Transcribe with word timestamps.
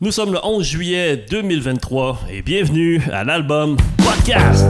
Nous 0.00 0.12
sommes 0.12 0.32
le 0.32 0.38
11 0.44 0.64
juillet 0.64 1.16
2023 1.28 2.20
et 2.30 2.40
bienvenue 2.42 3.02
à 3.12 3.24
l'album 3.24 3.76
Podcast. 3.96 4.64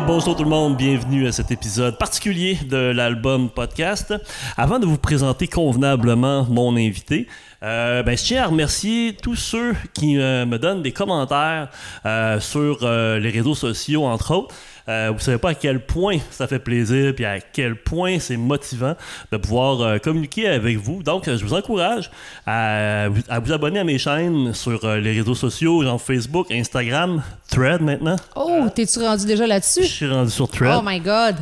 Bonjour 0.00 0.34
tout 0.34 0.42
le 0.42 0.50
monde, 0.50 0.76
bienvenue 0.76 1.28
à 1.28 1.32
cet 1.32 1.52
épisode 1.52 1.98
particulier 1.98 2.58
de 2.68 2.76
l'album 2.76 3.48
podcast. 3.48 4.12
Avant 4.56 4.80
de 4.80 4.86
vous 4.86 4.98
présenter 4.98 5.46
convenablement 5.46 6.46
mon 6.50 6.76
invité, 6.76 7.28
euh, 7.62 8.02
ben, 8.02 8.16
je 8.16 8.24
tiens 8.24 8.42
à 8.42 8.46
remercier 8.46 9.14
tous 9.14 9.36
ceux 9.36 9.74
qui 9.92 10.18
euh, 10.18 10.46
me 10.46 10.58
donnent 10.58 10.82
des 10.82 10.90
commentaires 10.90 11.68
euh, 12.06 12.40
sur 12.40 12.80
les 12.82 13.30
réseaux 13.30 13.54
sociaux, 13.54 14.04
entre 14.04 14.32
autres. 14.32 14.54
Euh, 14.88 15.10
vous 15.14 15.18
savez 15.18 15.38
pas 15.38 15.50
à 15.50 15.54
quel 15.54 15.80
point 15.80 16.18
ça 16.30 16.46
fait 16.46 16.58
plaisir 16.58 17.14
puis 17.14 17.24
à 17.24 17.40
quel 17.40 17.74
point 17.74 18.18
c'est 18.18 18.36
motivant 18.36 18.94
de 19.32 19.36
pouvoir 19.38 19.80
euh, 19.80 19.98
communiquer 19.98 20.46
avec 20.48 20.76
vous. 20.76 21.02
Donc, 21.02 21.26
euh, 21.26 21.38
je 21.38 21.44
vous 21.44 21.54
encourage 21.54 22.10
à, 22.46 23.08
vous- 23.08 23.22
à 23.28 23.38
vous 23.38 23.50
abonner 23.52 23.78
à 23.80 23.84
mes 23.84 23.96
chaînes 23.98 24.52
sur 24.52 24.84
euh, 24.84 24.98
les 25.00 25.12
réseaux 25.12 25.34
sociaux, 25.34 25.82
genre 25.82 26.00
Facebook, 26.00 26.50
Instagram, 26.50 27.22
Thread 27.48 27.80
maintenant. 27.80 28.16
Oh, 28.36 28.66
t'es-tu 28.74 28.98
rendu 28.98 29.24
déjà 29.24 29.44
Je 29.44 29.48
là-dessus? 29.48 29.84
suis 29.84 30.10
rendu 30.10 30.30
sur 30.30 30.48
Thread. 30.48 30.76
Oh 30.78 30.82
my 30.84 31.00
god. 31.00 31.36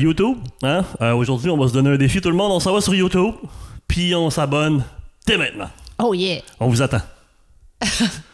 YouTube, 0.00 0.38
hein? 0.62 0.84
Aujourd'hui, 1.14 1.50
on 1.50 1.56
va 1.58 1.68
se 1.68 1.72
donner 1.72 1.90
un 1.90 1.96
défi, 1.96 2.20
tout 2.20 2.30
le 2.30 2.36
monde. 2.36 2.50
On 2.52 2.60
s'en 2.60 2.72
va 2.74 2.80
sur 2.80 2.94
YouTube, 2.94 3.34
puis 3.86 4.14
on 4.14 4.28
s'abonne 4.30 4.82
dès 5.26 5.36
maintenant. 5.36 5.70
Oh 6.02 6.14
yeah. 6.14 6.40
On 6.58 6.68
vous 6.68 6.82
attend. 6.82 7.00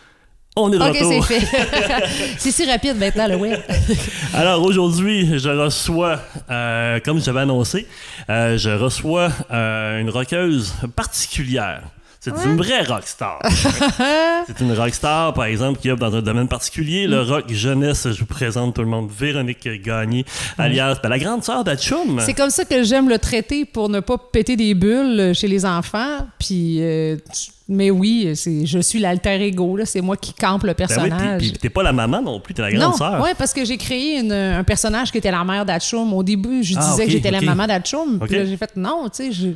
on 0.60 0.72
est 0.72 0.78
de 0.78 0.82
Ok, 0.82 0.96
c'est 0.96 1.04
retour. 1.04 1.26
fait. 1.26 1.40
c'est 2.38 2.50
si 2.50 2.64
rapide 2.70 2.96
maintenant, 2.96 3.26
le 3.26 3.36
web. 3.36 3.60
Alors 4.34 4.62
aujourd'hui, 4.62 5.38
je 5.38 5.48
reçois, 5.48 6.20
euh, 6.50 7.00
comme 7.04 7.20
j'avais 7.20 7.40
annoncé, 7.40 7.86
euh, 8.28 8.58
je 8.58 8.70
reçois 8.70 9.30
euh, 9.50 10.00
une 10.00 10.10
rockeuse 10.10 10.74
particulière. 10.96 11.82
C'est 12.20 12.32
une 12.44 12.56
vraie 12.56 12.82
rockstar. 12.82 13.38
C'est 14.46 14.60
une 14.60 14.72
rockstar, 14.72 15.32
par 15.34 15.44
exemple, 15.44 15.78
qui 15.80 15.88
œuvre 15.88 16.00
dans 16.00 16.14
un 16.16 16.20
domaine 16.22 16.48
particulier, 16.48 17.06
le 17.06 17.22
rock 17.22 17.44
jeunesse. 17.52 18.08
Je 18.10 18.18
vous 18.20 18.26
présente 18.26 18.74
tout 18.74 18.82
le 18.82 18.88
monde 18.88 19.08
Véronique 19.16 19.68
Gagné, 19.82 20.24
alias 20.58 20.98
ben, 21.02 21.08
la 21.10 21.18
grande 21.18 21.44
sœur 21.44 21.62
d'Achum. 21.64 22.18
C'est 22.20 22.34
comme 22.34 22.50
ça 22.50 22.64
que 22.64 22.82
j'aime 22.82 23.08
le 23.08 23.18
traiter 23.18 23.64
pour 23.64 23.88
ne 23.88 24.00
pas 24.00 24.18
péter 24.18 24.56
des 24.56 24.74
bulles 24.74 25.32
chez 25.34 25.46
les 25.48 25.64
enfants. 25.64 26.26
Puis, 26.40 26.78
euh, 26.82 27.16
tu- 27.32 27.50
mais 27.70 27.90
oui, 27.90 28.32
c'est, 28.34 28.64
je 28.66 28.78
suis 28.80 28.98
l'alter 28.98 29.40
ego. 29.46 29.76
Là. 29.76 29.84
C'est 29.86 30.00
moi 30.00 30.16
qui 30.16 30.32
campe 30.32 30.64
le 30.64 30.72
Ben 30.72 30.76
oui, 30.78 30.86
puis- 30.86 30.94
personnage. 30.96 31.38
puis 31.42 31.52
t'es 31.52 31.68
pas 31.70 31.82
la 31.82 31.92
maman 31.92 32.20
non 32.22 32.40
plus, 32.40 32.52
t'es 32.54 32.62
la 32.62 32.70
non, 32.72 32.78
grande 32.80 32.94
sœur. 32.96 33.20
ouais, 33.22 33.34
parce 33.38 33.52
que 33.52 33.64
j'ai 33.64 33.76
créé 33.76 34.18
une- 34.18 34.32
un 34.32 34.64
personnage 34.64 35.12
qui 35.12 35.18
était 35.18 35.30
la 35.30 35.44
mère 35.44 35.64
d'Atchoum. 35.64 36.12
Au 36.14 36.22
début, 36.22 36.64
je 36.64 36.74
Ah, 36.78 36.80
disais 36.90 37.04
que 37.06 37.12
j'étais 37.12 37.30
la 37.30 37.42
maman 37.42 37.66
d'Atchoum. 37.66 38.18
Ok. 38.20 38.28
Puis 38.28 38.38
là, 38.38 38.44
j'ai 38.44 38.56
fait 38.56 38.74
non, 38.76 39.04
tu 39.14 39.24
sais, 39.24 39.32
je, 39.32 39.48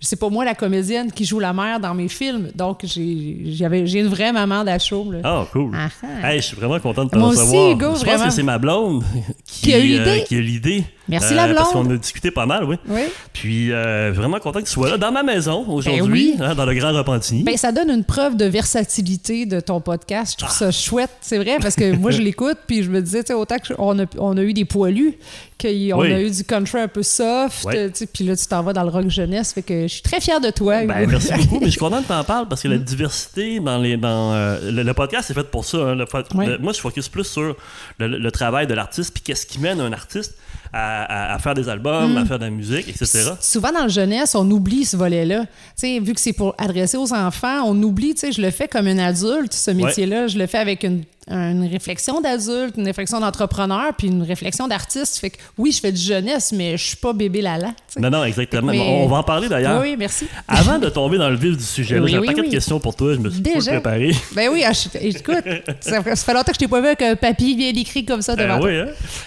c'est 0.00 0.18
pas 0.18 0.28
moi 0.28 0.44
la 0.44 0.54
comédienne 0.54 1.10
qui 1.10 1.24
joue 1.24 1.40
la 1.40 1.52
mère 1.52 1.80
dans 1.80 1.94
mes 1.94 2.08
films. 2.08 2.50
Donc, 2.54 2.80
j'ai, 2.84 3.38
j'avais, 3.46 3.86
j'ai 3.86 4.00
une 4.00 4.08
vraie 4.08 4.32
maman 4.32 4.64
d'Atchoum. 4.64 5.12
là. 5.12 5.18
Ah, 5.24 5.46
cool. 5.52 5.72
Ah, 5.74 5.88
ah. 6.02 6.32
Hey, 6.32 6.40
je 6.40 6.46
suis 6.46 6.56
vraiment 6.56 6.78
content 6.78 7.04
de 7.04 7.10
te 7.10 7.18
Moi 7.18 7.28
aussi. 7.28 7.72
Hugo, 7.72 7.96
je 7.96 8.04
pense 8.04 8.22
que 8.22 8.30
c'est 8.30 8.42
ma 8.42 8.58
blonde 8.58 9.02
qui, 9.44 9.62
Qui 9.62 9.74
a 9.74 9.78
eu 9.78 9.98
euh, 9.98 10.40
l'idée. 10.40 10.84
Merci, 11.08 11.34
la 11.34 11.46
Parce 11.54 11.72
blonde. 11.72 11.86
qu'on 11.88 11.94
a 11.94 11.96
discuté 11.96 12.30
pas 12.30 12.46
mal, 12.46 12.64
oui. 12.64 12.76
Oui. 12.88 13.02
Puis 13.32 13.72
euh, 13.72 14.12
vraiment 14.14 14.38
content 14.40 14.60
que 14.60 14.66
tu 14.66 14.72
sois 14.72 14.90
là 14.90 14.98
dans 14.98 15.10
ma 15.12 15.22
maison 15.22 15.64
aujourd'hui, 15.68 16.34
Ben 16.36 16.40
oui. 16.42 16.50
hein, 16.50 16.54
dans 16.54 16.66
le 16.66 16.74
Grand 16.74 16.92
Repentigny. 16.92 17.42
Ben, 17.44 17.56
ça 17.56 17.72
donne 17.72 17.90
une 17.90 18.04
preuve 18.04 18.36
de 18.36 18.44
versatilité 18.44 19.46
de 19.46 19.60
ton 19.60 19.80
podcast. 19.80 20.34
Je 20.38 20.44
trouve 20.44 20.56
ça 20.56 20.70
chouette, 20.70 21.10
c'est 21.20 21.38
vrai, 21.38 21.56
parce 21.60 21.74
que 21.76 21.96
moi, 21.96 22.10
je 22.10 22.20
l'écoute, 22.20 22.58
puis 22.66 22.82
je 22.82 22.90
me 22.90 23.00
disais, 23.00 23.22
tu 23.22 23.28
sais, 23.28 23.34
autant 23.34 23.56
qu'on 23.58 23.98
a, 24.00 24.04
on 24.18 24.36
a 24.36 24.42
eu 24.42 24.52
des 24.52 24.64
poilus, 24.64 25.14
qu'on 25.60 25.68
Oui. 25.68 26.12
a 26.12 26.20
eu 26.20 26.30
du 26.30 26.44
country 26.44 26.78
un 26.80 26.88
peu 26.88 27.02
soft, 27.02 27.64
Ouais. 27.64 27.90
tu 27.90 27.98
sais, 28.00 28.06
puis 28.06 28.24
là, 28.24 28.36
tu 28.36 28.46
t'en 28.46 28.62
vas 28.62 28.72
dans 28.72 28.82
le 28.84 28.90
rock 28.90 29.08
jeunesse. 29.08 29.52
Fait 29.52 29.62
que 29.62 29.82
je 29.82 29.86
suis 29.94 30.02
très 30.02 30.20
fière 30.20 30.40
de 30.40 30.50
toi. 30.50 30.84
Ben, 30.84 31.06
merci 31.08 31.32
beaucoup, 31.38 31.58
mais 31.60 31.66
je 31.66 31.70
suis 31.72 31.80
content 31.80 32.00
que 32.02 32.06
tu 32.06 32.12
en 32.12 32.24
parles 32.24 32.46
parce 32.48 32.62
que 32.62 32.68
la 32.68 32.78
diversité 32.78 33.60
dans 33.60 33.78
les. 33.78 33.96
Dans, 33.96 34.32
euh, 34.34 34.70
le, 34.70 34.82
le 34.82 34.94
podcast, 34.94 35.24
c'est 35.28 35.34
fait 35.34 35.50
pour 35.50 35.64
ça. 35.64 35.78
hein, 35.78 35.94
le 35.94 36.04
le- 36.46 36.58
moi, 36.58 36.72
je 36.72 36.80
focus 36.80 37.08
plus 37.08 37.24
sur 37.24 37.56
le, 37.98 38.06
le 38.06 38.30
travail 38.30 38.66
de 38.66 38.74
l'artiste, 38.74 39.12
puis 39.14 39.22
qu'est-ce 39.22 39.46
qui 39.46 39.58
mène 39.60 39.80
un 39.80 39.92
artiste 39.92 40.36
à, 40.72 40.97
à- 41.04 41.34
à 41.34 41.38
faire 41.38 41.54
des 41.54 41.68
albums, 41.68 42.12
Mm. 42.14 42.16
à 42.18 42.24
faire 42.24 42.38
de 42.38 42.44
la 42.44 42.50
musique, 42.50 42.88
etc. 42.88 43.30
Souvent 43.40 43.72
dans 43.72 43.82
le 43.84 43.88
jeunesse, 43.88 44.34
on 44.34 44.50
oublie 44.50 44.84
ce 44.84 44.96
volet-là. 44.96 45.44
Vu 45.82 46.12
que 46.14 46.20
c'est 46.20 46.32
pour 46.32 46.54
adresser 46.58 46.96
aux 46.96 47.12
enfants, 47.12 47.62
on 47.66 47.80
oublie, 47.82 48.14
je 48.20 48.40
le 48.40 48.50
fais 48.50 48.68
comme 48.68 48.86
un 48.86 48.98
adulte, 48.98 49.52
ce 49.52 49.70
métier-là. 49.70 50.26
Je 50.26 50.38
le 50.38 50.46
fais 50.46 50.58
avec 50.58 50.82
une, 50.84 51.02
une 51.30 51.66
réflexion 51.70 52.20
d'adulte, 52.20 52.74
une 52.76 52.86
réflexion 52.86 53.20
d'entrepreneur, 53.20 53.92
puis 53.96 54.08
une 54.08 54.22
réflexion 54.22 54.66
d'artiste. 54.68 55.18
Fait 55.18 55.30
que 55.30 55.36
oui, 55.58 55.72
je 55.72 55.80
fais 55.80 55.92
du 55.92 56.00
jeunesse, 56.00 56.52
mais 56.52 56.76
je 56.76 56.84
suis 56.84 56.96
pas 56.96 57.12
bébé 57.12 57.42
lala. 57.42 57.72
Non, 57.98 58.10
non, 58.10 58.24
exactement. 58.24 58.72
Mais- 58.72 58.78
On 58.80 59.06
va 59.08 59.18
en 59.18 59.22
parler 59.22 59.48
d'ailleurs. 59.48 59.80
Oui, 59.80 59.90
oui, 59.90 59.96
merci. 59.98 60.26
Avant 60.46 60.78
de 60.78 60.88
tomber 60.88 61.18
dans 61.18 61.28
le 61.30 61.36
vif 61.36 61.56
du 61.56 61.62
sujet, 61.64 61.98
Oui, 61.98 62.10
j'ai 62.10 62.16
un 62.16 62.20
oui, 62.20 62.26
paquet 62.28 62.40
oui. 62.40 62.46
de 62.48 62.52
questions 62.52 62.80
pour 62.80 62.94
toi. 62.96 63.14
Je 63.14 63.18
me 63.18 63.30
suis 63.30 63.40
pas 63.42 63.50
Déjà? 63.54 63.72
préparé. 63.72 64.12
Ben 64.34 64.48
oui, 64.52 64.62
ah, 64.66 64.72
je- 64.72 64.88
écoute, 65.00 65.44
ça, 65.80 66.02
ça 66.02 66.16
fait 66.16 66.32
longtemps 66.34 66.44
que 66.52 66.54
je 66.54 66.58
t'ai 66.58 66.68
pas 66.68 66.80
vu 66.80 66.86
avec 66.86 67.02
un 67.02 67.16
papier 67.16 67.54
bien 67.54 67.68
écrit 67.74 68.04
comme 68.04 68.22
ça 68.22 68.34
devant 68.34 68.54
Ben 68.54 68.60
toi. 68.60 68.68
oui, 68.70 68.78
hein? 68.78 68.86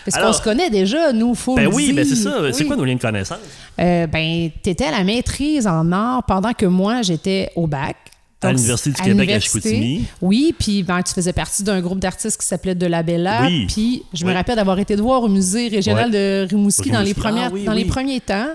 Parce 0.09 0.23
qu'on 0.23 0.33
se 0.33 0.41
connaît 0.41 0.69
déjà, 0.69 1.11
nous, 1.13 1.35
faut 1.35 1.55
Ben 1.55 1.67
oui, 1.67 1.85
dire. 1.87 1.95
ben 1.95 2.05
c'est 2.05 2.15
ça. 2.15 2.35
C'est 2.51 2.65
quoi 2.65 2.75
nos 2.75 2.85
liens 2.85 2.95
de 2.95 3.01
connaissance? 3.01 3.37
Euh, 3.79 4.07
ben, 4.07 4.49
t'étais 4.61 4.85
à 4.85 4.91
la 4.91 5.03
maîtrise 5.03 5.67
en 5.67 5.91
art 5.91 6.23
pendant 6.23 6.53
que 6.53 6.65
moi, 6.65 7.01
j'étais 7.01 7.51
au 7.55 7.67
bac. 7.67 7.95
À 8.43 8.51
l'Université 8.51 8.89
du 8.91 9.01
à 9.01 9.03
Québec 9.05 9.29
à. 9.31 9.39
Chicoutimi. 9.39 10.05
Oui, 10.21 10.55
puis 10.57 10.83
ben, 10.83 11.01
tu 11.01 11.13
faisais 11.13 11.33
partie 11.33 11.63
d'un 11.63 11.79
groupe 11.81 11.99
d'artistes 11.99 12.39
qui 12.39 12.47
s'appelait 12.47 12.75
De 12.75 12.87
la 12.87 13.03
Bella. 13.03 13.43
Oui. 13.45 13.67
Puis 13.67 14.03
je 14.13 14.25
me 14.25 14.33
rappelle 14.33 14.55
d'avoir 14.55 14.79
été 14.79 14.95
te 14.95 15.01
voir 15.01 15.21
au 15.23 15.27
musée 15.29 15.67
régional 15.67 16.11
de 16.11 16.47
Rimouski, 16.49 16.89
dans, 16.89 17.01
les, 17.01 17.13
premières, 17.13 17.51
Ah 17.53 17.65
dans 17.65 17.73
les 17.73 17.85
premiers 17.85 18.19
temps. 18.19 18.47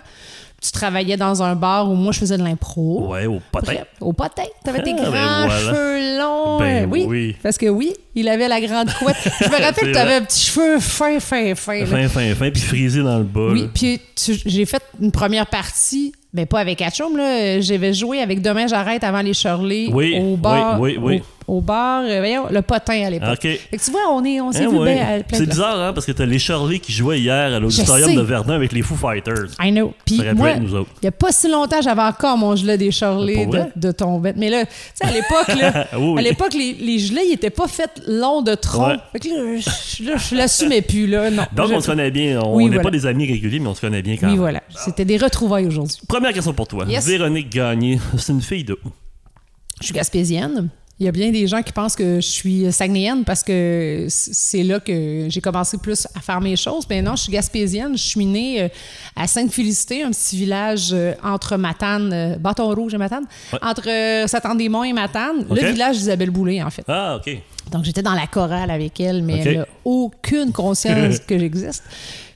Tu 0.62 0.72
travaillais 0.72 1.18
dans 1.18 1.42
un 1.42 1.54
bar 1.54 1.90
où 1.90 1.94
moi, 1.94 2.12
je 2.12 2.18
faisais 2.18 2.38
de 2.38 2.42
l'impro. 2.42 3.12
Ouais, 3.12 3.26
au 3.26 3.40
potin. 3.52 3.74
Au 4.00 4.12
potin. 4.14 4.42
T'avais 4.64 4.82
tes 4.82 4.94
Ah, 4.98 5.02
grands 5.02 5.10
ben 5.12 5.46
voilà. 5.46 5.60
cheveux 5.60 6.18
longs. 6.18 6.58
Ben 6.58 6.88
oui, 6.90 7.04
oui. 7.06 7.36
Parce 7.42 7.58
que 7.58 7.66
oui, 7.66 7.92
il 8.14 8.26
avait 8.28 8.48
la 8.48 8.60
grande 8.60 8.90
couette. 8.94 9.16
Je 9.40 9.48
me 9.48 9.62
rappelle 9.62 9.88
que 9.88 9.92
t'avais 9.92 10.14
un 10.14 10.22
petit 10.22 10.46
cheveu 10.46 10.80
fin, 10.80 11.20
fin, 11.20 11.54
fin. 11.54 11.80
là. 11.80 11.86
Fin, 11.86 12.08
fin, 12.08 12.34
fin, 12.34 12.50
puis 12.50 12.62
frisé 12.62 13.02
dans 13.02 13.18
le 13.18 13.24
bas. 13.24 13.50
Oui, 13.52 13.68
puis 13.72 14.00
j'ai 14.46 14.64
fait 14.64 14.82
une 15.00 15.12
première 15.12 15.46
partie, 15.46 16.12
mais 16.36 16.46
pas 16.46 16.60
avec 16.60 16.82
Atchoum, 16.82 17.16
là. 17.16 17.60
J'avais 17.60 17.92
joué 17.94 18.20
avec 18.20 18.42
Demain 18.42 18.66
j'arrête 18.66 19.02
avant 19.02 19.22
les 19.22 19.32
Shirley 19.32 19.88
Oui, 19.90 20.18
au 20.20 20.36
bar. 20.36 20.78
oui, 20.80 20.96
oui, 21.00 21.02
oui. 21.02 21.22
Au, 21.22 21.35
au 21.48 21.60
bar, 21.60 22.02
euh, 22.04 22.18
voyons, 22.18 22.46
le 22.50 22.60
potin 22.62 23.06
à 23.06 23.10
l'époque. 23.10 23.28
OK. 23.34 23.40
Fait 23.42 23.76
que 23.76 23.84
tu 23.84 23.90
vois, 23.92 24.10
on 24.12 24.24
est, 24.24 24.40
on 24.40 24.50
s'est 24.52 24.64
Hein, 24.64 24.68
vu 24.70 24.78
ouais. 24.78 24.94
bien 24.94 25.02
à 25.06 25.22
plein 25.22 25.38
de 25.38 25.44
C'est 25.44 25.48
bizarre, 25.50 25.78
hein, 25.80 25.92
parce 25.92 26.04
que 26.06 26.12
t'as 26.12 26.26
les 26.26 26.38
Shirley 26.38 26.78
qui 26.80 26.92
jouaient 26.92 27.20
hier 27.20 27.54
à 27.54 27.58
l'auditorium 27.60 28.14
de 28.14 28.20
Verdun 28.22 28.54
avec 28.54 28.72
les 28.72 28.82
Foo 28.82 28.96
Fighters. 28.96 29.46
I 29.60 29.70
know. 29.70 29.94
Puis 30.04 30.20
moi, 30.34 30.50
il 30.52 30.68
n'y 31.02 31.08
a 31.08 31.12
pas 31.12 31.30
si 31.32 31.48
longtemps, 31.48 31.80
j'avais 31.82 32.02
encore 32.02 32.36
mon 32.36 32.56
gilet 32.56 32.76
des 32.78 32.90
Pour 32.90 33.46
de, 33.46 33.62
de 33.76 33.92
ton 33.92 34.18
bête. 34.18 34.36
Mais 34.38 34.50
là, 34.50 34.64
tu 34.66 34.72
sais, 34.94 35.04
à 35.04 35.12
l'époque, 35.12 35.48
là, 35.60 35.86
Oui, 35.96 36.08
oui. 36.14 36.18
à 36.18 36.22
l'époque, 36.22 36.54
les, 36.54 36.72
les 36.74 36.98
gilets, 36.98 37.26
ils 37.26 37.30
n'étaient 37.30 37.50
pas 37.50 37.68
faits 37.68 38.02
longs 38.08 38.42
de 38.42 38.54
tronc. 38.54 38.88
Ouais. 38.88 38.96
Fait 39.12 39.20
que 39.20 39.28
là, 39.28 40.16
je, 40.16 40.34
l'assumais 40.34 40.82
plus, 40.82 41.06
là. 41.06 41.30
Non. 41.30 41.44
Donc, 41.54 41.70
on 41.72 41.80
se 41.80 41.86
connaît 41.86 42.10
bien. 42.10 42.40
On 42.42 42.56
Oui, 42.56 42.64
n'est 42.64 42.70
voilà. 42.70 42.82
pas 42.82 42.90
des 42.90 43.06
amis 43.06 43.26
réguliers, 43.26 43.60
mais 43.60 43.68
on 43.68 43.74
se 43.74 43.80
connaît 43.80 44.02
bien 44.02 44.16
quand 44.16 44.26
Oui, 44.26 44.32
même. 44.32 44.40
voilà. 44.40 44.62
C'était 44.84 45.04
des 45.04 45.16
retrouvailles 45.16 45.66
aujourd'hui. 45.66 45.96
Première 46.08 46.32
question 46.32 46.52
pour 46.52 46.66
toi. 46.66 46.84
Yes. 46.88 47.06
Véronique 47.06 47.50
Gagné, 47.50 47.98
c'est 48.18 48.32
une 48.32 48.42
fille 48.42 48.64
de 48.64 48.78
où? 48.84 48.88
Je 49.80 49.86
suis 49.86 49.94
gaspésienne. 49.94 50.68
Il 50.98 51.04
y 51.04 51.08
a 51.10 51.12
bien 51.12 51.30
des 51.30 51.46
gens 51.46 51.62
qui 51.62 51.72
pensent 51.72 51.94
que 51.94 52.16
je 52.16 52.26
suis 52.26 52.72
saguenéenne 52.72 53.22
parce 53.24 53.42
que 53.42 54.06
c'est 54.08 54.62
là 54.62 54.80
que 54.80 55.26
j'ai 55.28 55.42
commencé 55.42 55.76
plus 55.76 56.06
à 56.14 56.20
faire 56.20 56.40
mes 56.40 56.56
choses. 56.56 56.84
Mais 56.88 57.02
non, 57.02 57.16
je 57.16 57.24
suis 57.24 57.32
gaspésienne. 57.32 57.98
Je 57.98 58.02
suis 58.02 58.24
née 58.24 58.62
euh, 58.62 58.68
à 59.14 59.26
Sainte-Félicité, 59.26 60.02
un 60.04 60.10
petit 60.10 60.38
village 60.38 60.88
euh, 60.94 61.12
entre 61.22 61.58
Matane, 61.58 62.10
euh, 62.14 62.36
Bâton 62.38 62.74
Rouge 62.74 62.94
et 62.94 62.98
Matane, 62.98 63.24
Ouais. 63.52 63.58
entre 63.60 64.26
Saint-Anne-des-Monts 64.26 64.84
et 64.84 64.94
Matane, 64.94 65.44
le 65.50 65.70
village 65.70 65.96
d'Isabelle 65.98 66.30
Boulay, 66.30 66.62
en 66.62 66.70
fait. 66.70 66.84
Ah, 66.88 67.16
OK. 67.20 67.30
Donc, 67.70 67.84
j'étais 67.84 68.02
dans 68.02 68.14
la 68.14 68.26
chorale 68.26 68.70
avec 68.70 68.98
elle, 68.98 69.22
mais 69.22 69.40
elle 69.40 69.58
n'a 69.58 69.66
aucune 69.84 70.50
conscience 70.52 71.18
que 71.26 71.38
j'existe. 71.38 71.84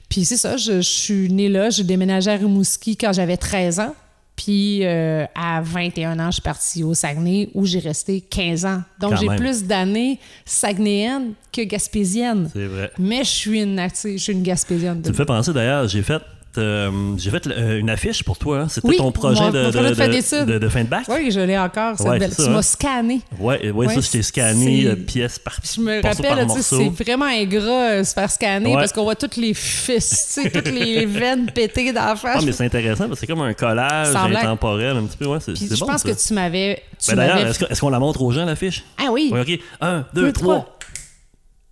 Puis 0.07 0.23
c'est 0.23 0.37
ça, 0.37 0.57
je, 0.57 0.73
je 0.73 0.81
suis 0.81 1.31
née 1.33 1.49
là, 1.49 1.71
j'ai 1.71 1.83
déménagé 1.85 2.29
à 2.29 2.35
Rimouski 2.35 2.95
quand 2.97 3.13
j'avais 3.13 3.37
13 3.37 3.79
ans. 3.79 3.95
Puis 4.43 4.79
euh, 4.83 5.25
à 5.35 5.61
21 5.61 6.19
ans, 6.19 6.27
je 6.27 6.33
suis 6.35 6.41
partie 6.41 6.83
au 6.83 6.95
Saguenay 6.95 7.49
où 7.53 7.65
j'ai 7.65 7.79
resté 7.79 8.21
15 8.21 8.65
ans. 8.65 8.81
Donc 8.99 9.15
j'ai 9.17 9.27
plus 9.35 9.63
d'années 9.65 10.19
saguenéennes 10.45 11.33
que 11.53 11.61
gaspésiennes. 11.61 12.49
C'est 12.51 12.65
vrai. 12.65 12.91
Mais 12.97 13.19
je 13.19 13.29
suis 13.29 13.61
une, 13.61 13.79
je 13.79 14.17
suis 14.17 14.33
une 14.33 14.41
gaspésienne. 14.41 15.01
Tu 15.03 15.09
me 15.09 15.15
fais 15.15 15.25
penser 15.25 15.53
d'ailleurs, 15.53 15.87
j'ai 15.87 16.01
fait 16.01 16.21
euh, 16.57 16.89
j'ai 17.17 17.29
fait 17.31 17.47
euh, 17.47 17.79
une 17.79 17.89
affiche 17.89 18.23
pour 18.23 18.37
toi. 18.37 18.59
hein. 18.61 18.67
C'était 18.69 18.87
Oui, 18.87 18.97
ton 18.97 19.11
projet, 19.11 19.41
mon- 19.43 19.49
de, 19.51 19.63
mon 19.63 19.71
projet 19.71 19.89
de 19.89 19.93
fin 19.95 20.07
de- 20.07 20.11
d'études. 20.13 20.45
de- 20.45 20.57
de 20.59 20.69
fin 20.69 20.83
de 20.83 20.89
bac? 20.89 21.03
Oui, 21.09 21.31
je 21.31 21.39
l'ai 21.39 21.57
encore. 21.57 21.99
Ouais, 22.01 22.19
belle- 22.19 22.35
Tu 22.35 22.41
m'as 22.49 22.57
hein. 22.57 22.61
scanné. 22.61 23.21
Ouais, 23.39 23.71
ouais, 23.71 23.87
ça, 23.87 24.01
je 24.01 24.09
t'ai 24.09 24.21
scanné 24.21 24.85
euh, 24.87 24.95
pièce 24.95 25.39
par 25.39 25.59
pièce. 25.61 25.75
Je 25.75 25.81
me 25.81 26.01
rappelle, 26.01 26.47
c'est 26.61 27.03
vraiment 27.03 27.25
ingrat 27.25 27.91
euh, 27.91 28.03
se 28.03 28.13
faire 28.13 28.29
scanner 28.31 28.73
parce 28.73 28.91
qu'on 28.91 29.03
voit 29.03 29.15
toutes 29.15 29.37
les 29.37 29.53
fils, 29.53 30.39
toutes 30.53 30.67
les 30.69 31.05
veines 31.05 31.45
pétées 31.51 31.91
dans 31.93 32.05
la 32.05 32.15
face. 32.15 32.37
Ah, 32.39 32.45
mais 32.45 32.51
c'est 32.51 32.65
intéressant 32.65 33.07
parce 33.07 33.19
que 33.19 33.25
c'est 33.25 33.27
comme 33.31 33.41
un 33.41 33.53
collage 33.53 34.15
intemporel 34.15 34.97
un 34.97 35.03
petit 35.03 35.17
peu. 35.17 35.25
Ouais, 35.27 35.39
c'est 35.39 35.55
je 35.55 35.79
bon, 35.79 35.85
pense 35.87 36.01
ça. 36.01 36.09
que 36.11 36.27
tu 36.27 36.33
m'avais. 36.33 36.81
Ben 37.07 37.15
D'ailleurs, 37.15 37.37
est-ce 37.69 37.81
qu'on 37.81 37.89
la 37.89 37.99
montre 37.99 38.21
aux 38.21 38.31
gens, 38.31 38.45
l'affiche? 38.45 38.83
Ah 38.97 39.09
oui. 39.11 39.29
Oui, 39.33 39.39
OK. 39.39 39.59
Un, 39.81 40.05
Deux, 40.13 40.31
trois. 40.31 40.77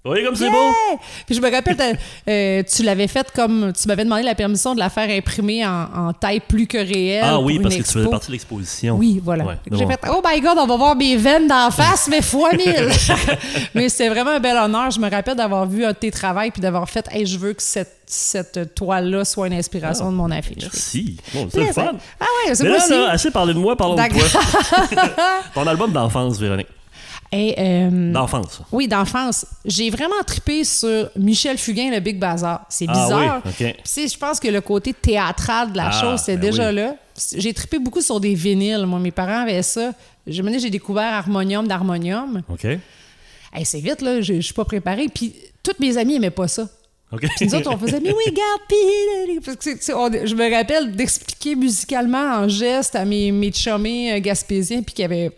Voyez 0.06 0.24
comme 0.24 0.36
c'est 0.36 0.46
Yeah! 0.46 0.54
beau? 0.54 1.00
Puis 1.26 1.36
je 1.36 1.42
me 1.42 1.52
rappelle, 1.52 1.98
euh, 2.30 2.64
tu 2.64 2.84
l'avais 2.84 3.08
fait 3.08 3.30
comme. 3.36 3.74
Tu 3.80 3.88
m'avais 3.88 4.06
demandé 4.06 4.24
la 4.24 4.36
permission 4.36 4.74
de 4.74 4.80
la 4.80 4.90
faire 4.90 5.10
imprimer 5.10 5.66
en, 5.66 5.88
en 5.94 6.14
taille 6.14 6.40
plus 6.40 6.68
que 6.68 6.78
réelle. 6.78 7.24
Ah 7.26 7.34
pour 7.36 7.44
oui, 7.44 7.56
une 7.56 7.62
parce 7.64 7.76
que 7.76 7.82
tu 7.82 7.92
faisais 7.92 8.10
partie 8.10 8.28
de 8.28 8.32
l'exposition. 8.34 8.96
Oui, 8.96 9.22
voilà. 9.24 9.44
Ouais, 9.46 9.58
J'ai 9.72 9.86
fait 9.86 10.00
Oh 10.10 10.22
my 10.26 10.40
God, 10.42 10.58
on 10.58 10.66
va 10.68 10.78
voir 10.78 10.96
mes 10.96 11.18
veines 11.18 11.48
d'en 11.48 11.70
face, 11.72 12.08
mais 12.10 12.22
fois 12.22 12.52
mille. 12.54 12.90
mais 13.76 13.90
c'était 13.90 14.10
vraiment 14.10 14.32
un 14.32 14.40
bel 14.40 14.56
honneur. 14.58 14.90
Je 14.92 15.00
me 15.00 15.10
rappelle 15.10 15.36
d'avoir 15.36 15.66
vu 15.68 15.84
un 15.84 15.92
de 15.92 15.98
tes 15.98 16.12
travaux 16.12 16.50
puis 16.52 16.62
d'avoir 16.62 16.90
fait 16.90 17.06
Hey, 17.12 17.26
je 17.26 17.38
veux 17.38 17.54
que 17.54 17.62
cette, 17.62 17.98
cette 18.06 18.74
toile-là 18.76 19.26
soit 19.26 19.48
une 19.48 19.54
inspiration 19.54 20.06
Ah, 20.08 20.12
de 20.12 20.16
mon 20.16 20.32
affiche. 20.32 20.64
Merci. 20.64 21.18
Bon, 21.34 21.48
c'est 21.52 21.74
fun. 21.74 21.92
Ah 22.20 22.26
ouais, 22.48 22.56
c'est 22.56 22.64
Mais 22.64 22.70
là, 22.70 23.10
assez 23.12 23.32
parlé 23.32 23.54
de 23.54 23.60
moi, 23.60 23.76
parlons 23.76 23.96
de 23.96 24.10
toi. 24.10 24.42
Ton 25.54 25.68
album 25.68 25.92
d'enfance, 25.92 26.40
Véronique. 26.40 26.68
Et, 27.32 27.54
euh, 27.60 28.12
D'enfance. 28.12 28.62
oui, 28.72 28.88
d'enfance. 28.88 29.46
J'ai 29.64 29.92
vraiment 29.92 30.24
trippé 30.26 30.64
sur 30.64 31.12
Michel 31.16 31.60
Fugain, 31.60 31.92
le 31.92 32.00
Big 32.00 32.18
Bazar. 32.18 32.66
C'est 32.70 32.86
Ah 32.88 32.94
bizarre. 32.94 33.42
oui, 33.46 33.74
je 34.10 34.18
pense 34.18 34.40
que 34.40 34.48
le 34.48 34.62
côté 34.62 34.94
théâtral 34.94 35.72
de 35.72 35.78
la 35.78 35.90
Ah, 35.90 35.92
chose, 35.92 36.22
c'est 36.26 36.38
ben 36.38 36.50
déjà 36.50 36.70
oui. 36.70 36.76
là. 36.76 36.96
J'ai 37.38 37.54
trippé 37.54 37.78
beaucoup 37.78 38.02
sur 38.02 38.20
des 38.20 38.34
vinyles. 38.34 38.86
Moi, 38.88 39.00
mes 39.00 39.12
parents 39.12 39.44
avaient 39.44 39.62
ça. 39.62 39.92
Je 40.26 40.42
me 40.42 40.58
j'ai 40.58 40.70
découvert 40.72 41.14
Harmonium 41.14 41.68
d'Harmonium. 41.68 42.42
OK. 42.50 42.66
Hey, 42.66 43.66
c'est 43.66 43.80
vite, 43.80 44.02
là, 44.02 44.22
je, 44.22 44.40
suis 44.42 44.54
pas 44.54 44.66
préparée. 44.66 45.08
Puis, 45.14 45.36
toutes 45.62 45.80
mes 45.80 45.98
amies 45.98 46.16
aimaient 46.16 46.30
pas 46.32 46.48
ça. 46.48 46.68
OK. 47.12 47.22
Puis 47.38 47.48
nous 47.48 47.56
autres, 47.56 47.72
on 47.74 47.78
faisait, 47.78 48.00
mais 48.00 48.12
oui, 48.12 48.32
garde, 48.34 48.62
puis... 48.68 50.28
Je 50.28 50.36
me 50.36 50.56
rappelle 50.56 50.96
d'expliquer 50.96 51.56
musicalement 51.56 52.38
en 52.38 52.48
geste 52.48 52.96
à 52.96 53.06
mes, 53.06 53.32
mes 53.32 53.52
euh, 54.14 54.20
gaspésiens, 54.20 54.82
puis 54.84 55.04
avait... 55.04 55.32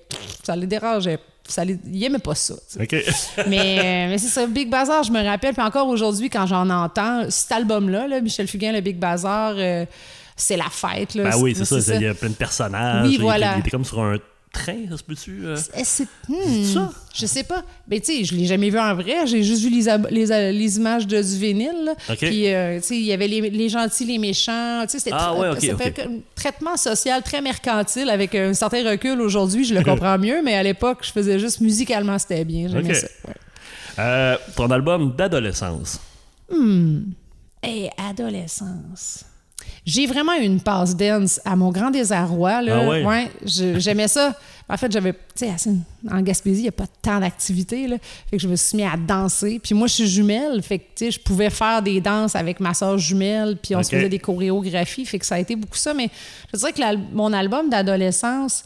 Ça 0.44 0.56
les 0.56 0.68
dérangeait. 0.68 1.20
Ça 1.51 1.65
les, 1.65 1.77
ils 1.92 2.03
aimaient 2.03 2.19
pas 2.19 2.36
ça. 2.36 2.56
mais 2.80 2.89
euh, 2.89 4.09
mais 4.09 4.18
c'est 4.18 4.27
ça, 4.27 4.48
Big 4.48 4.69
Bazar, 4.69 5.03
je 5.03 5.12
me 5.12 5.24
rappelle. 5.24 5.53
Puis 5.53 5.63
encore 5.63 5.88
aujourd'hui, 5.88 6.30
quand 6.30 6.48
j'en 6.48 6.69
entends, 6.69 7.30
cet 7.30 7.51
album-là, 7.51 8.07
là, 8.07 8.21
Michel 8.21 8.48
Fugain, 8.48 8.71
le 8.71 8.81
Big 8.81 8.98
Bazar, 8.98 9.53
euh, 9.57 9.86
c'est 10.36 10.57
la 10.57 10.69
fête. 10.69 11.15
Là. 11.15 11.30
Ben 11.30 11.38
oui, 11.38 11.53
c'est 11.56 11.65
ça. 11.65 11.95
Il 11.95 12.01
y 12.01 12.07
a 12.07 12.13
plein 12.13 12.30
de 12.30 12.36
personnages. 12.36 13.07
Oui, 13.07 13.18
voilà. 13.18 13.56
Il 13.57 13.59
était 13.59 13.71
comme 13.71 13.86
sur 13.86 14.01
un 14.01 14.18
train, 14.51 14.77
ça 14.89 14.98
se 14.98 15.03
peut-tu? 15.03 15.45
euh? 15.45 15.57
Eh, 15.77 15.83
c'est- 15.83 16.07
hmm, 16.27 16.63
ça? 16.74 16.92
Je 17.13 17.25
sais 17.25 17.44
pas. 17.44 17.63
Ben, 17.88 18.00
tu 18.01 18.13
sais, 18.18 18.24
je 18.24 18.36
l'ai 18.36 18.45
jamais 18.45 18.69
vu 18.69 18.80
en 18.80 18.94
vrai. 18.95 19.25
J'ai 19.27 19.44
juste 19.44 19.63
vu 19.63 19.69
les, 19.69 20.51
les 20.51 20.77
images 20.77 21.07
de, 21.07 21.21
du 21.21 21.38
vinyle. 21.38 21.94
Puis, 22.18 22.53
euh, 22.53 22.77
tu 22.80 22.83
sais, 22.88 22.95
il 22.98 23.03
y 23.03 23.13
avait 23.13 23.27
les, 23.27 23.50
les 23.50 23.69
gentils, 23.69 24.06
les 24.06 24.18
méchants. 24.18 24.81
Tu 24.83 24.92
sais, 24.92 25.00
c'était 25.00 25.15
Ah, 25.18 25.33
ouais, 25.36 25.59
fait 25.59 26.00
un 26.01 26.19
traitement 26.36 26.77
social 26.77 27.21
très 27.24 27.42
mercantile 27.42 28.09
avec 28.09 28.36
un 28.36 28.53
certain 28.53 28.88
recul. 28.89 29.19
Aujourd'hui, 29.21 29.63
je 29.63 29.74
le 29.74 29.83
comprends 29.86 30.18
mieux, 30.18 30.42
mais 30.44 30.56
à 30.56 30.63
l'époque, 30.63 31.00
je 31.01 31.12
faisais 31.12 31.39
juste 31.39 31.62
musicalement, 31.62 32.18
c'était 32.19 32.45
bien. 32.45 32.68
J'aimais 32.68 32.94
ça. 32.94 33.07
ouais. 33.27 33.33
Euh, 34.00 34.38
ton 34.56 34.69
album 34.71 35.13
d'adolescence. 35.15 36.00
Et 37.63 37.89
adolescence. 37.97 39.25
J'ai 39.86 40.06
vraiment 40.06 40.36
eu 40.36 40.44
une 40.44 40.62
passe 40.62 40.95
dance 40.95 41.42
à 41.44 41.56
mon 41.56 41.72
grand 41.72 41.89
désarroi. 41.89 42.62
Là. 42.62 42.81
Ah 42.83 42.88
ouais? 43.07 43.31
je- 43.44 43.80
j'aimais 43.80 44.07
ça. 44.07 44.36
En 44.69 44.78
fait, 44.78 44.89
j'avais, 44.92 45.12
tu 45.13 45.45
sais, 45.45 45.51
en 46.10 46.22
Gaspésie, 46.22 46.60
il 46.60 46.63
n'y 46.63 46.69
a 46.69 46.72
pas 46.72 46.86
tant 47.01 47.19
d'activités. 47.19 47.88
là. 47.88 47.98
Fait 48.30 48.38
que 48.38 48.42
je 48.44 48.48
me 48.48 48.56
suis 48.56 48.78
mis 48.78 48.83
à 48.83 48.95
danser. 48.95 49.60
Puis 49.62 49.74
moi, 49.75 49.88
je 49.88 49.94
suis 49.95 50.07
jumelle. 50.07 50.62
Fait 50.62 50.78
que, 50.80 50.83
tu 50.95 51.06
sais, 51.06 51.12
je 51.12 51.19
pouvais 51.19 51.50
faire 51.50 51.81
des 51.81 52.00
danses 52.00 52.36
avec 52.36 52.60
ma 52.60 52.74
soeur 52.74 52.98
jumelle. 52.98 53.57
Puis 53.62 53.75
on 53.75 53.80
se 53.83 53.89
faisait 53.98 54.10
des 54.10 54.19
chorégraphies. 54.19 55.06
Fait 55.06 55.19
que 55.19 55.25
ça 55.25 55.36
a 55.36 55.39
été 55.39 55.56
beaucoup 55.56 55.75
ça. 55.78 55.94
Mais 55.94 56.10
je 56.54 56.60
dirais 56.60 56.72
que 56.74 56.81
mon 57.13 57.33
album 57.33 57.69
d'adolescence 57.69 58.63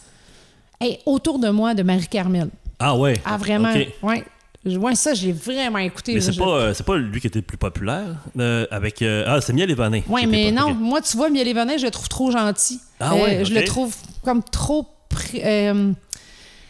est 0.81 1.00
autour 1.06 1.39
de 1.39 1.50
moi 1.50 1.73
de 1.73 1.81
Marie-Carmel. 1.81 2.50
Ah 2.77 2.95
ouais? 2.97 3.19
Ah, 3.25 3.38
vraiment? 3.38 3.71
Ouais. 4.03 4.23
Je- 4.65 4.77
ouais, 4.77 4.95
ça, 4.95 5.13
j'ai 5.13 5.31
vraiment 5.31 5.77
écouté. 5.79 6.13
Mais 6.15 6.21
c'est 6.21 6.31
Je- 6.33 6.39
pas, 6.39 6.47
euh, 6.57 6.73
c'est 6.73 6.85
pas 6.85 6.97
lui 6.97 7.21
qui 7.21 7.27
était 7.27 7.39
le 7.39 7.44
plus 7.45 7.57
populaire 7.57 8.15
euh, 8.39 8.65
avec. 8.71 9.01
euh, 9.01 9.23
ah, 9.27 9.39
c'est 9.41 9.53
Miel 9.53 9.69
et 9.69 9.75
Vanin. 9.75 10.01
Oui, 10.07 10.25
mais 10.25 10.51
non, 10.51 10.73
moi, 10.73 11.01
tu 11.01 11.15
vois, 11.17 11.29
Miel 11.29 11.47
et 11.47 11.53
je 11.53 11.85
le 11.85 11.91
trouve 11.91 12.09
trop 12.09 12.31
gentil. 12.31 12.79
Euh, 13.01 13.06
Ah 13.07 13.15
ouais, 13.15 13.45
Je 13.45 13.53
ok. 13.53 13.59
le 13.59 13.63
trouve 13.65 13.95
comme 14.23 14.41
trop. 14.44 14.88
euh, 15.35 15.91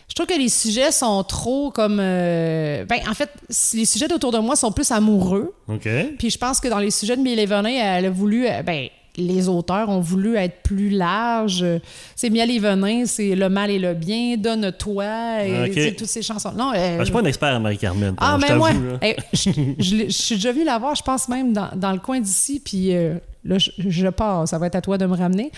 je 0.09 0.13
trouve 0.13 0.27
que 0.27 0.37
les 0.39 0.49
sujets 0.49 0.91
sont 0.91 1.23
trop 1.23 1.71
comme. 1.71 1.99
euh, 2.01 2.83
ben, 2.85 2.99
en 3.09 3.13
fait, 3.13 3.29
les 3.73 3.85
sujets 3.85 4.11
autour 4.13 4.31
de 4.31 4.39
moi 4.39 4.55
sont 4.55 4.71
plus 4.71 4.91
amoureux. 4.91 5.53
OK. 5.67 5.87
Puis 6.19 6.29
je 6.29 6.37
pense 6.37 6.59
que 6.59 6.67
dans 6.67 6.79
les 6.79 6.91
sujets 6.91 7.15
de 7.17 7.21
Miel 7.21 7.39
et 7.39 7.75
elle 7.77 8.05
a 8.05 8.09
voulu. 8.09 8.45
euh, 8.47 8.61
Ben, 8.61 8.87
les 9.17 9.47
auteurs 9.49 9.89
ont 9.89 9.99
voulu 9.99 10.35
être 10.35 10.61
plus 10.63 10.89
larges. 10.89 11.65
C'est 12.15 12.29
Miel 12.29 12.51
et 12.51 12.59
Venin, 12.59 13.05
c'est 13.05 13.35
le 13.35 13.49
mal 13.49 13.69
et 13.71 13.79
le 13.79 13.93
bien, 13.93 14.35
donne-toi, 14.37 15.43
et 15.45 15.63
Ok. 15.63 15.71
tu 15.71 15.81
sais, 15.81 15.91
toutes 15.93 16.07
ces 16.07 16.21
chansons. 16.21 16.51
Non, 16.55 16.71
euh, 16.75 16.95
Ah, 16.95 16.99
je 16.99 17.03
suis 17.05 17.13
pas 17.13 17.21
un 17.21 17.25
expert 17.25 17.53
en 17.55 17.59
Marie-Carmen. 17.59 18.15
ah, 18.17 18.37
mais 18.41 18.55
moi, 18.55 18.69
l'ai- 19.01 19.15
je 19.79 20.05
suis 20.09 20.35
déjà 20.35 20.51
venu 20.51 20.63
la 20.65 20.77
voir, 20.77 20.95
je 20.95 21.03
pense 21.03 21.27
même 21.29 21.53
dans, 21.53 21.69
dans 21.75 21.91
le 21.91 21.99
coin 21.99 22.19
d'ici, 22.19 22.61
puis 22.63 22.93
euh, 22.95 23.15
là, 23.45 23.57
je, 23.57 23.69
je 23.77 24.07
pars, 24.07 24.47
ça 24.47 24.57
va 24.57 24.67
être 24.67 24.75
à 24.75 24.81
toi 24.81 24.97
de 24.97 25.05
me 25.05 25.15
ramener. 25.15 25.51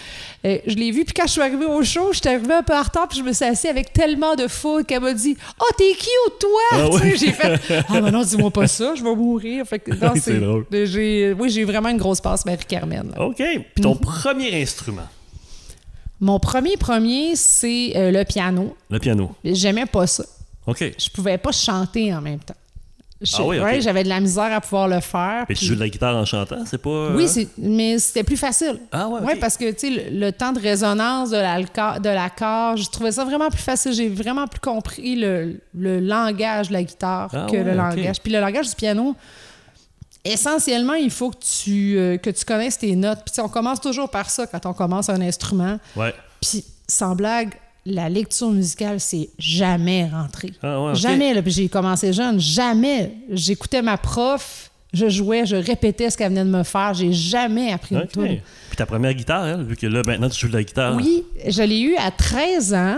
Euh, 0.45 0.57
je 0.67 0.75
l'ai 0.75 0.91
vu, 0.91 1.05
puis 1.05 1.13
quand 1.13 1.25
je 1.25 1.31
suis 1.31 1.41
arrivée 1.41 1.65
au 1.65 1.81
show, 1.83 2.11
j'étais 2.13 2.29
arrivée 2.35 2.53
un 2.53 2.63
peu 2.63 2.75
en 2.75 2.81
retard, 2.83 3.07
puis 3.07 3.17
je 3.19 3.23
me 3.23 3.31
suis 3.33 3.45
assise 3.45 3.69
avec 3.69 3.93
tellement 3.93 4.35
de 4.35 4.47
foule 4.47 4.83
qu'elle 4.85 5.01
m'a 5.01 5.13
dit 5.13 5.35
«Oh, 5.61 5.65
t'es 5.77 5.93
cute, 5.93 6.39
toi! 6.39 6.61
Ah? 6.73 7.07
J'ai 7.15 7.31
fait 7.31 7.59
«Ah, 7.89 8.01
mais 8.01 8.11
non, 8.11 8.23
dis-moi 8.23 8.51
pas 8.51 8.67
ça, 8.67 8.93
je 8.95 9.03
vais 9.03 9.15
mourir.» 9.15 9.65
Fait 9.67 9.79
que, 9.79 9.91
non, 9.91 10.13
C'est 10.21 10.39
drôle. 10.39 10.65
j'ai- 10.71 11.33
Oui, 11.33 11.49
j'ai 11.49 11.63
vraiment 11.63 11.89
une 11.89 11.97
grosse 11.97 12.21
passe 12.21 12.45
Marie-Carmen. 12.45 13.13
OK. 13.17 13.37
Puis 13.37 13.81
ton 13.81 13.95
premier 13.95 14.61
instrument, 14.61 15.07
Mon 16.19 16.39
premier 16.39 16.77
premier, 16.77 17.35
c'est 17.35 17.93
euh, 17.95 18.11
le 18.11 18.23
piano. 18.25 18.75
le 18.89 18.99
piano. 18.99 19.35
J'aimais 19.45 19.85
pas 19.85 20.07
ça. 20.07 20.23
OK. 20.65 20.83
Je 20.97 21.09
pouvais 21.11 21.37
pas 21.37 21.51
chanter 21.51 22.13
en 22.13 22.21
même 22.21 22.39
temps. 22.39 22.55
Ah 23.33 23.43
oui, 23.45 23.59
ouais, 23.59 23.81
j'avais 23.81 24.03
de 24.03 24.09
la 24.09 24.19
misère 24.19 24.53
à 24.53 24.61
pouvoir 24.61 24.87
le 24.87 24.99
faire. 24.99 25.45
Puis 25.47 25.55
tu 25.57 25.65
joues 25.65 25.73
de 25.75 25.79
la 25.79 25.89
guitare 25.89 26.15
en 26.15 26.23
chantant, 26.25 26.63
c'est 26.65 26.77
pas. 26.77 26.89
euh, 26.89 27.15
Oui, 27.15 27.27
c'est- 27.27 27.47
mais 27.57 27.97
c'était 27.97 28.23
plus 28.23 28.37
facile. 28.37 28.79
Ah 28.91 29.07
ouais, 29.07 29.21
ok. 29.21 29.27
Oui, 29.27 29.33
parce 29.39 29.57
que 29.57 29.71
tu 29.71 29.79
sais, 29.95 30.09
le, 30.11 30.19
le 30.27 30.31
temps 30.31 30.51
de 30.51 30.59
résonance 30.59 31.31
de 31.31 31.37
l'accord, 31.37 31.99
de 31.99 32.09
l'accord, 32.09 32.77
je 32.77 32.87
trouvais 32.89 33.11
ça 33.11 33.25
vraiment 33.25 33.49
plus 33.49 33.61
facile. 33.61 33.93
J'ai 33.93 34.07
vraiment 34.09 34.45
plus 34.47 34.59
compris 34.59 35.15
le, 35.15 35.59
le 35.75 35.99
langage 35.99 36.67
de 36.67 36.73
la 36.73 36.83
guitare 36.83 37.29
Ah 37.33 37.47
que 37.49 37.57
ouais, 37.57 37.63
le 37.63 37.73
langage. 37.73 38.21
Puis 38.21 38.31
le 38.31 38.39
langage 38.39 38.69
du 38.69 38.75
piano, 38.75 39.15
essentiellement, 40.23 40.93
il 40.93 41.09
faut 41.11 41.31
que 41.31 41.37
tu, 41.63 41.97
euh, 41.97 42.17
que 42.17 42.29
tu 42.29 42.45
connaisses 42.45 42.77
tes 42.77 42.95
notes. 42.95 43.19
Puis 43.25 43.41
on 43.41 43.49
commence 43.49 43.81
toujours 43.81 44.09
par 44.09 44.29
ça 44.29 44.45
quand 44.47 44.65
on 44.65 44.73
commence 44.73 45.09
un 45.09 45.21
instrument. 45.21 45.79
Ouais. 45.95 46.13
Puis 46.41 46.63
sans 46.87 47.15
blague, 47.15 47.53
la 47.89 48.09
lecture 48.09 48.49
musicale, 48.51 48.99
c'est 48.99 49.29
jamais 49.39 50.05
rentré. 50.09 50.51
Ah 50.61 50.81
ouais. 50.83 50.95
Jamais. 50.95 51.33
Là, 51.33 51.41
puis 51.41 51.51
j'ai 51.51 51.69
commencé 51.69 52.11
jeune, 52.13 52.39
jamais. 52.39 53.13
J'écoutais 53.31 53.81
ma 53.81 53.97
prof, 53.97 54.69
je 54.93 55.09
jouais, 55.09 55.45
je 55.45 55.55
répétais 55.55 56.09
ce 56.09 56.17
qu'elle 56.17 56.29
venait 56.29 56.43
de 56.45 56.49
me 56.49 56.63
faire. 56.63 56.93
J'ai 56.93 57.13
jamais 57.13 57.71
appris 57.71 57.95
une 57.95 58.01
OK. 58.01 58.11
tune. 58.11 58.39
Puis 58.69 58.77
ta 58.77 58.85
première 58.85 59.13
guitare, 59.13 59.47
elle, 59.47 59.63
vu 59.63 59.75
que 59.75 59.87
là, 59.87 60.01
maintenant, 60.05 60.29
tu 60.29 60.39
joues 60.39 60.49
de 60.49 60.53
la 60.57 60.63
guitare. 60.63 60.95
Oui, 60.95 61.23
je 61.47 61.61
l'ai 61.63 61.79
eu 61.81 61.95
à 61.97 62.11
13 62.11 62.73
ans. 62.73 62.97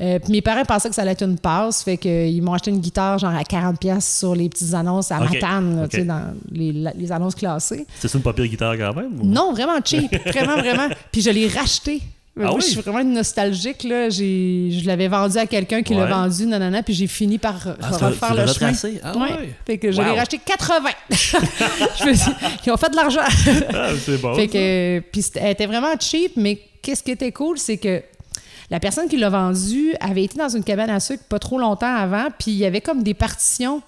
Euh, 0.00 0.18
puis 0.18 0.32
mes 0.32 0.40
parents 0.40 0.64
pensaient 0.64 0.88
que 0.88 0.94
ça 0.94 1.02
allait 1.02 1.10
être 1.10 1.22
une 1.22 1.36
passe, 1.38 1.82
fait 1.82 1.98
qu'ils 1.98 2.42
m'ont 2.42 2.54
acheté 2.54 2.70
une 2.70 2.80
guitare 2.80 3.18
genre 3.18 3.34
à 3.34 3.42
40$ 3.42 3.76
pièces 3.76 4.20
sur 4.20 4.34
les 4.34 4.48
petites 4.48 4.72
annonces 4.72 5.12
à 5.12 5.20
Ok, 5.22 5.34
Matane, 5.34 5.76
là, 5.76 5.82
ok. 5.84 5.90
tu 5.90 5.96
sais, 5.98 6.04
dans 6.04 6.32
les, 6.50 6.72
la- 6.72 6.92
les 6.94 7.12
annonces 7.12 7.34
classées. 7.34 7.86
C'est 7.98 8.14
une 8.14 8.22
pas 8.22 8.32
pire 8.32 8.46
guitare 8.46 8.74
quand 8.78 8.94
même? 8.94 9.20
ou- 9.20 9.26
Non, 9.26 9.52
vraiment 9.52 9.78
cheap, 9.84 10.10
vraiment, 10.28 10.56
vraiment. 10.56 10.88
Puis 11.12 11.20
je 11.20 11.28
l'ai 11.28 11.46
racheté. 11.46 12.00
Ah 12.40 12.54
oui? 12.54 12.60
Je 12.62 12.66
suis 12.68 12.80
vraiment 12.80 13.00
une 13.00 13.12
nostalgique. 13.12 13.82
Là. 13.84 14.08
J'ai- 14.08 14.70
Je 14.72 14.86
l'avais 14.86 15.08
vendu 15.08 15.36
à 15.36 15.46
quelqu'un 15.46 15.82
qui 15.82 15.94
l'a 15.94 16.06
vendu, 16.06 16.46
nanana, 16.46 16.82
puis 16.82 16.94
j'ai 16.94 17.06
fini 17.06 17.36
par 17.38 17.56
Ah, 17.82 17.88
refaire 17.90 18.34
le 18.34 18.46
chemin. 18.46 18.72
Ah 19.02 19.16
ouais? 19.18 19.54
Fait 19.66 19.76
que 19.78 19.88
Wow. 19.88 20.02
l'ai 20.04 20.18
racheté 20.18 20.38
80. 20.44 20.90
je 21.10 22.06
me 22.06 22.14
suis 22.14 22.30
ils 22.66 22.72
ont 22.72 22.76
fait 22.76 22.90
de 22.90 22.96
l'argent. 22.96 23.20
Ah, 23.74 23.90
c'est 24.02 24.18
bon. 24.20 24.34
Fait 24.34 24.48
que, 24.48 25.00
puis 25.12 25.20
c'était- 25.22 25.40
elle 25.42 25.50
était 25.52 25.66
vraiment 25.66 25.92
cheap, 26.00 26.32
mais 26.36 26.58
qu'est-ce 26.80 27.02
qui 27.02 27.10
était 27.10 27.32
cool, 27.32 27.58
c'est 27.58 27.76
que 27.76 28.02
la 28.70 28.80
personne 28.80 29.08
qui 29.08 29.18
l'a 29.18 29.28
vendu 29.28 29.92
avait 30.00 30.24
été 30.24 30.38
dans 30.38 30.48
une 30.48 30.64
cabane 30.64 30.88
à 30.90 31.00
sucre 31.00 31.24
pas 31.28 31.38
trop 31.38 31.58
longtemps 31.58 31.94
avant, 31.94 32.28
puis 32.38 32.52
il 32.52 32.56
y 32.58 32.64
avait 32.64 32.80
comme 32.80 33.02
des 33.02 33.14
partitions 33.14 33.82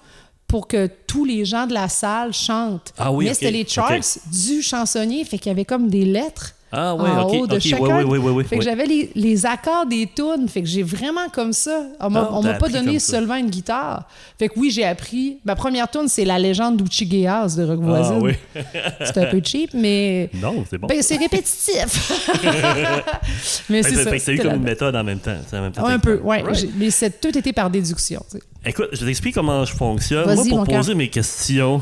pour 0.47 0.67
que 0.67 0.87
tous 1.07 1.25
les 1.25 1.45
gens 1.45 1.65
de 1.65 1.73
la 1.73 1.89
salle 1.89 2.31
chantent. 2.31 2.93
Ah 2.99 3.11
oui, 3.11 3.25
mais 3.25 3.33
c'était 3.33 3.49
les 3.49 3.65
charts 3.67 3.91
du 4.31 4.61
chansonnier, 4.61 5.23
fait 5.25 5.39
qu'il 5.39 5.47
y 5.49 5.51
avait 5.51 5.65
comme 5.65 5.89
des 5.89 6.05
lettres. 6.05 6.51
Ah 6.71 6.93
ouais, 6.95 7.09
en 7.09 7.23
ok, 7.29 7.33
haut 7.35 7.47
de 7.47 7.55
ok, 7.55 7.61
chacun. 7.61 7.81
ouais, 7.83 7.93
ouais, 7.93 8.03
ouais, 8.03 8.17
ouais, 8.17 8.31
ouais, 8.31 8.43
fait 8.43 8.57
que 8.57 8.63
j'avais 8.63 8.85
les, 8.85 9.09
les 9.15 9.45
accords 9.45 9.85
des 9.85 10.09
tunes. 10.13 10.49
Fait 10.49 10.61
que 10.61 10.67
j'ai 10.67 10.83
vraiment 10.83 11.29
comme 11.31 11.53
ça. 11.53 11.83
On 12.01 12.09
m'a 12.09 12.21
Ah, 12.29 12.29
on 12.33 12.41
m'a 12.43 12.55
pas 12.55 12.67
donné 12.67 12.99
seulement 12.99 13.35
une 13.35 13.49
guitare. 13.49 14.09
Fait 14.37 14.49
que 14.49 14.59
oui, 14.59 14.71
j'ai 14.71 14.83
appris. 14.83 15.37
Ma 15.45 15.55
première 15.55 15.89
tune, 15.89 16.07
c'est 16.07 16.25
La 16.25 16.37
légende 16.37 16.77
d'Uchigeas 16.81 17.55
de 17.55 17.63
Rock 17.63 17.79
Ah 17.83 17.85
Voisine. 17.85 18.19
oui. 18.21 18.33
C'est 19.05 19.17
un 19.17 19.25
peu 19.27 19.41
cheap, 19.43 19.71
mais. 19.73 20.29
Non, 20.33 20.65
c'est 20.69 20.77
bon. 20.77 20.87
Ben, 20.87 21.01
c'est 21.01 21.17
répétitif. 21.17 22.11
mais 23.69 23.83
Fait 23.83 23.89
c'est 23.89 23.95
que- 23.95 24.03
ça. 24.03 24.09
fait 24.11 24.19
que 24.19 24.25
t'as 24.25 24.31
eu 24.33 24.37
comme 24.39 24.55
une 24.55 24.63
méthode 24.63 24.95
en 24.95 25.03
même 25.03 25.19
temps. 25.19 25.37
en 25.53 25.61
même 25.61 25.71
temps, 25.71 25.85
un 25.85 25.99
peu, 25.99 26.19
ouais. 26.19 26.41
Right. 26.41 26.69
Mais 26.77 26.89
c'est 26.89 27.21
tout 27.21 27.37
été 27.37 27.53
par 27.53 27.69
déduction. 27.69 28.21
tu 28.29 28.37
sais. 28.37 28.43
Écoute, 28.65 28.89
je 28.93 29.05
t'explique 29.05 29.35
comment 29.35 29.63
je 29.65 29.73
fonctionne. 29.73 30.25
Vas-y, 30.25 30.49
Moi, 30.49 30.65
pour 30.65 30.75
poser 30.75 30.95
mes 30.95 31.09
questions, 31.09 31.81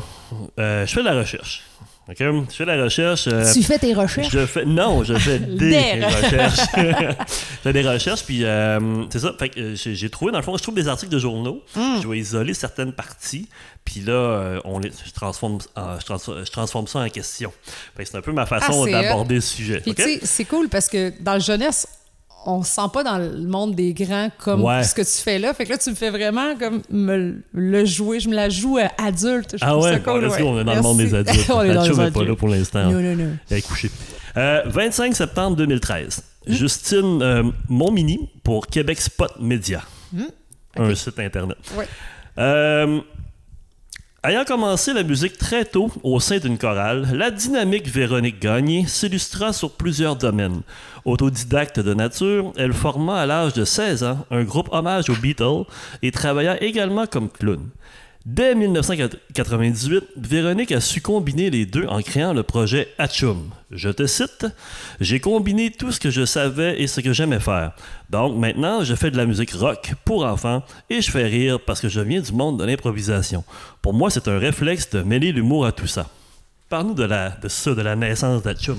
euh, 0.58 0.86
je 0.86 0.92
fais 0.92 1.00
de 1.00 1.06
la 1.06 1.14
recherche. 1.18 1.62
OK? 2.08 2.16
Je 2.18 2.42
fais 2.54 2.64
la 2.66 2.82
recherche. 2.84 3.28
euh, 3.28 3.50
tu 3.52 3.62
fais 3.62 3.78
tes 3.78 3.94
recherches? 3.94 4.30
Je 4.30 4.44
fais 4.44 4.64
non, 4.66 5.04
je 5.04 5.14
fais 5.14 5.38
des, 5.38 5.70
Des. 5.70 6.04
recherches. 6.04 6.60
je 6.76 7.14
fais 7.62 7.72
des 7.72 7.82
recherches 7.88 8.24
puis 8.24 8.44
euh, 8.44 9.04
c'est 9.10 9.20
ça. 9.20 9.32
Fait 9.38 9.48
que 9.48 9.58
euh, 9.60 9.74
j'ai 9.74 10.10
trouvé 10.10 10.30
dans 10.32 10.38
le 10.38 10.44
fond, 10.44 10.56
je 10.56 10.62
trouve 10.62 10.74
des 10.74 10.88
articles 10.88 11.10
de 11.12 11.18
journaux. 11.18 11.62
Hmm. 11.74 12.00
Je 12.02 12.08
vais 12.08 12.18
isoler 12.18 12.52
certaines 12.52 12.92
parties. 12.92 13.48
Puis 13.86 14.00
là, 14.00 14.12
euh, 14.12 14.60
on 14.64 14.78
les, 14.78 14.90
je 14.90 15.12
transforme, 15.12 15.58
en- 15.76 15.98
je, 15.98 16.04
transforme, 16.04 16.44
je 16.44 16.50
transforme 16.50 16.86
ça 16.86 16.98
en 17.00 17.08
question. 17.08 17.52
C'est 17.98 18.14
un 18.14 18.20
peu 18.22 18.32
ma 18.32 18.46
façon 18.46 18.82
Ah, 18.82 18.84
c'est 18.86 18.92
d'aborder 18.92 19.36
le 19.36 19.40
sujet. 19.40 19.80
Puis 19.80 19.90
OK? 19.92 19.96
tu 19.96 20.02
sais, 20.04 20.20
c'est 20.24 20.44
cool 20.44 20.68
parce 20.68 20.88
que 20.88 21.12
dans 21.20 21.32
la 21.34 21.38
jeunesse, 21.38 21.86
on 22.46 22.62
se 22.62 22.70
sent 22.72 22.88
pas 22.92 23.02
dans 23.02 23.18
le 23.18 23.38
monde 23.46 23.74
des 23.74 23.92
grands 23.94 24.30
comme 24.38 24.62
Ouais. 24.62 24.82
ce 24.84 24.94
que 24.94 25.02
tu 25.02 25.22
fais 25.22 25.38
là. 25.38 25.52
Fait 25.54 25.64
que 25.64 25.70
là, 25.70 25.78
tu 25.78 25.90
me 25.90 25.94
fais 25.94 26.10
vraiment 26.10 26.56
comme 26.56 26.82
me 26.90 27.36
le 27.52 27.84
jouer. 27.84 28.20
Je 28.20 28.28
me 28.28 28.34
la 28.34 28.48
joue 28.48 28.78
euh, 28.78 28.86
adulte. 28.98 29.56
Je 29.58 29.64
Ah 29.64 29.76
ouais, 29.78 29.92
ça 29.92 29.98
cool. 30.00 30.26
ouais. 30.26 30.42
on 30.42 30.60
est 30.60 30.64
dans 30.64 30.74
le 30.74 30.82
monde 30.82 30.98
des 30.98 31.14
adultes. 31.14 31.46
on 31.50 31.62
est 31.62 31.74
dans 31.74 32.10
pas 32.12 32.24
là 32.24 32.36
pour 32.36 32.48
l'instant. 32.48 32.84
Non, 32.90 33.00
non, 33.00 33.16
non. 33.16 33.36
Elle 33.50 33.58
est 33.58 33.62
couchée. 33.66 33.90
Euh, 34.36 34.62
25 34.66 35.14
septembre 35.14 35.56
2013. 35.56 36.22
Hmm? 36.46 36.52
Justine 36.52 37.22
euh, 37.22 37.42
Montmini 37.68 38.28
pour 38.42 38.66
Québec 38.66 39.00
Spot 39.00 39.30
Media. 39.40 39.82
Hmm? 40.12 40.24
Un 40.76 40.94
site 40.94 41.18
internet. 41.18 41.56
Ouais. 41.76 41.86
Euh, 42.38 43.00
ayant 44.24 44.44
commencé 44.44 44.94
la 44.94 45.02
musique 45.02 45.36
très 45.36 45.66
tôt 45.66 45.90
au 46.02 46.18
sein 46.18 46.38
d'une 46.38 46.56
chorale, 46.56 47.06
la 47.12 47.30
dynamique 47.30 47.88
Véronique 47.88 48.40
Gagné 48.40 48.86
s'illustra 48.86 49.52
sur 49.52 49.72
plusieurs 49.72 50.16
domaines. 50.16 50.62
Autodidacte 51.04 51.78
de 51.78 51.92
nature, 51.92 52.52
elle 52.56 52.72
forma 52.72 53.20
à 53.20 53.26
l'âge 53.26 53.52
de 53.52 53.64
16 53.64 54.02
ans 54.04 54.24
un 54.30 54.42
groupe 54.42 54.70
hommage 54.72 55.10
aux 55.10 55.16
Beatles 55.16 55.64
et 56.02 56.10
travailla 56.10 56.62
également 56.62 57.06
comme 57.06 57.28
clown. 57.28 57.60
Dès 58.26 58.54
1998, 58.54 60.04
Véronique 60.16 60.72
a 60.72 60.80
su 60.80 61.02
combiner 61.02 61.50
les 61.50 61.66
deux 61.66 61.86
en 61.86 62.00
créant 62.00 62.32
le 62.32 62.42
projet 62.42 62.88
Hatchum. 62.96 63.50
Je 63.70 63.90
te 63.90 64.06
cite 64.06 64.46
J'ai 64.98 65.20
combiné 65.20 65.70
tout 65.70 65.92
ce 65.92 66.00
que 66.00 66.08
je 66.08 66.24
savais 66.24 66.80
et 66.80 66.86
ce 66.86 67.02
que 67.02 67.12
j'aimais 67.12 67.38
faire. 67.38 67.72
Donc 68.08 68.34
maintenant, 68.38 68.82
je 68.82 68.94
fais 68.94 69.10
de 69.10 69.18
la 69.18 69.26
musique 69.26 69.52
rock 69.52 69.92
pour 70.06 70.24
enfants 70.24 70.62
et 70.88 71.02
je 71.02 71.10
fais 71.10 71.26
rire 71.26 71.60
parce 71.60 71.82
que 71.82 71.90
je 71.90 72.00
viens 72.00 72.22
du 72.22 72.32
monde 72.32 72.58
de 72.58 72.64
l'improvisation. 72.64 73.44
Pour 73.82 73.92
moi, 73.92 74.08
c'est 74.08 74.26
un 74.26 74.38
réflexe 74.38 74.88
de 74.88 75.02
mêler 75.02 75.30
l'humour 75.30 75.66
à 75.66 75.72
tout 75.72 75.86
ça. 75.86 76.08
Parle-nous 76.70 76.94
de, 76.94 77.04
la, 77.04 77.28
de 77.28 77.48
ça, 77.48 77.74
de 77.74 77.82
la 77.82 77.94
naissance 77.94 78.42
d'Hatchum. 78.42 78.78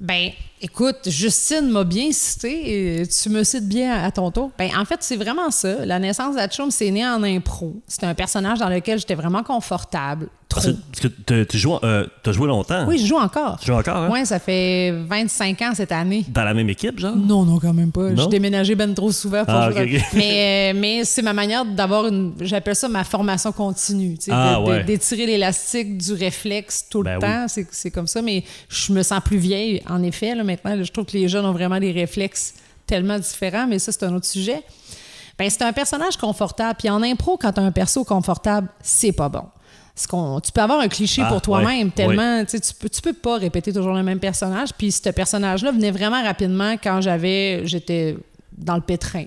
Ben, 0.00 0.30
écoute, 0.60 0.96
Justine 1.08 1.68
m'a 1.70 1.84
bien 1.84 2.10
cité 2.12 3.00
et 3.00 3.06
tu 3.06 3.28
me 3.30 3.42
cites 3.44 3.68
bien 3.68 3.92
à, 4.02 4.10
ton 4.10 4.30
tour. 4.30 4.50
Ben, 4.58 4.70
en 4.78 4.84
fait, 4.84 4.98
c'est 5.00 5.16
vraiment 5.16 5.50
ça. 5.50 5.84
La 5.86 5.98
naissance 5.98 6.36
d'Hatchum, 6.36 6.70
c'est 6.70 6.90
né 6.90 7.06
en 7.06 7.22
impro. 7.22 7.80
C'était 7.86 8.06
un 8.06 8.14
personnage 8.14 8.58
dans 8.58 8.68
lequel 8.68 8.98
j'étais 8.98 9.14
vraiment 9.14 9.42
confortable. 9.42 10.28
Trop. 10.48 10.62
Parce 10.62 10.74
que, 11.00 11.44
tu 11.44 11.58
joues, 11.58 11.76
euh, 11.84 12.04
t'as 12.24 12.32
joué 12.32 12.48
longtemps. 12.48 12.84
Oui, 12.88 12.98
je 12.98 13.06
joue 13.06 13.16
encore. 13.16 13.56
Tu 13.60 13.66
joues 13.66 13.74
encore, 13.78 13.96
hein? 13.98 14.08
Oui, 14.12 14.26
ça 14.26 14.40
fait 14.40 14.90
25 15.06 15.62
ans 15.62 15.70
cette 15.76 15.92
année. 15.92 16.24
Dans 16.26 16.42
la 16.42 16.54
même 16.54 16.68
équipe, 16.68 16.98
genre? 16.98 17.14
Non, 17.14 17.44
non, 17.44 17.60
quand 17.60 17.72
même 17.72 17.92
pas. 17.92 18.12
J'ai 18.16 18.26
déménagé 18.26 18.74
ben 18.74 18.92
trop 18.92 19.12
souvent 19.12 19.44
pour 19.44 19.54
Ah, 19.54 19.70
jouer 19.70 19.82
ok, 19.84 19.90
dans- 19.92 19.96
ok. 19.98 20.02
Mais, 20.14 20.72
euh, 20.74 20.78
mais 20.80 21.04
c'est 21.04 21.22
ma 21.22 21.32
manière 21.32 21.64
d'avoir 21.64 22.08
une. 22.08 22.32
J'appelle 22.40 22.74
ça 22.74 22.88
ma 22.88 23.04
formation 23.04 23.52
continue. 23.52 24.18
tu 24.18 24.24
sais, 24.24 24.30
Ah, 24.34 24.60
ouais. 24.60 24.82
D'étirer 24.82 25.26
l'élastique 25.26 25.96
du 25.96 26.14
réflexe 26.14 26.84
tout 26.90 27.04
Ben 27.04 27.12
le 27.12 27.18
oui. 27.18 27.32
temps. 27.32 27.44
C'est- 27.46 27.68
C'est 27.70 27.92
comme 27.92 28.08
ça. 28.08 28.20
Mais 28.20 28.42
je 28.68 28.92
me 28.92 29.04
sens 29.04 29.20
plus 29.24 29.38
vieille, 29.38 29.80
en 29.88 30.02
effet. 30.02 30.34
Là, 30.34 30.42
maintenant, 30.50 30.74
Là, 30.76 30.82
je 30.82 30.92
trouve 30.92 31.04
que 31.06 31.16
les 31.16 31.28
jeunes 31.28 31.46
ont 31.46 31.52
vraiment 31.52 31.78
des 31.80 31.92
réflexes 31.92 32.54
tellement 32.86 33.18
différents. 33.18 33.66
Mais 33.66 33.78
ça, 33.78 33.92
c'est 33.92 34.04
un 34.04 34.14
autre 34.14 34.26
sujet. 34.26 34.62
Ben, 35.38 35.48
c'est 35.48 35.62
un 35.62 35.72
personnage 35.72 36.16
confortable. 36.16 36.76
Puis 36.78 36.90
en 36.90 37.02
impro, 37.02 37.36
quand 37.36 37.52
tu 37.52 37.60
as 37.60 37.62
un 37.62 37.72
perso 37.72 38.04
confortable, 38.04 38.68
c'est 38.82 39.12
pas 39.12 39.28
bon. 39.28 39.44
Qu'on- 40.08 40.40
tu 40.40 40.50
peux 40.52 40.62
avoir 40.62 40.80
un 40.80 40.88
cliché 40.88 41.20
Ah, 41.24 41.28
pour 41.28 41.42
toi-même 41.42 41.88
ouais, 41.88 41.92
tellement 41.94 42.42
tu 42.46 42.58
peux 42.80 42.88
tu 42.88 43.02
peux 43.02 43.12
pas 43.12 43.36
répéter 43.36 43.70
toujours 43.70 43.92
le 43.92 44.02
même 44.02 44.18
personnage 44.18 44.70
puis 44.78 44.90
ce 44.92 45.10
personnage-là 45.10 45.72
venait 45.72 45.90
vraiment 45.90 46.22
rapidement 46.22 46.72
quand 46.82 47.02
j'avais 47.02 47.66
j'étais 47.66 48.16
dans 48.56 48.76
le 48.76 48.80
pétrin 48.80 49.24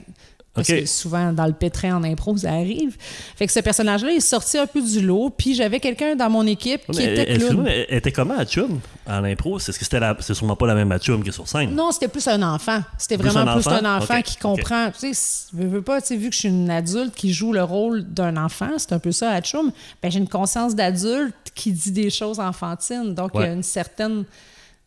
parce 0.54 0.68
que 0.68 0.86
souvent 0.86 1.34
dans 1.34 1.46
le 1.48 1.54
pétrin 1.54 1.96
en 1.98 2.04
impro 2.04 2.38
ça 2.38 2.52
arrive 2.52 2.96
fait 3.36 3.48
que 3.48 3.52
ce 3.54 3.60
personnage-là 3.60 4.12
est 4.12 4.20
sorti 4.20 4.58
un 4.58 4.68
peu 4.68 4.82
du 4.82 5.02
lot 5.02 5.32
puis 5.36 5.56
j'avais 5.56 5.80
quelqu'un 5.80 6.16
dans 6.16 6.30
mon 6.30 6.46
équipe 6.46 6.82
qui 6.92 6.98
Mais, 7.00 7.14
était 7.14 7.38
clown 7.40 7.68
elle 7.68 7.98
était 7.98 8.12
comment 8.12 8.38
Hatchum 8.38 8.80
en 9.06 9.24
impro? 9.24 9.60
C'est 9.60 9.72
ce 9.72 9.80
que 9.80 9.84
c'était 9.84 10.00
la- 10.00 10.16
c'est 10.20 10.34
sûrement 10.34 10.56
pas 10.56 10.68
la 10.68 10.76
même 10.76 10.92
Hatchum 10.92 11.24
que 11.24 11.32
sur 11.32 11.48
scène? 11.48 11.76
Non, 11.76 11.92
c'était 11.92 12.08
plus 12.08 12.26
un 12.28 12.42
enfant. 12.42 12.82
C'était 12.98 13.18
Plus 13.18 13.30
vraiment 13.30 13.56
plus 13.56 13.68
un 13.68 13.98
enfant? 13.98 14.22
qui 14.22 14.38
comprend. 14.38 14.92
Tu 14.98 15.14
sais, 15.14 15.48
veux, 15.54 15.82
pas, 15.82 16.00
tu 16.00 16.08
sais, 16.08 16.16
vu 16.16 16.30
que 16.30 16.36
je 16.36 16.40
suis 16.40 16.48
une 16.50 16.70
adulte 16.70 17.14
qui 17.14 17.34
joue 17.34 17.52
le 17.52 17.64
rôle 17.64 18.04
d'un 18.06 18.38
enfant, 18.38 18.70
c'est 18.78 18.94
un 18.94 19.00
peu 19.00 19.12
ça, 19.12 19.32
Hatchoum, 19.32 19.72
ben 20.02 20.10
j'ai 20.10 20.20
une 20.20 20.30
conscience 20.30 20.74
d'adulte 20.76 21.36
qui 21.54 21.72
dit 21.74 21.92
des 21.92 22.10
choses 22.10 22.40
enfantines. 22.40 23.14
Donc, 23.14 23.32
il 23.36 23.42
y 23.42 23.44
a 23.44 23.52
une 23.52 23.64
certaine. 23.64 24.24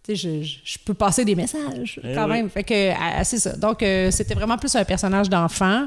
Je, 0.09 0.43
je- 0.43 0.59
je 0.65 0.79
peux 0.85 0.95
passer 0.95 1.25
des 1.25 1.35
messages 1.35 2.01
Eh 2.05 2.15
quand 2.15 2.25
oui. 2.27 2.33
même. 2.35 2.51
Fait 2.51 2.63
que, 2.65 2.91
ah, 2.99 3.25
c'est 3.25 3.39
ça. 3.39 3.57
Donc, 3.57 3.83
euh, 3.83 4.11
c'était 4.11 4.35
vraiment 4.35 4.57
plus 4.57 4.75
un 4.77 4.85
personnage 4.85 5.29
d'enfant. 5.29 5.87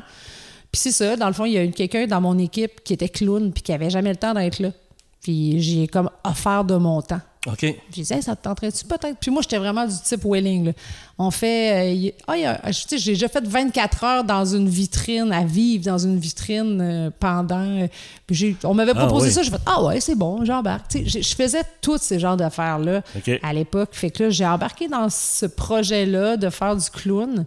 Puis 0.72 0.82
c'est 0.82 0.92
ça, 0.92 1.16
dans 1.16 1.28
le 1.28 1.34
fond, 1.34 1.46
il 1.46 1.54
y 1.54 1.58
a 1.58 1.64
eu 1.64 1.72
quelqu'un 1.72 2.06
dans 2.06 2.22
mon 2.22 2.38
équipe 2.38 2.84
qui 2.84 2.94
était 2.94 3.10
clown 3.10 3.52
puis 3.52 3.64
qui 3.64 3.72
avait 3.74 3.90
jamais 3.90 4.10
le 4.12 4.18
temps 4.18 4.34
d'être 4.34 4.60
là. 4.60 4.72
Puis 5.22 5.62
j'ai 5.62 5.88
comme 5.88 6.10
offert 6.24 6.64
de 6.64 6.76
mon 6.76 7.02
temps. 7.02 7.22
OK. 7.48 7.66
Dit, 7.92 8.06
Hey, 8.12 8.22
ça 8.22 8.36
te 8.36 8.44
tenterait-tu 8.44 8.84
peut-être? 8.84 9.18
Puis 9.20 9.32
moi, 9.32 9.42
j'étais 9.42 9.58
vraiment 9.58 9.88
du 9.88 9.94
type 10.04 10.26
Welling. 10.26 10.66
là. 10.66 10.72
On 11.18 11.32
fait. 11.32 11.88
euh, 11.90 11.94
y- 11.94 12.14
ah, 12.28 12.38
y 12.38 12.46
a- 12.46 12.60
tu 12.68 12.74
sais, 12.74 12.98
j'ai 12.98 13.14
déjà 13.14 13.30
fait 13.30 13.48
24 13.48 14.04
heures 14.04 14.24
dans 14.26 14.44
une 14.44 14.68
vitrine, 14.68 15.32
à 15.32 15.46
vivre 15.46 15.86
dans 15.86 15.98
une 15.98 16.20
vitrine 16.20 16.82
euh, 16.82 17.10
pendant. 17.18 17.64
euh, 17.84 17.88
puis 18.28 18.58
on 18.66 18.74
m'avait 18.74 18.92
Ah, 18.94 19.06
proposé 19.06 19.28
oui. 19.28 19.34
ça, 19.34 19.44
j'ai 19.44 19.52
fait 19.52 19.62
Ah 19.66 19.82
ouais, 19.86 20.02
c'est 20.02 20.16
bon, 20.16 20.44
j'embarque. 20.44 20.90
Tu 20.90 20.98
sais, 20.98 21.04
j'ai- 21.06 21.22
Je 21.22 21.36
faisais 21.36 21.62
tous 21.82 21.98
ces 22.00 22.20
genres 22.20 22.36
d'affaires-là 22.36 23.04
à 23.42 23.54
l'époque. 23.54 23.90
Fait 23.94 24.12
que 24.12 24.24
là, 24.24 24.30
j'ai 24.32 24.46
embarqué 24.46 24.90
dans 24.90 25.08
ce 25.10 25.46
projet-là 25.46 26.36
de 26.36 26.50
faire 26.50 26.76
du 26.76 26.90
clown. 26.90 27.46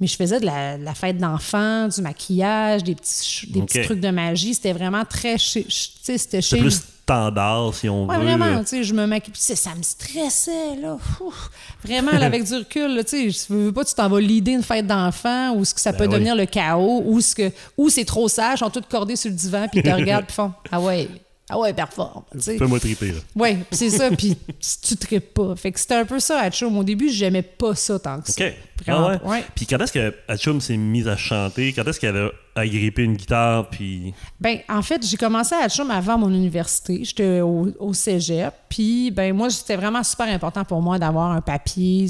Mais 0.00 0.06
je 0.06 0.16
faisais 0.16 0.38
de 0.40 0.46
la, 0.46 0.78
de 0.78 0.84
la 0.84 0.94
fête 0.94 1.18
d'enfants, 1.18 1.88
du 1.88 2.00
maquillage, 2.00 2.84
des 2.84 2.94
petits, 2.94 3.50
trucs 3.84 4.00
de 4.00 4.10
magie. 4.10 4.54
C'était 4.54 4.72
vraiment 4.72 5.04
très. 5.04 5.36
chez- 5.36 5.66
c'était 5.68 6.40
chez 6.40 6.58
plus 6.58 6.80
standard, 7.08 7.74
si 7.74 7.88
on 7.88 8.06
Ouais, 8.06 8.16
veut. 8.18 8.24
vraiment, 8.24 8.60
tu 8.60 8.66
sais, 8.66 8.84
je 8.84 8.92
me 8.92 9.06
maquille. 9.06 9.32
Ça 9.34 9.70
me 9.74 9.82
stressait, 9.82 10.76
là. 10.80 10.98
Ouf. 11.20 11.50
Vraiment, 11.84 12.12
là, 12.12 12.26
avec 12.26 12.44
du 12.44 12.54
recul, 12.54 12.94
là, 12.94 13.02
tu 13.04 13.30
sais, 13.32 13.46
je 13.48 13.52
veux 13.54 13.72
pas, 13.72 13.84
tu 13.84 13.94
t'en 13.94 14.08
vas 14.08 14.20
l'idée 14.20 14.52
une 14.52 14.62
fête 14.62 14.86
d'enfant 14.86 15.52
ou 15.54 15.64
ce 15.64 15.72
que 15.74 15.80
ça 15.80 15.92
peut 15.92 16.00
Ben 16.00 16.04
oui. 16.08 16.12
devenir 16.14 16.34
le 16.36 16.44
chaos 16.46 17.02
ou 17.06 17.20
ce 17.20 17.34
que 17.34 17.50
ou 17.76 17.88
c'est 17.88 18.04
trop 18.04 18.28
sage, 18.28 18.58
ils 18.58 18.64
sont 18.64 18.70
tous 18.70 18.82
cordés 18.90 19.16
sur 19.16 19.30
le 19.30 19.36
divan 19.36 19.66
puis 19.70 19.80
ils 19.80 19.82
te 19.82 19.88
regardent 19.94 20.26
puis 20.26 20.34
font 20.34 20.52
Ah 20.70 20.80
ouais, 20.80 21.08
ah 21.50 21.58
ouais, 21.58 21.72
performe. 21.72 22.24
Fais-moi 22.38 22.78
triper, 22.78 23.12
là. 23.12 23.20
Puis 23.34 23.64
c'est 23.70 23.90
ça, 23.90 24.10
puis 24.10 24.36
tu 24.86 24.96
tripes 24.96 25.32
pas. 25.32 25.56
Fait 25.56 25.72
que 25.72 25.80
c'était 25.80 25.94
un 25.94 26.04
peu 26.04 26.20
ça, 26.20 26.40
Hatchoum. 26.40 26.76
Au 26.76 26.84
début, 26.84 27.08
j'aimais 27.08 27.42
pas 27.42 27.74
ça 27.74 27.98
tant 27.98 28.20
que 28.20 28.30
ça. 28.30 28.44
OK. 28.46 28.52
Ah 28.86 29.18
ouais? 29.24 29.44
Puis 29.54 29.66
quand 29.66 29.78
est-ce 29.78 29.92
que 29.92 30.14
Hatchum 30.28 30.60
s'est 30.60 30.76
mise 30.76 31.08
à 31.08 31.16
chanter? 31.16 31.72
Quand 31.72 31.84
est-ce 31.88 31.98
qu'elle 31.98 32.16
a 32.16 32.30
agrippé 32.54 33.02
une 33.02 33.16
guitare? 33.16 33.70
Puis. 33.70 34.12
Ben, 34.38 34.58
en 34.68 34.82
fait, 34.82 35.06
j'ai 35.06 35.16
commencé 35.16 35.54
à 35.54 35.64
Hatchoum 35.64 35.90
avant 35.90 36.18
mon 36.18 36.28
université. 36.28 37.00
J'étais 37.02 37.40
au, 37.40 37.68
au 37.78 37.94
cégep. 37.94 38.52
Puis, 38.68 39.10
ben, 39.10 39.34
moi, 39.34 39.48
c'était 39.48 39.76
vraiment 39.76 40.02
super 40.02 40.26
important 40.26 40.64
pour 40.64 40.82
moi 40.82 40.98
d'avoir 40.98 41.32
un 41.32 41.40
papier. 41.40 42.08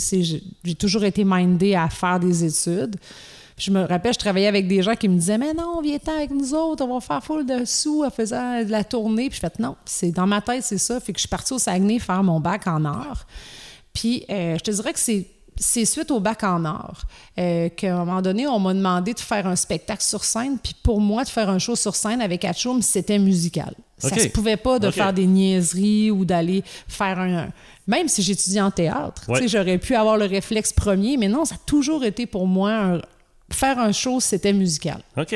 J'ai 0.64 0.74
toujours 0.74 1.04
été 1.04 1.24
mindée 1.24 1.76
à 1.76 1.88
faire 1.88 2.18
des 2.18 2.44
études. 2.44 2.96
Je 3.58 3.70
me 3.70 3.84
rappelle, 3.84 4.12
je 4.14 4.18
travaillais 4.18 4.46
avec 4.46 4.68
des 4.68 4.82
gens 4.82 4.94
qui 4.94 5.08
me 5.08 5.16
disaient 5.18 5.38
Mais 5.38 5.52
non, 5.52 5.80
viens-t'en 5.82 6.16
avec 6.16 6.30
nous 6.30 6.54
autres, 6.54 6.84
on 6.84 6.94
va 6.94 7.00
faire 7.00 7.22
full 7.22 7.44
de 7.44 7.64
sous 7.64 8.04
en 8.04 8.10
faisant 8.10 8.62
de 8.64 8.70
la 8.70 8.84
tournée. 8.84 9.28
Puis 9.28 9.40
je 9.42 9.46
fais 9.48 9.52
Non, 9.62 9.76
c'est 9.84 10.10
dans 10.12 10.26
ma 10.26 10.40
tête, 10.40 10.62
c'est 10.64 10.78
ça. 10.78 11.00
Fait 11.00 11.12
que 11.12 11.18
je 11.18 11.22
suis 11.22 11.28
partie 11.28 11.52
au 11.52 11.58
Saguenay 11.58 11.98
faire 11.98 12.22
mon 12.22 12.40
bac 12.40 12.66
en 12.66 12.84
art. 12.84 13.26
Puis 13.92 14.24
euh, 14.30 14.56
je 14.58 14.62
te 14.62 14.70
dirais 14.70 14.92
que 14.92 14.98
c'est 15.00 15.26
c'est 15.60 15.84
suite 15.84 16.12
au 16.12 16.20
bac 16.20 16.44
en 16.44 16.64
art 16.64 17.02
euh, 17.36 17.68
qu'à 17.68 17.96
un 17.96 18.04
moment 18.04 18.22
donné, 18.22 18.46
on 18.46 18.60
m'a 18.60 18.72
demandé 18.74 19.12
de 19.12 19.18
faire 19.18 19.44
un 19.48 19.56
spectacle 19.56 20.04
sur 20.04 20.22
scène. 20.22 20.56
Puis 20.62 20.72
pour 20.84 21.00
moi, 21.00 21.24
de 21.24 21.28
faire 21.28 21.50
un 21.50 21.58
show 21.58 21.74
sur 21.74 21.96
scène 21.96 22.20
avec 22.22 22.44
Hatchoum, 22.44 22.80
c'était 22.80 23.18
musical. 23.18 23.74
Ça 23.96 24.06
OK. 24.06 24.20
se 24.20 24.28
pouvait 24.28 24.56
pas 24.56 24.78
de 24.78 24.88
faire 24.92 25.12
des 25.12 25.26
niaiseries 25.26 26.12
ou 26.12 26.24
d'aller 26.24 26.62
faire 26.86 27.18
un... 27.18 27.48
Même 27.88 28.06
si 28.06 28.22
j'étudiais 28.22 28.60
en 28.60 28.70
théâtre, 28.70 29.24
Ouais. 29.28 29.48
j'aurais 29.48 29.78
pu 29.78 29.96
avoir 29.96 30.16
le 30.16 30.26
réflexe 30.26 30.72
premier, 30.72 31.16
mais 31.16 31.26
non, 31.26 31.44
ça 31.44 31.56
a 31.56 31.58
toujours 31.66 32.04
été 32.04 32.26
pour 32.26 32.46
moi... 32.46 32.70
un- 32.70 33.00
Faire 33.50 33.78
un 33.78 33.92
show, 33.92 34.20
c'était 34.20 34.52
musical. 34.52 35.00
OK. 35.16 35.34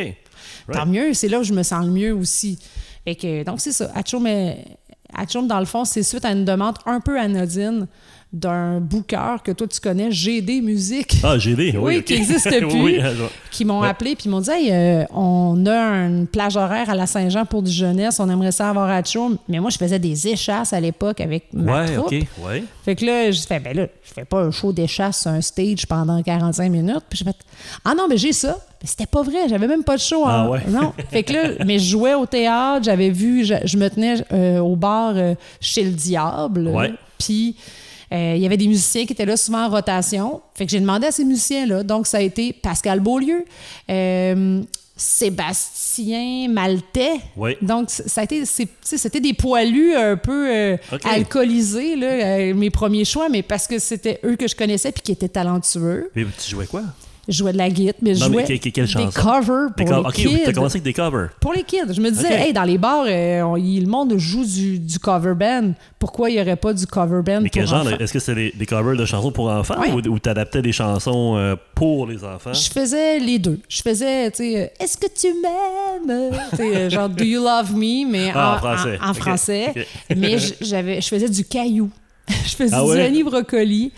Tant 0.72 0.86
mieux, 0.86 1.14
c'est 1.14 1.28
là 1.28 1.40
où 1.40 1.42
je 1.42 1.52
me 1.52 1.62
sens 1.62 1.84
le 1.84 1.90
mieux 1.90 2.14
aussi. 2.14 2.58
Fait 3.04 3.16
que, 3.16 3.42
donc, 3.42 3.60
c'est 3.60 3.72
ça. 3.72 3.90
Hatchoum, 3.94 5.46
dans 5.48 5.58
le 5.58 5.64
fond, 5.66 5.84
c'est 5.84 6.02
suite 6.02 6.24
à 6.24 6.32
une 6.32 6.44
demande 6.44 6.76
un 6.86 7.00
peu 7.00 7.18
anodine 7.18 7.88
d'un 8.32 8.80
booker 8.80 9.36
que 9.44 9.52
toi 9.52 9.66
tu 9.68 9.78
connais, 9.78 10.10
GD 10.10 10.62
Musique. 10.62 11.16
Ah, 11.22 11.36
GD, 11.38 11.72
oui. 11.76 11.96
Oui, 11.96 12.02
qui 12.02 12.14
n'existe 12.14 12.48
plus. 12.68 12.82
oui, 12.82 12.98
ah, 13.02 13.10
je- 13.14 13.24
qui 13.50 13.64
m'ont 13.66 13.80
Ouais. 13.82 13.88
appelé 13.88 14.16
puis 14.16 14.30
m'ont 14.30 14.40
dit 14.40 14.48
Hey, 14.50 14.70
euh, 14.72 15.04
on 15.14 15.66
a 15.66 15.76
une 16.06 16.26
plage 16.26 16.56
horaire 16.56 16.88
à 16.88 16.94
la 16.94 17.06
Saint-Jean 17.06 17.44
pour 17.44 17.62
du 17.62 17.70
jeunesse, 17.70 18.18
on 18.20 18.30
aimerait 18.30 18.52
ça 18.52 18.70
avoir 18.70 18.88
à 18.88 19.04
Chaume. 19.04 19.36
Mais 19.48 19.60
moi, 19.60 19.68
je 19.70 19.76
faisais 19.76 19.98
des 19.98 20.28
échasses 20.28 20.72
à 20.72 20.80
l'époque 20.80 21.20
avec 21.20 21.48
ma 21.52 21.82
ouais, 21.82 21.94
troupe. 21.94 22.06
ok, 22.06 22.22
ouais. 22.46 22.64
Fait 22.84 22.94
que 22.96 23.04
là, 23.04 23.30
j'ai 23.30 23.42
fait, 23.42 23.60
ben 23.60 23.76
là, 23.76 23.86
je 24.02 24.12
fais 24.14 24.24
pas 24.24 24.40
un 24.44 24.50
show 24.50 24.72
d'échasse 24.72 25.20
sur 25.22 25.30
un 25.30 25.40
stage 25.42 25.86
pendant 25.86 26.22
45 26.22 26.70
minutes. 26.70 27.02
Puis 27.10 27.18
j'ai 27.18 27.24
fait, 27.26 27.36
ah 27.84 27.94
non, 27.94 28.06
mais 28.08 28.16
j'ai 28.16 28.32
ça. 28.32 28.56
Mais 28.82 28.88
c'était 28.88 29.06
pas 29.06 29.22
vrai, 29.22 29.48
j'avais 29.48 29.68
même 29.68 29.84
pas 29.84 29.96
de 29.96 30.00
show. 30.00 30.22
Ah 30.26 30.46
en- 30.46 30.50
ouais. 30.52 30.60
Non. 30.68 30.94
Fait 31.10 31.22
que 31.22 31.32
là, 31.34 31.42
mais 31.66 31.78
je 31.78 31.90
jouais 31.90 32.14
au 32.14 32.24
théâtre, 32.26 32.84
j'avais 32.84 33.10
vu, 33.10 33.44
je, 33.44 33.54
je 33.64 33.76
me 33.76 33.88
tenais 33.90 34.24
euh, 34.32 34.58
au 34.60 34.74
bar 34.74 35.12
euh, 35.16 35.34
chez 35.60 35.84
le 35.84 35.90
Diable. 35.90 36.68
Ouais. 36.68 36.92
Puis 37.18 37.54
euh, 38.12 38.34
il 38.36 38.42
y 38.42 38.46
avait 38.46 38.56
des 38.56 38.68
musiciens 38.68 39.06
qui 39.06 39.12
étaient 39.12 39.24
là 39.24 39.36
souvent 39.36 39.64
en 39.64 39.70
rotation. 39.70 40.42
Fait 40.54 40.66
que 40.66 40.70
j'ai 40.70 40.80
demandé 40.80 41.06
à 41.06 41.12
ces 41.12 41.24
musiciens-là. 41.24 41.82
Donc, 41.82 42.06
ça 42.06 42.18
a 42.18 42.20
été 42.20 42.52
Pascal 42.52 43.00
Beaulieu, 43.00 43.44
euh, 43.90 44.62
Sébastien 44.96 46.48
Maltais. 46.50 47.14
Ouais. 47.36 47.56
Donc, 47.62 47.88
ça 47.88 48.20
a 48.20 48.24
été, 48.24 48.44
c'était 48.44 49.20
des 49.20 49.32
poilus 49.32 49.94
un 49.94 50.16
peu 50.16 50.50
euh, 50.50 50.76
alcoolisés, 51.04 51.96
là, 51.96 52.52
mes 52.52 52.70
premiers 52.70 53.06
choix, 53.06 53.30
mais 53.30 53.42
parce 53.42 53.66
que 53.66 53.78
c'était 53.78 54.20
eux 54.24 54.36
que 54.36 54.46
je 54.46 54.56
connaissais 54.56 54.92
puis 54.92 55.02
qui 55.02 55.12
étaient 55.12 55.28
talentueux. 55.28 56.10
Mais 56.14 56.26
tu 56.38 56.50
jouais 56.50 56.66
quoi? 56.66 56.82
Je 57.28 57.34
jouais 57.38 57.52
de 57.52 57.58
la 57.58 57.70
guitare, 57.70 57.94
mais 58.02 58.14
je 58.16 58.20
Non, 58.20 58.26
jouais 58.32 58.42
quelle 58.44 58.58
des 58.58 58.72
covers 58.72 59.70
Des 59.76 59.84
pour 59.84 59.86
co- 59.86 60.02
les 60.02 60.08
ok, 60.08 60.12
kids. 60.14 60.42
t'as 60.44 60.52
commencé 60.52 60.76
avec 60.78 60.82
des 60.82 60.92
covers. 60.92 61.28
Pour 61.40 61.52
les 61.52 61.62
kids. 61.62 61.92
Je 61.94 62.00
me 62.00 62.10
disais, 62.10 62.34
hey, 62.48 62.52
dans 62.52 62.64
les 62.64 62.78
bars, 62.78 63.04
euh, 63.06 63.42
on- 63.42 63.54
le 63.54 63.86
monde 63.86 64.14
joue 64.18 64.44
du, 64.44 64.80
du 64.80 64.98
cover 64.98 65.34
band. 65.34 65.72
Pourquoi 66.00 66.30
il 66.30 66.34
n'y 66.34 66.40
aurait 66.40 66.56
pas 66.56 66.72
du 66.72 66.84
cover 66.86 67.22
band 67.22 67.40
Mais 67.42 67.48
pour 67.48 67.50
quel 67.52 67.66
genre? 67.68 67.88
Est-ce 67.88 68.12
que 68.12 68.18
c'était 68.18 68.50
des, 68.50 68.52
des 68.58 68.66
covers 68.66 68.96
de 68.96 69.04
chansons 69.04 69.30
pour 69.30 69.48
enfants 69.50 69.76
ou, 69.92 69.98
ou 70.08 70.18
t'adaptais 70.18 70.62
des 70.62 70.72
chansons 70.72 71.36
euh, 71.36 71.54
pour 71.76 72.08
les 72.08 72.24
enfants? 72.24 72.52
Je 72.54 72.68
faisais 72.68 73.20
les 73.20 73.38
deux. 73.38 73.60
Je 73.68 73.82
faisais, 73.82 74.30
tu 74.32 74.38
sais, 74.38 74.60
euh, 74.60 74.66
est-ce 74.84 74.96
que 74.96 75.06
tu 75.06 75.28
m'aimes? 76.08 76.90
Genre, 76.90 77.08
do 77.08 77.22
you 77.24 77.40
love 77.42 77.72
me? 77.74 78.04
Mais 78.10 78.32
Ah, 78.34 78.52
en 78.52 78.54
en, 78.54 78.58
français. 78.58 78.98
en- 79.00 79.14
français. 79.14 79.74
Mais 80.16 80.38
je- 80.38 80.54
j'avais, 80.60 81.00
je 81.00 81.06
faisais 81.08 81.28
du 81.28 81.44
caillou. 81.44 81.88
je 82.28 82.54
faisais 82.56 82.74
Ah 82.74 82.82
du 82.82 82.88
ouais? 82.90 83.02
Annie 83.06 83.22
Brocoli. 83.22 83.92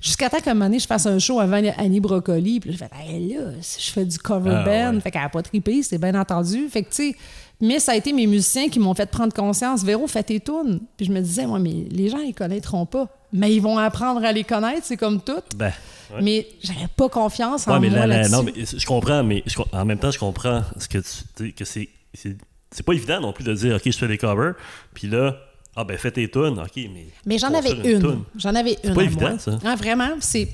Jusqu'à 0.00 0.30
temps 0.30 0.40
qu'à 0.40 0.52
un 0.52 0.54
moment 0.54 0.66
donné, 0.66 0.78
je 0.78 0.86
fasse 0.86 1.04
un 1.06 1.18
show 1.18 1.40
avant 1.40 1.60
Annie 1.76 2.00
Brocoli. 2.00 2.60
Puis 2.60 2.70
là, 2.70 2.76
je 2.76 2.84
fais, 2.84 3.12
hey, 3.12 3.34
là, 3.34 3.40
si 3.60 3.82
je 3.86 3.90
fais 3.92 4.04
du 4.04 4.18
cover 4.18 4.50
Ah, 4.54 4.64
band. 4.64 4.94
ouais. 4.94 5.00
Fait 5.00 5.10
qu'elle 5.10 5.22
n'a 5.22 5.28
pas 5.28 5.42
trippé, 5.42 5.82
c'est 5.82 5.98
bien 5.98 6.14
entendu. 6.14 6.68
Fait 6.68 6.82
que, 6.82 6.88
tu 6.88 7.10
sais, 7.10 7.16
mais 7.60 7.78
ça 7.78 7.92
a 7.92 7.96
été 7.96 8.12
mes 8.14 8.26
musiciens 8.26 8.70
qui 8.70 8.78
m'ont 8.78 8.94
fait 8.94 9.10
prendre 9.10 9.34
conscience. 9.34 9.84
Véro, 9.84 10.06
fais 10.06 10.22
tes 10.22 10.40
tunes. 10.40 10.80
Puis 10.96 11.04
je 11.06 11.12
me 11.12 11.20
disais, 11.20 11.46
moi, 11.46 11.58
mais 11.58 11.84
les 11.90 12.08
gens, 12.08 12.18
ils 12.20 12.32
connaîtront 12.34 12.86
pas. 12.86 13.08
Mais 13.32 13.54
ils 13.54 13.60
vont 13.60 13.76
apprendre 13.78 14.24
à 14.24 14.32
les 14.32 14.42
connaître, 14.44 14.80
c'est 14.84 14.96
comme 14.96 15.20
tout. 15.20 15.34
Ben, 15.54 15.66
ouais. 16.14 16.22
Mais 16.22 16.48
j'avais 16.62 16.88
pas 16.96 17.08
confiance 17.10 17.68
en 17.68 17.74
Ouais, 17.74 17.80
mais 17.80 17.90
moi 17.90 17.98
là, 18.00 18.06
là, 18.06 18.16
là-dessus. 18.22 18.32
non, 18.32 18.42
mais 18.42 18.52
je 18.64 18.86
comprends, 18.86 19.22
mais 19.22 19.42
je 19.46 19.54
en 19.72 19.84
même 19.84 19.98
temps, 19.98 20.10
je 20.10 20.18
comprends 20.18 20.62
ce 20.78 20.88
que 20.88 20.98
tu 21.36 21.52
que 21.52 21.64
C'est 21.66 22.82
pas 22.84 22.92
évident 22.94 23.20
non 23.20 23.32
plus 23.32 23.44
de 23.44 23.52
dire, 23.54 23.76
OK, 23.76 23.82
je 23.84 23.96
fais 23.98 24.08
des 24.08 24.18
covers, 24.18 24.54
puis 24.94 25.06
là, 25.08 25.36
ah 25.80 25.84
ben 25.84 25.96
fais 25.98 26.10
tes 26.10 26.28
tunes, 26.30 26.58
OK, 26.58 26.76
mais. 26.76 27.06
Mais 27.26 27.38
j'en 27.38 27.52
avais 27.52 27.72
une. 27.72 28.24
J'en 28.36 28.54
avais 28.54 28.78
une. 28.84 28.94
pas 28.94 29.00
à 29.00 29.04
évident, 29.04 29.30
moi. 29.30 29.38
ça. 29.38 29.58
Ah, 29.64 29.76
vraiment. 29.76 30.10
C'est. 30.20 30.48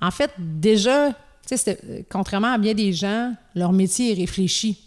En 0.00 0.10
fait, 0.10 0.30
déjà, 0.38 1.08
tu 1.10 1.14
sais, 1.46 1.56
c'était- 1.56 1.80
euh, 1.86 2.02
contrairement 2.10 2.52
à 2.52 2.58
bien 2.58 2.74
des 2.74 2.92
gens, 2.92 3.32
leur 3.54 3.72
métier 3.72 4.12
est 4.12 4.14
réfléchi. 4.14 4.78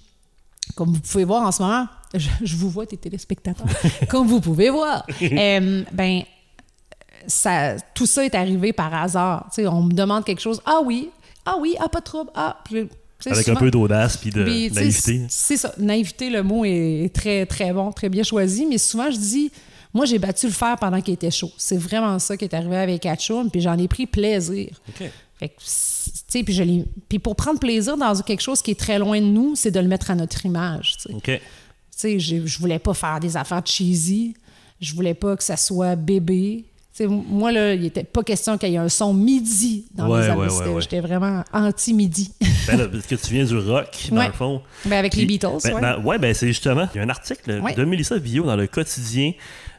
Comme 0.76 0.94
vous 0.94 1.00
pouvez 1.00 1.24
voir 1.24 1.44
en 1.44 1.52
ce 1.52 1.62
moment, 1.64 1.88
je, 2.14 2.30
je 2.44 2.56
vous 2.56 2.70
vois, 2.70 2.86
tes 2.86 2.98
téléspectateurs. 2.98 3.66
Comme 4.10 4.28
vous 4.28 4.42
pouvez 4.42 4.70
voir. 4.70 5.06
Euh, 5.22 5.84
ben, 5.92 6.22
ça, 7.26 7.76
tout 7.94 8.06
ça 8.06 8.26
est 8.26 8.36
arrivé 8.36 8.74
par 8.74 8.94
hasard. 8.94 9.46
Tu 9.54 9.62
sais, 9.62 9.68
on 9.68 9.84
me 9.84 9.94
demande 9.94 10.24
quelque 10.26 10.42
chose. 10.42 10.62
Ah 10.66 10.80
oui, 10.84 11.10
ah 11.46 11.56
oui, 11.60 11.76
ah 11.80 11.90
pas 11.90 12.00
de 12.00 12.06
trouble. 12.06 12.30
Ah, 12.36 12.58
puis, 12.66 12.88
Avec 13.32 13.48
un 13.50 13.56
peu 13.60 13.72
d'audace 13.72 14.18
puis 14.18 14.30
de 14.30 14.44
naïveté. 14.76 15.26
C'est 15.30 15.58
ça. 15.58 15.74
Naïveté, 15.78 16.30
le 16.30 16.44
mot 16.44 16.64
est 16.66 17.10
très, 17.14 17.46
très 17.46 17.74
bon, 17.74 17.92
très 17.92 18.10
bien 18.10 18.24
choisi. 18.24 18.66
Mais 18.66 18.78
souvent, 18.78 19.10
je 19.12 19.18
dis, 19.18 19.52
moi, 19.94 20.06
j'ai 20.06 20.20
battu 20.20 20.46
le 20.46 20.52
fer 20.52 20.76
pendant 20.80 21.02
qu'il 21.02 21.14
était 21.16 21.32
chaud. 21.32 21.52
C'est 21.58 21.78
vraiment 21.78 22.20
ça 22.20 22.38
qui 22.38 22.46
est 22.46 22.54
arrivé 22.54 22.76
avec 22.78 23.06
Hatchoum, 23.06 23.50
puis 23.50 23.62
j'en 23.62 23.78
ai 23.78 23.88
pris 23.88 24.06
plaisir. 24.06 24.70
OK. 24.90 25.10
Fait 25.40 25.50
que, 25.50 25.54
tu 25.60 25.64
sais, 26.28 26.44
puis 26.44 26.54
je 26.54 26.64
l'ai- 26.64 26.86
Puis 27.10 27.20
pour 27.20 27.36
prendre 27.36 27.60
plaisir 27.60 27.96
dans 27.98 28.16
quelque 28.22 28.42
chose 28.42 28.62
qui 28.62 28.72
est 28.72 28.80
très 28.80 28.98
loin 29.00 29.20
de 29.20 29.26
nous, 29.26 29.56
c'est 29.56 29.72
de 29.72 29.80
le 29.80 29.88
mettre 29.88 30.10
à 30.12 30.16
notre 30.16 30.46
image. 30.46 30.96
OK. 31.14 31.24
Tu 31.26 31.40
sais, 31.92 32.20
je, 32.20 32.46
je 32.46 32.60
voulais 32.60 32.80
pas 32.80 32.94
faire 32.94 33.20
des 33.20 33.36
affaires 33.38 33.62
cheesy. 33.66 34.36
Je 34.80 34.94
voulais 34.94 35.14
pas 35.16 35.36
que 35.36 35.44
ça 35.44 35.58
soit 35.58 35.96
bébé. 35.96 36.66
Moi, 37.06 37.52
là, 37.52 37.74
il 37.74 37.86
était 37.86 38.04
pas 38.04 38.24
question 38.24 38.58
qu'il 38.58 38.70
y 38.72 38.76
ait 38.76 38.78
un 38.78 38.90
son 38.90 39.14
midi 39.14 39.86
dans 39.94 40.10
Ouais, 40.10 40.22
mes 40.22 40.26
albums. 40.30 40.48
ouais, 40.48 40.68
ouais. 40.70 40.82
J'étais 40.82 41.00
vraiment 41.00 41.44
anti-midi. 41.54 42.32
Ben 42.68 42.78
là, 42.78 42.88
parce 42.88 43.06
que 43.06 43.16
tu 43.16 43.34
viens 43.34 43.46
du 43.46 43.58
rock, 43.58 43.88
dans 44.12 44.26
le 44.26 44.32
fond. 44.34 44.62
Ben, 44.86 44.98
avec 44.98 45.16
les 45.16 45.26
Beatles, 45.26 45.48
ben, 45.64 45.80
dans- 45.80 46.02
ouais, 46.04 46.18
ben 46.18 46.34
c'est 46.34 46.48
justement, 46.48 46.88
il 46.94 46.98
y 46.98 47.02
a 47.02 47.04
un 47.04 47.10
article 47.10 47.62
de 47.76 47.84
Mélissa 47.86 48.18
Villot 48.18 48.46
dans 48.46 48.56
le 48.56 48.68
quotidien, 48.68 49.34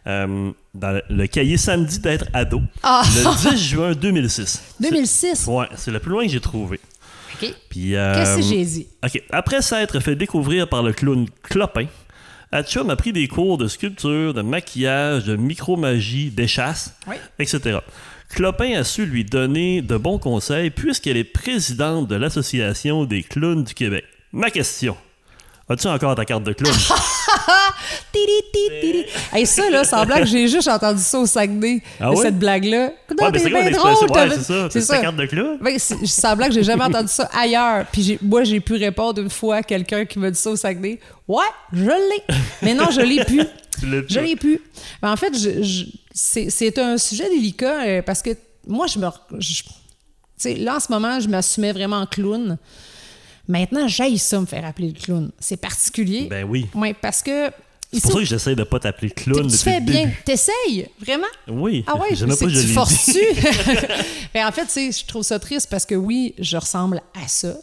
euh, 0.07 0.53
dans 0.75 0.91
le, 0.93 1.03
le 1.11 1.27
cahier 1.27 1.57
samedi 1.57 1.99
d'être 1.99 2.27
ado, 2.33 2.61
Ah! 2.83 3.03
le 3.05 3.51
10 3.57 3.59
juin 3.69 3.93
2006. 3.93 4.63
2006. 4.81 5.35
C'est- 5.45 5.51
Ouais, 5.51 5.67
c'est 5.77 5.91
le 5.91 5.99
plus 5.99 6.11
loin 6.13 6.25
que 6.25 6.31
j'ai 6.31 6.41
trouvé. 6.41 6.79
OK. 7.43 7.53
Puis, 7.69 7.95
euh, 7.95 8.15
Qu'est-ce 8.15 8.37
que 8.37 8.43
j'ai 8.43 8.65
dit? 8.65 8.87
OK. 9.05 9.23
Après 9.31 9.61
s'être 9.63 10.01
fait 10.01 10.17
découvrir 10.17 10.69
par 10.69 10.83
le 10.83 10.93
clown 10.93 11.27
Clopin, 11.43 11.87
Hatchum 12.51 12.89
a 12.91 12.97
pris 12.97 13.13
des 13.13 13.29
cours 13.29 13.59
de 13.59 13.69
sculpture, 13.69 14.33
de 14.33 14.43
maquillage, 14.43 15.25
de 15.25 15.37
micromagie, 15.37 16.31
d'échasse, 16.31 16.95
Oui. 17.07 17.17
etc. 17.39 17.79
Clopin 18.31 18.73
a 18.79 18.85
su 18.85 19.07
lui 19.07 19.25
donner 19.25 19.83
de 19.83 19.97
bons 19.97 20.19
conseils 20.19 20.71
puisqu'elle 20.71 21.17
est 21.17 21.25
présidente 21.25 22.09
de 22.09 22.15
l'Association 22.15 23.05
des 23.05 23.23
clowns 23.23 23.65
du 23.65 23.75
Québec. 23.75 24.05
Ma 24.33 24.51
question. 24.51 24.97
As-tu 25.71 25.87
encore 25.89 26.15
ta 26.15 26.25
carte 26.25 26.45
de 26.45 26.53
clown? 26.53 26.75
Hey, 29.33 29.47
ça, 29.47 29.69
là, 29.71 29.85
sans 29.85 30.05
blague, 30.05 30.25
j'ai 30.27 30.49
juste 30.49 30.69
entendu 30.69 31.01
ça 31.01 31.19
au 31.21 31.27
Saguenay, 31.27 31.83
Ah 32.01 32.11
ouais? 32.11 32.17
cette 32.17 32.39
blague-là. 32.39 32.91
Ouais, 33.21 33.33
t'es 33.33 33.45
bien 33.49 33.71
drôle, 33.71 33.93
Ouais, 34.11 34.29
c'est 34.31 34.43
ça. 34.43 34.69
C'est 34.71 34.87
ta 34.87 34.99
carte 35.01 35.17
de 35.17 35.27
clown? 35.27 35.59
Ben, 35.61 35.79
sans 35.79 36.37
blague, 36.37 36.53
j'ai 36.53 36.63
jamais 36.65 36.85
entendu 36.85 37.09
ça 37.09 37.29
ailleurs. 37.39 37.85
Puis 37.93 38.19
moi, 38.23 38.45
j'ai 38.45 38.61
pu 38.61 38.75
répondre 38.75 39.21
une 39.21 39.31
fois 39.31 39.57
à 39.57 39.63
quelqu'un 39.63 40.05
qui 40.05 40.19
m'a 40.19 40.31
dit 40.31 40.39
ça 40.39 40.51
au 40.51 40.57
Saguenay. 40.57 40.99
Ouais, 41.27 41.45
je 41.73 41.85
l'ai. 41.85 42.35
Mais 42.63 42.75
non, 42.75 42.91
je 42.91 43.01
l'ai 43.01 43.25
plus. 43.25 43.43
Je 43.81 44.19
l'ai 44.19 44.35
plus. 44.35 44.61
Ben, 45.01 45.13
en 45.13 45.17
fait, 45.17 45.33
je- 45.39 45.63
je- 45.63 45.85
c'est 46.13 46.79
un 46.81 46.99
sujet 46.99 47.29
délicat 47.29 47.81
euh, 47.87 48.03
parce 48.03 48.23
que 48.23 48.31
moi, 48.67 48.89
je 48.89 48.99
me. 48.99 49.07
je- 49.39 49.63
tu 49.63 49.69
sais, 50.37 50.55
là, 50.57 50.77
en 50.77 50.81
ce 50.81 50.91
moment, 50.91 51.21
je 51.21 51.29
m'assumais 51.29 51.71
vraiment 51.73 51.99
en 52.01 52.07
clown. 52.07 52.59
Maintenant, 53.49 53.89
j'aille 53.89 54.19
ça 54.19 54.39
me 54.41 54.47
faire 54.47 54.65
appeler 54.65 54.89
le 54.89 55.01
clown. 55.01 55.31
C'est 55.41 55.57
particulier. 55.57 56.29
Ben 56.29 56.45
oui. 56.45 56.67
Oui, 56.75 56.95
parce 57.01 57.23
que. 57.23 57.51
C'est 57.91 58.03
pour 58.03 58.13
ça 58.13 58.19
que 58.19 58.25
j'essaie 58.27 58.55
de 58.55 58.65
pas 58.65 58.79
t'appeler 58.79 59.11
clown 59.11 59.47
tu 59.47 59.53
depuis 59.53 59.59
fais 59.59 59.81
le 59.81 59.87
bien. 59.87 60.11
T'essayes, 60.23 60.89
vraiment? 61.01 61.27
Oui. 61.49 61.85
Ah 61.87 61.97
ouais, 61.97 62.15
c'est 62.15 62.27
pas 62.27 62.37
que 62.37 62.49
je 62.51 62.61
tu 62.61 62.67
forces-tu? 62.69 63.21
Mais 64.35 64.45
en 64.45 64.53
fait, 64.53 64.67
tu 64.67 64.73
sais, 64.73 64.93
je 64.93 65.07
trouve 65.07 65.23
ça 65.23 65.39
triste 65.39 65.69
parce 65.71 65.87
que 65.87 65.95
oui, 65.95 66.35
je 66.39 66.59
ressemble 66.59 67.01
à 67.15 67.27
ça. 67.27 67.55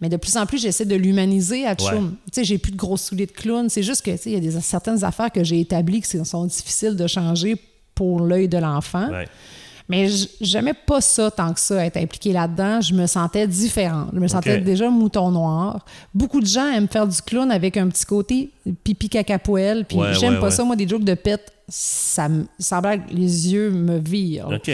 Mais 0.00 0.08
de 0.08 0.16
plus 0.16 0.36
en 0.36 0.46
plus, 0.46 0.60
j'essaie 0.60 0.86
de 0.86 0.96
l'humaniser 0.96 1.66
à 1.66 1.76
Tchoum. 1.76 2.16
Tu 2.26 2.30
sais, 2.32 2.44
j'ai 2.44 2.58
plus 2.58 2.72
de 2.72 2.76
gros 2.76 2.96
souliers 2.96 3.26
de 3.26 3.32
clown. 3.32 3.68
C'est 3.68 3.82
juste 3.84 4.02
que, 4.02 4.10
tu 4.10 4.18
sais, 4.18 4.30
il 4.30 4.32
y 4.32 4.36
a 4.36 4.40
des, 4.40 4.60
certaines 4.60 5.04
affaires 5.04 5.30
que 5.30 5.44
j'ai 5.44 5.60
établies 5.60 6.00
qui 6.00 6.24
sont 6.24 6.44
difficiles 6.46 6.96
de 6.96 7.06
changer 7.06 7.54
pour 7.94 8.20
l'œil 8.22 8.48
de 8.48 8.58
l'enfant. 8.58 9.08
Ouais. 9.10 9.28
Mais 9.90 10.08
j'aimais 10.40 10.72
pas 10.74 11.00
ça 11.00 11.30
tant 11.32 11.52
que 11.52 11.58
ça, 11.60 11.84
être 11.84 11.96
impliqué 11.96 12.32
là-dedans. 12.32 12.80
Je 12.80 12.94
me 12.94 13.06
sentais 13.06 13.46
différente. 13.48 14.10
Je 14.14 14.20
me 14.20 14.28
sentais 14.28 14.58
Ok. 14.58 14.62
déjà 14.64 14.88
mouton 14.88 15.30
noir. 15.32 15.84
Beaucoup 16.14 16.40
de 16.40 16.46
gens 16.46 16.68
aiment 16.68 16.88
faire 16.88 17.08
du 17.08 17.20
clown 17.20 17.50
avec 17.50 17.76
un 17.76 17.88
petit 17.88 18.04
côté 18.06 18.50
pipi 18.84 19.08
caca 19.08 19.38
poêle. 19.40 19.84
Puis 19.84 19.98
Ouais, 19.98 20.14
j'aime 20.14 20.34
ouais, 20.34 20.38
pas 20.40 20.46
ouais. 20.46 20.50
ça. 20.52 20.62
Moi, 20.64 20.76
des 20.76 20.86
jokes 20.86 21.02
de 21.04 21.14
pète, 21.14 21.52
ça 21.68 22.28
me 22.28 22.46
sans 22.58 22.80
blague, 22.80 23.02
les 23.10 23.52
yeux 23.52 23.70
me 23.70 23.98
virent. 23.98 24.48
OK. 24.54 24.70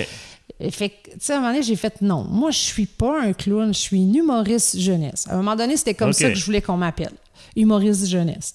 Fait 0.70 0.88
que, 0.88 1.10
tu 1.10 1.16
sais, 1.20 1.32
à 1.32 1.36
un 1.36 1.40
moment 1.40 1.52
donné, 1.52 1.62
j'ai 1.62 1.76
fait 1.76 2.00
non. 2.02 2.24
Moi, 2.30 2.50
je 2.50 2.58
suis 2.58 2.86
pas 2.86 3.20
un 3.22 3.32
clown, 3.32 3.74
je 3.74 3.78
suis 3.78 3.96
une 3.98 4.14
humoriste 4.14 4.78
jeunesse. 4.78 5.26
À 5.28 5.34
un 5.34 5.36
moment 5.38 5.56
donné, 5.56 5.76
c'était 5.76 5.94
comme 5.94 6.10
Ok. 6.10 6.14
ça 6.14 6.28
que 6.30 6.34
je 6.36 6.44
voulais 6.44 6.62
qu'on 6.62 6.76
m'appelle. 6.76 7.12
Humoriste 7.56 8.06
jeunesse. 8.06 8.54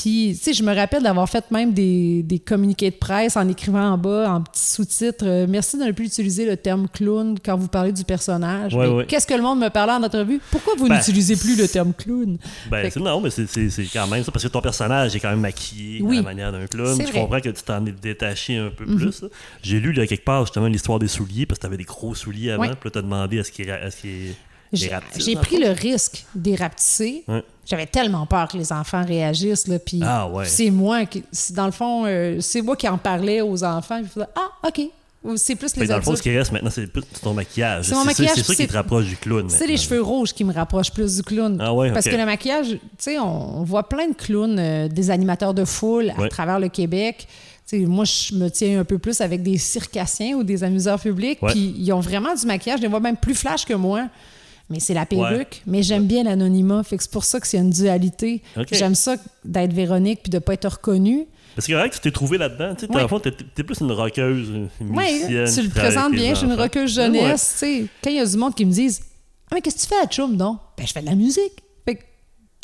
Puis, 0.00 0.32
tu 0.38 0.44
sais, 0.44 0.52
je 0.54 0.62
me 0.62 0.74
rappelle 0.74 1.02
d'avoir 1.02 1.28
fait 1.28 1.50
même 1.50 1.74
des, 1.74 2.22
des 2.22 2.38
communiqués 2.38 2.90
de 2.90 2.96
presse 2.96 3.36
en 3.36 3.46
écrivant 3.48 3.82
en 3.92 3.98
bas, 3.98 4.32
en 4.32 4.40
petits 4.40 4.64
sous-titres, 4.64 5.26
euh, 5.26 5.46
merci 5.46 5.76
de 5.76 5.84
ne 5.84 5.92
plus 5.92 6.06
utiliser 6.06 6.46
le 6.46 6.56
terme 6.56 6.88
clown 6.88 7.36
quand 7.44 7.56
vous 7.58 7.68
parlez 7.68 7.92
du 7.92 8.04
personnage. 8.04 8.74
Ouais, 8.74 8.86
Mais 8.88 8.94
ouais. 8.94 9.06
Qu'est-ce 9.06 9.26
que 9.26 9.34
le 9.34 9.42
monde 9.42 9.58
me 9.60 9.68
parlait 9.68 9.92
en 9.92 10.02
entrevue? 10.02 10.40
Pourquoi 10.50 10.74
vous 10.78 10.88
Ben, 10.88 10.96
n'utilisez 10.96 11.36
plus 11.36 11.54
le 11.54 11.68
terme 11.68 11.92
clown? 11.92 12.38
Ben, 12.70 12.90
c'est- 12.90 12.98
non, 12.98 13.20
mais 13.20 13.28
c'est- 13.28 13.44
quand 13.92 14.06
même 14.06 14.24
ça, 14.24 14.32
parce 14.32 14.42
que 14.44 14.48
ton 14.48 14.62
personnage 14.62 15.14
est 15.14 15.20
quand 15.20 15.28
même 15.30 15.40
maquillé 15.40 16.00
Oui. 16.02 16.16
à 16.16 16.20
la 16.20 16.24
manière 16.24 16.52
d'un 16.52 16.66
clown. 16.66 16.96
Je. 16.98 17.06
Mhm. 17.06 17.12
comprends 17.12 17.40
que 17.40 17.50
tu 17.50 17.62
t'en 17.62 17.84
es 17.84 17.92
détaché 17.92 18.56
un 18.56 18.70
peu 18.70 18.86
plus. 18.86 19.20
là. 19.22 19.28
J'ai 19.62 19.80
lu 19.80 19.92
là, 19.92 20.06
quelque 20.06 20.24
part 20.24 20.46
justement 20.46 20.66
l'histoire 20.68 20.98
des 20.98 21.08
souliers, 21.08 21.44
parce 21.44 21.58
que 21.58 21.62
tu 21.62 21.66
avais 21.66 21.76
des 21.76 21.84
gros 21.84 22.14
souliers 22.14 22.52
avant, 22.52 22.62
Ouais. 22.62 22.68
puis 22.68 22.86
là, 22.88 22.90
tu 22.92 22.98
as 22.98 23.02
demandé 23.02 23.38
à 23.38 23.44
ce 23.44 23.50
qu'il 23.52 23.66
J'ai 24.72 25.36
pris 25.36 25.58
le 25.58 25.66
le 25.66 25.72
risque 25.72 26.24
des 26.34 26.54
rapetisser. 26.54 27.24
Ouais. 27.28 27.42
J'avais 27.70 27.86
tellement 27.86 28.26
peur 28.26 28.48
que 28.48 28.56
les 28.56 28.72
enfants 28.72 29.04
réagissent. 29.04 29.68
Là, 29.68 29.78
puis 29.78 30.00
Ah 30.04 30.28
ouais. 30.28 30.44
C'est 30.44 30.70
moi 30.70 31.06
qui. 31.06 31.22
Dans 31.50 31.66
le 31.66 31.72
fond, 31.72 32.04
euh, 32.04 32.38
c'est 32.40 32.62
moi 32.62 32.74
qui 32.74 32.88
en 32.88 32.98
parlais 32.98 33.40
aux 33.42 33.62
enfants. 33.62 34.00
Puis 34.02 34.22
ah, 34.34 34.68
OK. 34.68 34.80
C'est 35.36 35.54
plus 35.54 35.76
les 35.76 35.82
que 35.82 35.88
dans 35.88 35.96
le 35.96 36.02
fond, 36.02 36.16
ce 36.16 36.22
qui 36.22 36.34
reste 36.34 36.50
maintenant, 36.50 36.70
c'est 36.70 36.86
plus 36.86 37.02
ton 37.22 37.34
maquillage. 37.34 37.84
C'est 37.84 37.94
mon 37.94 38.04
maquillage, 38.04 38.36
C'est 38.36 38.42
ça 38.42 38.54
qui 38.54 38.66
te 38.66 38.72
rapproche 38.72 39.04
du 39.04 39.16
clown. 39.18 39.50
C'est 39.50 39.66
les 39.66 39.76
cheveux 39.76 40.00
rouges 40.00 40.32
qui 40.32 40.44
me 40.44 40.52
rapprochent 40.52 40.92
plus 40.92 41.16
du 41.16 41.22
clown. 41.22 41.58
Ah 41.60 41.74
ouais, 41.74 41.92
Parce 41.92 42.06
que 42.06 42.16
le 42.16 42.24
maquillage, 42.24 42.70
tu 42.70 42.78
sais, 42.98 43.18
on, 43.18 43.62
voit 43.62 43.86
plein 43.86 44.08
de 44.08 44.14
clowns, 44.14 44.58
euh, 44.58 44.88
des 44.88 45.10
animateurs 45.10 45.52
de 45.52 45.66
foule 45.66 46.10
à 46.16 46.20
Ouais. 46.22 46.28
travers 46.30 46.58
le 46.58 46.68
Québec. 46.68 47.28
Moi, 47.72 48.04
je 48.04 48.34
me 48.34 48.48
tiens 48.48 48.80
un 48.80 48.84
peu 48.84 48.98
plus 48.98 49.20
avec 49.20 49.42
des 49.42 49.58
circassiens 49.58 50.36
ou 50.36 50.42
des 50.42 50.64
amuseurs 50.64 50.98
publics. 50.98 51.38
Puis 51.48 51.74
ils 51.78 51.92
ont 51.92 52.00
vraiment 52.00 52.34
du 52.34 52.46
maquillage. 52.46 52.78
Je 52.78 52.82
les 52.84 52.88
vois 52.88 53.00
même 53.00 53.16
plus 53.16 53.34
flash 53.34 53.64
que 53.66 53.74
moi. 53.74 54.08
Mais 54.70 54.80
c'est 54.80 54.94
la 54.94 55.04
perruque. 55.04 55.62
Mais 55.66 55.82
j'aime 55.82 56.06
bien 56.06 56.22
l'anonymat. 56.22 56.82
Fait 56.84 56.96
que 56.96 57.02
c'est 57.02 57.10
pour 57.12 57.24
ça 57.24 57.40
que 57.40 57.46
c'est 57.46 57.58
une 57.58 57.70
dualité. 57.70 58.42
J'aime 58.70 58.94
ça 58.94 59.16
d'être 59.44 59.72
Véronique 59.72 60.20
puis 60.22 60.30
de 60.30 60.38
pas 60.38 60.54
être 60.54 60.68
reconnue. 60.68 61.26
Parce 61.56 61.66
que 61.66 61.72
c'est 61.72 61.78
vrai 61.78 61.90
que 61.90 61.94
tu 61.96 62.00
t'es 62.00 62.12
trouvé 62.12 62.38
là-dedans. 62.38 62.76
Tu 62.76 62.86
Ouais. 62.86 63.20
t'es 63.20 63.32
t'es 63.32 63.64
plus 63.64 63.80
une 63.80 63.90
rockeuse, 63.90 64.48
une 64.48 64.68
Oui, 64.96 65.12
musicienne. 65.12 65.52
tu 65.52 65.62
le 65.62 65.68
présentes 65.70 66.12
bien. 66.12 66.30
Je 66.30 66.38
suis 66.38 66.46
une 66.46 66.54
rockeuse 66.54 66.96
ouais. 66.96 67.04
jeunesse. 67.06 67.42
sais. 67.42 67.86
Quand 68.02 68.10
il 68.10 68.16
y 68.16 68.20
a 68.20 68.26
du 68.26 68.36
monde 68.36 68.54
qui 68.54 68.64
me 68.64 68.70
disent 68.72 69.00
Ah, 69.50 69.54
mais 69.56 69.60
qu'est-ce 69.60 69.76
que 69.76 69.80
tu 69.82 69.86
fais 69.88 70.00
à 70.00 70.06
Chum, 70.06 70.36
non 70.36 70.58
Ben, 70.78 70.86
je 70.86 70.92
fais 70.92 71.00
de 71.00 71.06
la 71.06 71.16
musique. 71.16 71.62
Fait 71.84 71.98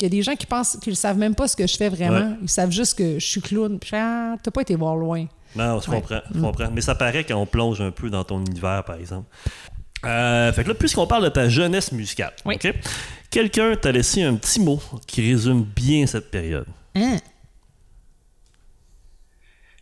y 0.01 0.05
a 0.05 0.09
des 0.09 0.21
gens 0.21 0.35
qui 0.35 0.45
pensent 0.45 0.77
qu'ils 0.81 0.93
ne 0.93 0.95
savent 0.95 1.17
même 1.17 1.35
pas 1.35 1.47
ce 1.49 1.55
que 1.57 1.67
je 1.67 1.75
fais 1.75 1.89
vraiment. 1.89 2.37
Ils 2.41 2.49
savent 2.49 2.71
juste 2.71 2.97
que 2.97 3.19
je 3.19 3.25
suis 3.25 3.41
clown. 3.41 3.77
Puis 3.79 3.91
ah, 3.93 4.35
t'as 4.41 4.51
pas 4.51 4.61
été 4.61 4.75
voir 4.75 4.95
loin. 4.95 5.25
Non, 5.55 5.79
je 5.81 5.89
comprends, 5.89 6.19
je 6.33 6.39
comprends. 6.39 6.69
Mais 6.73 6.81
ça 6.81 6.95
paraît 6.95 7.23
quand 7.25 7.35
on 7.37 7.45
plonge 7.45 7.81
un 7.81 7.91
peu 7.91 8.09
dans 8.09 8.23
ton 8.23 8.39
univers, 8.45 8.83
par 8.85 8.95
exemple. 8.97 9.27
Euh, 10.05 10.53
fait 10.53 10.63
que 10.63 10.69
là, 10.69 10.75
puisqu'on 10.75 11.07
parle 11.07 11.23
de 11.23 11.29
ta 11.29 11.49
jeunesse 11.49 11.91
musicale, 11.91 12.33
Oui. 12.45 12.57
quelqu'un 13.29 13.75
t'a 13.75 13.91
laissé 13.91 14.23
un 14.23 14.35
petit 14.35 14.59
mot 14.59 14.79
qui 15.07 15.27
résume 15.29 15.63
bien 15.63 16.05
cette 16.05 16.29
période. 16.31 16.67
Hein? 16.95 17.17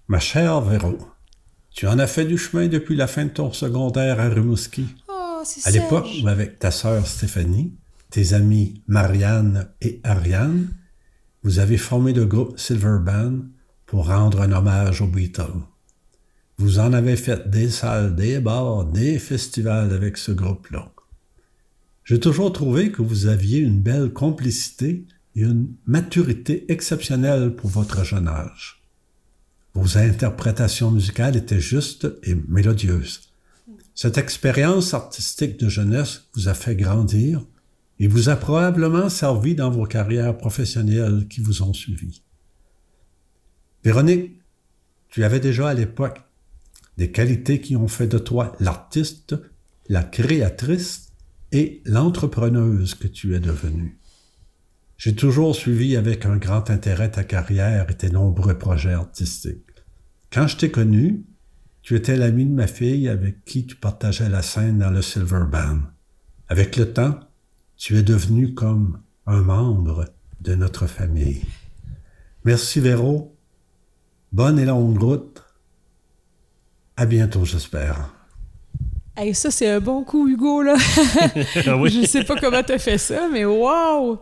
Ma 0.08 0.20
chère 0.20 0.62
Véro, 0.62 0.98
tu 1.72 1.88
en 1.88 2.00
as 2.00 2.08
fait 2.08 2.26
du 2.26 2.38
chemin 2.38 2.68
depuis 2.68 2.96
la 2.96 3.08
fin 3.08 3.26
de 3.26 3.30
ton 3.30 3.52
secondaire 3.52 4.20
à 4.20 4.30
Rimouski. 4.30 4.88
Oh, 5.10 5.44
À 5.66 5.72
l'époque 5.72 6.08
où, 6.24 6.28
avec 6.28 6.60
ta 6.60 6.72
sœur 6.72 7.06
Stéphanie, 7.08 7.74
tes 8.10 8.34
amis 8.34 8.82
Marianne 8.88 9.68
et 9.82 10.00
Ariane, 10.04 10.70
vous 11.44 11.60
avez 11.60 11.78
formé 11.78 12.14
le 12.14 12.26
groupe 12.26 12.58
Silver 12.60 12.98
Band 13.02 13.40
pour 13.86 14.08
rendre 14.08 14.42
un 14.42 14.52
hommage 14.52 15.02
aux 15.02 15.08
Beatles. 15.08 15.44
Vous 16.58 16.80
en 16.80 16.94
avez 16.94 17.18
fait 17.18 17.50
des 17.50 17.70
salles, 17.70 18.16
des 18.16 18.40
bars, 18.40 18.86
des 18.86 19.20
festivals 19.20 19.94
avec 19.94 20.18
ce 20.18 20.32
groupe-là. 20.32 20.92
J'ai 22.06 22.20
toujours 22.20 22.54
trouvé 22.54 22.92
que 22.92 23.02
vous 23.02 23.26
aviez 23.28 23.60
une 23.60 23.82
belle 23.82 24.14
complicité 24.14 25.06
et 25.36 25.42
une 25.42 25.74
maturité 25.86 26.72
exceptionnelle 26.72 27.56
pour 27.56 27.70
votre 27.70 28.06
jeune 28.06 28.28
âge. 28.28 28.84
Vos 29.74 29.98
interprétations 29.98 30.92
musicales 30.92 31.36
étaient 31.36 31.60
justes 31.60 32.08
et 32.24 32.36
mélodieuses. 32.48 33.22
Cette 33.94 34.18
expérience 34.18 34.94
artistique 34.94 35.60
de 35.60 35.68
jeunesse 35.68 36.30
vous 36.36 36.48
a 36.48 36.54
fait 36.54 36.76
grandir 36.76 37.46
et 38.00 38.08
vous 38.08 38.30
a 38.30 38.36
probablement 38.36 39.10
servi 39.10 39.56
dans 39.56 39.70
vos 39.70 39.86
carrières 39.86 40.38
professionnelles 40.38 41.28
qui 41.30 41.42
vous 41.42 41.64
ont 41.64 41.74
suivi. 41.74 42.22
Véronique, 43.84 44.40
tu 45.10 45.24
avais 45.24 45.40
déjà 45.40 45.70
à 45.70 45.74
l'époque 45.74 46.25
des 46.98 47.12
qualités 47.12 47.60
qui 47.60 47.76
ont 47.76 47.88
fait 47.88 48.08
de 48.08 48.18
toi 48.18 48.56
l'artiste, 48.60 49.36
la 49.88 50.04
créatrice 50.04 51.12
et 51.52 51.82
l'entrepreneuse 51.86 52.96
que 52.96 53.08
tu 53.08 53.36
es 53.36 53.40
devenue. 53.40 54.00
J'ai 54.98 55.16
toujours 55.16 55.56
suivi 55.56 55.98
avec 55.98 56.26
un 56.26 56.38
grand 56.38 56.70
intérêt 56.70 57.12
ta 57.12 57.24
carrière 57.24 57.90
et 57.90 57.98
tes 57.98 58.10
nombreux 58.10 58.58
projets 58.58 58.94
artistiques. 58.94 59.62
Quand 60.32 60.48
je 60.48 60.58
t'ai 60.58 60.72
connu, 60.72 61.26
tu 61.82 61.96
étais 61.96 62.18
l'ami 62.18 62.46
de 62.46 62.54
ma 62.54 62.68
fille 62.68 63.08
avec 63.10 63.46
qui 63.46 63.66
tu 63.66 63.76
partageais 63.76 64.30
la 64.30 64.42
scène 64.42 64.80
dans 64.80 64.90
le 64.90 65.02
Silver 65.02 65.44
Band. 65.52 65.82
Avec 66.48 66.78
le 66.78 66.92
temps, 66.92 67.20
tu 67.78 67.98
es 67.98 68.04
devenu 68.04 68.54
comme 68.54 69.02
un 69.28 69.42
membre 69.42 70.06
de 70.42 70.56
notre 70.56 70.88
famille. 70.88 71.44
Merci 72.44 72.80
Véro. 72.80 73.38
Bonne 74.32 74.60
et 74.60 74.66
longue 74.66 75.02
route. 75.02 75.45
À 76.98 77.06
bientôt, 77.06 77.44
j'espère. 77.46 78.10
Hey, 79.18 79.34
ça, 79.34 79.52
c'est 79.52 79.70
un 79.70 79.80
bon 79.80 80.04
coup, 80.04 80.28
Hugo, 80.28 80.62
là. 80.62 80.76
Ah 81.68 81.78
oui? 81.78 81.90
je 81.90 82.06
sais 82.06 82.24
pas 82.24 82.36
comment 82.36 82.64
t'as 82.64 82.78
fait 82.78 82.98
ça, 82.98 83.28
mais 83.32 83.46
wow! 83.46 84.20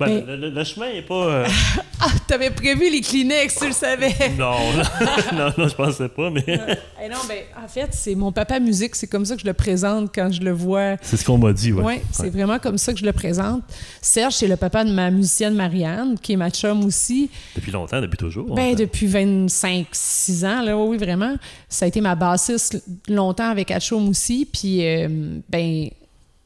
Ben, 0.00 0.06
Mais- 0.08 0.20
le, 0.26 0.36
le- 0.36 0.50
le 0.50 0.64
chemin 0.64 0.92
n'est 0.92 1.02
pas. 1.02 1.14
euh, 1.14 1.46
Ah, 2.00 2.08
t'avais 2.26 2.50
prévu 2.50 2.90
les 2.90 3.00
Kleenex, 3.00 3.56
tu 3.60 3.66
le 3.68 3.72
savais. 3.72 4.12
non, 4.38 4.52
non, 5.32 5.52
non, 5.56 5.68
je 5.68 5.74
pensais 5.74 6.08
pas, 6.08 6.28
mais 6.28 6.44
Eh 6.46 7.08
non, 7.08 7.16
ben, 7.28 7.38
en 7.64 7.68
fait, 7.68 7.88
c'est 7.92 8.14
mon 8.14 8.30
papa 8.32 8.58
musique. 8.60 8.94
C'est 8.96 9.06
comme 9.06 9.24
ça 9.24 9.36
que 9.36 9.40
je 9.42 9.46
le 9.46 9.54
présente 9.54 10.10
quand 10.14 10.30
je 10.32 10.40
le 10.42 10.50
vois. 10.50 10.96
c'est 11.00 11.16
ce 11.16 11.24
qu'on 11.24 11.38
m'a 11.38 11.52
dit, 11.52 11.72
ouais. 11.72 11.82
Oui, 11.84 11.94
c'est 12.10 12.28
vraiment 12.30 12.58
comme 12.58 12.76
ça 12.76 12.92
que 12.92 12.98
je 12.98 13.04
le 13.06 13.12
présente. 13.12 13.62
Serge, 14.02 14.34
c'est 14.34 14.48
le 14.48 14.56
papa 14.56 14.84
de 14.84 14.90
ma 14.92 15.10
musicienne 15.10 15.54
Marianne, 15.54 16.18
qui 16.20 16.32
est 16.32 16.36
ma 16.36 16.50
chum 16.50 16.84
aussi. 16.84 17.30
Depuis 17.54 17.70
longtemps, 17.72 18.00
depuis 18.00 18.18
toujours. 18.18 18.50
en 18.50 18.54
Ben, 18.54 18.70
fait. 18.76 18.84
depuis 18.84 19.06
25-6 19.06 20.44
ans, 20.44 20.62
là, 20.62 20.76
oui, 20.76 20.96
vraiment. 20.98 21.36
Ça 21.68 21.84
a 21.84 21.88
été 21.88 22.00
ma 22.00 22.14
bassiste 22.16 22.82
longtemps 23.08 23.48
avec 23.48 23.70
Atchoum 23.70 24.08
aussi. 24.08 24.46
Puis, 24.52 24.84
euh, 24.86 25.08
ben, 25.48 25.88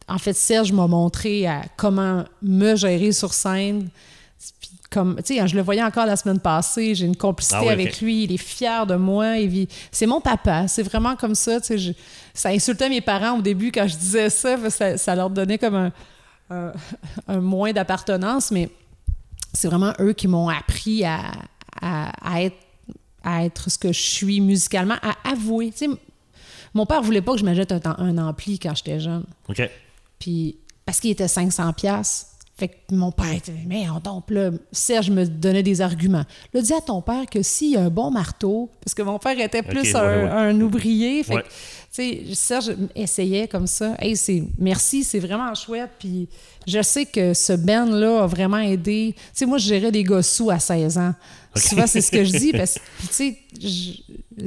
en 0.09 0.19
fait, 0.19 0.33
Serge 0.35 0.73
m'a 0.73 0.87
montré 0.87 1.47
à 1.47 1.63
comment 1.77 2.25
me 2.43 2.75
gérer 2.77 3.13
sur 3.13 3.33
scène. 3.35 3.89
Puis, 4.61 4.71
comme, 4.91 5.17
tu 5.23 5.37
sais, 5.37 5.47
je 5.49 5.55
le 5.55 5.63
voyais 5.63 5.83
encore 5.83 6.07
la 6.07 6.17
semaine 6.17 6.39
passée, 6.41 6.95
j'ai 6.95 7.05
une 7.07 7.17
complicité 7.17 7.57
Ah 7.59 7.63
oui, 7.65 7.69
avec 7.73 8.01
lui, 8.01 8.25
il 8.25 8.33
est 8.33 8.37
fier 8.39 8.87
de 8.87 8.95
moi. 8.97 9.35
C'est 9.93 10.07
mon 10.07 10.21
papa, 10.21 10.67
c'est 10.69 10.83
vraiment 10.83 11.15
comme 11.17 11.35
ça. 11.35 11.61
tu 11.61 11.67
sais, 11.67 11.79
je- 11.79 11.93
ça 12.33 12.49
insultait 12.51 12.89
mes 12.89 13.01
parents 13.01 13.39
au 13.39 13.43
début 13.43 13.71
quand 13.73 13.87
je 13.87 13.97
disais 13.97 14.31
ça, 14.31 14.57
parce 14.57 14.75
que 14.75 14.79
ça, 14.93 14.97
ça 14.99 15.15
leur 15.15 15.29
donnait 15.29 15.59
comme 15.59 15.75
un, 15.75 15.93
un- 16.51 16.73
un 17.27 17.41
moins 17.41 17.73
d'appartenance, 17.73 18.51
mais 18.51 18.71
c'est 19.53 19.69
vraiment 19.69 19.93
eux 20.01 20.13
qui 20.15 20.27
m'ont 20.29 20.49
appris 20.49 21.05
à, 21.05 21.21
à- 21.83 22.13
à 22.35 22.43
être, 22.43 22.57
à 23.25 23.45
être 23.45 23.71
ce 23.71 23.77
que 23.77 23.93
je 23.93 24.01
suis 24.01 24.41
musicalement, 24.41 24.97
à 25.03 25.17
avouer. 25.31 25.71
Tu 25.73 25.79
sais, 25.79 25.89
mon 26.73 26.87
père 26.87 27.03
voulait 27.03 27.21
pas 27.23 27.33
que 27.33 27.39
je 27.39 27.45
m'achète 27.45 27.73
un, 27.73 27.81
un 27.99 28.17
ampli 28.19 28.59
quand 28.59 28.75
j'étais 28.75 29.01
jeune. 29.01 29.25
OK. 29.49 29.69
Puis, 30.19 30.59
parce 30.85 31.01
qu'il 31.01 31.11
était 31.11 31.29
500 31.29 31.73
pièces 31.75 32.27
Fait 32.57 32.67
que 32.69 32.75
mon 32.93 33.13
père 33.13 33.33
était, 33.33 33.53
mais 33.69 33.89
on 33.89 34.01
tombe 34.01 34.25
là. 34.31 34.51
Serge 34.73 35.11
me 35.11 35.25
donnait 35.25 35.63
des 35.63 35.81
arguments. 35.81 36.25
Là, 36.53 36.61
dis 36.61 36.73
à 36.73 36.81
ton 36.81 37.01
père 37.03 37.25
que 37.31 37.41
s'il 37.41 37.71
y 37.73 37.77
a 37.77 37.83
un 37.83 37.89
bon 37.89 38.11
marteau, 38.11 38.69
parce 38.85 38.95
que 38.95 39.03
mon 39.03 39.21
père 39.21 39.39
était 39.39 39.63
plus 39.63 39.95
un, 39.95 40.03
ouais, 40.03 40.25
ouais. 40.25 40.29
un 40.31 40.61
ouvrier. 40.61 41.23
Fait 41.23 41.35
Ouais. 41.37 41.43
que, 41.43 41.47
tu 41.49 41.53
sais, 41.93 42.35
Serge 42.35 42.75
essayait 42.97 43.47
comme 43.47 43.69
ça. 43.69 43.95
Hey, 44.01 44.17
c'est, 44.17 44.43
merci, 44.59 45.05
c'est 45.05 45.21
vraiment 45.21 45.55
chouette. 45.55 45.91
Puis 46.01 46.29
je 46.67 46.83
sais 46.83 47.07
que 47.07 47.33
ce 47.33 47.53
band-là 47.53 48.25
a 48.25 48.27
vraiment 48.27 48.59
aidé. 48.59 49.15
Tu 49.17 49.23
sais, 49.35 49.47
moi, 49.47 49.59
je 49.59 49.69
gérais 49.69 49.93
des 49.93 50.03
gars 50.03 50.23
sous 50.23 50.51
à 50.51 50.59
16 50.59 50.99
ans. 50.99 51.15
Souvent, 51.57 51.87
c'est 51.87 52.01
ce 52.01 52.11
que 52.11 52.25
je 52.25 52.33
dis. 52.33 52.53
Parce 52.57 52.75
que, 52.75 52.81
tu 53.07 53.13
sais, 53.13 53.39
je, 53.61 53.93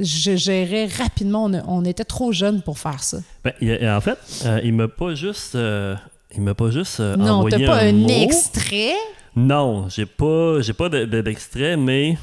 je 0.02 0.36
gérais 0.36 0.86
rapidement. 0.86 1.44
On, 1.44 1.62
on 1.66 1.84
était 1.84 2.04
trop 2.04 2.32
jeunes 2.32 2.62
pour 2.62 2.78
faire 2.78 3.02
ça. 3.02 3.18
Ben, 3.44 3.52
en 3.96 4.00
fait, 4.00 4.18
euh, 4.46 4.60
il 4.64 4.72
m'a 4.74 4.88
pas 4.88 5.14
juste. 5.14 5.54
euh, 5.54 5.94
il 6.34 6.40
m'a 6.42 6.54
pas 6.54 6.70
juste 6.70 7.00
euh, 7.00 7.14
non, 7.16 7.24
t'as 7.24 7.30
envoyé 7.32 7.66
pas 7.66 7.78
un, 7.82 7.92
mot. 7.92 8.08
extrait? 8.08 8.94
Non, 9.36 9.88
j'ai 9.90 10.06
pas, 10.06 10.60
j'ai 10.62 10.72
pas 10.72 10.88
de- 10.88 11.04
de- 11.04 11.20
d'extrait, 11.20 11.76
mais 11.76 12.16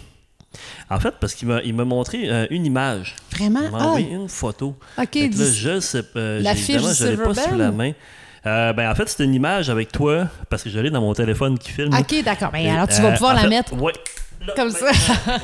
en 0.89 1.00
fait, 1.00 1.13
parce 1.20 1.36
qu'il 1.36 1.48
m'a, 1.48 1.62
il 1.63 1.76
m'a 1.76 1.86
montré 1.86 2.24
euh, 2.30 2.48
une 2.50 2.65
image. 2.65 3.15
Vraiment? 3.32 3.62
Il 3.65 3.72
m'a 3.72 3.78
Ah, 3.80 3.88
envoyé 3.88 4.12
une 4.12 4.30
photo. 4.30 4.76
OK. 4.98 5.15
Là, 5.15 5.28
je 5.54 5.80
sais 5.80 6.04
pas. 6.04 6.39
La 6.39 6.56
fiche 6.56 6.82
je 6.82 7.08
l'ai 7.08 7.18
pas 7.18 7.34
sous 7.36 7.56
la 7.56 7.72
main. 7.72 7.92
Euh, 8.46 8.74
ben, 8.74 8.89
en 8.89 8.96
fait, 8.96 9.08
c'était 9.10 9.26
une 9.26 9.34
image 9.36 9.70
avec 9.70 9.92
toi, 9.92 10.28
parce 10.50 10.63
que 10.63 10.70
je 10.70 10.80
l'ai 10.80 10.89
dans 10.89 11.02
mon 11.02 11.13
téléphone 11.13 11.60
qui 11.60 11.70
filme. 11.72 11.94
OK, 11.94 12.24
d'accord. 12.24 12.52
Ben, 12.52 12.65
alors, 12.68 12.88
tu 12.88 13.02
vas 13.02 13.10
euh, 13.10 13.13
pouvoir 13.13 13.34
la 13.36 13.42
fait, 13.42 13.50
mettre. 13.50 13.74
ouais. 13.82 13.94
Là, 14.50 14.54
Comme 14.56 14.72
ça. 14.72 14.88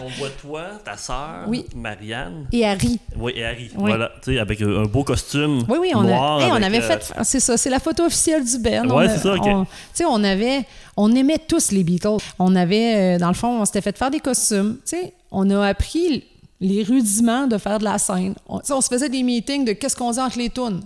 On 0.05 0.09
voit 0.19 0.29
toi, 0.41 0.63
ta 0.83 0.97
sœur, 0.97 1.45
Oui. 1.47 1.65
Marianne. 1.75 2.47
Et 2.51 2.65
Harry. 2.65 2.99
Oui, 3.17 3.33
et 3.35 3.45
Harry. 3.45 3.69
Oui. 3.75 3.89
Voilà, 3.91 4.11
tu 4.23 4.33
sais, 4.33 4.39
avec 4.39 4.61
un 4.61 4.83
beau 4.83 5.03
costume 5.03 5.63
Oui, 5.69 5.77
oui, 5.79 5.91
on, 5.95 6.03
noir. 6.03 6.39
a, 6.39 6.43
hey, 6.43 6.51
on 6.51 6.55
avait 6.61 6.79
euh, 6.79 6.81
fait. 6.99 7.13
C'est 7.23 7.39
ça, 7.39 7.57
c'est 7.57 7.69
la 7.69 7.79
photo 7.79 8.03
officielle 8.05 8.43
du 8.43 8.59
Ben. 8.59 8.89
A- 8.91 9.09
c'est 9.09 9.19
ça, 9.23 9.33
OK. 9.35 9.41
on- 9.45 9.65
Tu 9.65 9.69
sais, 9.93 10.05
on 10.05 10.23
avait. 10.23 10.65
On 10.97 11.13
aimait 11.13 11.39
tous 11.47 11.71
les 11.71 11.83
Beatles. 11.83 12.17
On 12.39 12.55
avait, 12.55 13.15
euh, 13.15 13.19
dans 13.19 13.27
le 13.29 13.33
fond, 13.33 13.61
on 13.61 13.65
s'était 13.65 13.81
fait 13.81 13.97
faire 13.97 14.11
des 14.11 14.19
costumes. 14.19 14.77
Tu 14.85 14.97
sais, 14.97 15.13
on 15.31 15.49
a 15.49 15.65
appris 15.67 16.23
les 16.61 16.83
rudiments 16.83 17.47
de 17.47 17.57
faire 17.57 17.79
de 17.79 17.83
la 17.83 17.97
scène. 17.97 18.33
On, 18.47 18.61
on 18.69 18.81
se 18.81 18.87
faisait 18.87 19.09
des 19.09 19.21
meetings 19.23 19.65
de 19.65 19.73
qu'est-ce 19.73 19.95
qu'on 19.95 20.07
faisait 20.09 20.21
entre 20.21 20.37
les 20.37 20.49
tunes. 20.49 20.81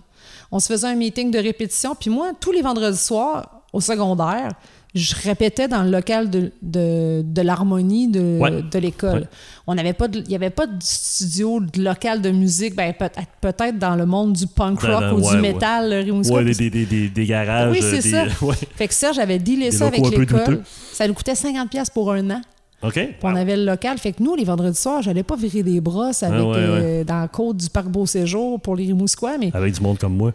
On 0.51 0.59
se 0.59 0.65
faisait 0.67 0.87
un 0.87 0.95
meeting 0.95 1.29
de 1.29 1.37
répétition. 1.37 1.93
Puis 1.93 2.09
moi, 2.09 2.31
tous 2.39 2.51
les 2.51 2.63
vendredis 2.63 2.97
soirs, 2.97 3.61
au 3.71 3.79
secondaire, 3.81 4.49
je 4.95 5.13
répétais 5.23 5.67
dans 5.67 5.83
le 5.83 5.91
local 5.91 6.29
de, 6.31 6.51
de, 6.63 7.21
de 7.23 7.41
l'harmonie 7.41 8.07
de, 8.07 8.39
Ouais. 8.39 8.63
de 8.63 8.79
l'école. 8.79 9.19
Ouais. 9.19 9.27
On 9.67 9.75
n'avait 9.75 9.93
pas, 9.93 10.07
il 10.11 10.23
n'y 10.23 10.35
avait 10.35 10.49
pas 10.49 10.65
de 10.65 10.77
studio, 10.81 11.59
de 11.59 11.83
local 11.83 12.21
de 12.21 12.31
musique, 12.31 12.75
ben, 12.75 12.91
peut-être, 12.93 13.27
peut-être 13.39 13.77
dans 13.77 13.95
le 13.95 14.05
monde 14.07 14.33
du 14.33 14.47
punk 14.47 14.81
Dans- 14.81 14.91
rock 14.99 15.01
dans- 15.01 15.17
ou 15.19 15.27
ouais, 15.29 15.35
du 15.35 15.41
métal, 15.41 15.89
le 16.05 16.53
des, 16.55 16.69
des, 16.71 16.85
des, 16.85 17.09
des, 17.09 17.25
garages. 17.25 17.71
Oui, 17.71 17.79
c'est 17.81 18.01
des- 18.01 18.09
ça. 18.09 18.25
Fait 18.75 18.87
que 18.87 18.93
Serge 18.95 19.19
avait 19.19 19.37
dealé 19.37 19.69
ça 19.71 19.87
avec 19.87 20.01
l'école. 20.09 20.63
Ça 20.91 21.07
nous 21.07 21.13
coûtait 21.13 21.33
50$ 21.35 21.91
pour 21.93 22.11
un 22.11 22.29
an. 22.31 22.41
OK. 22.81 22.93
Puis 22.93 23.13
on 23.23 23.35
avait 23.35 23.57
le 23.57 23.65
local. 23.65 23.97
Fait 23.97 24.13
que 24.13 24.23
nous, 24.23 24.35
les 24.35 24.45
vendredis 24.45 24.79
soirs, 24.79 25.01
j'allais 25.01 25.21
pas 25.23 25.35
virer 25.35 25.63
des 25.63 25.81
brosses 25.81 26.23
avec, 26.23 26.39
Ah 26.41 26.45
ouais, 26.47 26.55
euh, 26.57 27.03
dans 27.03 27.19
la 27.19 27.27
côte 27.27 27.57
du 27.57 27.69
parc 27.69 27.87
Beau 27.89 28.05
Séjour 28.05 28.59
pour 28.61 28.75
les 28.77 28.85
Rimousquois, 28.85 29.37
mais 29.37 29.51
Avec 29.53 29.73
du 29.73 29.81
monde 29.81 29.97
comme 29.99 30.15
moi. 30.15 30.31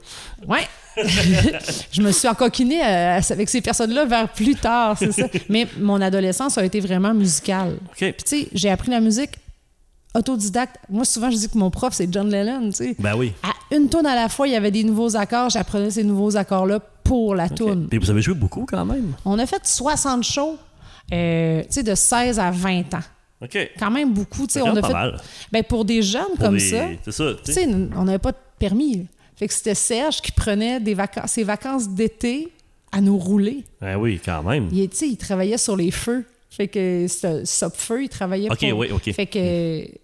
ouais. 0.46 0.60
Je 0.96 2.02
me 2.02 2.12
suis 2.12 2.28
encoquinée 2.28 2.84
euh, 2.84 3.20
avec 3.30 3.48
ces 3.48 3.60
personnes-là 3.60 4.04
vers 4.04 4.28
plus 4.28 4.54
tard, 4.54 4.96
c'est 4.98 5.12
ça. 5.12 5.26
Mais 5.48 5.66
mon 5.78 6.00
adolescence 6.00 6.58
a 6.58 6.64
été 6.64 6.80
vraiment 6.80 7.14
musicale. 7.14 7.78
Puis 7.96 8.12
tu 8.14 8.22
sais, 8.24 8.48
j'ai 8.52 8.70
appris 8.70 8.90
la 8.90 9.00
musique 9.00 9.32
autodidacte. 10.14 10.76
Moi, 10.88 11.04
souvent, 11.04 11.30
je 11.30 11.36
dis 11.36 11.48
que 11.48 11.58
mon 11.58 11.70
prof, 11.70 11.92
c'est 11.92 12.12
John 12.12 12.30
Lennon, 12.30 12.70
tu 12.70 12.76
sais. 12.76 12.96
Ben 12.98 13.16
oui. 13.16 13.32
À 13.42 13.74
une 13.74 13.88
tonne 13.88 14.06
à 14.06 14.14
la 14.14 14.28
fois, 14.28 14.46
il 14.46 14.52
y 14.52 14.56
avait 14.56 14.70
des 14.70 14.84
nouveaux 14.84 15.16
accords. 15.16 15.50
J'apprenais 15.50 15.90
ces 15.90 16.04
nouveaux 16.04 16.36
accords-là 16.36 16.78
pour 17.02 17.34
la 17.34 17.46
OK. 17.46 17.54
toune. 17.56 17.88
Puis 17.88 17.98
vous 17.98 18.10
avez 18.10 18.22
joué 18.22 18.34
beaucoup 18.34 18.64
quand 18.68 18.84
même. 18.84 19.12
On 19.24 19.38
a 19.38 19.46
fait 19.46 19.66
60 19.66 20.22
shows, 20.22 20.56
euh, 21.12 21.62
tu 21.62 21.66
sais, 21.70 21.82
de 21.82 21.94
16 21.94 22.38
à 22.38 22.50
20 22.50 22.94
ans. 22.94 23.00
OK. 23.42 23.70
Quand 23.78 23.90
même 23.90 24.12
beaucoup, 24.12 24.46
tu 24.46 24.52
sais. 24.54 24.62
On 24.62 24.66
a 24.66 24.74
même 24.74 24.76
fait, 24.84 24.92
pas 24.92 24.92
mal. 24.92 25.20
ben, 25.52 25.62
pour 25.64 25.84
des 25.84 26.00
jeunes 26.02 26.22
Pour 26.36 26.44
comme 26.46 26.54
des- 26.58 26.70
ça, 26.70 26.84
C'est 27.04 27.12
ça. 27.12 27.24
tu 27.44 27.52
sais, 27.52 27.68
on 27.96 28.04
n'avait 28.04 28.18
pas 28.18 28.30
de 28.32 28.36
permis. 28.58 29.06
Fait 29.36 29.48
que 29.48 29.54
c'était 29.54 29.74
Serge 29.74 30.20
qui 30.20 30.32
prenait 30.32 30.80
des 30.80 30.94
vacances, 30.94 31.32
ses 31.32 31.44
vacances 31.44 31.88
d'été 31.88 32.52
à 32.92 33.00
nous 33.00 33.18
rouler. 33.18 33.64
Ben 33.80 33.96
oui, 33.96 34.20
quand 34.24 34.42
même. 34.44 34.68
Il, 34.70 34.88
il 35.02 35.16
travaillait 35.16 35.58
sur 35.58 35.76
les 35.76 35.90
feux. 35.90 36.24
Fait 36.50 36.68
que 36.68 37.06
ce 37.08 37.66
feu, 37.74 38.04
il 38.04 38.08
travaillait 38.08 38.48
OK, 38.48 38.60
pour... 38.70 38.78
oui, 38.78 38.88
OK. 38.92 39.10
Fait 39.12 39.26
que 39.26 39.38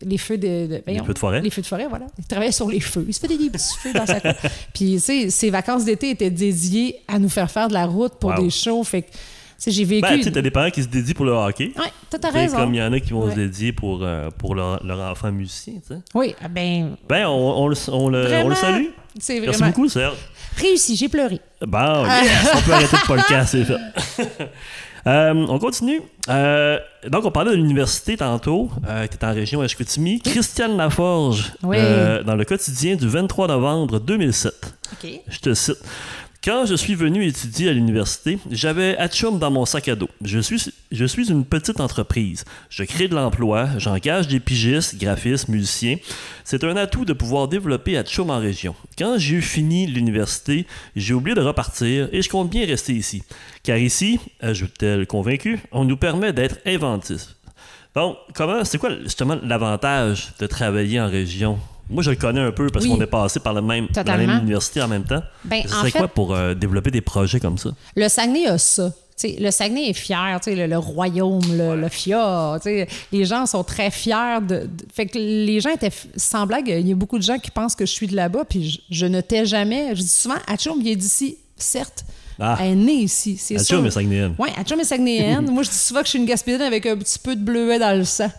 les 0.04 0.18
feux 0.18 0.36
de... 0.36 0.66
de- 0.66 0.82
voyons, 0.84 1.04
feux 1.04 1.14
de 1.14 1.18
forêt. 1.20 1.40
Les 1.40 1.50
feux 1.50 1.62
de 1.62 1.66
forêt, 1.68 1.86
voilà. 1.88 2.06
Il 2.18 2.24
travaillait 2.24 2.50
sur 2.50 2.68
les 2.68 2.80
feux. 2.80 3.04
Il 3.06 3.14
se 3.14 3.20
faisait 3.20 3.38
des 3.38 3.50
petits 3.50 3.76
feux 3.80 3.92
dans 3.92 4.04
sa 4.04 4.20
cour. 4.20 4.32
Puis, 4.74 4.94
tu 4.94 4.98
sais, 4.98 5.30
ses 5.30 5.50
vacances 5.50 5.84
d'été 5.84 6.10
étaient 6.10 6.28
dédiées 6.30 6.96
à 7.06 7.20
nous 7.20 7.28
faire 7.28 7.48
faire 7.48 7.68
de 7.68 7.74
la 7.74 7.86
route 7.86 8.14
pour 8.14 8.30
Wow. 8.30 8.42
des 8.42 8.50
shows. 8.50 8.82
Fait 8.82 9.02
que, 9.02 9.10
tu 9.12 9.16
sais, 9.58 9.70
j'ai 9.70 9.84
vécu... 9.84 10.02
Ben, 10.02 10.20
tu 10.20 10.32
t'as 10.32 10.42
des 10.42 10.50
parents 10.50 10.70
qui 10.70 10.82
se 10.82 10.88
dédient 10.88 11.14
pour 11.14 11.24
le 11.26 11.30
hockey. 11.30 11.70
Ouais, 11.78 11.84
t'as 12.10 12.18
sais, 12.20 12.28
raison. 12.36 12.56
Comme 12.56 12.74
il 12.74 12.78
y 12.78 12.82
en 12.82 12.92
a 12.92 12.98
qui 12.98 13.10
vont 13.12 13.26
Ouais. 13.26 13.30
se 13.30 13.36
dédier 13.36 13.72
pour, 13.72 14.00
euh, 14.02 14.28
pour 14.36 14.56
leur, 14.56 14.84
leur 14.84 14.98
enfant 15.08 15.30
musicien, 15.30 15.74
tu 15.74 15.94
sais. 15.94 16.00
Oui, 16.16 16.34
ah 16.42 16.48
ben, 16.48 16.96
Ben, 17.08 17.26
on, 17.28 17.30
on 17.30 17.72
on, 17.92 18.08
le, 18.08 18.26
on 18.44 18.48
le 18.48 18.54
salue. 18.56 18.86
C'est 19.18 19.40
Merci 19.40 19.58
vraiment... 19.58 19.72
beaucoup, 19.72 19.88
Serge. 19.88 20.16
Réussi, 20.56 20.96
j'ai 20.96 21.08
pleuré. 21.08 21.40
Bon, 21.60 22.04
yes, 22.06 22.50
on 22.56 22.60
peut 22.62 22.72
arrêter 22.72 22.96
le 22.96 23.06
podcast, 23.06 23.48
c'est 23.52 23.64
fait. 23.64 24.38
Euh, 25.06 25.32
on 25.48 25.58
continue. 25.58 26.02
Euh, 26.28 26.78
donc, 27.08 27.24
on 27.24 27.30
parlait 27.30 27.52
de 27.52 27.56
l'université 27.56 28.18
tantôt, 28.18 28.68
euh, 28.86 29.06
qui 29.06 29.16
est 29.16 29.24
en 29.24 29.32
région 29.32 29.66
Chicoutimi. 29.66 30.20
Christiane 30.20 30.76
Laforge, 30.76 31.54
Oui. 31.62 31.78
euh, 31.80 32.22
dans 32.22 32.36
le 32.36 32.44
quotidien 32.44 32.96
du 32.96 33.08
23 33.08 33.48
novembre 33.48 33.98
2007. 33.98 34.52
OK. 34.92 35.10
Je 35.26 35.38
te 35.38 35.54
cite. 35.54 35.78
Quand 36.42 36.64
je 36.64 36.74
suis 36.74 36.94
venu 36.94 37.26
étudier 37.26 37.68
à 37.68 37.72
l'université, 37.74 38.38
j'avais 38.50 38.96
Hatchum 38.96 39.38
dans 39.38 39.50
mon 39.50 39.66
sac 39.66 39.88
à 39.88 39.94
dos. 39.94 40.08
Je 40.24 40.38
suis, 40.38 40.72
je 40.90 41.04
suis 41.04 41.30
une 41.30 41.44
petite 41.44 41.80
entreprise. 41.80 42.46
Je 42.70 42.82
crée 42.84 43.08
de 43.08 43.14
l'emploi, 43.14 43.68
j'engage 43.76 44.26
des 44.26 44.40
pigistes, 44.40 44.96
graphistes, 44.96 45.48
musiciens. 45.48 45.96
C'est 46.44 46.64
un 46.64 46.78
atout 46.78 47.04
de 47.04 47.12
pouvoir 47.12 47.46
développer 47.46 47.98
Hatchum 47.98 48.30
en 48.30 48.38
région. 48.38 48.74
Quand 48.96 49.18
j'ai 49.18 49.36
eu 49.36 49.42
fini 49.42 49.86
l'université, 49.86 50.66
j'ai 50.96 51.12
oublié 51.12 51.34
de 51.34 51.42
repartir 51.42 52.08
et 52.10 52.22
je 52.22 52.30
compte 52.30 52.48
bien 52.48 52.64
rester 52.64 52.94
ici. 52.94 53.22
Car 53.62 53.76
ici, 53.76 54.18
ajoute-t-elle 54.40 55.06
convaincue, 55.06 55.60
on 55.72 55.84
nous 55.84 55.98
permet 55.98 56.32
d'être 56.32 56.56
inventifs. 56.64 57.36
Donc, 57.94 58.16
comment, 58.34 58.64
c'est 58.64 58.78
quoi 58.78 58.98
justement 59.02 59.38
l'avantage 59.42 60.32
de 60.38 60.46
travailler 60.46 61.02
en 61.02 61.10
région? 61.10 61.58
Moi, 61.90 62.02
je 62.02 62.10
le 62.10 62.16
connais 62.16 62.40
un 62.40 62.52
peu 62.52 62.68
parce 62.68 62.84
Oui. 62.84 62.90
qu'on 62.92 63.00
est 63.00 63.06
passé 63.06 63.40
par 63.40 63.52
le 63.52 63.60
même, 63.62 63.88
la 63.94 64.16
même 64.16 64.30
université 64.42 64.80
en 64.80 64.88
même 64.88 65.04
temps. 65.04 65.22
Ben, 65.44 65.62
Ce 65.66 65.74
en 65.74 65.78
serait 65.80 65.90
fait- 65.90 65.98
quoi 65.98 66.08
pour 66.08 66.34
euh, 66.34 66.54
développer 66.54 66.90
des 66.90 67.00
projets 67.00 67.40
comme 67.40 67.58
ça? 67.58 67.70
Le 67.96 68.08
Saguenay 68.08 68.46
a 68.46 68.58
ça. 68.58 68.92
Tu 69.18 69.28
sais, 69.28 69.36
le 69.38 69.50
Saguenay 69.50 69.90
est 69.90 69.92
fier, 69.92 70.40
le, 70.46 70.66
le 70.66 70.78
royaume, 70.78 71.42
le, 71.50 71.76
le 71.78 71.88
sais, 72.62 72.88
Les 73.12 73.24
gens 73.26 73.44
sont 73.44 73.62
très 73.64 73.90
fiers. 73.90 74.40
De, 74.40 74.60
de- 74.60 74.68
fait 74.94 75.06
que 75.06 75.18
les 75.18 75.60
gens 75.60 75.70
étaient. 75.70 75.90
Sans 76.16 76.46
blague, 76.46 76.68
il 76.68 76.88
y 76.88 76.92
a 76.92 76.94
beaucoup 76.94 77.18
de 77.18 77.22
gens 77.24 77.38
qui 77.38 77.50
pensent 77.50 77.74
que 77.74 77.84
je 77.84 77.92
suis 77.92 78.06
de 78.06 78.16
là-bas, 78.16 78.44
puis 78.48 78.70
je, 78.70 78.78
je 78.90 79.06
ne 79.06 79.20
tais 79.20 79.44
jamais. 79.44 79.94
Je 79.94 80.00
dis 80.02 80.08
souvent, 80.08 80.36
Atchoum 80.46 80.80
vient 80.82 80.94
d'ici, 80.96 81.36
certes. 81.56 82.04
Ah. 82.40 82.56
Elle 82.60 82.72
est 82.72 82.74
née 82.74 82.92
ici, 82.94 83.36
c'est 83.38 83.58
sûr. 83.58 83.76
Atchoum 83.76 83.86
est 83.86 83.90
saguenéenne. 83.90 84.34
Oui, 84.38 84.48
Atchoum 84.56 84.80
est 84.80 84.84
saguenéenne. 84.84 85.50
Moi, 85.52 85.62
je 85.62 85.68
dis 85.70 85.76
souvent 85.76 86.00
que 86.00 86.06
je 86.06 86.10
suis 86.10 86.18
une 86.18 86.24
gaspésienne 86.26 86.62
avec 86.62 86.86
un 86.86 86.96
petit 86.96 87.18
peu 87.18 87.36
de 87.36 87.42
bleuet 87.42 87.78
dans 87.78 87.96
le 87.96 88.04
sang. 88.04 88.30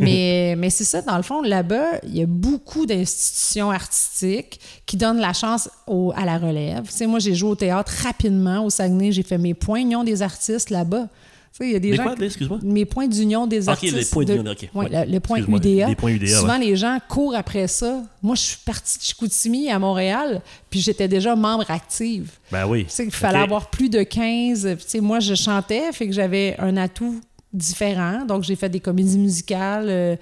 mais 0.00 0.54
mais 0.58 0.70
c'est 0.70 0.84
ça, 0.84 1.02
dans 1.02 1.16
le 1.16 1.22
fond, 1.22 1.40
là-bas, 1.42 2.00
il 2.02 2.16
y 2.16 2.22
a 2.22 2.26
beaucoup 2.26 2.84
d'institutions 2.86 3.70
artistiques 3.70 4.58
qui 4.86 4.96
donnent 4.96 5.20
la 5.20 5.32
chance 5.32 5.68
au- 5.86 6.12
à 6.16 6.24
la 6.24 6.38
relève. 6.38 6.82
Tu 6.86 6.92
sais, 6.92 7.06
moi, 7.06 7.18
j'ai 7.20 7.34
joué 7.34 7.50
au 7.50 7.54
théâtre 7.54 7.92
rapidement 8.02 8.64
au 8.64 8.70
Saguenay. 8.70 9.12
J'ai 9.12 9.22
fait 9.22 9.38
mes 9.38 9.54
union 9.76 10.04
des 10.04 10.20
artistes 10.22 10.70
là-bas. 10.70 11.08
Tu 11.56 11.58
sais, 11.62 11.68
il 11.70 11.72
y 11.72 11.76
a 11.76 11.78
des 11.78 11.90
Des 11.92 11.96
gens 11.96 12.02
quoi, 12.02 12.16
excuse-moi? 12.26 12.58
mes 12.64 12.84
points 12.84 13.06
d'union 13.06 13.46
des 13.46 13.62
Ok, 13.62 13.68
artistes. 13.74 13.94
les 13.96 14.04
points 14.06 14.24
d'union, 14.24 14.50
ok. 14.50 14.68
Ouais, 14.74 14.90
Ouais. 14.90 15.06
le, 15.06 15.12
le 15.12 15.20
point 15.20 15.38
UDA. 15.38 15.86
les 15.86 15.94
points 15.94 16.10
UDA, 16.10 16.40
Souvent, 16.40 16.54
ouais. 16.58 16.64
les 16.64 16.74
gens 16.74 16.98
courent 17.08 17.36
après 17.36 17.68
ça. 17.68 18.02
Moi, 18.22 18.34
je 18.34 18.40
suis 18.40 18.58
partie 18.64 18.98
de 18.98 19.04
Chicoutimi 19.04 19.70
à 19.70 19.78
Montréal, 19.78 20.42
puis 20.68 20.80
j'étais 20.80 21.06
déjà 21.06 21.36
membre 21.36 21.70
active. 21.70 22.32
Ben 22.50 22.66
oui. 22.66 22.86
Tu 22.86 22.90
sais, 22.90 23.04
il 23.04 23.12
fallait 23.12 23.38
Ok. 23.38 23.44
avoir 23.44 23.70
plus 23.70 23.88
de 23.88 24.02
15. 24.02 24.64
Puis, 24.74 24.84
tu 24.84 24.90
sais, 24.90 25.00
moi, 25.00 25.20
je 25.20 25.34
chantais, 25.36 25.92
fait 25.92 26.08
que 26.08 26.12
j'avais 26.12 26.56
un 26.58 26.76
atout 26.76 27.20
différent. 27.52 28.24
Donc, 28.26 28.42
j'ai 28.42 28.56
fait 28.56 28.68
des 28.68 28.80
comédies 28.80 29.18
musicales. 29.18 29.86
euh, 29.88 30.16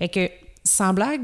et 0.00 0.08
que, 0.08 0.30
sans 0.64 0.94
blague, 0.94 1.20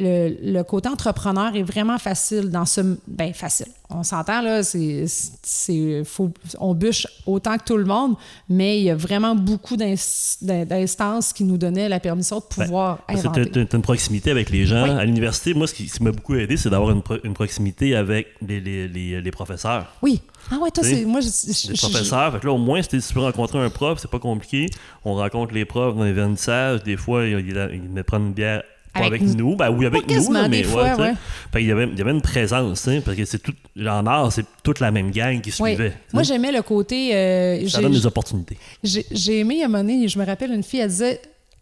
le, 0.00 0.36
le 0.52 0.62
côté 0.62 0.88
entrepreneur 0.88 1.54
est 1.56 1.62
vraiment 1.62 1.98
facile 1.98 2.50
dans 2.50 2.64
ce... 2.66 2.80
Ben, 3.08 3.32
facile. 3.34 3.66
On 3.90 4.02
s'entend, 4.04 4.42
là, 4.42 4.62
c'est... 4.62 5.06
c'est 5.42 6.02
faut, 6.04 6.30
on 6.60 6.74
bûche 6.74 7.06
autant 7.26 7.56
que 7.58 7.64
tout 7.64 7.76
le 7.76 7.84
monde, 7.84 8.14
mais 8.48 8.78
il 8.78 8.84
y 8.84 8.90
a 8.90 8.94
vraiment 8.94 9.34
beaucoup 9.34 9.76
d'ins- 9.76 9.94
d'in- 10.42 10.64
d'instances 10.64 11.32
qui 11.32 11.42
nous 11.42 11.58
donnaient 11.58 11.88
la 11.88 11.98
permission 11.98 12.36
de 12.38 12.44
pouvoir 12.44 12.98
Parce 13.08 13.22
que 13.22 13.28
inventer. 13.28 13.66
une 13.72 13.82
proximité 13.82 14.30
avec 14.30 14.50
les 14.50 14.66
gens. 14.66 14.84
Oui. 14.84 14.90
À 14.90 15.04
l'université, 15.04 15.52
moi, 15.54 15.66
ce 15.66 15.74
qui, 15.74 15.88
ce 15.88 15.96
qui 15.96 16.04
m'a 16.04 16.12
beaucoup 16.12 16.34
aidé, 16.36 16.56
c'est 16.56 16.70
d'avoir 16.70 16.90
une, 16.92 17.02
pro- 17.02 17.18
une 17.24 17.34
proximité 17.34 17.96
avec 17.96 18.28
les, 18.46 18.60
les, 18.60 18.86
les, 18.88 19.20
les 19.20 19.30
professeurs. 19.30 19.86
Oui. 20.02 20.20
Ah 20.52 20.58
ouais, 20.58 20.70
toi, 20.70 20.84
c'est... 20.84 21.04
Moi, 21.04 21.20
je... 21.20 21.28
je- 21.28 21.70
Les 21.70 21.74
je- 21.74 21.80
professeurs, 21.88 22.32
fait 22.32 22.40
que 22.40 22.46
là, 22.46 22.52
au 22.52 22.58
moins, 22.58 22.80
si 22.82 22.88
tu 22.88 23.00
peux 23.14 23.20
rencontrer 23.20 23.58
un 23.58 23.70
prof, 23.70 23.98
c'est 24.00 24.10
pas 24.10 24.20
compliqué. 24.20 24.66
On 25.04 25.14
rencontre 25.14 25.54
les 25.54 25.64
profs 25.64 25.96
dans 25.96 26.04
les 26.04 26.12
vernissages. 26.12 26.82
Des 26.84 26.96
fois, 26.96 27.24
ils, 27.26 27.38
ils, 27.40 27.70
ils 27.72 27.82
me 27.90 28.02
prennent 28.04 28.26
une 28.28 28.32
bière. 28.32 28.62
Pas 28.94 29.00
avec, 29.06 29.22
Avec 29.22 29.34
nous, 29.36 29.54
ben 29.56 29.70
oui, 29.70 29.86
avec 29.86 30.06
Pas 30.06 30.14
nous, 30.14 30.32
là, 30.32 30.48
mais 30.48 30.58
des 30.58 30.64
fois, 30.64 30.94
ouais. 30.96 31.12
Fait 31.52 31.58
qu'il 31.60 31.68
y 31.68 31.72
avait, 31.72 31.88
il 31.92 31.98
y 31.98 32.00
avait 32.00 32.10
une 32.10 32.22
présence, 32.22 32.80
sais, 32.80 33.00
parce 33.00 33.16
que 33.16 33.24
c'est 33.24 33.38
tout, 33.38 33.52
en 33.80 34.06
art, 34.06 34.32
c'est 34.32 34.44
toute 34.62 34.80
la 34.80 34.90
même 34.90 35.10
gang 35.10 35.40
qui 35.40 35.50
suivait. 35.50 35.92
Moi, 36.12 36.22
j'aimais 36.22 36.52
le 36.52 36.62
côté... 36.62 37.14
euh, 37.14 37.68
ça 37.68 37.80
donne 37.80 37.92
des 37.92 38.06
opportunités. 38.06 38.58
J'ai 38.82 39.38
aimé 39.40 39.62
à 39.62 39.66
un 39.66 39.68
moment 39.68 39.84
donné, 39.84 40.08
je 40.08 40.18
me 40.18 40.24
rappelle 40.24 40.52
une 40.52 40.62
fille, 40.62 40.80
elle 40.80 40.88
disait 40.88 41.20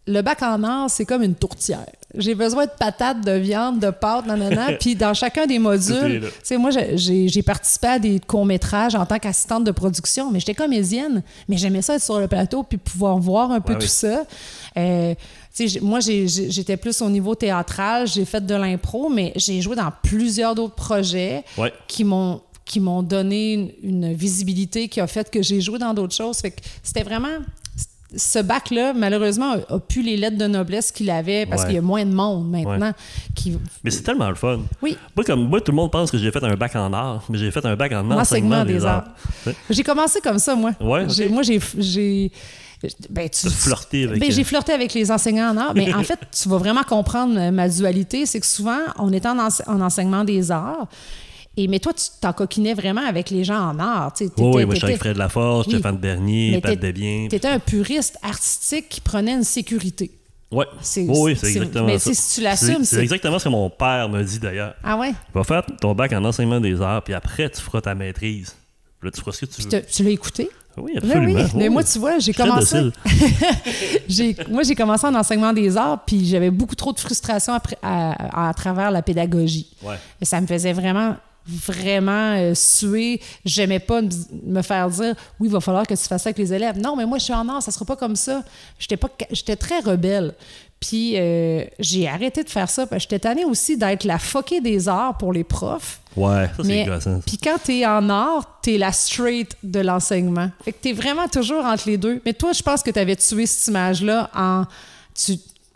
le 0.09 0.21
bac 0.21 0.41
en 0.41 0.63
or, 0.63 0.89
c'est 0.89 1.03
comme 1.03 1.21
une 1.21 1.35
tourtière. 1.35 1.85
J'ai 2.15 2.33
besoin 2.33 2.65
de 2.65 2.71
patates, 2.79 3.19
de 3.25 3.33
viande, 3.33 3.79
de 3.79 3.89
pâtes, 3.89 4.25
nanana. 4.25 4.71
Puis 4.79 4.95
dans 4.95 5.13
chacun 5.13 5.45
des 5.45 5.59
modules, 5.59 6.23
moi, 6.57 6.69
j'ai- 6.71 7.43
participé 7.43 7.87
à 7.87 7.99
des 7.99 8.21
courts-métrages 8.21 8.95
en 8.95 9.05
tant 9.05 9.19
qu'assistante 9.19 9.65
de 9.65 9.71
production, 9.71 10.31
mais 10.31 10.39
j'étais 10.39 10.53
comédienne. 10.53 11.21
Mais 11.49 11.57
j'aimais 11.57 11.81
ça 11.81 11.95
être 11.95 12.01
sur 12.03 12.19
le 12.21 12.27
plateau 12.29 12.63
puis 12.63 12.77
pouvoir 12.77 13.17
voir 13.17 13.51
un 13.51 13.59
peu 13.59 13.73
Ouais, 13.73 13.79
tout 13.79 13.83
oui. 13.83 13.89
ça. 13.89 14.23
Euh, 14.77 15.13
moi, 15.81 15.99
j'étais 15.99 16.77
plus 16.77 17.01
au 17.01 17.09
niveau 17.09 17.35
théâtral, 17.35 18.07
j'ai 18.07 18.25
fait 18.25 18.45
de 18.45 18.55
l'impro, 18.55 19.09
mais 19.09 19.33
j'ai 19.35 19.61
joué 19.61 19.75
dans 19.75 19.91
plusieurs 20.03 20.55
d'autres 20.55 20.75
projets 20.75 21.43
Ouais. 21.57 21.73
qui 21.87 22.03
m'ont 22.03 22.41
qui 22.65 22.81
m'ont 22.81 23.01
donné 23.01 23.53
une, 23.53 23.71
une 23.81 24.13
visibilité 24.13 24.89
qui 24.89 24.99
a 24.99 25.07
fait 25.07 25.29
que 25.31 25.41
j'ai 25.41 25.61
joué 25.61 25.79
dans 25.79 25.93
d'autres 25.93 26.13
choses. 26.15 26.39
Fait 26.39 26.51
que 26.51 26.59
c'était 26.83 27.03
vraiment 27.03 27.37
ce 28.15 28.39
bac-là, 28.39 28.91
malheureusement, 28.93 29.53
a, 29.69 29.75
a 29.75 29.79
plus 29.79 30.01
les 30.01 30.17
lettres 30.17 30.37
de 30.37 30.47
noblesse 30.47 30.91
qu'il 30.91 31.09
avait 31.09 31.45
parce 31.45 31.61
Ouais. 31.61 31.67
qu'il 31.69 31.75
y 31.75 31.79
a 31.79 31.81
moins 31.81 32.05
de 32.05 32.11
monde 32.13 32.49
maintenant. 32.49 32.91
Qui... 33.35 33.57
Mais 33.85 33.89
c'est 33.91 34.01
tellement 34.03 34.27
le 34.27 34.35
fun. 34.35 34.59
Oui, 34.81 34.97
Moi, 35.15 35.23
comme 35.23 35.47
moi, 35.47 35.61
tout 35.61 35.71
le 35.71 35.77
monde 35.77 35.91
pense 35.91 36.11
que 36.11 36.17
j'ai 36.17 36.29
fait 36.29 36.43
un 36.43 36.55
bac 36.57 36.75
en 36.75 36.91
art, 36.91 37.23
mais 37.29 37.37
j'ai 37.37 37.51
fait 37.51 37.65
un 37.65 37.75
bac 37.77 37.91
en 37.93 38.11
enseignement 38.11 38.65
des, 38.65 38.83
arts. 38.85 39.05
J'ai 39.69 39.83
commencé 39.83 40.19
comme 40.19 40.39
ça, 40.39 40.53
moi. 40.55 40.71
Ouais, 40.81 41.03
ok. 41.05 41.09
J'ai- 41.09 41.29
Moi, 41.29 41.43
j'ai. 41.43 42.31
J'ai 42.83 42.89
ben, 43.09 43.27
tu, 43.29 43.47
avec, 43.47 44.19
Ben, 44.19 44.29
euh, 44.29 44.31
j'ai 44.31 44.43
flirté 44.43 44.71
avec 44.71 44.93
les 44.93 45.11
enseignants 45.11 45.49
en 45.51 45.57
art, 45.57 45.73
mais 45.75 45.93
en 45.93 46.03
fait, 46.03 46.19
tu 46.31 46.47
vas 46.49 46.57
vraiment 46.57 46.83
comprendre 46.83 47.37
euh, 47.39 47.51
ma 47.51 47.67
dualité. 47.69 48.25
C'est 48.25 48.39
que 48.39 48.45
souvent, 48.45 48.79
on 48.99 49.11
est 49.11 49.25
en, 49.25 49.39
ense- 49.39 49.63
en 49.67 49.81
enseignement 49.81 50.23
des 50.23 50.51
arts, 50.51 50.87
et, 51.59 51.67
mais 51.67 51.79
toi, 51.79 51.91
tu 51.93 52.03
t'en 52.21 52.33
coquinais 52.33 52.75
vraiment 52.75 53.03
avec 53.05 53.31
les 53.31 53.43
gens 53.43 53.59
en 53.71 53.79
art. 53.79 54.13
tu 54.13 54.25
sais, 54.27 54.31
Oui, 54.37 54.63
moi, 54.65 54.75
j'étais 54.75 54.85
avec 54.85 54.95
t'étais- 54.95 54.97
Fred 54.97 55.17
Laforge, 55.17 55.65
Oui. 55.67 55.73
Stéphane 55.73 55.97
Bernier, 55.97 56.61
Pat 56.61 56.79
Desbiens. 56.79 57.27
Tu 57.29 57.35
étais 57.35 57.47
un 57.47 57.57
puriste 57.59 58.17
artistique 58.21 58.89
qui 58.89 59.01
prenait 59.01 59.33
une 59.33 59.43
sécurité. 59.43 60.11
Ouais. 60.51 60.65
Oui, 60.95 61.05
oui, 61.07 61.35
c'est 61.35 61.47
exactement 61.47 61.87
mais 61.87 61.99
ça. 61.99 62.13
si 62.13 62.35
tu 62.35 62.41
l'assumes, 62.41 62.85
C'est- 62.85 63.01
exactement 63.01 63.37
ce 63.39 63.45
que 63.45 63.49
mon 63.49 63.69
père 63.71 64.07
me 64.07 64.23
dit 64.23 64.39
d'ailleurs. 64.39 64.75
Ah 64.83 64.95
ouais? 64.97 65.13
Va 65.33 65.43
faire 65.43 65.63
ton 65.81 65.93
bac 65.95 66.13
en 66.13 66.23
enseignement 66.23 66.61
des 66.61 66.79
arts, 66.81 67.03
puis 67.03 67.13
après, 67.15 67.49
tu 67.49 67.59
feras 67.59 67.81
ta 67.81 67.95
maîtrise. 67.95 68.55
Là, 69.01 69.11
tu 69.11 69.19
feras 69.19 69.31
ce 69.33 69.41
que 69.41 69.45
tu 69.47 69.61
veux. 69.63 69.67
Tu, 69.81 69.91
tu 69.91 70.03
l'as 70.03 70.09
écouté? 70.11 70.49
Oui, 70.77 70.91
Oui, 70.91 70.97
absolument. 70.97 71.39
oui. 71.39 71.51
Mais 71.55 71.63
Oui, 71.67 71.69
moi, 71.73 71.81
oui. 71.83 71.89
tu 71.91 71.99
vois, 71.99 72.19
j'ai 72.19 72.33
commencé. 72.33 72.91
j'ai, 74.07 74.35
moi, 74.49 74.63
j'ai 74.63 74.75
commencé 74.75 75.05
en 75.07 75.15
enseignement 75.15 75.53
des 75.53 75.75
arts, 75.77 76.03
puis 76.05 76.25
j'avais 76.25 76.51
beaucoup 76.51 76.75
trop 76.75 76.93
de 76.93 76.99
frustration 76.99 77.53
à, 77.53 77.61
à- 77.81 78.49
à 78.49 78.53
travers 78.53 78.91
la 78.91 79.01
pédagogie. 79.01 79.67
Ouais. 79.83 79.95
Et 80.21 80.25
ça 80.25 80.39
me 80.41 80.47
faisait 80.47 80.73
vraiment 80.73 81.15
vraiment 81.49 82.33
euh, 82.35 82.53
suer. 82.53 83.21
J'aimais 83.45 83.79
pas 83.79 84.01
me 84.45 84.61
faire 84.61 84.89
dire 84.89 85.15
oui, 85.39 85.47
il 85.47 85.51
va 85.51 85.61
falloir 85.61 85.87
que 85.87 85.93
tu 85.93 86.03
fasses 86.03 86.23
ça 86.23 86.27
avec 86.29 86.37
les 86.39 86.53
élèves. 86.53 86.77
Non, 86.77 86.95
mais 86.97 87.05
moi, 87.05 87.19
je 87.19 87.23
suis 87.23 87.33
en 87.33 87.47
art, 87.47 87.61
ça 87.63 87.71
sera 87.71 87.85
pas 87.85 87.95
comme 87.95 88.17
ça. 88.17 88.43
J'étais 88.77 88.97
pas, 88.97 89.07
ca- 89.17 89.27
j'étais 89.31 89.55
très 89.55 89.79
rebelle. 89.79 90.33
Puis 90.79 91.13
euh, 91.15 91.63
j'ai 91.79 92.07
arrêté 92.07 92.43
de 92.43 92.49
faire 92.49 92.69
ça 92.69 92.85
parce 92.85 93.03
que 93.05 93.09
j'étais 93.11 93.27
tannée 93.27 93.45
aussi 93.45 93.77
d'être 93.77 94.03
la 94.03 94.19
foquée 94.19 94.61
des 94.61 94.87
arts 94.87 95.17
pour 95.17 95.33
les 95.33 95.43
profs. 95.43 95.99
Ouais, 96.15 96.45
ça, 96.45 96.51
c'est 96.57 96.63
Mais- 96.67 96.85
gossant. 96.85 97.19
Puis 97.25 97.37
quand 97.37 97.57
t'es 97.63 97.85
en 97.85 98.09
art, 98.09 98.59
t'es 98.61 98.77
la 98.77 98.91
straight 98.91 99.55
de 99.63 99.79
l'enseignement. 99.79 100.49
Fait 100.63 100.71
que 100.73 100.77
t'es 100.81 100.93
vraiment 100.93 101.27
toujours 101.27 101.65
entre 101.65 101.87
les 101.89 101.97
deux. 101.97 102.21
Mais 102.25 102.33
toi, 102.33 102.53
je 102.53 102.61
pense 102.61 102.83
que 102.83 102.91
t'avais 102.91 103.15
tué 103.15 103.45
cette 103.47 103.67
image-là 103.67 104.29
en... 104.35 104.65
Tu, 105.15 105.33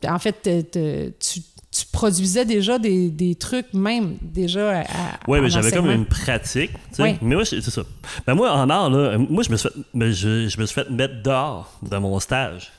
en 0.07 0.19
fait, 0.19 0.33
te- 0.41 0.61
te- 0.61 1.09
tu, 1.19 1.41
tu 1.71 1.85
produisais 1.91 2.43
déjà 2.45 2.77
des, 2.77 3.09
des 3.09 3.33
trucs, 3.35 3.73
même 3.73 4.17
déjà 4.21 4.81
à, 4.81 4.83
Oui, 5.27 5.39
en 5.39 5.41
mais 5.41 5.49
j'avais 5.49 5.71
comme 5.71 5.89
une 5.89 6.05
pratique. 6.05 6.71
tu 6.73 6.79
sais. 6.97 7.01
Ouais. 7.03 7.17
Mais 7.21 7.35
moi, 7.35 7.45
c'est 7.45 7.61
c'est 7.61 7.71
ça. 7.71 7.81
Ben 8.27 8.35
moi, 8.35 8.51
en 8.51 8.69
art, 8.69 8.89
là, 8.89 9.17
moi, 9.17 9.41
je 9.43 9.49
me 9.51 9.57
suis 9.57 9.69
fait, 9.69 9.75
ben, 9.93 10.11
je, 10.11 10.47
je 10.47 10.59
me 10.59 10.65
suis 10.65 10.75
fait 10.75 10.89
mettre 10.89 11.21
dehors 11.23 11.71
de 11.81 11.97
mon 11.97 12.19
stage 12.19 12.71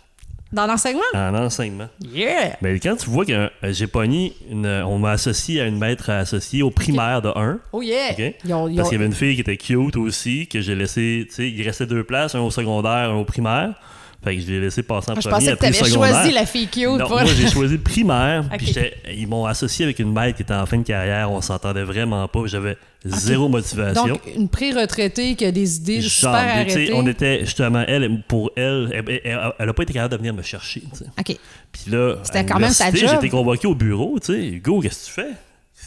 Dans 0.53 0.67
l'enseignement? 0.67 1.03
en 1.15 1.35
enseignement. 1.35 1.89
Yeah! 2.13 2.57
Mais 2.61 2.79
quand 2.79 2.97
tu 2.97 3.09
vois 3.09 3.25
que 3.25 3.33
euh, 3.33 3.49
j'ai 3.71 3.87
pogné, 3.87 4.35
une, 4.51 4.67
on 4.67 4.99
m'a 4.99 5.13
associé 5.13 5.61
à 5.63 5.67
une 5.67 5.79
maître 5.79 6.11
associée 6.11 6.63
au 6.63 6.71
primaire 6.71 7.23
de 7.23 7.31
1. 7.35 7.59
Oh 7.73 7.81
yeah! 7.83 8.11
OK? 8.13 8.35
Ils 8.45 8.53
ont- 8.55 8.69
ils 8.69 8.77
Parce 8.77 8.89
ont- 8.89 8.91
qu'il 8.91 8.99
y 8.99 9.01
avait 9.01 9.07
une 9.07 9.15
fille 9.15 9.35
qui 9.35 9.41
était 9.41 9.57
cute 9.57 9.97
aussi, 9.97 10.47
que 10.49 10.61
j'ai 10.61 10.75
laissé, 10.75 11.25
tu 11.29 11.35
sais, 11.35 11.49
il 11.51 11.63
restait 11.63 11.87
deux 11.87 12.05
places, 12.05 12.35
un 12.35 12.41
au 12.41 12.51
secondaire, 12.51 13.11
un 13.11 13.15
au 13.17 13.25
primaire. 13.25 13.75
Fait 14.25 14.37
que 14.37 14.43
je 14.43 14.47
l'ai 14.53 14.61
laissé 14.61 14.83
passer 14.85 15.11
en 15.11 15.15
Ah, 15.17 15.21
je 15.21 15.29
premier. 15.29 15.47
pensais 15.47 15.57
que 15.57 15.61
t'avais 15.79 15.91
choisi 15.91 16.33
la 16.33 16.47
fille 16.47 16.69
cute. 16.69 16.85
Non, 16.87 17.09
moi 17.09 17.25
j'ai 17.25 17.49
choisi 17.49 17.75
le 17.75 17.81
primaire, 17.83 18.45
puis 18.57 18.67
j'étais- 18.67 18.95
ils 19.17 19.27
m'ont 19.27 19.47
associé 19.47 19.85
avec 19.85 19.99
une 19.99 20.13
maître 20.13 20.37
qui 20.37 20.43
était 20.43 20.55
en 20.55 20.65
fin 20.67 20.79
de 20.79 20.85
carrière, 20.85 21.31
on 21.33 21.41
s'entendait 21.41 21.83
vraiment 21.83 22.29
pas, 22.29 22.41
j'avais 22.47 22.77
zéro 23.05 23.49
motivation. 23.49 24.07
Donc, 24.07 24.21
une 24.37 24.49
pré-retraitée 24.49 25.35
qui 25.35 25.45
a 25.45 25.51
des 25.51 25.77
idées 25.77 26.01
Genre, 26.01 26.11
super 26.11 26.31
arrêtées. 26.35 26.93
on 26.95 27.05
était 27.09 27.41
justement, 27.41 27.83
elle, 27.89 28.23
pour 28.29 28.53
elle, 28.57 28.91
elle, 28.95 29.21
elle, 29.25 29.41
elle 29.59 29.69
a 29.69 29.73
pas 29.73 29.83
été 29.83 29.93
capable 29.93 30.13
de 30.13 30.19
venir 30.19 30.35
me 30.35 30.43
chercher. 30.43 30.85
OK. 31.19 31.37
Puis 31.73 31.91
là, 31.91 32.17
C'était 32.23 32.47
quand 32.47 32.61
même 32.61 32.71
sa 32.71 32.93
job. 32.93 33.17
Été 33.17 33.29
convoqué 33.29 33.67
au 33.67 33.75
bureau, 33.75 34.19
tu 34.21 34.33
sais. 34.35 34.47
Hugo, 34.47 34.81
qu'est-ce 34.81 35.11
que 35.11 35.15
tu 35.21 35.21
fais? 35.27 35.33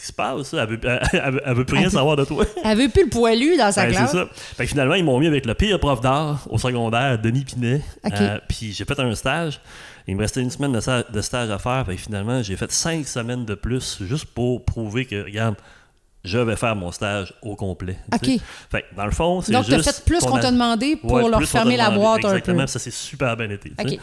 Qui 0.06 0.10
se 0.10 0.14
passe? 0.14 0.50
ça? 0.50 0.62
Elle 0.64 0.70
veut, 0.70 0.80
elle, 0.84 1.00
elle- 1.14 1.42
elle 1.44 1.54
veut 1.56 1.66
plus 1.66 1.78
rien 1.78 1.90
savoir 1.90 2.16
de 2.16 2.26
toi. 2.26 2.46
Elle 2.64 2.78
veut 2.78 2.90
plus 2.90 3.06
le 3.06 3.10
poilu 3.10 3.58
dans 3.58 3.72
sa 3.72 3.86
Ouais, 3.86 3.92
classe. 3.92 4.12
c'est 4.12 4.18
ça. 4.18 4.28
Fait 4.34 4.64
que 4.66 4.70
finalement, 4.70 4.94
ils 4.94 5.04
m'ont 5.04 5.18
mis 5.20 5.26
avec 5.26 5.48
le 5.48 5.56
pire 5.56 5.80
prof 5.80 6.00
d'art 6.00 6.46
au 6.52 6.60
secondaire, 6.60 7.18
Denis 7.20 7.44
Pinet. 7.44 7.82
Euh, 8.06 8.38
puis 8.48 8.72
j'ai 8.72 8.86
fait 8.86 9.00
un 9.00 9.16
stage. 9.16 9.60
Il 10.08 10.16
me 10.16 10.22
restait 10.22 10.42
une 10.42 10.52
semaine 10.52 10.72
de, 10.74 11.22
stage 11.22 11.50
à 11.50 11.58
faire. 11.58 11.84
Fait 11.88 11.96
que 11.96 12.02
finalement, 12.02 12.44
j'ai 12.44 12.56
fait 12.56 12.72
cinq 12.72 13.08
semaines 13.08 13.46
de 13.46 13.56
plus 13.56 13.98
juste 14.04 14.26
pour 14.26 14.64
prouver 14.64 15.06
que, 15.06 15.24
regarde, 15.24 15.56
je 16.26 16.38
vais 16.38 16.56
faire 16.56 16.76
mon 16.76 16.92
stage 16.92 17.34
au 17.42 17.56
complet. 17.56 17.98
tu 18.22 18.34
Ok. 18.36 18.40
Fait 18.72 18.86
dans 18.98 19.06
le 19.06 19.12
fond, 19.12 19.42
c'est 19.42 19.52
Donc, 19.52 19.66
juste... 19.66 19.84
t'as 19.84 19.92
fait 19.94 20.04
plus 20.06 20.20
qu'on 20.20 20.38
t'a 20.40 20.52
demandé 20.52 20.96
pour 20.96 21.14
Ouais, 21.14 21.30
leur 21.30 21.44
fermer 21.44 21.78
la 21.78 21.92
boîte 21.92 22.20
un 22.26 22.30
peu. 22.30 22.38
Exactement, 22.38 22.68
ça 22.68 22.80
s'est 22.80 22.92
super 22.92 23.38
bien 23.38 23.50
été. 23.50 23.72
tu. 23.78 23.86
OK. 23.94 24.00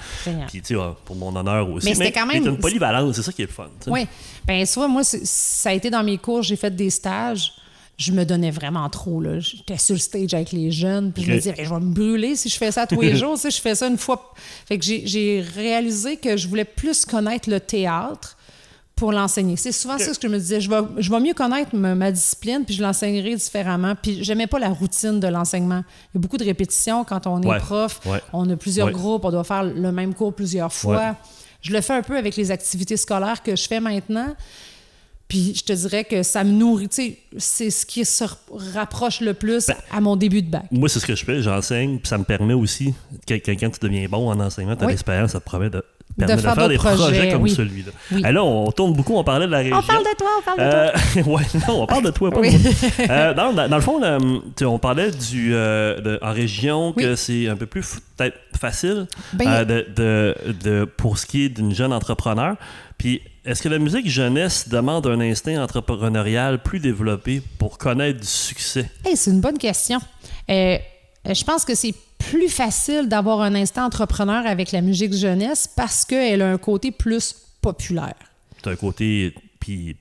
Puis, 0.48 0.60
tu 0.62 0.68
sais, 0.68 0.76
ouais, 0.76 0.92
pour 1.04 1.16
mon 1.16 1.34
honneur 1.36 1.68
aussi. 1.70 1.86
Mais 1.88 1.94
c'était 1.94 2.12
quand 2.12 2.26
même- 2.26 2.42
t'as 2.44 2.50
une 2.50 2.58
polyvalence, 2.58 3.16
c'est 3.16 3.22
ça 3.22 3.32
qui 3.32 3.42
est 3.42 3.46
le 3.46 3.52
fun. 3.52 3.68
tu. 3.82 3.90
Oui. 3.90 4.06
Ben, 4.46 4.64
soit 4.66 4.88
moi, 4.88 5.02
ça 5.04 5.70
a 5.70 5.72
été 5.72 5.90
dans 5.90 6.02
mes 6.02 6.18
cours, 6.18 6.42
j'ai 6.42 6.56
fait 6.56 6.74
des 6.74 6.90
stages. 6.90 7.52
Je 7.98 8.10
me 8.10 8.24
donnais 8.24 8.50
vraiment 8.50 8.88
trop. 8.88 9.20
là. 9.20 9.38
J'étais 9.38 9.76
sur 9.78 9.94
le 9.94 10.00
stage 10.00 10.32
avec 10.34 10.50
les 10.52 10.70
jeunes. 10.72 11.12
Puis 11.12 11.24
je 11.24 11.30
me 11.30 11.36
disais, 11.36 11.52
Ben, 11.56 11.64
je 11.66 11.70
vais 11.72 11.80
me 11.80 11.92
brûler 11.94 12.34
si 12.36 12.48
je 12.48 12.56
fais 12.56 12.72
ça 12.72 12.86
tous 12.86 13.00
les 13.00 13.14
jours. 13.16 13.34
Tu 13.34 13.42
sais, 13.42 13.50
je 13.50 13.60
fais 13.60 13.74
ça 13.74 13.86
une 13.86 13.98
fois. 13.98 14.32
Fait 14.66 14.78
que 14.78 14.84
j'ai 14.84 15.44
réalisé 15.54 16.16
que 16.16 16.36
je 16.36 16.48
voulais 16.48 16.64
plus 16.64 17.04
connaître 17.04 17.48
le 17.50 17.60
théâtre 17.60 18.36
pour 19.02 19.10
l'enseigner. 19.10 19.56
C'est 19.56 19.72
souvent 19.72 19.98
ça 19.98 20.14
ce 20.14 20.18
que 20.20 20.28
je 20.28 20.32
me 20.32 20.38
disais. 20.38 20.60
Je 20.60 20.70
vais, 20.70 20.76
je 20.98 21.10
vais 21.10 21.18
mieux 21.18 21.34
connaître 21.34 21.74
ma, 21.74 21.96
ma 21.96 22.12
discipline, 22.12 22.62
puis 22.64 22.72
je 22.76 22.82
l'enseignerai 22.82 23.34
différemment. 23.34 23.94
Puis 24.00 24.22
j'aimais 24.22 24.46
pas 24.46 24.60
la 24.60 24.68
routine 24.68 25.18
de 25.18 25.26
l'enseignement. 25.26 25.82
Il 26.14 26.14
y 26.14 26.18
a 26.18 26.20
beaucoup 26.20 26.36
de 26.36 26.44
répétitions 26.44 27.02
quand 27.04 27.26
on 27.26 27.42
est 27.42 27.46
Ouais. 27.48 27.58
prof. 27.58 27.98
Ouais. 28.06 28.20
On 28.32 28.48
a 28.48 28.56
plusieurs 28.56 28.86
Ouais. 28.86 28.92
groupes, 28.92 29.24
on 29.24 29.32
doit 29.32 29.42
faire 29.42 29.64
le 29.64 29.90
même 29.90 30.14
cours 30.14 30.32
plusieurs 30.32 30.72
fois. 30.72 31.16
Je 31.62 31.72
le 31.72 31.80
fais 31.80 31.94
un 31.94 32.02
peu 32.02 32.16
avec 32.16 32.36
les 32.36 32.52
activités 32.52 32.96
scolaires 32.96 33.42
que 33.42 33.56
je 33.56 33.66
fais 33.66 33.80
maintenant. 33.80 34.36
Puis 35.26 35.54
je 35.56 35.64
te 35.64 35.72
dirais 35.72 36.04
que 36.04 36.22
ça 36.22 36.44
me 36.44 36.50
nourrit. 36.52 36.88
Tu 36.88 36.94
sais, 36.94 37.18
c'est 37.38 37.70
ce 37.70 37.84
qui 37.86 38.04
se 38.04 38.24
rapproche 38.74 39.20
le 39.20 39.34
plus 39.34 39.66
Ben, 39.66 39.74
à 39.90 40.00
mon 40.00 40.14
début 40.14 40.42
de 40.42 40.50
bac. 40.50 40.64
Moi, 40.70 40.88
c'est 40.88 41.00
ce 41.00 41.06
que 41.06 41.16
je 41.16 41.24
fais. 41.24 41.42
J'enseigne, 41.42 41.98
puis 41.98 42.06
ça 42.08 42.18
me 42.18 42.24
permet 42.24 42.54
aussi, 42.54 42.94
que, 43.26 43.34
que 43.34 43.50
quand 43.52 43.70
tu 43.70 43.80
deviens 43.80 44.06
bon 44.08 44.30
en 44.30 44.38
enseignement, 44.38 44.76
tu 44.76 44.82
as 44.84 44.86
Oui. 44.86 44.92
l'expérience, 44.92 45.32
ça 45.32 45.40
te 45.40 45.48
permet 45.50 45.70
de, 45.70 45.82
permet 46.18 46.36
de 46.36 46.40
faire 46.40 46.54
faire, 46.54 46.68
des 46.68 46.76
projets, 46.76 46.96
projets, 46.96 47.32
comme 47.32 47.42
oui. 47.42 47.50
celui-là. 47.50 47.92
Oui. 48.12 48.22
Et 48.26 48.32
là, 48.32 48.44
on 48.44 48.70
tourne 48.72 48.92
beaucoup, 48.92 49.16
on 49.16 49.24
parlait 49.24 49.46
de 49.46 49.50
la 49.52 49.58
région. 49.58 49.76
On 49.78 49.82
parle 49.82 50.04
de 50.04 50.16
toi, 50.16 50.28
on 50.38 50.42
parle 50.42 50.58
de 50.58 50.70
toi. 50.70 50.92
Euh, 51.16 51.22
ouais, 51.36 51.42
non, 51.68 51.82
on 51.82 51.86
parle 51.86 52.04
de 52.04 52.10
toi, 52.10 52.30
pas 52.30 52.40
Oui. 52.40 52.50
moi. 52.58 52.70
Euh, 53.10 53.34
dans, 53.34 53.52
dans- 53.52 53.68
dans 53.68 53.76
le 53.76 53.82
fond, 53.82 53.98
là, 54.00 54.18
on 54.62 54.78
parlait 54.78 55.10
du, 55.10 55.54
euh, 55.54 56.00
de- 56.00 56.18
en 56.22 56.32
région 56.32 56.92
que 56.92 57.14
c'est 57.16 57.48
un 57.48 57.56
peu 57.56 57.66
plus 57.66 57.98
peut-être 58.16 58.36
facile 58.58 59.06
Ben, 59.32 59.48
euh, 59.48 59.64
de, 59.64 59.86
de- 59.96 60.52
de- 60.62 60.84
pour 60.84 61.18
ce 61.18 61.26
qui 61.26 61.44
est 61.44 61.48
d'une 61.48 61.74
jeune 61.74 61.92
entrepreneur. 61.92 62.56
Puis, 62.98 63.20
est-ce 63.44 63.62
que 63.62 63.68
la 63.68 63.78
musique 63.78 64.08
jeunesse 64.08 64.68
demande 64.68 65.06
un 65.08 65.20
instinct 65.20 65.60
entrepreneurial 65.60 66.62
plus 66.62 66.78
développé 66.78 67.42
pour 67.58 67.78
connaître 67.78 68.20
du 68.20 68.26
succès? 68.26 68.88
Hey, 69.04 69.16
c'est 69.16 69.30
une 69.32 69.40
bonne 69.40 69.58
question. 69.58 69.98
Euh, 70.50 70.76
je 71.28 71.44
pense 71.44 71.64
que 71.64 71.74
c'est 71.74 71.94
plus 72.30 72.48
facile 72.48 73.08
d'avoir 73.08 73.40
un 73.40 73.54
instant 73.54 73.84
entrepreneur 73.84 74.46
avec 74.46 74.72
la 74.72 74.80
musique 74.80 75.14
jeunesse 75.14 75.68
parce 75.76 76.04
qu'elle 76.04 76.42
a 76.42 76.50
un 76.50 76.58
côté 76.58 76.90
plus 76.90 77.34
populaire. 77.60 78.14
C'est 78.62 78.70
un 78.70 78.76
côté, 78.76 79.34
puis 79.60 79.96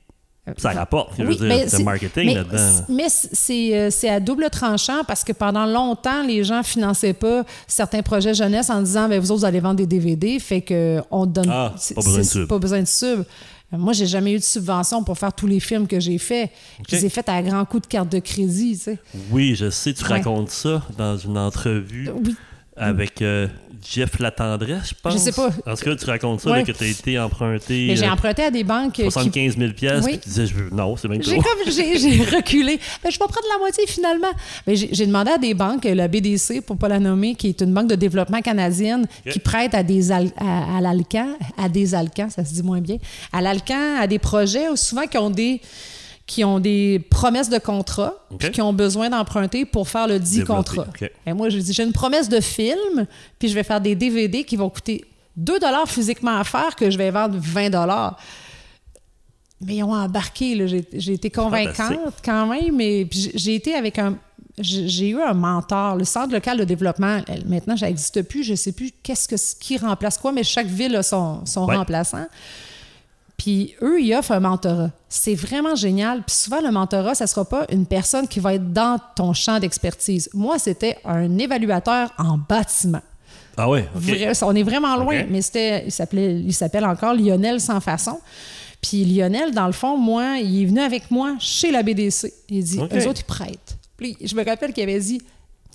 ça 0.57 0.71
rapporte, 0.71 1.11
je 1.17 1.23
veux 1.23 1.29
Oui, 1.29 1.37
dire, 1.37 1.69
c'est- 1.69 1.83
marketing 1.83 2.25
mais 2.25 2.33
là-dedans. 2.35 2.85
Mais 2.89 3.07
c'est 3.09 3.77
euh, 3.77 3.89
c'est 3.91 4.09
à 4.09 4.19
double 4.19 4.49
tranchant 4.49 5.03
parce 5.07 5.23
que 5.23 5.31
pendant 5.33 5.65
longtemps, 5.65 6.23
les 6.23 6.43
gens 6.43 6.63
finançaient 6.63 7.13
pas 7.13 7.43
certains 7.67 8.01
projets 8.01 8.33
jeunesse 8.33 8.69
en 8.69 8.81
disant 8.81 9.07
ben, 9.07 9.19
vous 9.19 9.31
autres, 9.31 9.41
vous 9.41 9.45
allez 9.45 9.59
vendre 9.59 9.75
des 9.75 9.85
DVD, 9.85 10.39
fait 10.39 10.61
que 10.61 11.01
on 11.11 11.25
te 11.27 11.31
donne 11.31 11.49
Ah, 11.49 11.73
pas 11.95 12.01
besoin 12.01 12.17
de 12.19 12.23
sub. 12.23 12.47
Pas 12.47 12.59
besoin 12.59 12.81
de 12.81 12.87
sub. 12.87 13.23
Moi, 13.71 13.93
j'ai 13.93 14.05
jamais 14.05 14.33
eu 14.33 14.37
de 14.37 14.43
subvention 14.43 15.03
pour 15.03 15.17
faire 15.17 15.31
tous 15.33 15.47
les 15.47 15.59
films 15.59 15.87
que 15.87 15.99
j'ai 15.99 16.17
faits. 16.17 16.51
Je 16.89 16.95
les 16.95 17.05
ai 17.05 17.09
faits 17.09 17.29
à 17.29 17.41
grands 17.41 17.63
coups 17.65 17.83
de 17.83 17.87
carte 17.87 18.11
de 18.11 18.19
crédit, 18.19 18.73
tu 18.77 18.83
sais. 18.83 18.99
Oui, 19.31 19.55
je 19.55 19.69
sais, 19.69 19.93
tu 19.93 20.03
Ouais. 20.03 20.09
racontes 20.09 20.49
ça 20.49 20.83
dans 20.97 21.17
une 21.17 21.37
entrevue 21.37 22.09
Oui. 22.23 22.35
avec 22.75 23.21
euh, 23.21 23.47
Jeff 23.83 24.19
Latendresse, 24.19 24.89
je 24.89 24.93
pense. 25.01 25.13
Je 25.13 25.17
sais 25.17 25.31
pas. 25.31 25.49
En 25.65 25.75
tout 25.75 25.83
cas, 25.85 25.95
tu 25.95 26.05
racontes 26.05 26.41
ça, 26.41 26.51
Ouais. 26.51 26.57
là, 26.59 26.63
que 26.63 26.71
tu 26.71 26.83
as 26.83 26.87
été 26.87 27.19
emprunté 27.19 27.87
Mais 27.87 27.95
j'ai 27.95 28.05
euh, 28.05 28.11
emprunté 28.11 28.43
à 28.43 28.51
des 28.51 28.63
banques 28.63 28.93
qui 28.93 29.01
75 29.03 29.57
000 29.57 29.73
pièces, 29.73 30.03
Oui. 30.05 30.11
puis 30.11 30.19
tu 30.19 30.29
disais, 30.29 30.45
je 30.47 30.53
veux... 30.55 30.69
non, 30.71 30.95
c'est 30.97 31.07
même 31.07 31.23
J'ai 31.23 31.35
comme 31.37 31.45
j'ai, 31.67 32.23
reculé. 32.35 32.79
Ben, 33.03 33.09
je 33.11 33.17
vais 33.17 33.25
prendre 33.25 33.47
la 33.51 33.59
moitié 33.59 33.85
finalement. 33.87 34.31
Ben, 34.67 34.75
j'ai, 34.75 35.05
demandé 35.05 35.31
à 35.31 35.37
des 35.37 35.53
banques, 35.53 35.83
la 35.85 36.07
BDC 36.07 36.61
pour 36.61 36.77
pas 36.77 36.87
la 36.87 36.99
nommer, 36.99 37.35
qui 37.35 37.47
est 37.49 37.61
une 37.61 37.73
banque 37.73 37.87
de 37.87 37.95
développement 37.95 38.41
canadienne, 38.41 39.05
qui 39.29 39.39
prête 39.39 39.73
à 39.73 39.83
des 39.83 40.11
al- 40.11 40.31
à, 40.37 40.77
à 40.77 40.81
l'Alcan, 40.81 41.27
à 41.57 41.69
des 41.69 41.95
Alcans, 41.95 42.29
ça 42.29 42.45
se 42.45 42.53
dit 42.53 42.63
moins 42.63 42.81
bien, 42.81 42.97
à 43.33 43.41
l'Alcan, 43.41 43.97
à 43.99 44.07
des 44.07 44.19
projets 44.19 44.69
ou 44.69 44.75
souvent 44.75 45.07
qui 45.07 45.17
ont 45.17 45.29
des 45.29 45.61
qui 46.31 46.45
ont 46.45 46.61
des 46.61 46.99
promesses 47.09 47.49
de 47.49 47.57
contrat, 47.57 48.13
puis 48.39 48.51
qui 48.51 48.61
ont 48.61 48.71
besoin 48.71 49.09
d'emprunter 49.09 49.65
pour 49.65 49.89
faire 49.89 50.07
le 50.07 50.17
dit 50.17 50.37
Développer, 50.37 50.77
contrat. 50.77 51.07
Et 51.25 51.33
moi, 51.33 51.49
je 51.49 51.57
dis, 51.57 51.73
j'ai 51.73 51.83
une 51.83 51.91
promesse 51.91 52.29
de 52.29 52.39
film, 52.39 53.05
puis 53.37 53.49
je 53.49 53.53
vais 53.53 53.63
faire 53.63 53.81
des 53.81 53.95
DVD 53.95 54.45
qui 54.45 54.55
vont 54.55 54.69
coûter 54.69 55.03
2 55.35 55.55
physiquement 55.87 56.37
à 56.37 56.45
faire, 56.45 56.77
que 56.77 56.89
je 56.89 56.97
vais 56.97 57.11
vendre 57.11 57.35
20 57.37 58.15
Mais 59.59 59.75
ils 59.75 59.83
ont 59.83 59.93
embarqué, 59.93 60.55
là. 60.55 60.67
J'ai, 60.67 60.87
j'ai 60.93 61.11
été 61.11 61.29
convaincante 61.29 62.21
quand 62.23 62.47
même, 62.47 62.77
mais 62.77 63.03
puis 63.03 63.31
j'ai, 63.35 63.55
été 63.55 63.75
avec 63.75 63.99
un... 63.99 64.15
J'ai, 64.57 64.87
j'ai 64.87 65.09
eu 65.09 65.19
un 65.21 65.33
mentor. 65.33 65.97
Le 65.97 66.05
Centre 66.05 66.31
local 66.31 66.57
de 66.57 66.63
développement, 66.63 67.19
elle, 67.27 67.45
maintenant, 67.45 67.75
ça 67.75 67.87
n'existe 67.87 68.21
plus. 68.21 68.45
Je 68.45 68.51
ne 68.51 68.55
sais 68.55 68.71
plus 68.71 68.93
qu'est-ce 69.03 69.27
que, 69.27 69.59
qui 69.61 69.77
remplace 69.77 70.17
quoi, 70.17 70.31
mais 70.31 70.45
chaque 70.45 70.67
ville 70.67 70.95
a 70.95 71.03
son, 71.03 71.45
son 71.45 71.65
Ouais. 71.65 71.75
remplaçant. 71.75 72.25
Puis 73.41 73.73
eux, 73.81 73.99
ils 73.99 74.13
offrent 74.13 74.33
un 74.33 74.39
mentorat. 74.39 74.91
C'est 75.09 75.33
vraiment 75.33 75.73
génial. 75.73 76.21
Puis 76.21 76.35
souvent, 76.35 76.61
le 76.61 76.69
mentorat, 76.69 77.15
ça 77.15 77.23
ne 77.23 77.27
sera 77.27 77.43
pas 77.43 77.65
une 77.71 77.87
personne 77.87 78.27
qui 78.27 78.39
va 78.39 78.53
être 78.53 78.71
dans 78.71 78.99
ton 79.15 79.33
champ 79.33 79.57
d'expertise. 79.57 80.29
Moi, 80.35 80.59
c'était 80.59 80.99
un 81.05 81.39
évaluateur 81.39 82.13
en 82.19 82.37
bâtiment. 82.37 83.01
Ah. 83.57 83.65
Vrai- 83.95 84.31
on 84.43 84.55
est 84.55 84.61
vraiment 84.61 84.95
loin, 84.95 85.23
mais 85.27 85.41
c'était, 85.41 85.85
il, 85.87 85.91
s'appelait, 85.91 86.39
il 86.39 86.53
s'appelle 86.53 86.85
encore 86.85 87.15
Lionel 87.15 87.59
Sans 87.59 87.79
Façon. 87.79 88.19
Puis 88.79 89.05
Lionel, 89.05 89.55
dans 89.55 89.65
le 89.65 89.73
fond, 89.73 89.97
moi, 89.97 90.37
il 90.37 90.61
est 90.61 90.65
venu 90.65 90.79
avec 90.79 91.09
moi 91.09 91.35
chez 91.39 91.71
la 91.71 91.81
BDC. 91.81 92.31
Il 92.47 92.63
dit, 92.63 92.79
Ok. 92.79 92.93
eux 92.93 93.07
autres, 93.07 93.21
ils 93.21 93.25
prêtent. 93.25 93.77
Puis 93.97 94.17
je 94.23 94.35
me 94.35 94.45
rappelle 94.45 94.71
qu'il 94.71 94.83
avait 94.83 94.99
dit, 94.99 95.19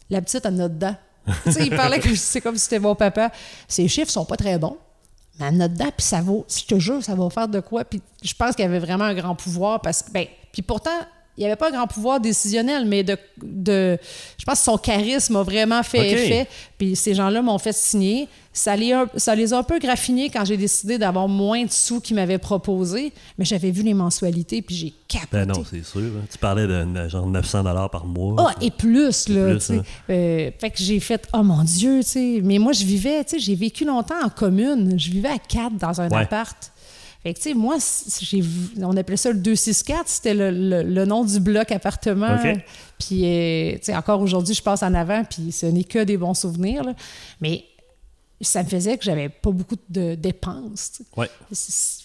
la 0.08 0.20
petite, 0.20 0.46
elle 0.46 0.54
note 0.54 0.74
dedans. 0.74 0.94
tu 1.42 1.50
sais, 1.50 1.66
il 1.66 1.74
parlait 1.74 1.98
que 1.98 2.14
c'est 2.14 2.40
comme 2.40 2.54
si 2.54 2.62
c'était 2.62 2.78
mon 2.78 2.94
papa. 2.94 3.32
Ses 3.66 3.88
chiffres 3.88 4.12
sont 4.12 4.24
pas 4.24 4.36
très 4.36 4.56
bons, 4.56 4.76
mais 5.38 5.68
dedans, 5.68 5.90
puis 5.96 6.06
ça 6.06 6.20
vaut, 6.20 6.46
je 6.48 6.64
te 6.64 6.78
jure, 6.78 7.02
ça 7.02 7.14
va 7.14 7.28
faire 7.30 7.48
de 7.48 7.60
quoi. 7.60 7.84
Puis 7.84 8.00
je 8.22 8.34
pense 8.34 8.54
qu'il 8.54 8.64
avait 8.64 8.78
vraiment 8.78 9.04
un 9.04 9.14
grand 9.14 9.34
pouvoir 9.34 9.80
parce 9.80 10.02
que, 10.02 10.10
ben, 10.10 10.26
puis 10.52 10.62
pourtant, 10.62 10.98
il 11.36 11.40
n'y 11.40 11.46
avait 11.46 11.56
pas 11.56 11.68
un 11.68 11.72
grand 11.72 11.86
pouvoir 11.86 12.20
décisionnel, 12.20 12.86
mais 12.86 13.02
de, 13.04 13.16
de 13.42 13.98
je 14.38 14.44
pense 14.44 14.58
que 14.58 14.64
son 14.64 14.78
charisme 14.78 15.36
a 15.36 15.42
vraiment 15.42 15.82
fait 15.82 16.10
effet. 16.12 16.48
Puis 16.78 16.96
ces 16.96 17.14
gens-là 17.14 17.42
m'ont 17.42 17.58
fait 17.58 17.74
signer. 17.74 18.28
Ça 18.52 18.74
les, 18.74 18.92
a- 18.94 19.06
ça 19.16 19.34
les 19.34 19.52
a 19.52 19.58
un 19.58 19.62
peu 19.62 19.78
graffinés 19.78 20.30
quand 20.30 20.44
j'ai 20.46 20.56
décidé 20.56 20.96
d'avoir 20.96 21.28
moins 21.28 21.64
de 21.64 21.70
sous 21.70 22.00
qu'ils 22.00 22.16
m'avaient 22.16 22.38
proposé, 22.38 23.12
mais 23.36 23.44
j'avais 23.44 23.70
vu 23.70 23.82
les 23.82 23.92
mensualités, 23.92 24.62
puis 24.62 24.74
j'ai 24.74 24.94
capoté. 25.08 25.28
Ben 25.32 25.46
non, 25.46 25.62
c'est 25.70 25.84
sûr. 25.84 26.00
hein. 26.00 26.24
Tu 26.30 26.38
parlais 26.38 26.66
de 26.66 26.84
de 26.84 27.08
genre 27.08 27.26
900 27.26 27.64
par 27.92 28.06
mois. 28.06 28.34
Ah, 28.48 28.54
et 28.62 28.70
plus, 28.70 29.28
là, 29.28 29.50
plus, 29.56 29.70
hein. 29.72 29.82
Euh, 30.08 30.50
fait 30.58 30.70
que 30.70 30.78
j'ai 30.78 31.00
fait, 31.00 31.26
oh 31.34 31.42
mon 31.42 31.62
Dieu, 31.64 32.00
tu 32.02 32.08
sais. 32.08 32.40
Mais 32.42 32.58
moi, 32.58 32.72
je 32.72 32.84
vivais, 32.84 33.22
tu 33.24 33.32
sais, 33.32 33.38
j'ai 33.38 33.54
vécu 33.54 33.84
longtemps 33.84 34.24
en 34.24 34.30
commune. 34.30 34.98
Je 34.98 35.10
vivais 35.10 35.28
à 35.28 35.38
quatre 35.38 35.76
dans 35.76 36.00
un 36.00 36.08
Ouais. 36.08 36.22
appart. 36.22 36.72
Fait 37.26 37.34
que, 37.34 37.40
tu 37.40 37.48
sais, 37.48 37.54
moi, 37.54 37.76
on 38.82 38.96
appelait 38.96 39.16
ça 39.16 39.30
le 39.32 39.38
264, 39.38 40.08
c'était 40.08 40.32
le, 40.32 40.52
le- 40.52 40.82
le 40.84 41.04
nom 41.06 41.24
du 41.24 41.40
bloc 41.40 41.72
appartement. 41.72 42.36
Puis, 43.00 43.22
euh, 43.24 43.72
tu 43.72 43.78
sais, 43.82 43.96
encore 43.96 44.20
aujourd'hui, 44.20 44.54
je 44.54 44.62
passe 44.62 44.84
en 44.84 44.94
avant, 44.94 45.24
puis 45.24 45.50
ce 45.50 45.66
n'est 45.66 45.82
que 45.82 46.04
des 46.04 46.16
bons 46.16 46.34
souvenirs, 46.34 46.84
là. 46.84 46.94
Mais 47.40 47.64
ça 48.40 48.62
me 48.62 48.68
faisait 48.68 48.96
que 48.96 49.02
j'avais 49.04 49.28
pas 49.28 49.50
beaucoup 49.50 49.74
de 49.88 50.14
dépenses. 50.14 51.02
Ouais. 51.16 51.28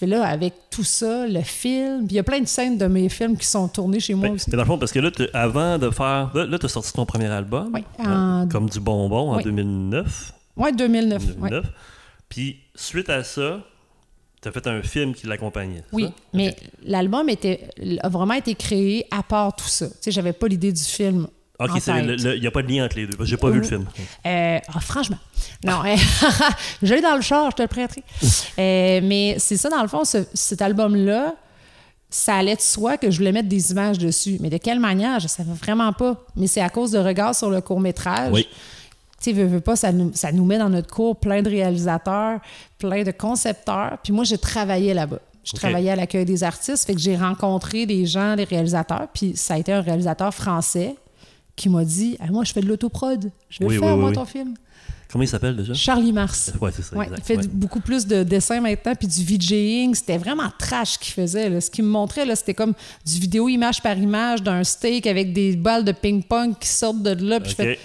Là, 0.01 0.25
avec 0.25 0.55
tout 0.71 0.83
ça, 0.83 1.27
le 1.27 1.41
film, 1.41 2.07
il 2.09 2.15
y 2.15 2.19
a 2.19 2.23
plein 2.23 2.39
de 2.39 2.47
scènes 2.47 2.79
de 2.79 2.87
mes 2.87 3.07
films 3.07 3.37
qui 3.37 3.45
sont 3.45 3.67
tournés 3.67 3.99
chez 3.99 4.15
moi 4.15 4.27
Ben, 4.29 4.33
aussi. 4.33 4.49
mais 4.49 4.55
dans 4.57 4.63
le 4.63 4.67
fond, 4.69 4.79
parce 4.79 4.91
que 4.91 4.97
là, 4.99 5.11
tu- 5.11 5.27
avant 5.33 5.77
de 5.77 5.91
faire. 5.91 6.31
Là, 6.33 6.57
tu 6.57 6.65
as 6.65 6.69
sorti 6.69 6.93
ton 6.93 7.05
premier 7.05 7.27
album. 7.27 7.69
Oui, 7.75 7.83
hein, 7.99 8.45
en- 8.45 8.47
Comme 8.49 8.67
du 8.71 8.79
bonbon 8.79 9.33
en 9.33 9.37
Oui. 9.37 9.43
2009. 9.43 10.33
Ouais, 10.57 10.71
2009. 10.71 11.21
ouais. 11.23 11.49
2009. 11.51 11.65
Puis, 12.27 12.57
suite 12.73 13.09
à 13.11 13.23
ça, 13.23 13.59
tu 14.41 14.47
as 14.47 14.51
fait 14.51 14.65
un 14.67 14.81
film 14.81 15.13
qui 15.13 15.27
l'accompagnait. 15.27 15.83
Oui, 15.91 16.05
ça? 16.05 16.11
mais 16.33 16.55
l'album 16.83 17.29
était, 17.29 17.69
a 18.01 18.09
vraiment 18.09 18.33
été 18.33 18.55
créé 18.55 19.05
à 19.11 19.21
part 19.23 19.55
tout 19.55 19.67
ça. 19.67 19.87
Tu 19.87 19.93
sais, 20.01 20.11
j'avais 20.11 20.33
pas 20.33 20.47
l'idée 20.47 20.71
du 20.73 20.81
film. 20.81 21.27
Ok, 21.59 21.79
il 21.87 22.39
n'y 22.39 22.47
a 22.47 22.51
pas 22.51 22.63
de 22.63 22.67
lien 22.67 22.85
entre 22.85 22.95
les 22.95 23.05
deux. 23.05 23.15
parce 23.15 23.29
que 23.29 23.29
J'ai 23.29 23.37
pas 23.37 23.51
vu 23.51 23.59
le 23.59 23.63
film. 23.67 23.85
Euh, 24.25 24.57
ah, 24.67 24.79
franchement. 24.79 25.19
Non, 25.63 25.83
euh, 25.85 25.95
je 26.81 26.93
l'ai 26.95 27.01
dans 27.01 27.15
le 27.15 27.21
char, 27.21 27.51
je 27.51 27.55
te 27.57 27.61
le 27.61 27.67
prêterai. 27.67 28.03
Euh, 28.59 28.99
mais 29.03 29.35
c'est 29.37 29.57
ça, 29.57 29.69
dans 29.69 29.81
le 29.81 29.87
fond, 29.87 30.03
ce- 30.03 30.25
cet 30.33 30.61
album-là, 30.61 31.35
ça 32.09 32.35
allait 32.35 32.55
de 32.55 32.61
soi 32.61 32.97
que 32.97 33.09
je 33.09 33.17
voulais 33.17 33.31
mettre 33.31 33.47
des 33.47 33.71
images 33.71 33.97
dessus. 33.97 34.37
Mais 34.41 34.49
de 34.49 34.57
quelle 34.57 34.79
manière, 34.79 35.19
je 35.19 35.25
ne 35.25 35.29
savais 35.29 35.53
vraiment 35.53 35.93
pas. 35.93 36.25
Mais 36.35 36.47
c'est 36.47 36.61
à 36.61 36.69
cause 36.69 36.91
de 36.91 36.99
regard 36.99 37.33
sur 37.35 37.49
le 37.49 37.61
court-métrage. 37.61 38.31
Oui. 38.33 38.47
Tu 39.21 39.29
sais, 39.29 39.33
veux, 39.33 39.45
veux 39.45 39.61
pas, 39.61 39.75
ça 39.75 39.91
nous, 39.91 40.11
ça 40.15 40.31
nous 40.31 40.45
met 40.45 40.57
dans 40.57 40.69
notre 40.69 40.91
cours 40.93 41.15
plein 41.15 41.41
de 41.41 41.49
réalisateurs, 41.49 42.39
plein 42.77 43.03
de 43.03 43.11
concepteurs. 43.11 43.97
Puis 44.03 44.11
moi, 44.13 44.23
j'ai 44.23 44.37
travaillé 44.37 44.93
là-bas. 44.93 45.19
Je 45.43 45.51
OK. 45.53 45.59
travaillais 45.59 45.91
à 45.91 45.95
l'accueil 45.95 46.25
des 46.25 46.43
artistes, 46.43 46.85
fait 46.85 46.93
que 46.93 46.99
j'ai 46.99 47.15
rencontré 47.17 47.85
des 47.85 48.05
gens, 48.05 48.35
des 48.35 48.43
réalisateurs. 48.43 49.07
Puis 49.13 49.33
ça 49.35 49.55
a 49.55 49.57
été 49.57 49.71
un 49.73 49.81
réalisateur 49.81 50.33
français 50.33 50.95
qui 51.55 51.69
m'a 51.69 51.83
dit 51.83 52.17
Ah, 52.19 52.27
Moi, 52.31 52.43
je 52.43 52.51
fais 52.53 52.61
de 52.61 52.67
l'autoprod. 52.67 53.31
Je 53.49 53.59
vais 53.59 53.65
Oui, 53.65 53.75
le 53.75 53.79
faire, 53.79 53.93
oui, 53.95 53.99
moi, 53.99 54.09
oui. 54.09 54.15
ton 54.15 54.25
film. 54.25 54.53
Comment 55.11 55.23
il 55.23 55.27
s'appelle 55.27 55.57
déjà? 55.57 55.73
Charlie 55.73 56.13
Mars. 56.13 56.53
Ouais, 56.61 56.71
c'est 56.73 56.83
ça. 56.83 56.95
Ouais, 56.95 57.07
il 57.17 57.21
fait 57.23 57.35
ouais. 57.37 57.47
beaucoup 57.51 57.81
plus 57.81 58.07
de 58.07 58.23
dessins 58.23 58.61
maintenant, 58.61 58.93
puis 58.95 59.07
du 59.07 59.23
VJing. 59.23 59.93
C'était 59.93 60.17
vraiment 60.17 60.49
trash 60.57 60.97
qu'il 60.97 61.13
faisait. 61.13 61.49
là. 61.49 61.59
Ce 61.59 61.69
qu'il 61.69 61.83
me 61.83 61.89
montrait, 61.89 62.25
là, 62.25 62.35
c'était 62.35 62.53
comme 62.53 62.73
du 63.05 63.19
vidéo 63.19 63.49
image 63.49 63.81
par 63.81 63.97
image 63.97 64.41
d'un 64.41 64.63
steak 64.63 65.05
avec 65.07 65.33
des 65.33 65.55
balles 65.57 65.83
de 65.83 65.91
ping-pong 65.91 66.57
qui 66.57 66.69
sortent 66.69 67.03
de 67.03 67.11
là. 67.25 67.39
Puis 67.41 67.51
je 67.51 67.55
fais, 67.55 67.79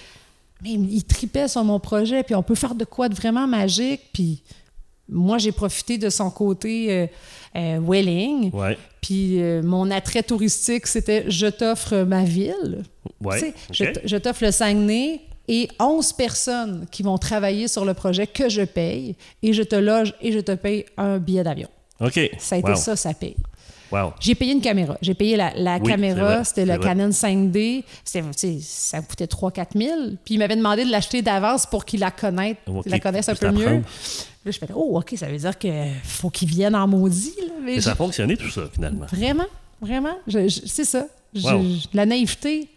mais 0.62 0.70
il 0.70 1.04
tripait 1.04 1.48
sur 1.48 1.64
mon 1.64 1.78
projet, 1.78 2.22
puis 2.22 2.34
on 2.34 2.42
peut 2.42 2.54
faire 2.54 2.74
de 2.74 2.84
quoi 2.84 3.08
de 3.08 3.14
vraiment 3.14 3.46
magique. 3.46 4.00
Puis 4.12 4.42
moi, 5.08 5.38
j'ai 5.38 5.52
profité 5.52 5.98
de 5.98 6.10
son 6.10 6.30
côté 6.30 6.90
euh, 6.90 7.06
euh, 7.56 7.80
Welling. 7.80 8.50
Ouais. 8.52 8.76
Puis 9.00 9.40
euh, 9.40 9.62
mon 9.62 9.90
attrait 9.90 10.22
touristique, 10.22 10.86
c'était 10.86 11.30
je 11.30 11.46
t'offre 11.46 11.94
ma 12.04 12.24
ville. 12.24 12.82
Ouais. 13.20 13.52
Tu 13.70 13.76
sais, 13.76 13.92
je 14.04 14.16
t'offre 14.16 14.44
le 14.44 14.50
Saguenay 14.50 15.20
et 15.48 15.68
11 15.78 16.12
personnes 16.14 16.86
qui 16.90 17.02
vont 17.02 17.18
travailler 17.18 17.68
sur 17.68 17.84
le 17.84 17.94
projet 17.94 18.26
que 18.26 18.48
je 18.48 18.62
paye 18.62 19.14
et 19.42 19.52
je 19.52 19.62
te 19.62 19.76
loge 19.76 20.14
et 20.20 20.32
je 20.32 20.40
te 20.40 20.52
paye 20.52 20.86
un 20.96 21.18
billet 21.18 21.44
d'avion. 21.44 21.68
OK. 22.00 22.18
Ça 22.38 22.56
a 22.56 22.58
été 22.58 22.74
ça, 22.74 22.96
ça 22.96 23.14
paye. 23.14 23.36
Wow. 23.90 24.14
J'ai 24.20 24.34
payé 24.34 24.52
une 24.52 24.60
caméra. 24.60 24.96
J'ai 25.00 25.14
payé 25.14 25.36
la, 25.36 25.52
la 25.54 25.74
Oui, 25.74 25.80
c'est 25.84 25.90
caméra, 25.90 26.44
c'était 26.44 26.66
le 26.66 26.74
vrai. 26.74 26.84
Canon 26.84 27.10
5D. 27.10 27.84
C'était, 28.04 28.22
tu 28.22 28.32
sais, 28.34 28.58
ça 28.60 29.00
me 29.00 29.06
coûtait 29.06 29.26
3-4 29.26 29.66
000. 29.76 29.96
Puis 30.24 30.34
il 30.34 30.38
m'avait 30.38 30.56
demandé 30.56 30.84
de 30.84 30.90
l'acheter 30.90 31.22
d'avance 31.22 31.66
pour 31.66 31.84
qu'il 31.84 32.00
la 32.00 32.10
connaisse, 32.10 32.56
la 32.86 32.98
connaisse 32.98 33.28
un 33.28 33.34
peu 33.34 33.50
mieux. 33.50 33.82
Là, 34.46 34.52
je 34.52 34.58
fais, 34.58 34.68
oh, 34.74 34.98
OK, 34.98 35.14
ça 35.16 35.26
veut 35.26 35.38
dire 35.38 35.58
qu'il 35.58 35.72
faut 36.04 36.30
qu'il 36.30 36.48
vienne 36.48 36.74
en 36.76 36.86
maudit. 36.86 37.34
Là. 37.38 37.52
Mais 37.64 37.80
ça 37.80 37.92
a 37.92 37.94
fonctionné 37.94 38.36
tout 38.36 38.50
ça, 38.50 38.62
finalement. 38.72 39.06
Vraiment, 39.06 39.46
vraiment. 39.80 40.16
C'est 40.28 40.84
ça. 40.84 41.06
Wow. 41.34 41.62
la 41.92 42.06
naïveté. 42.06 42.68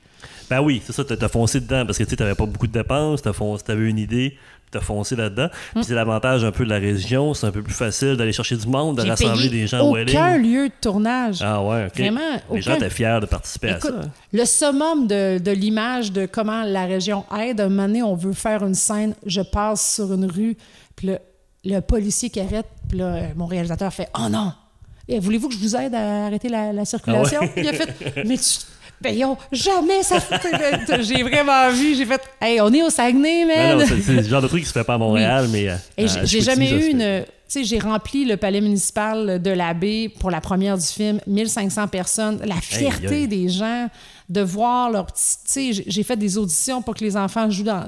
Ben 0.50 0.62
oui, 0.62 0.82
c'est 0.84 0.92
ça, 0.94 1.06
t'as 1.06 1.28
foncé 1.28 1.62
dedans 1.62 1.86
parce 1.86 1.98
que 1.98 2.04
tu 2.04 2.16
n'avais 2.16 2.34
pas 2.34 2.48
beaucoup 2.48 2.66
de 2.66 2.72
dépenses, 2.74 3.22
t'avais 3.22 3.88
une 3.88 4.00
idée, 4.00 4.36
t'as 4.72 4.80
foncé 4.82 5.16
là-dedans. 5.16 5.48
Mm. 5.48 5.50
Puis 5.76 5.84
c'est 5.86 5.94
l'avantage 5.96 6.44
un 6.44 6.52
peu 6.52 6.64
de 6.66 6.70
la 6.70 6.78
région, 6.78 7.34
c'est 7.34 7.48
un 7.48 7.52
peu 7.52 7.62
plus 7.62 7.74
facile 7.74 8.16
d'aller 8.18 8.32
chercher 8.34 8.56
du 8.58 8.68
monde, 8.68 8.98
de 8.98 9.08
rassembler 9.08 9.50
des 9.50 9.68
gens 9.68 9.82
au 9.82 9.92
aucun 9.98 10.06
wedding. 10.34 10.44
lieu 10.54 10.68
de 10.70 10.74
tournage. 10.82 11.40
Ah 11.42 11.64
ouais, 11.64 11.86
ok. 11.88 11.98
Vraiment, 11.98 12.20
Les 12.52 12.62
gens 12.62 12.72
aucun- 12.74 12.82
étaient 12.86 12.90
fiers 12.90 13.20
de 13.22 13.26
participer 13.26 13.70
Écoute, 13.78 13.94
à 13.98 14.02
ça. 14.04 14.10
le 14.34 14.46
summum 14.46 15.08
de, 15.08 15.38
de 15.40 15.52
l'image 15.52 16.12
de 16.12 16.26
comment 16.26 16.64
la 16.64 16.86
région 16.86 17.26
aide, 17.40 17.62
un 17.62 17.70
moment 17.70 17.88
donné, 17.88 18.04
on 18.04 18.16
veut 18.16 18.34
faire 18.34 18.64
une 18.64 18.76
scène, 18.76 19.14
je 19.26 19.42
passe 19.42 19.96
sur 19.96 20.14
une 20.14 20.26
rue, 20.26 20.56
puis 20.96 21.08
le, 21.08 21.18
le 21.66 21.80
policier 21.82 22.30
qui 22.30 22.40
arrête, 22.40 22.68
puis 22.88 22.98
là, 23.00 23.06
euh, 23.16 23.28
mon 23.36 23.46
réalisateur 23.46 23.94
fait 23.94 24.10
«Oh 24.20 24.30
non! 24.30 24.52
Eh, 25.10 25.20
Voulez-vous 25.20 25.50
que 25.50 25.56
je 25.56 25.60
vous 25.60 25.76
aide 25.76 25.96
à 25.96 26.26
arrêter 26.28 26.50
la, 26.50 26.72
la 26.72 26.86
circulation? 26.86 27.40
Ah 27.42 27.46
ouais? 27.46 27.52
Il 27.64 27.68
a 27.68 27.74
fait 27.74 28.24
«Mais 28.26 28.38
tu... 28.38 28.44
Ben, 29.02 29.18
yo, 29.18 29.38
jamais 29.52 30.04
ça... 30.04 30.18
J'ai 31.00 31.24
vraiment 31.24 31.70
vu, 31.72 31.96
j'ai 31.96 32.06
fait 32.06 32.22
«Hey, 32.42 32.60
on 32.60 32.72
est 32.74 32.84
au 32.84 32.90
Saguenay, 32.90 33.46
man! 33.46 33.86
c'est 33.88 34.12
le 34.14 34.24
genre 34.24 34.42
de 34.42 34.48
truc 34.48 34.62
qui 34.64 34.68
se 34.68 34.74
fait 34.74 34.84
pas 34.84 34.96
à 34.96 34.98
Montréal, 34.98 35.48
mais. 35.52 35.70
euh, 35.70 35.76
j'ai- 36.26 36.42
jamais 36.42 36.70
eu 36.70 36.92
une. 36.92 37.24
Tu 37.48 37.54
sais, 37.54 37.64
j'ai 37.64 37.80
rempli 37.80 38.26
le 38.26 38.38
palais 38.38 38.62
municipal 38.62 39.42
de 39.42 39.50
la 39.52 39.74
baie 39.74 40.12
pour 40.20 40.30
la 40.30 40.40
première 40.42 40.78
du 40.78 40.86
film, 40.86 41.20
1500 41.26 41.88
personnes. 41.88 42.40
La 42.46 42.56
fierté 42.62 43.26
des 43.28 43.48
gens 43.50 43.88
de 44.28 44.42
voir 44.42 44.92
leur 44.92 45.06
petit. 45.08 45.38
Tu 45.46 45.74
sais, 45.74 45.84
j'ai- 45.88 46.04
fait 46.04 46.18
des 46.18 46.38
auditions 46.38 46.82
pour 46.84 46.94
que 46.94 47.04
les 47.04 47.16
enfants 47.18 47.50
jouent 47.50 47.64
dans. 47.64 47.88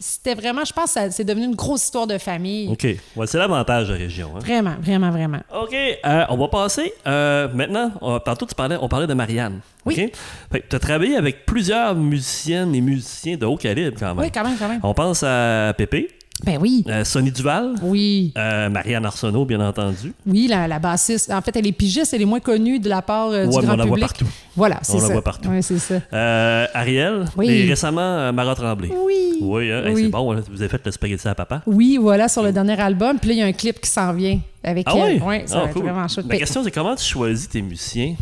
C'était 0.00 0.34
vraiment, 0.34 0.64
je 0.64 0.72
pense, 0.72 0.96
c'est 1.10 1.24
devenu 1.24 1.44
une 1.46 1.54
grosse 1.56 1.84
histoire 1.84 2.06
de 2.06 2.18
famille. 2.18 2.68
OK. 2.68 2.86
Ouais, 3.16 3.26
c'est 3.26 3.38
l'avantage 3.38 3.88
de 3.88 3.92
la 3.94 3.98
région. 3.98 4.30
hein. 4.36 4.38
Vraiment, 4.40 4.74
vraiment, 4.80 5.10
vraiment. 5.10 5.38
OK, 5.60 5.74
euh, 5.74 6.24
on 6.28 6.36
va 6.36 6.48
passer. 6.48 6.92
euh, 7.06 7.48
maintenant, 7.52 7.90
on- 8.00 8.18
tantôt, 8.20 8.46
tu 8.46 8.54
parlais, 8.54 8.76
on 8.80 8.88
parlait 8.88 9.06
de 9.06 9.14
Marianne. 9.14 9.60
Oui. 9.84 10.10
Tu 10.52 10.76
as 10.76 10.78
travaillé 10.78 11.16
avec 11.16 11.46
plusieurs 11.46 11.94
musiciennes 11.94 12.74
et 12.74 12.80
musiciens 12.80 13.36
de 13.36 13.46
haut 13.46 13.56
calibre, 13.56 13.96
quand 13.98 14.14
même. 14.14 14.18
Oui, 14.24 14.30
quand 14.32 14.44
même, 14.44 14.56
quand 14.58 14.68
même. 14.68 14.80
On 14.82 14.94
pense 14.94 15.22
à 15.22 15.72
Pépé, 15.76 16.08
Ben 16.44 16.56
oui. 16.60 16.84
euh, 16.88 17.04
Sonny 17.04 17.32
Duval, 17.32 17.74
Oui, 17.82 18.32
euh, 18.38 18.68
Marianne 18.68 19.04
Arsenault, 19.04 19.44
bien 19.44 19.60
entendu. 19.60 20.12
oui, 20.24 20.46
la, 20.46 20.68
la 20.68 20.78
bassiste. 20.78 21.32
En 21.32 21.40
fait, 21.42 21.56
elle 21.56 21.66
est 21.66 21.72
pigiste, 21.72 22.14
elle 22.14 22.22
est 22.22 22.26
moins 22.26 22.38
connue 22.38 22.78
de 22.78 22.88
la 22.88 23.02
part 23.02 23.30
euh, 23.30 23.46
du 23.46 23.56
Ouais, 23.56 23.62
grand 23.64 23.74
on 23.74 23.76
la 23.76 23.84
voit 23.84 23.96
public. 23.96 24.00
partout. 24.08 24.26
Voilà, 24.54 24.78
c'est 24.82 24.94
On 24.94 24.98
ça. 25.00 25.08
la 25.08 25.12
voit 25.14 25.22
partout. 25.24 25.48
Oui, 25.50 25.62
c'est 25.64 25.78
ça. 25.80 26.00
Euh, 26.12 26.66
Ariel, 26.74 27.24
Oui. 27.36 27.48
et 27.50 27.68
récemment, 27.68 28.00
euh, 28.00 28.30
Marat 28.32 28.54
Tremblay. 28.54 28.88
Oui. 29.04 29.38
Oui, 29.40 29.70
hein, 29.72 29.84
hey, 29.86 29.96
c'est 29.96 30.08
bon, 30.08 30.32
hein, 30.32 30.42
vous 30.48 30.60
avez 30.62 30.68
fait 30.68 30.80
le 30.84 30.92
spaghetti 30.92 31.26
à 31.26 31.34
papa. 31.34 31.62
Oui, 31.66 31.96
voilà, 32.00 32.28
sur 32.28 32.42
le 32.44 32.52
dernier 32.52 32.80
album. 32.80 33.18
Puis 33.18 33.30
là, 33.30 33.34
il 33.34 33.38
y 33.38 33.42
a 33.42 33.46
un 33.46 33.52
clip 33.52 33.80
qui 33.80 33.90
s'en 33.90 34.12
vient 34.12 34.38
avec 34.62 34.86
Ah 34.88 34.94
elle. 34.96 35.20
oui? 35.20 35.26
Ouais, 35.26 35.42
ça 35.46 35.56
Ah, 35.56 35.60
va 35.62 35.66
être 35.66 35.72
cool. 35.74 35.82
vraiment 35.82 36.06
chouette. 36.08 36.26
La 36.28 36.36
question, 36.38 36.62
c'est 36.62 36.70
comment 36.70 36.94
tu 36.94 37.04
choisis 37.04 37.48
tes 37.48 37.62
musiciens? 37.62 38.14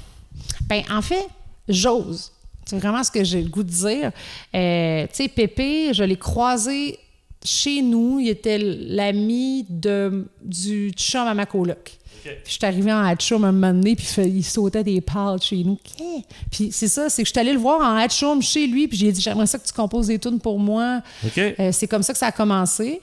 Ben, 0.69 0.83
en 0.91 1.03
fait, 1.03 1.27
j'ose. 1.69 2.33
C'est 2.65 2.79
vraiment 2.79 3.05
ce 3.05 3.11
que 3.11 3.23
j'ai 3.23 3.43
le 3.43 3.49
goût 3.49 3.63
de 3.63 3.71
dire. 3.71 4.11
Tu 4.53 5.15
sais, 5.15 5.29
Pépé, 5.29 5.93
je 5.95 6.03
l'ai 6.03 6.17
croisé 6.17 6.99
chez 7.47 7.83
nous. 7.83 8.21
Il 8.21 8.29
était 8.29 8.59
l'ami 8.59 9.65
de, 9.69 10.27
du 10.43 10.91
chum 10.91 11.27
à 11.27 11.35
ma 11.35 11.47
coloc. 11.47 11.99
Puis 12.23 12.35
je 12.47 12.51
suis 12.53 12.67
arrivée 12.67 12.93
en 12.93 13.05
hatchoum 13.05 13.45
un 13.45 13.53
moment 13.53 13.73
donné, 13.73 13.95
puis 13.95 14.07
il 14.27 14.43
sautait 14.45 14.83
des 14.83 15.01
pâtes 15.01 15.45
chez 15.45 15.63
nous. 15.63 15.79
Puis 16.51 16.71
c'est 16.73 16.89
ça, 16.89 17.09
c'est 17.09 17.23
que 17.23 17.29
je 17.29 17.33
suis 17.33 17.41
allée 17.41 17.53
le 17.53 17.59
voir 17.59 17.81
en 17.81 17.97
hatchoum 17.97 18.43
chez 18.43 18.67
lui, 18.67 18.89
puis 18.89 18.99
j'ai 18.99 19.13
dit 19.13 19.21
J'aimerais 19.21 19.47
ça 19.47 19.59
que 19.59 19.67
tu 19.67 19.73
composes 19.73 20.09
des 20.09 20.19
tunes 20.19 20.41
pour 20.41 20.59
moi. 20.59 21.03
Euh, 21.39 21.71
c'est 21.73 21.87
comme 21.87 22.03
ça 22.03 22.13
que 22.13 22.19
ça 22.19 22.27
a 22.27 22.33
commencé. 22.33 23.01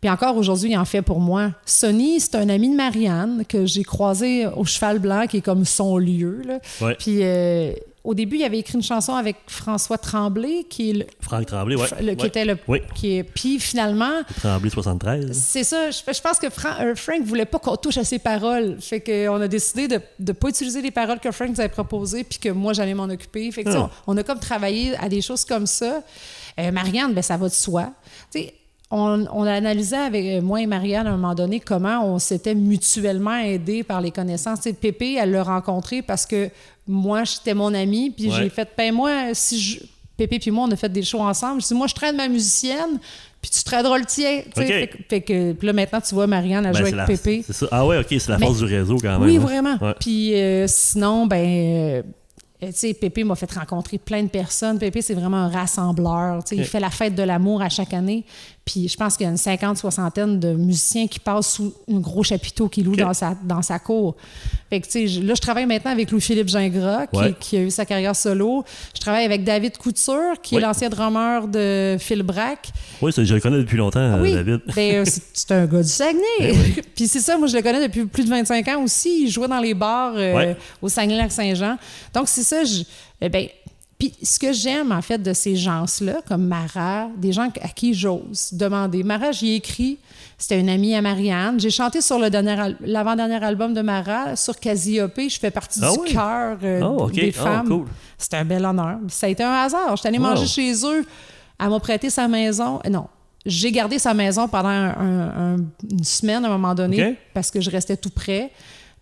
Puis 0.00 0.10
encore 0.10 0.36
aujourd'hui, 0.36 0.72
il 0.72 0.76
en 0.76 0.84
fait 0.84 1.02
pour 1.02 1.20
moi. 1.20 1.52
Sonny, 1.64 2.20
c'est 2.20 2.34
un 2.34 2.48
ami 2.48 2.68
de 2.68 2.74
Marianne 2.74 3.44
que 3.48 3.64
j'ai 3.64 3.84
croisé 3.84 4.46
au 4.46 4.64
Cheval 4.64 4.98
Blanc, 4.98 5.26
qui 5.26 5.38
est 5.38 5.40
comme 5.40 5.64
son 5.64 5.96
lieu. 5.96 6.42
là. 6.44 6.58
Ouais. 6.82 6.94
Puis 6.98 7.20
euh, 7.22 7.72
au 8.04 8.12
début, 8.14 8.36
il 8.36 8.44
avait 8.44 8.58
écrit 8.58 8.74
une 8.74 8.82
chanson 8.82 9.14
avec 9.14 9.36
François 9.46 9.96
Tremblay, 9.98 10.64
qui, 10.68 10.90
est 10.90 10.92
le- 10.92 11.06
Franck 11.20 11.46
Tremblay, 11.46 11.74
ouais. 11.74 11.88
le- 12.02 12.14
qui 12.14 12.22
Ouais. 12.22 12.28
était 12.28 12.44
le. 12.44 12.58
Oui. 12.68 12.80
Qui 12.94 13.16
est, 13.16 13.22
puis 13.24 13.58
finalement, 13.58 14.12
Tremblay 14.40 14.68
73. 14.70 15.32
c'est 15.32 15.64
ça. 15.64 15.90
Je, 15.90 15.98
je 16.12 16.20
pense 16.20 16.38
que 16.38 16.50
Fran- 16.50 16.76
euh, 16.80 16.94
Frank 16.94 17.22
voulait 17.24 17.46
pas 17.46 17.58
qu'on 17.58 17.76
touche 17.76 17.96
à 17.96 18.04
ses 18.04 18.18
paroles. 18.18 18.76
Fait 18.80 19.00
qu'on 19.00 19.40
a 19.40 19.48
décidé 19.48 19.88
de 19.88 20.00
ne 20.20 20.32
pas 20.32 20.48
utiliser 20.50 20.82
les 20.82 20.90
paroles 20.90 21.18
que 21.18 21.30
Frank 21.30 21.48
nous 21.48 21.60
avait 21.60 21.68
proposées 21.70 22.24
puis 22.24 22.38
que 22.38 22.50
moi, 22.50 22.74
j'allais 22.74 22.94
m'en 22.94 23.04
occuper. 23.04 23.50
Fait 23.52 23.64
que, 23.64 23.70
Ah. 23.70 23.90
on, 24.06 24.14
on 24.14 24.16
a 24.18 24.22
comme 24.22 24.38
travaillé 24.38 24.94
à 24.98 25.08
des 25.08 25.22
choses 25.22 25.44
comme 25.46 25.66
ça. 25.66 26.02
Euh, 26.60 26.70
Marianne, 26.70 27.14
ben, 27.14 27.22
ça 27.22 27.36
va 27.38 27.48
de 27.48 27.54
soi. 27.54 27.90
Tu 28.30 28.40
sais, 28.40 28.54
on, 28.90 29.26
on 29.32 29.42
a 29.44 29.52
analysé 29.52 29.96
avec 29.96 30.24
euh, 30.24 30.40
moi 30.42 30.60
et 30.60 30.66
Marianne 30.66 31.06
à 31.06 31.10
un 31.10 31.16
moment 31.16 31.34
donné 31.34 31.58
comment 31.60 32.04
on 32.04 32.18
s'était 32.18 32.54
mutuellement 32.54 33.36
aidés 33.38 33.82
par 33.82 34.00
les 34.00 34.10
connaissances. 34.10 34.60
Tu 34.60 34.70
sais, 34.70 34.72
Pépé, 34.74 35.14
elle 35.20 35.32
l'a 35.32 35.42
rencontré 35.42 36.02
parce 36.02 36.26
que 36.26 36.48
moi, 36.86 37.24
j'étais 37.24 37.54
mon 37.54 37.72
amie, 37.74 38.10
puis 38.10 38.28
Ouais. 38.30 38.36
j'ai 38.42 38.48
fait, 38.50 38.68
ben 38.76 38.92
moi, 38.94 39.10
si 39.32 39.60
je... 39.60 39.80
Pépé 40.16 40.38
puis 40.38 40.52
moi, 40.52 40.66
on 40.68 40.70
a 40.70 40.76
fait 40.76 40.88
des 40.92 41.02
shows 41.02 41.20
ensemble. 41.22 41.60
Je 41.60 41.66
dis, 41.66 41.74
moi, 41.74 41.88
je 41.88 41.94
traîne 41.94 42.14
ma 42.16 42.28
musicienne, 42.28 43.00
puis 43.42 43.50
tu 43.50 43.64
traineras 43.64 43.98
le 43.98 44.04
tien. 44.04 44.42
Fait, 44.54 44.88
que- 44.88 44.98
fait 45.08 45.20
que, 45.22 45.52
puis 45.54 45.66
là, 45.66 45.72
maintenant, 45.72 46.00
tu 46.00 46.14
vois, 46.14 46.28
Marianne, 46.28 46.64
elle 46.66 46.72
Ben, 46.72 46.78
joue 46.78 46.84
c'est 46.86 46.94
avec 47.00 47.08
la- 47.08 47.16
Pépé. 47.16 47.44
ça. 47.50 47.66
Ah 47.72 47.84
ouais, 47.84 47.98
ok, 47.98 48.06
c'est 48.10 48.28
la 48.28 48.38
force 48.38 48.58
du 48.58 48.64
réseau 48.66 48.96
quand 48.98 49.18
même. 49.18 49.22
Oui, 49.28 49.38
hein. 49.38 49.40
vraiment. 49.40 49.76
Ouais. 49.80 49.94
Puis 49.98 50.34
euh, 50.36 50.66
sinon, 50.68 51.26
ben, 51.26 51.44
euh, 51.44 52.02
tu 52.60 52.66
sais, 52.74 52.94
Pépé 52.94 53.24
m'a 53.24 53.34
fait 53.34 53.50
rencontrer 53.52 53.98
plein 53.98 54.22
de 54.22 54.28
personnes. 54.28 54.78
Pépé, 54.78 55.02
c'est 55.02 55.14
vraiment 55.14 55.38
un 55.38 55.48
rassembleur. 55.48 56.44
Il 56.52 56.64
fait 56.64 56.78
la 56.80 56.90
fête 56.90 57.16
de 57.16 57.22
l'amour 57.24 57.60
à 57.60 57.68
chaque 57.68 57.92
année. 57.92 58.24
Puis 58.64 58.88
je 58.88 58.96
pense 58.96 59.16
qu'il 59.18 59.24
y 59.24 59.28
a 59.28 59.30
une 59.30 59.36
cinquante, 59.36 59.76
soixantaine 59.76 60.40
de 60.40 60.54
musiciens 60.54 61.06
qui 61.06 61.18
passent 61.20 61.52
sous 61.56 61.74
un 61.92 61.98
gros 61.98 62.22
chapiteau 62.22 62.66
qu'il 62.68 62.84
loue 62.86 62.96
dans, 62.96 63.12
sa, 63.12 63.34
dans 63.44 63.60
sa 63.60 63.78
cour. 63.78 64.16
Fait 64.70 64.80
que, 64.80 64.86
tu 64.86 65.06
sais, 65.06 65.20
là, 65.20 65.34
je 65.36 65.40
travaille 65.42 65.66
maintenant 65.66 65.90
avec 65.90 66.10
Louis-Philippe 66.10 66.48
Gingras, 66.48 67.06
qui, 67.08 67.18
Ouais. 67.18 67.34
qui 67.38 67.56
a 67.58 67.60
eu 67.60 67.70
sa 67.70 67.84
carrière 67.84 68.16
solo. 68.16 68.64
Je 68.94 69.00
travaille 69.00 69.26
avec 69.26 69.44
David 69.44 69.76
Couture, 69.76 70.40
qui 70.42 70.56
est 70.56 70.60
l'ancien 70.60 70.88
drummer 70.88 71.46
de 71.46 71.96
Phil 72.00 72.22
Brack. 72.22 72.70
Oui, 73.02 73.12
ça, 73.12 73.22
je 73.22 73.34
le 73.34 73.40
connais 73.40 73.58
depuis 73.58 73.76
longtemps, 73.76 74.00
euh, 74.00 74.22
Oui, 74.22 74.32
David. 74.32 74.60
ben, 74.74 74.94
euh, 74.94 75.04
c'est 75.34 75.52
un 75.52 75.66
gars 75.66 75.82
du 75.82 75.88
Saguenay. 75.88 76.22
Ben 76.40 76.56
Puis 76.96 77.06
c'est 77.06 77.20
ça, 77.20 77.36
moi 77.36 77.48
je 77.48 77.56
le 77.56 77.62
connais 77.62 77.86
depuis 77.86 78.06
plus 78.06 78.24
de 78.24 78.30
25 78.30 78.66
ans 78.68 78.82
aussi. 78.82 79.24
Il 79.24 79.30
jouait 79.30 79.48
dans 79.48 79.60
les 79.60 79.74
bars 79.74 80.14
euh, 80.16 80.54
au 80.80 80.88
Saguenay-Lac-Saint-Jean. 80.88 81.76
Donc 82.14 82.28
c'est 82.28 82.42
ça, 82.44 82.64
je, 82.64 82.82
eh 83.20 83.28
ben, 83.28 83.46
puis 83.98 84.12
ce 84.22 84.38
que 84.38 84.52
j'aime 84.52 84.92
en 84.92 85.00
fait 85.02 85.18
de 85.18 85.32
ces 85.32 85.56
gens-là, 85.56 86.20
comme 86.26 86.46
Mara, 86.46 87.08
des 87.16 87.32
gens 87.32 87.48
à 87.62 87.68
qui 87.68 87.94
j'ose 87.94 88.50
demander. 88.52 89.02
Mara, 89.02 89.30
j'y 89.32 89.50
ai 89.52 89.54
écrit, 89.56 89.98
c'était 90.36 90.58
une 90.60 90.68
amie 90.68 90.94
à 90.94 91.00
Marianne. 91.02 91.60
J'ai 91.60 91.70
chanté 91.70 92.00
sur 92.00 92.18
le 92.18 92.28
dernier 92.30 92.56
l'avant-dernier 92.80 93.42
album 93.44 93.72
de 93.72 93.80
Mara, 93.82 94.36
sur 94.36 94.58
Casiopée. 94.58 95.28
Je 95.28 95.38
fais 95.38 95.50
partie 95.50 95.80
Ah 95.82 95.92
du 95.92 95.98
oui? 96.00 96.12
chœur 96.12 96.58
euh, 96.62 96.80
Oh, 96.82 97.08
des 97.10 97.32
Oh, 97.38 97.42
femmes. 97.42 97.68
cool. 97.68 97.86
C'était 98.18 98.36
un 98.38 98.44
bel 98.44 98.64
honneur. 98.64 98.98
Ça 99.08 99.26
a 99.26 99.30
été 99.30 99.42
un 99.42 99.52
hasard. 99.52 99.96
J'étais 99.96 100.08
allée 100.08 100.18
Wow. 100.18 100.24
manger 100.24 100.46
chez 100.46 100.72
eux. 100.84 101.04
Elle 101.60 101.68
m'a 101.68 101.80
prêté 101.80 102.10
sa 102.10 102.26
maison. 102.26 102.80
Euh, 102.84 102.90
Non, 102.90 103.06
j'ai 103.46 103.70
gardé 103.70 103.98
sa 103.98 104.12
maison 104.12 104.48
pendant 104.48 104.68
un- 104.70 104.88
un- 104.98 105.54
un- 105.54 105.56
une 105.90 106.04
semaine 106.04 106.44
à 106.44 106.48
un 106.48 106.52
moment 106.52 106.74
donné 106.74 107.16
parce 107.32 107.50
que 107.50 107.60
je 107.60 107.70
restais 107.70 107.96
tout 107.96 108.10
près. 108.10 108.50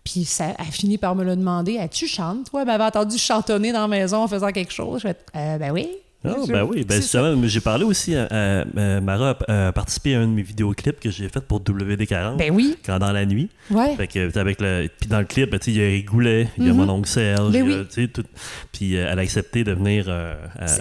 Puis 0.03 0.25
ça 0.25 0.53
a 0.57 0.65
fini 0.65 0.97
par 0.97 1.15
me 1.15 1.23
le 1.23 1.35
demander. 1.35 1.77
As-tu 1.77 2.07
chantes? 2.07 2.49
Toi, 2.49 2.61
elle 2.61 2.67
m'avait 2.67 2.83
entendu 2.83 3.17
chantonner 3.17 3.71
dans 3.71 3.81
la 3.81 3.87
maison 3.87 4.23
en 4.23 4.27
faisant 4.27 4.51
quelque 4.51 4.73
chose. 4.73 5.01
Je 5.01 5.07
fais, 5.07 5.17
euh, 5.35 5.57
ben 5.57 5.71
oui. 5.71 5.89
Ah, 6.25 6.35
Je- 6.47 6.51
ben 6.51 6.63
oui, 6.63 6.85
ben 6.87 6.95
justement, 7.01 7.35
j'ai 7.43 7.59
parlé 7.59 7.83
aussi 7.83 8.15
à, 8.15 8.27
à- 8.29 8.61
à- 8.61 9.01
Mara 9.01 9.37
a, 9.47 9.67
a 9.67 9.71
participé 9.71 10.15
à 10.15 10.19
un 10.19 10.27
de 10.27 10.31
mes 10.33 10.41
vidéoclips 10.41 10.99
que 10.99 11.11
j'ai 11.11 11.27
fait 11.29 11.41
pour 11.41 11.59
WD40 11.61 12.37
Ben 12.37 12.51
oui. 12.53 12.77
quand 12.85 12.97
dans 12.99 13.11
la 13.11 13.25
nuit. 13.25 13.49
Ouais. 13.69 13.95
Fait 13.95 14.07
que, 14.07 14.37
avec 14.39 14.61
le, 14.61 14.87
puis 14.99 15.09
dans 15.09 15.19
le 15.19 15.25
clip, 15.25 15.49
ben, 15.51 15.59
il 15.67 15.77
y 15.77 15.79
a 15.81 15.83
Eric 15.83 16.05
Goulet, 16.05 16.47
il 16.57 16.65
y 16.65 16.69
a 16.69 16.73
Mhm. 16.73 16.77
mon 16.85 16.89
oncle 16.93 17.09
Serge, 17.09 17.51
Ben 17.51 17.61
a, 17.63 17.65
oui. 17.97 18.07
tout- 18.09 18.23
puis 18.71 18.95
euh, 18.97 19.07
elle 19.11 19.19
a 19.19 19.21
accepté 19.21 19.63
de 19.63 19.73
venir 19.73 20.05
euh, 20.07 20.35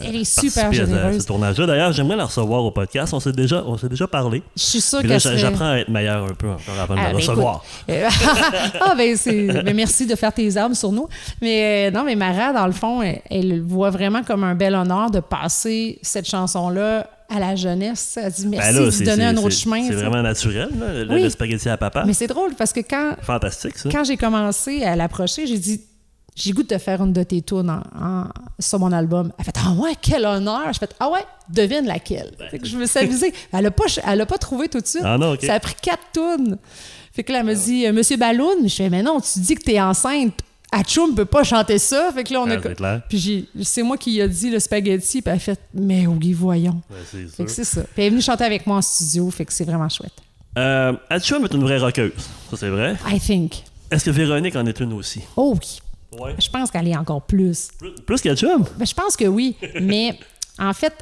Elle 0.05 0.17
est 0.17 0.25
super 0.25 0.65
participer 0.71 0.83
à 0.83 0.87
ce- 0.87 0.93
à, 0.93 0.97
généreuse. 0.97 1.23
ce 1.23 1.27
tournage-là. 1.27 1.67
D'ailleurs, 1.67 1.93
j'aimerais 1.93 2.17
la 2.17 2.25
recevoir 2.27 2.63
au 2.65 2.71
podcast. 2.71 3.13
On 3.15 3.21
s'est 3.21 3.33
déjà, 3.33 3.63
on 3.67 3.77
s'est 3.77 3.89
déjà 3.89 4.07
parlé. 4.07 4.43
Je 4.57 4.63
suis 4.63 4.81
sûre 4.81 5.01
j'a- 5.05 5.19
serait... 5.19 5.39
j'apprends 5.39 5.71
à 5.73 5.77
être 5.79 5.89
meilleur 5.89 6.25
un 6.25 6.35
peu 6.35 6.49
encore 6.49 6.79
avant 6.81 6.95
de 6.95 7.01
Ah, 7.01 7.05
la 7.05 7.11
ben, 7.11 7.17
recevoir. 7.17 7.65
Euh, 7.91 8.09
ah, 8.81 8.95
ben, 8.97 9.17
ben, 9.65 9.75
merci 9.77 10.07
de 10.07 10.15
faire 10.15 10.33
tes 10.33 10.57
armes 10.57 10.75
sur 10.75 10.93
nous. 10.93 11.09
Mais 11.41 11.89
euh, 11.89 11.91
non, 11.91 12.05
mais 12.05 12.15
Mara, 12.17 12.53
dans 12.53 12.67
le 12.67 12.73
fond, 12.73 13.03
elle, 13.03 13.21
elle 13.31 13.49
le 13.49 13.61
voit 13.61 13.91
vraiment 13.91 14.23
comme 14.23 14.45
un 14.45 14.55
bel 14.55 14.75
honneur 14.75 15.11
de 15.11 15.21
passer 15.37 15.99
cette 16.03 16.29
chanson-là 16.29 17.09
à 17.31 17.41
la 17.41 17.57
jeunesse. 17.57 18.19
Elle 18.23 18.31
dit 18.33 18.43
Ben 18.45 18.51
merci 18.59 18.75
là, 18.75 18.91
de 18.91 19.05
donner 19.11 19.25
un 19.25 19.37
autre 19.39 19.51
chemin. 19.51 19.83
C'est 19.83 19.89
tu 19.91 19.95
vraiment 19.95 20.21
naturel, 20.23 20.69
là, 20.79 21.05
le, 21.05 21.15
Oui. 21.15 21.23
le 21.23 21.31
spaghetti 21.31 21.69
à 21.71 21.79
papa. 21.79 22.05
Mais 22.07 22.13
c'est 22.13 22.27
drôle 22.27 22.55
parce 22.55 22.73
que 22.73 22.81
quand, 22.81 23.17
Fantastique, 23.23 23.79
ça. 23.79 23.89
quand 23.91 24.05
j'ai 24.05 24.19
commencé 24.19 24.83
à 24.85 24.95
l'approcher, 24.95 25.47
j'ai 25.47 25.59
dit 25.59 25.81
j'ai 26.35 26.53
goût 26.53 26.63
de 26.63 26.79
faire 26.79 27.03
une 27.03 27.13
de 27.13 27.23
tes 27.23 27.41
tunes 27.43 27.71
en- 27.71 27.83
en- 28.07 28.25
sur 28.59 28.79
mon 28.79 28.93
album. 28.93 29.33
Elle 29.39 29.45
fait 29.47 29.57
Ah 29.67 29.73
ouais, 29.73 29.93
quel 30.01 30.25
honneur! 30.27 30.71
Je 30.73 30.79
fais 30.79 30.89
Ah 31.01 31.09
ouais, 31.11 31.25
devine 31.49 31.87
laquelle. 31.87 32.33
Fait 32.51 32.59
que 32.59 32.67
je 32.67 32.77
me 32.77 32.85
suis 32.87 32.99
amusée. 32.99 33.33
Elle 33.53 33.63
n'a 33.65 33.71
pas, 33.71 33.85
elle 34.07 34.21
a 34.21 34.27
pas 34.27 34.39
trouvé 34.39 34.69
tout 34.69 34.81
de 34.81 34.87
suite. 34.87 35.03
Ah 35.05 35.17
non. 35.19 35.35
Ça 35.43 35.55
a 35.55 35.61
pris 35.61 35.75
quatre 35.81 36.03
tunes. 36.13 36.59
Fait 37.15 37.23
que 37.25 37.33
là, 37.33 37.41
elle 37.41 37.47
me 37.47 37.55
dit 37.55 37.87
euh, 37.87 37.93
Monsieur 37.93 38.17
Balloon, 38.17 38.67
je 38.67 38.75
fais 38.75 38.89
Mais 38.91 39.03
non, 39.03 39.21
tu 39.21 39.39
dis 39.41 39.55
que 39.55 39.63
t'es 39.63 39.79
enceinte. 39.81 40.35
Atchoum 40.73 41.15
peut 41.15 41.27
pas 41.27 41.45
chanter 41.45 41.79
ça. 41.79 42.11
Fait 42.15 42.25
que 42.25 42.33
là, 42.33 42.41
on 42.41 42.51
Ah, 42.51 42.55
a. 42.55 42.57
clair. 42.57 43.03
Puis 43.09 43.47
c'est 43.63 43.83
moi 43.83 43.97
qui 43.99 44.19
ai 44.21 44.29
dit 44.29 44.51
le 44.51 44.59
spaghetti, 44.59 45.21
puis 45.23 45.31
elle 45.31 45.37
a 45.37 45.39
fait 45.39 45.61
Mais 45.75 46.07
oui, 46.07 46.33
voyons. 46.33 46.81
Ouais, 46.91 46.97
c'est 47.11 47.27
Fait 47.29 47.45
que 47.45 47.51
c'est 47.51 47.65
ça. 47.65 47.83
Puis 47.83 47.91
elle 47.99 48.05
est 48.05 48.11
venue 48.11 48.23
chanter 48.23 48.45
avec 48.45 48.67
moi 48.67 48.79
en 48.79 48.83
studio, 48.83 49.31
fait 49.31 49.45
que 49.45 49.53
c'est 49.53 49.65
vraiment 49.65 49.89
chouette. 49.89 50.15
Euh, 50.59 50.93
Atchum 51.11 51.45
est 51.45 51.55
une 51.55 51.63
vraie 51.63 51.79
rockeuse. 51.79 52.13
Ça, 52.51 52.57
c'est 52.57 52.69
vrai. 52.69 52.97
I 53.11 53.21
think. 53.21 53.63
Est-ce 53.91 54.07
que 54.07 54.11
Véronique 54.11 54.57
en 54.57 54.65
est 54.67 54.81
une 54.81 54.93
aussi? 54.95 55.21
Oh 55.37 55.55
oui. 55.61 55.79
Ouais. 56.19 56.35
Je 56.39 56.49
pense 56.51 56.71
qu'elle 56.71 56.89
est 56.89 56.97
encore 56.97 57.23
plus. 57.23 57.69
Plus, 57.79 57.93
plus 58.07 58.21
qu'Atchum? 58.21 58.65
Ben, 58.77 58.85
je 58.87 58.95
pense 58.95 59.17
que 59.17 59.25
oui. 59.27 59.57
Mais 59.81 60.19
en 60.59 60.73
fait, 60.75 60.93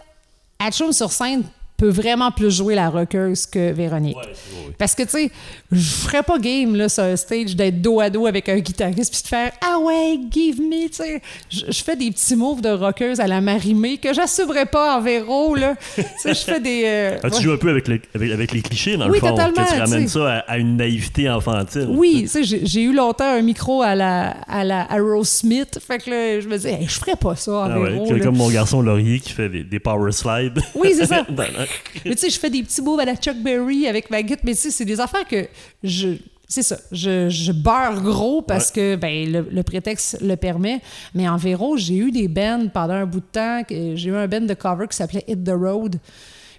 Atchoum 0.59 0.93
sur 0.93 1.11
scène 1.11 1.43
peut 1.81 1.89
vraiment 1.89 2.31
plus 2.31 2.51
jouer 2.55 2.75
la 2.75 2.91
rockeuse 2.91 3.47
que 3.47 3.73
Véronique. 3.73 4.17
Ouais, 4.17 4.23
c'est- 4.35 4.67
oui. 4.67 4.75
Parce 4.77 4.95
que, 4.95 5.03
tu 5.05 5.09
sais, 5.11 5.31
je 5.73 5.81
ferais 5.81 6.23
pas 6.23 6.39
game, 6.39 6.77
là, 6.77 6.89
sur 6.91 7.03
un 7.05 7.17
stage, 7.17 7.57
d'être 7.57 7.81
dos 7.81 8.01
à 8.01 8.11
dos 8.11 8.27
avec 8.27 8.49
un 8.51 8.59
guitariste 8.59 9.13
puis 9.15 9.23
de 9.23 9.29
faire 9.29 9.53
«Ah 9.63 9.79
ouais, 9.79 10.19
give 10.31 10.61
me», 10.61 10.89
tu 10.91 10.97
sais. 10.97 11.23
Je 11.49 11.83
fais 11.83 11.97
des 11.97 12.11
petits 12.11 12.37
moves 12.37 12.61
de 12.61 12.69
rockeuse 12.69 13.19
à 13.19 13.27
la 13.27 13.41
marimée 13.41 13.97
que 13.99 14.13
j'assumerais 14.13 14.67
pas 14.67 14.97
en 14.99 15.01
véro, 15.01 15.55
là. 15.55 15.75
tu 15.97 16.03
sais, 16.19 16.35
je 16.35 16.41
fais 16.41 16.61
des... 16.61 16.83
euh, 16.85 17.19
Ah, 17.23 17.31
tu 17.31 17.37
ouais. 17.37 17.43
joues 17.43 17.53
un 17.53 17.57
peu 17.57 17.71
avec, 17.71 17.89
les- 17.89 18.03
avec, 18.15 18.31
avec 18.33 18.53
les 18.53 18.61
clichés, 18.63 18.97
dans 18.99 19.07
le 19.07 19.13
Oui, 19.13 19.19
fond. 19.19 19.31
totalement, 19.31 19.65
Que 19.65 19.73
tu 19.75 19.81
ramènes 19.81 20.09
ça 20.09 20.29
à, 20.31 20.39
à 20.41 20.59
une 20.59 20.77
naïveté 20.77 21.31
enfantine. 21.31 21.87
Oui, 21.89 22.29
tu 22.31 22.45
sais, 22.45 22.61
j'ai 22.63 22.83
eu 22.83 22.93
longtemps 22.95 23.25
un 23.33 23.43
micro 23.43 23.81
à 23.83 23.95
la, 23.95 24.33
à 24.49 24.65
la 24.65 24.87
Aerosmith, 24.93 25.79
fait 25.87 25.99
que 25.99 26.11
là, 26.11 26.41
je 26.41 26.47
me 26.49 26.57
disais, 26.57 26.73
Hey, 26.75 26.87
je 26.89 26.95
ferais 26.99 27.17
pas 27.17 27.37
ça 27.37 27.53
en 27.53 27.63
Ah 27.71 27.79
véro. 27.79 28.07
comme 28.23 28.37
mon 28.37 28.51
garçon 28.51 28.83
Laurier 28.83 29.19
qui 29.21 29.33
fait 29.33 29.49
des, 29.49 29.63
des 29.65 29.79
power 29.79 30.13
slides. 30.13 30.61
Oui, 30.75 30.93
c'est 30.97 31.07
ça. 31.07 31.23
Dans- 31.31 31.45
Mais 32.05 32.13
tu 32.15 32.19
sais, 32.19 32.31
je 32.31 32.39
fais 32.39 32.51
des 32.51 32.63
petits 32.63 32.83
moves 32.83 33.01
à 33.01 33.05
la 33.05 33.17
Chuck 33.17 33.37
Berry 33.37 33.87
avec 33.87 34.11
ma 34.11 34.23
guitare, 34.23 34.45
mais 34.45 34.55
tu 34.55 34.61
sais, 34.63 34.71
c'est 34.71 34.85
des 34.85 35.01
affaires 35.01 35.27
que 35.27 35.47
je. 35.83 36.09
C'est 36.49 36.63
ça, 36.65 36.77
je, 36.91 37.29
je 37.29 37.53
beurre 37.53 38.03
gros 38.03 38.43
parce 38.43 38.73
que 38.73 38.97
ben, 38.97 39.31
le, 39.31 39.47
le 39.53 39.63
prétexte 39.63 40.19
le 40.21 40.35
permet. 40.35 40.81
Mais 41.15 41.29
en 41.29 41.37
véro, 41.37 41.77
j'ai 41.77 41.95
eu 41.95 42.11
des 42.11 42.27
bands 42.27 42.67
pendant 42.75 42.95
un 42.95 43.07
bout 43.07 43.21
de 43.21 43.27
temps. 43.31 43.63
que- 43.63 43.95
J'ai 43.95 44.09
eu 44.11 44.17
un 44.17 44.27
band 44.27 44.41
de 44.41 44.55
cover 44.55 44.87
qui 44.89 44.97
s'appelait 44.97 45.25
Hit 45.29 45.45
the 45.45 45.53
Road. 45.55 46.01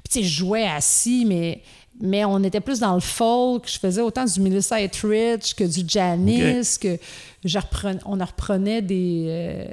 Puis 0.03 0.13
tu 0.13 0.19
sais, 0.19 0.23
je 0.23 0.33
jouais 0.39 0.63
assis, 0.65 1.25
mais, 1.25 1.61
mais 1.99 2.23
on 2.23 2.41
était 2.41 2.61
plus 2.61 2.79
dans 2.79 2.93
le 2.93 3.01
folk. 3.01 3.65
Je 3.69 3.77
faisais 3.79 3.99
autant 4.01 4.23
du 4.23 4.39
Melissa 4.39 4.79
Etheridge 4.81 5.53
que 5.55 5.65
du 5.65 5.81
Janis, 5.85 6.77
que 6.79 6.97
je 7.43 7.57
reprenais, 7.57 7.99
on 8.05 8.19
en 8.19 8.25
reprenait 8.25 8.81
des, 8.81 9.25
euh, 9.27 9.65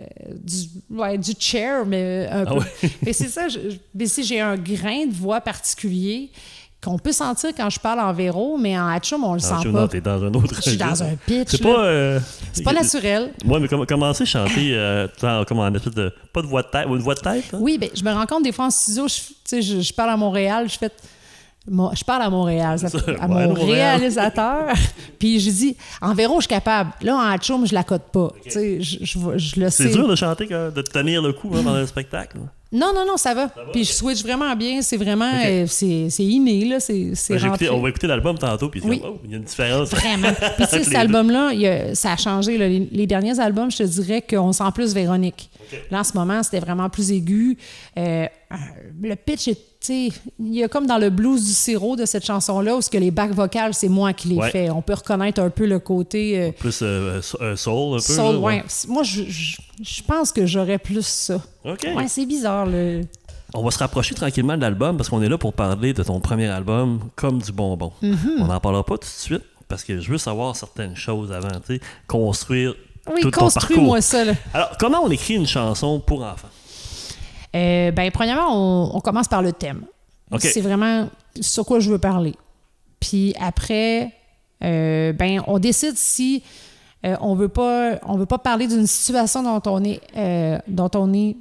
du, 0.42 0.96
ouais, 0.98 1.18
du 1.18 1.32
chair, 1.38 1.84
mais 1.86 2.26
un 2.30 2.44
Ah 2.46 2.46
peu. 2.46 2.58
ouais. 2.60 2.90
Et 3.06 3.12
c'est 3.12 3.28
ça, 3.28 3.48
je, 3.48 3.58
je- 3.70 3.76
mais 3.94 4.06
si 4.06 4.24
j'ai 4.24 4.40
un 4.40 4.56
grain 4.56 5.06
de 5.06 5.12
voix 5.14 5.40
particulier 5.40 6.30
qu'on 6.82 6.96
peut 6.96 7.10
sentir 7.12 7.50
quand 7.56 7.68
je 7.70 7.80
parle 7.80 7.98
en 7.98 8.12
véro, 8.12 8.56
mais 8.56 8.78
en 8.78 8.86
hatchum, 8.86 9.24
on 9.24 9.34
le 9.34 9.40
Ah, 9.42 9.58
sent 9.60 9.64
pas. 9.72 9.80
non, 9.80 9.88
t'es 9.88 10.00
dans 10.00 10.22
un 10.22 10.32
autre 10.32 10.54
Je 10.54 10.60
suis 10.70 10.76
dans 10.76 11.02
un 11.02 11.16
pitch. 11.26 11.48
C'est 11.50 11.60
pas. 11.62 11.84
euh, 11.84 12.20
C'est 12.52 12.62
pas 12.62 12.72
naturel. 12.72 13.32
Ouais, 13.44 13.58
mais 13.58 13.66
com- 13.66 13.84
commencer 13.84 14.22
à 14.22 14.26
chanter 14.26 14.70
euh, 14.74 15.08
comme 15.46 15.58
en 15.58 15.74
espèce 15.74 15.94
de. 15.94 16.12
Pas 16.32 16.40
de 16.40 16.46
voix 16.46 16.62
de 16.62 16.68
tête, 16.68 16.86
ou 16.88 16.94
une 16.94 17.02
voix 17.02 17.16
de 17.16 17.20
tête. 17.20 17.44
hein? 17.52 17.58
Oui, 17.60 17.78
ben, 17.78 17.90
je 17.94 18.02
me 18.04 18.12
rends 18.12 18.26
compte 18.26 18.44
des 18.44 18.52
fois 18.52 18.66
en 18.66 18.70
studio, 18.70 19.06
je 19.08 19.92
parle 19.92 20.10
à 20.10 20.16
Montréal, 20.16 20.68
je 20.70 20.78
fais. 20.78 20.90
Je 21.94 22.04
parle 22.04 22.22
à 22.22 22.30
Montréal, 22.30 22.78
ça- 22.78 22.86
à 22.86 23.26
ouais, 23.28 23.46
mon 23.46 23.48
Montréal. 23.54 23.98
réalisateur. 23.98 24.72
Puis 25.18 25.40
je 25.40 25.50
dis, 25.50 25.76
en 26.00 26.14
véro, 26.14 26.36
je 26.36 26.42
suis 26.42 26.48
capable. 26.48 26.90
Là, 27.02 27.16
en 27.16 27.20
hatchoum, 27.30 27.66
je 27.66 27.74
la 27.74 27.82
cote 27.84 28.10
pas. 28.12 28.32
Tu 28.44 28.50
sais, 28.50 28.80
je, 28.80 28.98
je, 29.04 29.18
je 29.36 29.60
le 29.60 29.70
sais. 29.70 29.84
C'est 29.84 29.90
dur 29.90 30.08
de 30.08 30.14
chanter, 30.16 30.46
de 30.46 30.82
tenir 30.82 31.20
le 31.22 31.32
coup 31.32 31.50
hein, 31.54 31.62
dans 31.62 31.74
le 31.76 31.86
spectacle. 31.86 32.38
Non, 32.70 32.92
non, 32.94 33.06
non, 33.06 33.16
ça 33.16 33.32
va. 33.32 33.48
Puis 33.72 33.84
je 33.84 33.92
switch 33.92 34.22
vraiment 34.22 34.54
bien. 34.54 34.82
C'est 34.82 34.98
vraiment. 34.98 35.30
euh, 35.46 35.64
c'est 35.66 36.08
inné, 36.18 36.66
là. 36.66 36.80
C'est 36.80 37.12
Ben, 37.30 37.56
on 37.72 37.80
va 37.80 37.88
écouter 37.88 38.06
l'album 38.06 38.36
tantôt, 38.36 38.68
puis 38.68 38.82
Oui. 38.84 39.00
oh, 39.02 39.18
il 39.24 39.30
y 39.30 39.34
a 39.34 39.38
une 39.38 39.44
différence. 39.44 39.88
Vraiment. 39.90 40.28
Puis 40.56 40.66
tu 40.66 40.76
sais, 40.76 40.84
cet 40.84 40.94
album-là, 40.94 41.52
ça 41.94 42.12
a 42.12 42.16
changé. 42.18 42.58
là. 42.58 42.68
Les, 42.68 42.86
les 42.92 43.06
derniers 43.06 43.40
albums, 43.40 43.70
je 43.70 43.78
te 43.78 43.82
dirais 43.84 44.20
qu'on 44.22 44.52
sent 44.52 44.64
plus 44.74 44.92
Véronique. 44.92 45.48
Là, 45.90 46.00
en 46.00 46.04
ce 46.04 46.12
moment, 46.14 46.42
c'était 46.42 46.60
vraiment 46.60 46.90
plus 46.90 47.10
aigu. 47.10 47.56
Euh, 47.96 48.26
le 49.02 49.14
pitch 49.16 49.48
est, 49.48 49.58
il 49.88 50.12
y 50.40 50.62
a 50.64 50.68
comme 50.68 50.86
dans 50.86 50.98
le 50.98 51.08
blues 51.10 51.44
du 51.44 51.52
sirop 51.52 51.96
de 51.96 52.04
cette 52.04 52.24
chanson-là, 52.26 52.76
où 52.76 52.82
ce 52.82 52.90
que 52.90 52.98
les 52.98 53.10
bacs 53.10 53.30
vocales, 53.32 53.74
c'est 53.74 53.88
moi 53.88 54.12
qui 54.12 54.28
les 54.28 54.36
Ouais. 54.36 54.50
fais. 54.50 54.70
On 54.70 54.82
peut 54.82 54.94
reconnaître 54.94 55.40
un 55.40 55.50
peu 55.50 55.66
le 55.66 55.78
côté 55.78 56.38
euh, 56.40 56.52
Plus 56.52 56.80
euh, 56.82 57.20
euh, 57.40 57.56
soul, 57.56 57.94
un 57.94 57.96
peu. 57.96 58.00
soul. 58.00 58.32
là, 58.34 58.38
ouais. 58.38 58.64
Moi, 58.88 59.02
je, 59.04 59.22
je, 59.28 59.56
je 59.82 60.02
pense 60.02 60.32
que 60.32 60.44
j'aurais 60.46 60.78
plus 60.78 61.06
ça. 61.06 61.40
C'est 62.08 62.26
bizarre. 62.26 62.66
Le... 62.66 63.02
On 63.54 63.62
va 63.62 63.70
se 63.70 63.78
rapprocher 63.78 64.14
tranquillement 64.14 64.56
de 64.56 64.62
l'album 64.62 64.96
parce 64.96 65.08
qu'on 65.08 65.22
est 65.22 65.28
là 65.28 65.38
pour 65.38 65.52
parler 65.54 65.92
de 65.94 66.02
ton 66.02 66.20
premier 66.20 66.48
album, 66.48 67.00
Comme 67.16 67.40
du 67.40 67.52
bonbon. 67.52 67.92
Mm-hmm. 68.02 68.40
On 68.40 68.46
n'en 68.46 68.60
parlera 68.60 68.84
pas 68.84 68.96
tout 68.98 69.08
de 69.08 69.20
suite 69.20 69.44
parce 69.68 69.84
que 69.84 70.00
je 70.00 70.10
veux 70.10 70.18
savoir 70.18 70.54
certaines 70.56 70.96
choses 70.96 71.30
avant, 71.32 71.48
tu 71.66 71.80
construire 72.06 72.74
Oui, 73.12 73.20
tout 73.22 73.30
ton 73.30 73.40
construis-moi 73.40 73.98
parcours. 73.98 74.02
ça. 74.02 74.24
Là. 74.24 74.32
Alors, 74.52 74.70
comment 74.78 74.98
on 75.04 75.10
écrit 75.10 75.34
une 75.34 75.46
chanson 75.46 76.00
pour 76.00 76.22
enfants? 76.24 76.48
Euh, 77.56 77.90
ben, 77.90 78.10
premièrement, 78.10 78.48
on, 78.50 78.96
on 78.96 79.00
commence 79.00 79.28
par 79.28 79.42
le 79.42 79.52
thème. 79.52 79.84
C'est 80.38 80.60
vraiment. 80.60 81.08
sur 81.40 81.64
quoi 81.64 81.80
je 81.80 81.90
veux 81.90 81.98
parler. 81.98 82.34
Puis 83.00 83.34
après, 83.40 84.12
euh, 84.62 85.12
ben, 85.12 85.42
on 85.46 85.58
décide 85.58 85.96
si 85.96 86.42
euh, 87.06 87.16
on 87.20 87.34
veut 87.34 87.48
pas, 87.48 87.98
on 88.06 88.16
veut 88.18 88.26
pas 88.26 88.38
parler 88.38 88.66
d'une 88.66 88.86
situation 88.86 89.42
dont 89.42 89.70
on 89.70 89.84
est, 89.84 90.00
dont 90.68 90.90
on 90.94 91.12
est 91.14 91.36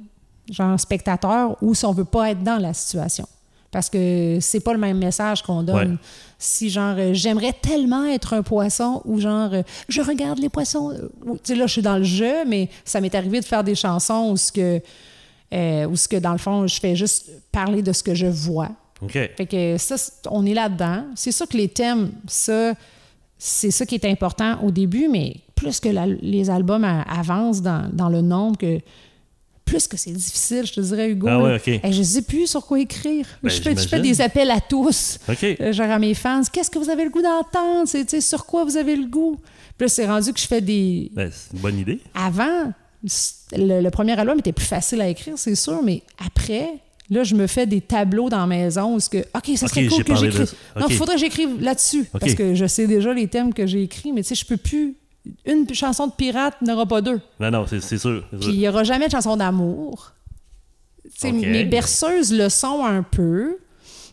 genre 0.50 0.78
spectateur 0.80 1.56
ou 1.62 1.74
si 1.74 1.84
on 1.84 1.92
veut 1.92 2.04
pas 2.04 2.30
être 2.30 2.42
dans 2.42 2.58
la 2.58 2.72
situation. 2.72 3.26
Parce 3.70 3.90
que 3.90 4.38
c'est 4.40 4.60
pas 4.60 4.72
le 4.72 4.78
même 4.78 4.96
message 4.96 5.42
qu'on 5.42 5.62
donne. 5.62 5.92
Ouais. 5.92 5.98
Si 6.38 6.70
genre 6.70 6.96
j'aimerais 7.12 7.52
tellement 7.52 8.06
être 8.06 8.32
un 8.32 8.42
poisson 8.42 9.02
ou 9.04 9.20
genre 9.20 9.50
je 9.90 10.00
regarde 10.00 10.38
les 10.38 10.48
poissons. 10.48 10.94
Tu 11.26 11.38
sais 11.42 11.54
là 11.54 11.66
je 11.66 11.72
suis 11.72 11.82
dans 11.82 11.98
le 11.98 12.04
jeu, 12.04 12.46
mais 12.46 12.70
ça 12.86 13.02
m'est 13.02 13.14
arrivé 13.14 13.40
de 13.40 13.44
faire 13.44 13.62
des 13.64 13.74
chansons 13.74 14.30
où 14.30 14.38
ce 14.38 14.50
que 14.50 14.80
euh, 15.52 15.86
où 15.86 15.96
ce 15.96 16.08
que 16.08 16.16
dans 16.16 16.32
le 16.32 16.38
fond 16.38 16.66
je 16.66 16.78
fais 16.80 16.94
juste 16.96 17.30
parler 17.52 17.82
de 17.82 17.92
ce 17.92 18.02
que 18.02 18.14
je 18.14 18.26
vois. 18.26 18.70
OK. 19.00 19.12
Fait 19.12 19.46
que 19.46 19.76
ça, 19.78 19.94
on 20.30 20.44
est 20.44 20.54
là-dedans. 20.54 21.04
C'est 21.14 21.32
sûr 21.32 21.46
que 21.48 21.56
les 21.56 21.68
thèmes, 21.68 22.10
ça, 22.26 22.74
c'est 23.38 23.70
ça 23.70 23.86
qui 23.86 23.94
est 23.94 24.04
important 24.04 24.58
au 24.64 24.70
début, 24.72 25.08
mais 25.08 25.36
plus 25.54 25.78
que 25.80 25.88
la- 25.88 26.06
les 26.06 26.50
albums 26.50 26.84
avancent 26.84 27.62
dans, 27.62 27.88
dans 27.92 28.08
le 28.08 28.20
nombre, 28.22 28.56
que 28.58 28.80
plus 29.64 29.86
que 29.86 29.96
c'est 29.98 30.10
difficile, 30.12 30.64
je 30.66 30.72
te 30.72 30.80
dirais, 30.80 31.10
Hugo. 31.10 31.26
Ah 31.28 31.38
ouais, 31.42 31.50
là. 31.50 31.56
ok. 31.56 31.68
Hey, 31.68 31.92
je 31.92 32.02
sais 32.02 32.22
plus 32.22 32.46
sur 32.46 32.64
quoi 32.66 32.80
écrire. 32.80 33.26
Ben, 33.42 33.50
je, 33.50 33.60
fais, 33.60 33.70
je 33.72 33.76
fais 33.80 33.88
j'imagine. 33.98 34.12
des 34.12 34.20
appels 34.22 34.50
à 34.50 34.60
tous. 34.60 35.18
OK. 35.28 35.44
Euh, 35.60 35.72
genre 35.72 35.90
à 35.90 35.98
mes 35.98 36.14
fans, 36.14 36.40
qu'est-ce 36.52 36.70
que 36.70 36.78
vous 36.78 36.88
avez 36.90 37.04
le 37.04 37.10
goût 37.10 37.20
d'entendre? 37.22 37.86
Sur 38.20 38.46
quoi 38.46 38.64
vous 38.64 38.76
avez 38.78 38.96
le 38.96 39.06
goût? 39.06 39.36
Puis 39.76 39.84
là, 39.84 39.88
c'est 39.88 40.06
rendu 40.08 40.32
que 40.32 40.40
je 40.40 40.46
fais 40.46 40.60
des, 40.62 41.10
Ben, 41.14 41.30
c'est 41.32 41.52
une 41.54 41.60
bonne 41.60 41.78
idée. 41.78 42.00
avant, 42.14 42.72
le, 43.56 43.80
le 43.80 43.90
premier 43.90 44.18
album 44.18 44.38
était 44.38 44.52
plus 44.52 44.66
facile 44.66 45.00
à 45.00 45.08
écrire, 45.08 45.34
c'est 45.36 45.54
sûr, 45.54 45.82
mais 45.82 46.02
après, 46.24 46.68
là, 47.10 47.24
je 47.24 47.34
me 47.34 47.46
fais 47.46 47.66
des 47.66 47.80
tableaux 47.80 48.28
dans 48.28 48.38
la 48.40 48.46
maison 48.46 48.94
où 48.94 49.00
ce 49.00 49.08
que, 49.08 49.18
OK, 49.18 49.56
ça 49.56 49.68
serait 49.68 49.86
cool 49.86 50.04
que 50.04 50.12
de 50.12 50.16
j'écrive. 50.16 50.44
ça. 50.46 50.80
Non, 50.80 50.86
il 50.88 50.96
faudrait 50.96 51.14
que 51.14 51.20
j'écrive 51.20 51.60
là-dessus, 51.60 52.04
parce 52.18 52.34
que 52.34 52.54
je 52.54 52.66
sais 52.66 52.86
déjà 52.86 53.12
les 53.14 53.28
thèmes 53.28 53.54
que 53.54 53.66
j'ai 53.66 53.82
écrits, 53.82 54.12
mais 54.12 54.22
tu 54.22 54.28
sais, 54.28 54.34
je 54.34 54.44
peux 54.46 54.56
plus. 54.56 54.96
Une 55.44 55.66
chanson 55.74 56.06
de 56.06 56.12
pirate 56.12 56.54
n'aura 56.62 56.86
pas 56.86 57.02
deux. 57.02 57.20
Non, 57.38 57.50
non, 57.50 57.66
c'est 57.66 57.98
sûr. 57.98 58.24
Puis 58.40 58.50
il 58.50 58.58
n'y 58.58 58.68
aura 58.68 58.82
jamais 58.84 59.06
de 59.06 59.10
chanson 59.12 59.36
d'amour. 59.36 60.12
Mes 61.22 61.64
berceuses 61.64 62.32
le 62.32 62.48
sont 62.48 62.84
un 62.84 63.02
peu. 63.02 63.58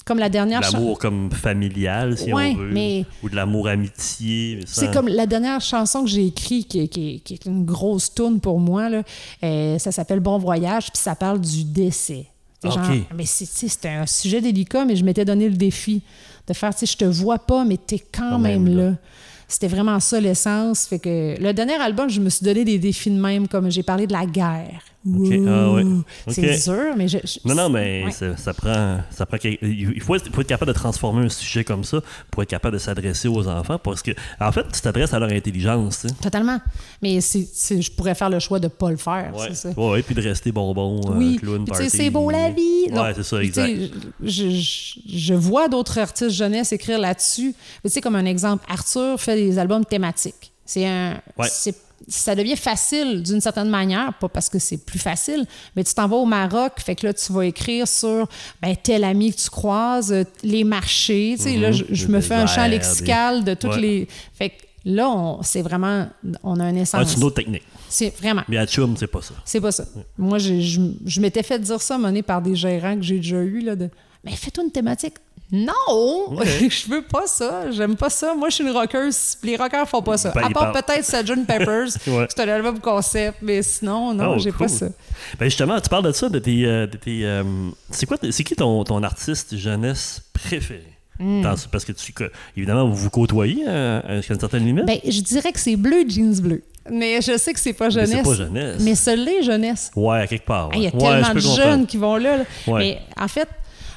Comme 0.06 0.20
la 0.20 0.30
dernière 0.30 0.60
De 0.60 0.66
chanson. 0.66 0.78
l'amour 0.78 0.99
comme 0.99 1.32
familial, 1.32 2.16
si 2.18 2.32
Ouais, 2.32 2.53
on 2.56 2.60
veut. 2.60 2.72
mais- 2.72 3.06
Ou 3.24 3.30
de 3.30 3.36
l'amour 3.36 3.68
amitié. 3.68 4.60
C'est 4.68 4.93
comme 4.93 5.08
la 5.08 5.26
dernière 5.26 5.60
chanson 5.62 6.03
que 6.03 6.10
j'ai 6.10 6.28
écrite, 6.28 6.68
qui, 6.68 6.88
qui- 6.88 7.22
qui 7.22 7.34
est 7.34 7.45
une 7.45 7.66
grosse 7.66 8.14
tune 8.14 8.39
pour 8.39 8.60
moi. 8.60 8.88
Là. 8.89 9.01
Euh, 9.43 9.80
ça 9.80 9.91
s'appelle 9.91 10.20
Bon 10.20 10.38
Voyage, 10.38 10.91
puis 10.91 11.01
ça 11.01 11.16
parle 11.16 11.41
du 11.41 11.64
décès. 11.64 12.28
Genre- 12.64 12.80
mais 13.16 13.26
c'était 13.26 13.89
un 13.89 14.06
sujet 14.08 14.41
délicat, 14.41 14.86
mais 14.86 14.95
je 14.95 15.03
m'étais 15.03 15.26
donné 15.26 15.49
le 15.49 15.56
défi 15.56 16.01
de 16.47 16.53
faire, 16.53 16.74
tu 16.74 16.86
sais, 16.86 16.91
je 16.91 16.97
te 16.97 17.06
vois 17.06 17.38
pas, 17.39 17.64
mais 17.66 17.78
t'es 17.78 17.99
quand, 17.99 18.30
Quand 18.32 18.39
même, 18.39 18.64
même 18.64 18.78
là. 18.78 18.89
là. 18.91 18.95
C'était 19.47 19.68
vraiment 19.68 19.99
ça 19.99 20.20
l'essence. 20.20 20.86
Fait 20.88 20.97
que 20.99 21.36
le 21.39 21.53
dernier 21.53 21.76
album, 21.76 22.10
je 22.10 22.20
me 22.20 22.30
suis 22.30 22.43
donné 22.43 22.64
des 22.66 22.80
défis 22.80 23.12
de 23.12 23.20
même, 23.20 23.47
comme 23.47 23.70
j'ai 23.70 23.84
parlé 23.84 24.08
de 24.08 24.14
la 24.14 24.26
guerre. 24.26 24.82
Ah 25.08 25.72
ouais. 25.72 25.84
C'est 26.30 26.64
dur, 26.72 26.95
mais 26.97 27.08
je, 27.08 27.20
je- 27.24 27.39
Non, 27.47 27.53
non, 27.56 27.70
mais 27.70 28.06
ouais. 28.06 28.12
ça, 28.12 28.36
ça 28.38 28.53
prend. 28.53 28.99
Ça 29.12 29.26
prend 29.26 29.38
il, 29.43 30.01
faut 30.01 30.16
être, 30.16 30.26
il 30.26 30.34
faut 30.34 30.41
être 30.41 30.47
capable 30.47 30.72
de 30.74 30.78
transformer 30.78 31.26
un 31.26 31.30
sujet 31.30 31.64
comme 31.64 31.84
ça 31.84 32.01
pour 32.32 32.41
être 32.41 32.49
capable 32.49 32.74
de 32.74 32.80
s'adresser 32.80 33.28
aux 33.28 33.47
enfants. 33.47 33.78
Parce 33.78 34.01
que, 34.01 34.12
en 34.39 34.51
fait, 34.51 34.66
tu 34.74 34.82
t'adresses 34.82 35.14
à 35.14 35.20
leur 35.20 35.30
intelligence. 35.32 36.01
tu 36.01 36.08
sais. 36.10 36.14
Totalement. 36.16 36.60
Mais 37.01 37.22
c'est, 37.22 37.47
c'est- 37.53 37.82
je 37.82 37.91
pourrais 37.91 38.16
faire 38.16 38.30
le 38.30 38.39
choix 38.39 38.60
de 38.60 38.68
pas 38.68 38.89
le 38.89 38.97
faire, 38.97 39.32
ça. 39.53 39.70
ouais, 39.78 40.01
puis 40.01 40.16
de 40.16 40.22
rester 40.22 40.51
bonbon, 40.51 40.99
euh, 41.08 41.18
Oui, 41.18 41.38
clown, 41.38 41.66
sais, 41.68 41.72
party. 41.72 41.89
c'est 41.89 42.10
beau 42.10 42.30
la 42.32 42.49
vie. 42.49 42.86
Ouais, 42.91 43.14
c'est 43.16 43.24
ça, 43.24 43.43
exact. 43.43 43.72
Je, 44.24 44.49
je- 44.49 45.34
vois 45.36 45.68
d'autres 45.70 45.99
artistes 45.99 46.32
jeunesse 46.32 46.72
écrire 46.72 46.97
là-dessus. 46.99 47.53
Tu 47.84 47.91
sais, 47.91 48.01
comme 48.01 48.16
un 48.16 48.26
exemple, 48.26 48.66
Arthur 48.70 49.20
fait 49.20 49.36
des 49.36 49.60
albums 49.60 49.86
thématiques. 49.86 50.51
C'est 50.66 50.88
un, 50.88 51.22
c'est- 51.43 51.76
ça 52.08 52.36
devient 52.36 52.56
facile 52.56 53.24
d'une 53.24 53.41
certaine 53.41 53.70
manière, 53.70 54.14
pas 54.20 54.30
parce 54.30 54.49
que 54.49 54.60
c'est 54.60 54.78
plus 54.78 54.99
facile, 54.99 55.45
mais 55.76 55.84
tu 55.84 55.93
t'en 55.93 56.08
vas 56.08 56.18
au 56.18 56.26
Maroc, 56.26 56.74
fait 56.78 56.95
que 56.95 57.08
là, 57.08 57.14
tu 57.14 57.32
vas 57.34 57.45
écrire 57.45 57.88
sur 57.88 58.28
ben, 58.62 58.76
tel 58.82 59.03
ami 59.03 59.34
que 59.34 59.41
tu 59.41 59.49
croises, 59.49 60.12
euh, 60.12 60.24
les 60.43 60.64
marchés. 60.64 61.34
Tu 61.38 61.43
sais, 61.43 61.58
là, 61.58 61.72
je, 61.72 61.84
je 61.89 62.08
me 62.08 62.22
fais 62.22 62.36
un 62.36 62.47
champ 62.47 62.68
lexical 62.68 63.43
de 63.43 63.53
toutes 63.53 63.72
Ouais. 63.76 63.82
les. 63.82 64.08
Fait 64.34 64.49
que 64.51 64.56
là, 64.86 65.38
c'est 65.41 65.62
vraiment. 65.62 66.08
On 66.43 66.60
a 66.60 66.64
un 66.66 66.76
Ah, 66.76 66.80
essence. 66.82 67.08
c'est 67.10 67.18
une 67.18 67.24
autre 67.24 67.36
technique. 67.36 67.64
c'est 67.89 68.16
vraiment. 68.18 68.43
Mais 68.47 68.58
à 68.58 68.66
c'est 68.68 69.08
pas 69.08 69.22
ça. 69.22 69.34
C'est 69.43 69.62
pas 69.62 69.72
ça. 69.72 69.86
Moi, 70.18 70.38
je, 70.38 70.60
je 71.06 71.22
m'étais 71.22 71.43
fait 71.43 71.60
dire 71.60 71.82
ça, 71.82 71.97
mené 71.97 72.22
par 72.22 72.41
des 72.41 72.56
gérants 72.56 72.95
que 72.95 73.01
j'ai 73.01 73.18
déjà 73.18 73.38
eu 73.41 73.62
là, 73.62 73.76
de 73.76 73.89
Mais 74.24 74.32
fais-toi 74.32 74.64
une 74.64 74.72
thématique. 74.72 75.16
Non! 75.52 76.36
je 76.46 76.89
veux 76.89 77.04
pas 77.04 77.28
ça. 77.28 77.72
J'aime 77.72 77.96
pas 77.96 78.10
ça. 78.10 78.34
Moi, 78.36 78.50
je 78.50 78.56
suis 78.56 78.64
une 78.64 78.72
rockeuse. 78.72 79.38
Les 79.43 79.56
rockers 79.56 79.88
font 79.88 80.02
pas 80.02 80.18
ça. 80.18 80.32
Ben, 80.32 80.46
à 80.46 80.50
part 80.50 80.72
parlent- 80.72 80.84
peut-être 80.86 81.06
Sgt. 81.06 81.46
Peppers. 81.46 81.88
Ouais. 82.08 82.26
C'est 82.30 82.41
un 82.43 82.50
album 82.50 82.80
concept. 82.80 83.38
Mais 83.41 83.62
sinon, 83.62 84.14
non, 84.14 84.34
Oh, 84.36 84.39
j'ai 84.39 84.52
cool. 84.52 84.60
pas 84.60 84.68
ça. 84.68 84.88
Ben 85.39 85.46
justement, 85.46 85.80
tu 85.80 85.89
parles 85.89 86.04
de 86.06 86.12
ça, 86.12 86.30
de 86.30 86.39
tes. 86.39 86.66
euh, 86.66 86.88
de 86.88 86.98
tes, 86.98 87.26
euh, 87.26 87.43
c'est 87.91 88.06
quoi, 88.06 88.18
c'est 88.30 88.43
qui 88.43 88.56
ton, 88.56 88.84
ton 88.84 89.02
artiste 89.04 89.56
jeunesse 89.56 90.22
préféré? 90.34 90.84
Hmm. 91.20 91.41
Dans- 91.43 91.56
parce 91.72 91.86
que 91.86 91.91
tu, 91.93 92.14
évidemment, 92.58 92.88
vous 92.88 92.96
vous 92.96 93.10
côtoyez 93.10 93.66
à, 93.68 94.00
à 94.00 94.16
une 94.16 94.22
certaine 94.24 94.66
limite. 94.66 94.86
Ben, 94.86 95.00
je 95.06 95.22
dirais 95.22 95.52
que 95.54 95.60
c'est 95.60 95.76
bleu, 95.78 96.04
jeans 96.08 96.39
bleu. 96.41 96.64
Mais 96.91 97.22
je 97.22 97.38
sais 97.38 97.54
que 97.54 97.60
c'est 97.60 97.74
pas 97.74 97.86
Mais 97.86 97.91
jeunesse. 97.91 98.10
c'est 98.10 98.24
pas 98.24 98.34
jeunesse. 98.36 98.78
Mais 98.82 98.96
ce 98.96 99.10
l'est 99.16 99.41
jeunesse. 99.43 99.91
Ouais, 99.96 100.20
à 100.20 100.28
quelque 100.28 100.46
part. 100.46 100.70
Ah, 100.74 100.76
Il 100.76 100.84
y 100.84 100.88
a 100.88 100.89
ouais. 100.93 101.00
Tellement 101.00 101.24
je 101.24 101.34
de 101.34 101.39
comprendre. 101.41 101.56
jeunes 101.56 101.86
qui 101.88 101.98
vont 101.98 102.16
là. 102.18 102.38
là. 102.38 102.43
Ouais. 102.68 102.80
Mais 102.80 103.00
en 103.20 103.28
fait, 103.28 103.48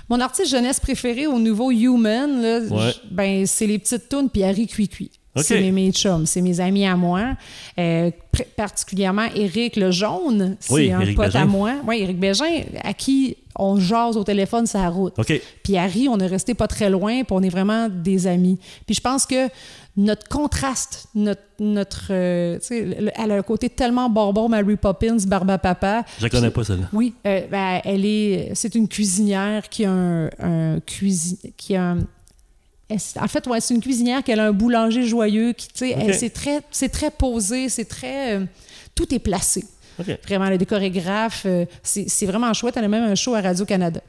mon 0.09 0.21
artiste 0.21 0.51
jeunesse 0.51 0.81
préféré 0.81 1.27
au 1.27 1.39
niveau 1.39 1.71
human, 1.71 2.41
là, 2.43 2.61
Ouais. 2.71 2.93
ben, 3.11 3.47
c'est 3.47 3.67
les 3.67 3.79
petites 3.79 4.09
tunes 4.09 4.29
puis 4.31 4.43
Harry 4.45 4.67
Cuicui. 4.67 5.11
Ok. 5.37 5.45
C'est 5.45 5.61
mes, 5.61 5.71
mes 5.71 5.93
chums, 5.93 6.27
c'est 6.27 6.41
mes 6.41 6.59
amis 6.59 6.87
à 6.87 6.97
moi. 6.97 7.37
Euh, 7.79 8.11
particulièrement 8.57 9.27
Éric 9.37 9.77
Le 9.77 9.91
Jaune, 9.91 10.57
c'est 10.59 10.73
Oui, 10.73 10.93
un 10.93 11.01
Éric 11.01 11.17
pote 11.17 11.27
Bégin. 11.27 11.43
à 11.43 11.45
moi. 11.45 11.75
Oui, 11.87 11.99
Éric 12.01 12.19
Bégin, 12.19 12.63
à 12.83 12.93
qui 12.95 13.37
on 13.61 13.79
jase 13.79 14.17
au 14.17 14.25
téléphone 14.25 14.67
sa 14.67 14.89
route. 14.89 15.19
OK. 15.19 15.41
Puis 15.63 15.77
Harry, 15.77 16.09
on 16.09 16.19
est 16.19 16.27
resté 16.27 16.55
pas 16.55 16.67
très 16.69 16.91
loin, 16.91 17.23
puis 17.25 17.27
on 17.33 17.43
est 17.43 17.49
vraiment 17.49 17.89
des 17.89 18.27
amis. 18.27 18.59
Puis 18.87 18.95
je 18.95 19.01
pense 19.01 19.27
que 19.27 19.49
notre 19.99 20.29
contraste, 20.29 21.09
notre, 21.15 21.43
notre 21.59 22.07
euh, 22.11 22.59
elle 22.71 23.33
a 23.33 23.35
un 23.35 23.43
côté 23.43 23.69
tellement 23.69 24.09
bonbon, 24.09 24.49
Mary 24.49 24.77
Poppins, 24.77 25.17
Barba 25.27 25.59
Papa. 25.59 26.05
Je 26.19 26.23
la 26.23 26.31
connais 26.31 26.51
pas, 26.51 26.63
celle-là. 26.65 26.89
Oui, 26.93 27.15
euh, 27.27 27.41
ben, 27.51 27.81
elle 27.85 28.07
est, 28.07 28.53
c'est 28.55 28.75
une 28.77 28.87
cuisinière 28.89 29.69
qui 29.69 29.85
a 29.85 29.91
un, 29.91 30.27
un 30.39 30.79
cuisi- 30.79 31.53
qui 31.57 31.75
a 31.75 31.91
un- 31.91 31.99
elle- 32.89 32.99
en 33.21 33.29
fait, 33.29 33.47
ouais, 33.49 33.61
c'est 33.61 33.75
une 33.75 33.81
cuisinière 33.83 34.23
qui 34.23 34.33
a 34.33 34.43
un 34.43 34.53
boulanger 34.53 35.03
joyeux, 35.03 35.53
qui, 35.53 35.67
tu 35.69 35.75
sais, 35.89 35.95
Ok. 35.95 36.03
elle- 36.07 36.15
c'est 36.15 36.31
très, 36.31 36.61
c'est 36.71 36.89
très 36.91 37.11
posé, 37.11 37.69
c'est 37.69 37.85
très, 37.85 38.37
euh, 38.37 38.45
tout 38.95 39.13
est 39.13 39.19
placé. 39.19 39.65
OK. 40.01 40.17
Vraiment, 40.25 40.49
le 40.49 40.59
chorégraphe, 40.59 41.43
euh, 41.45 41.65
c'est 41.83 42.09
c'est 42.09 42.25
vraiment 42.25 42.55
chouette. 42.55 42.77
Elle 42.77 42.85
a 42.85 42.89
même 42.89 43.03
un 43.03 43.17
show 43.17 43.35
à 43.35 43.41
Radio-Canada. 43.41 44.01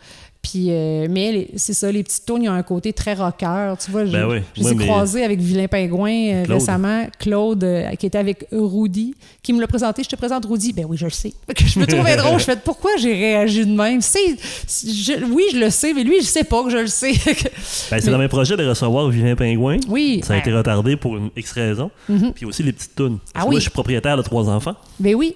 Puis, 0.42 0.68
euh, 0.70 1.06
mais 1.10 1.50
c'est 1.58 1.74
ça, 1.74 1.92
les 1.92 2.02
petites 2.02 2.26
tournes, 2.26 2.42
ils 2.44 2.50
ont 2.50 2.54
un 2.54 2.64
côté 2.64 2.94
très 2.94 3.14
rocker. 3.14 3.74
Tu 3.84 3.92
vois, 3.92 4.06
je, 4.06 4.12
Ben 4.14 4.26
oui. 4.26 4.38
je 4.56 4.64
les 4.64 4.72
ai 4.72 4.76
croisés 4.78 5.24
avec 5.24 5.40
Vilain 5.40 5.68
Pingouin 5.68 6.10
euh, 6.12 6.46
Claude. 6.46 6.60
récemment. 6.60 7.08
Claude, 7.20 7.64
euh, 7.66 7.92
qui 7.96 8.06
était 8.06 8.18
avec 8.18 8.46
Rudy, 8.52 9.14
qui 9.44 9.52
me 9.52 9.60
l'a 9.60 9.68
présenté. 9.68 10.02
Je 10.02 10.08
te 10.10 10.16
présente 10.16 10.46
Rudy. 10.46 10.72
Ben 10.72 10.86
oui, 10.88 10.96
je 10.98 11.06
le 11.06 11.12
sais. 11.12 11.34
Je 11.58 11.78
me 11.78 11.86
trouvais 11.86 12.16
drôle. 12.18 12.40
Je 12.40 12.46
fais 12.46 12.56
pourquoi 12.56 12.92
j'ai 12.98 13.14
réagi 13.14 13.66
de 13.66 13.76
même? 13.76 14.02
Je- 14.02 15.26
oui, 15.32 15.44
je 15.54 15.58
le 15.60 15.70
sais, 15.70 15.94
mais 15.94 16.04
lui, 16.06 16.22
je 16.22 16.26
sais 16.26 16.46
pas 16.46 16.64
que 16.64 16.70
je 16.70 16.78
le 16.78 16.88
sais. 16.88 17.12
Ben, 17.92 18.00
c'est 18.00 18.06
Mais- 18.06 18.12
dans 18.12 18.18
mes 18.18 18.28
projets 18.30 18.56
de 18.56 18.66
recevoir 18.68 19.10
Vilain 19.10 19.36
Pingouin. 19.36 19.78
oui. 19.90 20.22
Ça 20.24 20.34
a 20.34 20.38
ben, 20.38 20.42
été 20.42 20.54
retardé 20.54 20.96
pour 20.96 21.18
une 21.18 21.30
X 21.36 21.52
raison. 21.52 21.92
Puis 22.34 22.46
aussi 22.46 22.64
les 22.64 22.72
petites 22.72 22.96
tunes. 22.96 23.18
Ah 23.34 23.42
oui. 23.44 23.52
Moi, 23.52 23.56
je 23.56 23.64
suis 23.64 23.72
propriétaire 23.72 24.16
de 24.18 24.22
trois 24.22 24.48
enfants. 24.50 24.76
ben 25.00 25.16
oui. 25.16 25.36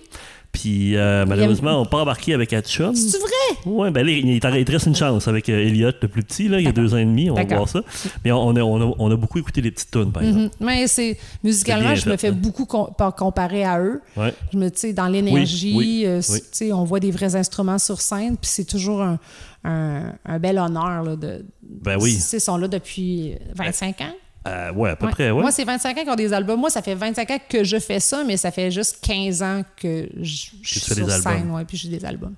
Puis 0.54 0.96
euh, 0.96 1.26
malheureusement, 1.26 1.80
on 1.80 1.84
n'a 1.84 1.90
pas 1.90 1.98
embarqué 2.04 2.34
avec 2.34 2.54
Hatchum. 2.54 2.96
C'est 2.96 3.18
vrai? 3.18 3.30
Ouais, 3.66 3.90
ben 3.92 4.06
là, 4.06 4.12
il, 4.12 4.30
il 4.30 4.40
te 4.40 4.48
reste 4.72 4.86
une 4.86 4.96
chance 4.96 5.28
avec 5.28 5.50
euh, 5.50 5.60
Elliot, 5.68 5.90
le 6.02 6.08
plus 6.08 6.22
petit, 6.24 6.48
là, 6.48 6.60
il 6.60 6.66
y 6.66 6.68
a 6.68 6.72
deux 6.72 6.94
ans 6.94 6.98
et 6.98 7.06
demi, 7.06 7.30
on 7.32 7.34
va 7.34 7.44
voir 7.44 7.68
ça. 7.68 7.82
Mais 8.24 8.32
on, 8.32 8.38
on 8.40 8.56
a, 8.56 8.62
on, 8.62 8.92
a, 8.92 8.96
on 9.00 9.12
a 9.12 9.16
beaucoup 9.16 9.40
écouté 9.40 9.62
les 9.62 9.72
petites 9.72 9.90
tunes, 9.92 10.12
par 10.12 10.22
exemple. 10.24 10.44
Mhm. 10.44 10.50
Mais 10.68 10.88
c'est 10.88 11.18
musicalement, 11.44 11.96
je 11.96 12.08
me 12.08 12.18
fais 12.18 12.28
hein. 12.30 12.38
beaucoup 12.40 12.66
com- 12.66 12.90
par- 12.98 13.16
comparer 13.16 13.64
à 13.66 13.80
eux. 13.82 14.00
Ouais. 14.16 14.34
Je 14.54 14.58
me, 14.60 14.70
tu 14.70 14.78
sais, 14.80 14.94
dans 14.94 15.08
l'énergie, 15.08 15.74
Oui, 15.76 16.04
oui, 16.04 16.06
euh, 16.06 16.22
oui. 16.62 16.72
on 16.72 16.84
voit 16.84 17.00
des 17.00 17.12
vrais 17.12 17.36
instruments 17.36 17.80
sur 17.80 18.00
scène, 18.00 18.38
puis 18.38 18.50
c'est 18.50 18.66
toujours 18.66 19.02
un, 19.02 19.18
un- 19.64 20.14
un 20.26 20.40
bel 20.40 20.60
honneur 20.60 21.02
là, 21.04 21.16
de. 21.16 21.46
Ben 21.64 21.98
oui. 22.00 22.20
Ils 22.32 22.40
sont 22.40 22.58
là 22.58 22.68
depuis 22.68 23.34
25 23.56 24.02
ans. 24.02 24.14
Euh, 24.48 24.72
ouais, 24.74 24.90
à 24.90 24.96
peu 24.98 25.06
Ouais. 25.06 25.12
près, 25.12 25.32
ouais. 25.32 25.42
Moi, 25.42 25.52
c'est 25.52 25.64
25 25.64 25.98
ans 25.98 26.02
qu'ils 26.02 26.10
ont 26.12 26.16
des 26.16 26.34
albums. 26.34 26.60
Moi, 26.60 26.70
ça 26.70 26.82
fait 26.82 26.96
25 26.96 27.32
ans 27.32 27.38
que 27.48 27.64
je 27.64 27.80
fais 27.80 28.00
ça, 28.00 28.24
mais 28.26 28.36
ça 28.38 28.52
fait 28.52 28.72
juste 28.72 28.98
15 29.02 29.42
ans 29.42 29.62
que 29.78 30.10
je, 30.22 30.48
je 30.62 30.70
suis 30.70 30.80
sur 30.82 30.96
des 30.96 31.10
scène, 31.12 31.50
ouais, 31.52 31.64
puis 31.66 31.78
j'ai 31.78 31.90
des 31.90 32.04
albums. 32.04 32.34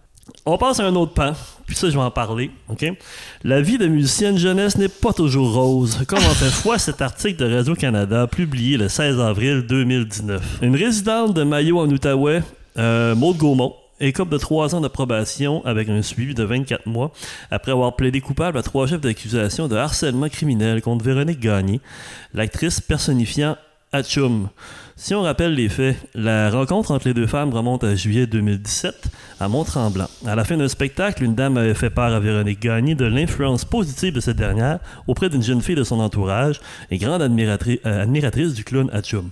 On 0.46 0.58
passe 0.58 0.80
à 0.80 0.86
un 0.86 0.96
autre 0.96 1.14
pan, 1.14 1.34
puis 1.68 1.76
ça, 1.76 1.88
je 1.88 1.96
vais 1.96 2.04
en 2.04 2.10
parler, 2.12 2.50
OK? 2.68 2.84
La 3.44 3.62
vie 3.62 3.78
de 3.78 3.86
musicienne 3.88 4.38
jeunesse 4.38 4.76
n'est 4.78 4.88
pas 4.90 5.14
toujours 5.14 5.54
rose, 5.54 6.04
comme 6.08 6.18
en 6.20 6.34
fait 6.34 6.50
foi 6.50 6.80
cet 6.80 7.02
article 7.02 7.38
de 7.48 7.56
Radio-Canada 7.56 8.26
publié 8.28 8.78
le 8.78 8.90
16 8.90 9.20
avril 9.20 9.66
2019. 9.68 10.60
Une 10.64 10.76
résidente 10.76 11.36
de 11.36 11.44
Mayo 11.44 11.80
en 11.80 11.88
Outaouais, 11.90 12.42
euh, 12.78 13.14
Maude 13.16 13.38
Gaumont, 13.38 13.76
écope 14.00 14.30
de 14.30 14.38
trois 14.38 14.76
ans 14.76 14.82
de 14.82 14.88
probation 14.88 15.64
avec 15.66 15.90
un 15.90 16.02
suivi 16.02 16.34
de 16.34 16.44
24 16.44 16.86
mois 16.86 17.12
après 17.52 17.72
avoir 17.72 17.96
plaidé 17.96 18.22
coupable 18.22 18.58
à 18.58 18.64
trois 18.64 18.88
chefs 18.88 19.02
d'accusation 19.02 19.68
de 19.68 19.76
harcèlement 19.76 20.30
criminel 20.30 20.82
contre 20.82 21.06
Véronique 21.06 21.40
Gagné, 21.40 21.80
l'actrice 22.34 22.82
personnifiant 22.82 23.58
Hatchoum. 23.92 24.50
Si 24.98 25.14
on 25.14 25.24
rappelle 25.24 25.54
les 25.54 25.68
faits, 25.68 25.98
la 26.16 26.50
rencontre 26.50 26.92
entre 26.92 27.10
les 27.10 27.14
deux 27.14 27.28
femmes 27.28 27.54
remonte 27.54 27.84
à 27.84 27.96
juillet 27.96 28.28
2017 28.28 29.10
à 29.42 29.50
Mont-Tremblant. 29.50 30.08
À 30.26 30.36
la 30.36 30.46
fin 30.46 30.56
d'un 30.56 30.70
spectacle, 30.70 31.22
une 31.22 31.36
dame 31.36 31.58
avait 31.58 31.74
fait 31.74 31.90
part 31.90 32.14
à 32.14 32.20
Véronique 32.22 32.62
Gagné 32.62 32.96
de 32.96 33.04
l'influence 33.04 33.66
positive 33.66 34.14
de 34.14 34.22
cette 34.22 34.38
dernière 34.38 34.80
auprès 35.06 35.28
d'une 35.28 35.44
jeune 35.44 35.62
fille 35.62 35.76
de 35.76 35.84
son 35.84 36.00
entourage 36.00 36.62
et 36.92 36.98
grande 36.98 37.22
euh, 37.22 38.04
admiratrice 38.04 38.54
du 38.54 38.64
clown 38.64 38.90
Hatchoum. 38.94 39.32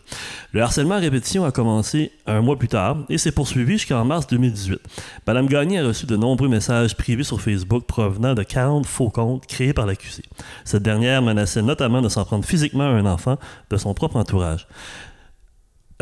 Le 0.51 0.61
harcèlement 0.61 0.95
à 0.95 0.99
répétition 0.99 1.45
a 1.45 1.51
commencé 1.53 2.11
un 2.27 2.41
mois 2.41 2.59
plus 2.59 2.67
tard 2.67 2.97
et 3.07 3.17
s'est 3.17 3.31
poursuivi 3.31 3.77
jusqu'en 3.77 4.03
mars 4.03 4.27
2018. 4.27 4.81
Madame 5.25 5.47
Gagné 5.47 5.79
a 5.79 5.87
reçu 5.87 6.05
de 6.05 6.17
nombreux 6.17 6.49
messages 6.49 6.97
privés 6.97 7.23
sur 7.23 7.39
Facebook 7.39 7.85
provenant 7.85 8.33
de 8.33 8.43
40 8.43 8.85
faux 8.85 9.09
comptes 9.09 9.45
créés 9.45 9.73
par 9.73 9.85
l'accusé. 9.85 10.23
Cette 10.65 10.83
dernière 10.83 11.21
menaçait 11.21 11.61
notamment 11.61 12.01
de 12.01 12.09
s'en 12.09 12.25
prendre 12.25 12.43
physiquement 12.43 12.83
à 12.83 12.87
un 12.87 13.05
enfant 13.05 13.37
de 13.69 13.77
son 13.77 13.93
propre 13.93 14.17
entourage 14.17 14.67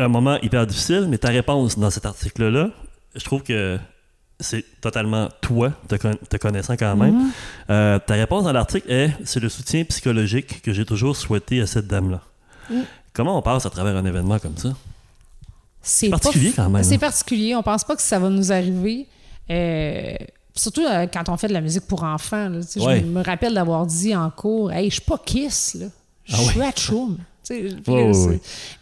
un 0.04 0.08
moment 0.08 0.38
hyper 0.42 0.66
difficile, 0.66 1.06
mais 1.08 1.18
ta 1.18 1.28
réponse 1.28 1.78
dans 1.78 1.90
cet 1.90 2.06
article-là, 2.06 2.68
je 3.14 3.24
trouve 3.24 3.42
que 3.42 3.78
c'est 4.40 4.64
totalement 4.80 5.28
toi, 5.40 5.72
te, 5.88 5.94
con- 5.96 6.18
te 6.28 6.36
connaissant 6.36 6.74
quand 6.76 6.96
même. 6.96 7.30
Euh, 7.70 7.98
ta 7.98 8.14
réponse 8.14 8.44
dans 8.44 8.52
l'article 8.52 8.90
est 8.90 9.10
c'est 9.24 9.40
le 9.40 9.48
soutien 9.48 9.84
psychologique 9.84 10.62
que 10.62 10.72
j'ai 10.72 10.84
toujours 10.84 11.16
souhaité 11.16 11.60
à 11.60 11.66
cette 11.66 11.86
dame-là. 11.86 12.20
Comment 13.12 13.38
on 13.38 13.42
passe 13.42 13.66
à 13.66 13.70
travers 13.70 13.96
un 13.96 14.04
événement 14.04 14.38
comme 14.38 14.56
ça? 14.56 14.70
C'est 15.82 16.08
particulier 16.08 16.52
quand 16.54 16.70
même, 16.70 16.82
C'est 16.84 16.94
hein. 16.94 16.98
particulier. 16.98 17.54
On 17.54 17.62
pense 17.62 17.84
pas 17.84 17.96
que 17.96 18.02
ça 18.02 18.18
va 18.18 18.28
nous 18.30 18.52
arriver. 18.52 19.06
Euh, 19.50 20.14
surtout 20.54 20.82
euh, 20.82 21.06
quand 21.12 21.28
on 21.28 21.36
fait 21.36 21.48
de 21.48 21.52
la 21.52 21.60
musique 21.60 21.86
pour 21.86 22.04
enfants. 22.04 22.48
là. 22.48 22.60
Ouais. 22.76 23.00
Je 23.00 23.04
me 23.06 23.22
rappelle 23.22 23.54
d'avoir 23.54 23.84
dit 23.86 24.14
en 24.14 24.30
cours 24.30 24.72
Hey, 24.72 24.88
je 24.90 24.94
suis 24.94 25.02
pas 25.04 25.18
Kiss, 25.24 25.74
là. 25.74 25.86
Je 26.24 26.34
Ah 26.34 26.38
suis 26.38 26.60
Ouais, 26.60 26.72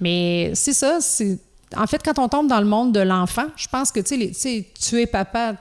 Mais 0.00 0.52
c'est 0.54 0.72
ça. 0.72 0.98
c'est 1.00 1.38
En 1.76 1.86
fait, 1.86 2.00
quand 2.04 2.18
on 2.18 2.28
tombe 2.28 2.48
dans 2.48 2.60
le 2.60 2.66
monde 2.66 2.92
de 2.92 3.00
l'enfant, 3.00 3.46
je 3.56 3.68
pense 3.68 3.90
que 3.92 4.00
tu 4.00 4.32
sais, 4.34 4.66
tu 4.80 5.00
es 5.00 5.06
papa, 5.06 5.54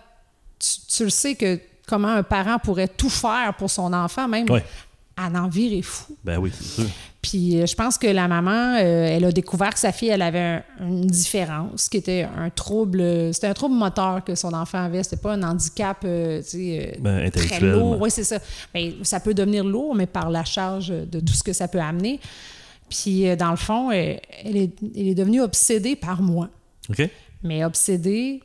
tu, 0.59 0.69
tu 0.97 1.03
le 1.03 1.09
sais 1.09 1.35
que 1.35 1.59
comment 1.87 2.07
un 2.09 2.23
parent 2.23 2.57
pourrait 2.59 2.87
tout 2.87 3.09
faire 3.09 3.53
pour 3.57 3.69
son 3.69 3.93
enfant, 3.93 4.27
même 4.27 4.49
Ouais. 4.49 4.63
à 5.17 5.27
en 5.27 5.47
virer 5.47 5.81
fou. 5.81 6.15
Ben 6.23 6.37
oui, 6.39 6.51
c'est 6.55 6.81
sûr. 6.81 6.89
Puis 7.21 7.59
euh, 7.61 7.65
je 7.65 7.75
pense 7.75 7.97
que 7.97 8.07
la 8.07 8.27
maman, 8.29 8.75
euh, 8.77 9.07
elle 9.17 9.25
a 9.25 9.31
découvert 9.33 9.73
que 9.73 9.79
sa 9.79 9.91
fille, 9.91 10.07
elle 10.07 10.21
avait 10.21 10.39
un- 10.39 10.63
une 10.87 11.05
différence, 11.07 11.89
qui 11.89 11.97
était 11.97 12.25
un 12.37 12.49
trouble. 12.49 13.03
C'était 13.33 13.47
un 13.47 13.53
trouble 13.53 13.75
moteur 13.75 14.23
que 14.23 14.35
son 14.35 14.53
enfant 14.53 14.85
avait. 14.85 15.03
C'était 15.03 15.17
pas 15.17 15.33
un 15.33 15.43
handicap, 15.43 15.97
euh, 16.05 16.41
tu 16.41 16.49
sais, 16.49 16.93
euh, 16.97 17.01
Ben, 17.01 17.29
très 17.29 17.59
lourd. 17.59 17.99
Oui, 17.99 18.09
c'est 18.09 18.23
ça. 18.23 18.39
Ben, 18.73 18.93
ça 19.03 19.19
peut 19.19 19.33
devenir 19.33 19.63
lourd, 19.65 19.93
mais 19.95 20.05
par 20.05 20.29
la 20.29 20.45
charge 20.45 20.87
de 20.89 21.19
tout 21.19 21.33
ce 21.33 21.43
que 21.43 21.51
ça 21.53 21.67
peut 21.67 21.81
amener. 21.81 22.19
Puis 22.89 23.27
euh, 23.27 23.35
dans 23.35 23.51
le 23.51 23.57
fond, 23.57 23.89
euh, 23.91 24.15
elle 24.43 24.57
est, 24.57 24.71
elle 24.95 25.07
est 25.09 25.15
devenue 25.15 25.41
obsédée 25.41 25.95
par 25.95 26.21
moi. 26.21 26.49
OK? 26.89 27.07
Mais 27.43 27.63
obsédée 27.63 28.41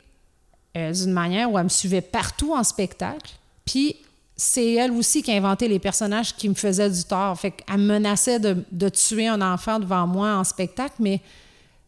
euh, 0.77 0.91
d'une 0.91 1.11
manière 1.11 1.51
où 1.51 1.57
elle 1.57 1.63
me 1.65 1.69
suivait 1.69 2.01
partout 2.01 2.53
en 2.53 2.63
spectacle. 2.63 3.31
Puis 3.65 3.95
c'est 4.37 4.73
elle 4.73 4.91
aussi 4.91 5.23
qui 5.23 5.31
a 5.31 5.35
inventé 5.35 5.67
les 5.67 5.79
personnages 5.79 6.35
qui 6.35 6.49
me 6.49 6.53
faisaient 6.53 6.89
du 6.89 7.03
tort. 7.05 7.39
Fait 7.39 7.51
qu'elle 7.51 7.77
me 7.77 7.93
menaçait 7.93 8.39
de, 8.39 8.57
de 8.71 8.89
tuer 8.89 9.27
un 9.27 9.41
enfant 9.41 9.79
devant 9.79 10.05
moi 10.07 10.35
en 10.35 10.43
spectacle, 10.43 10.95
mais 10.99 11.21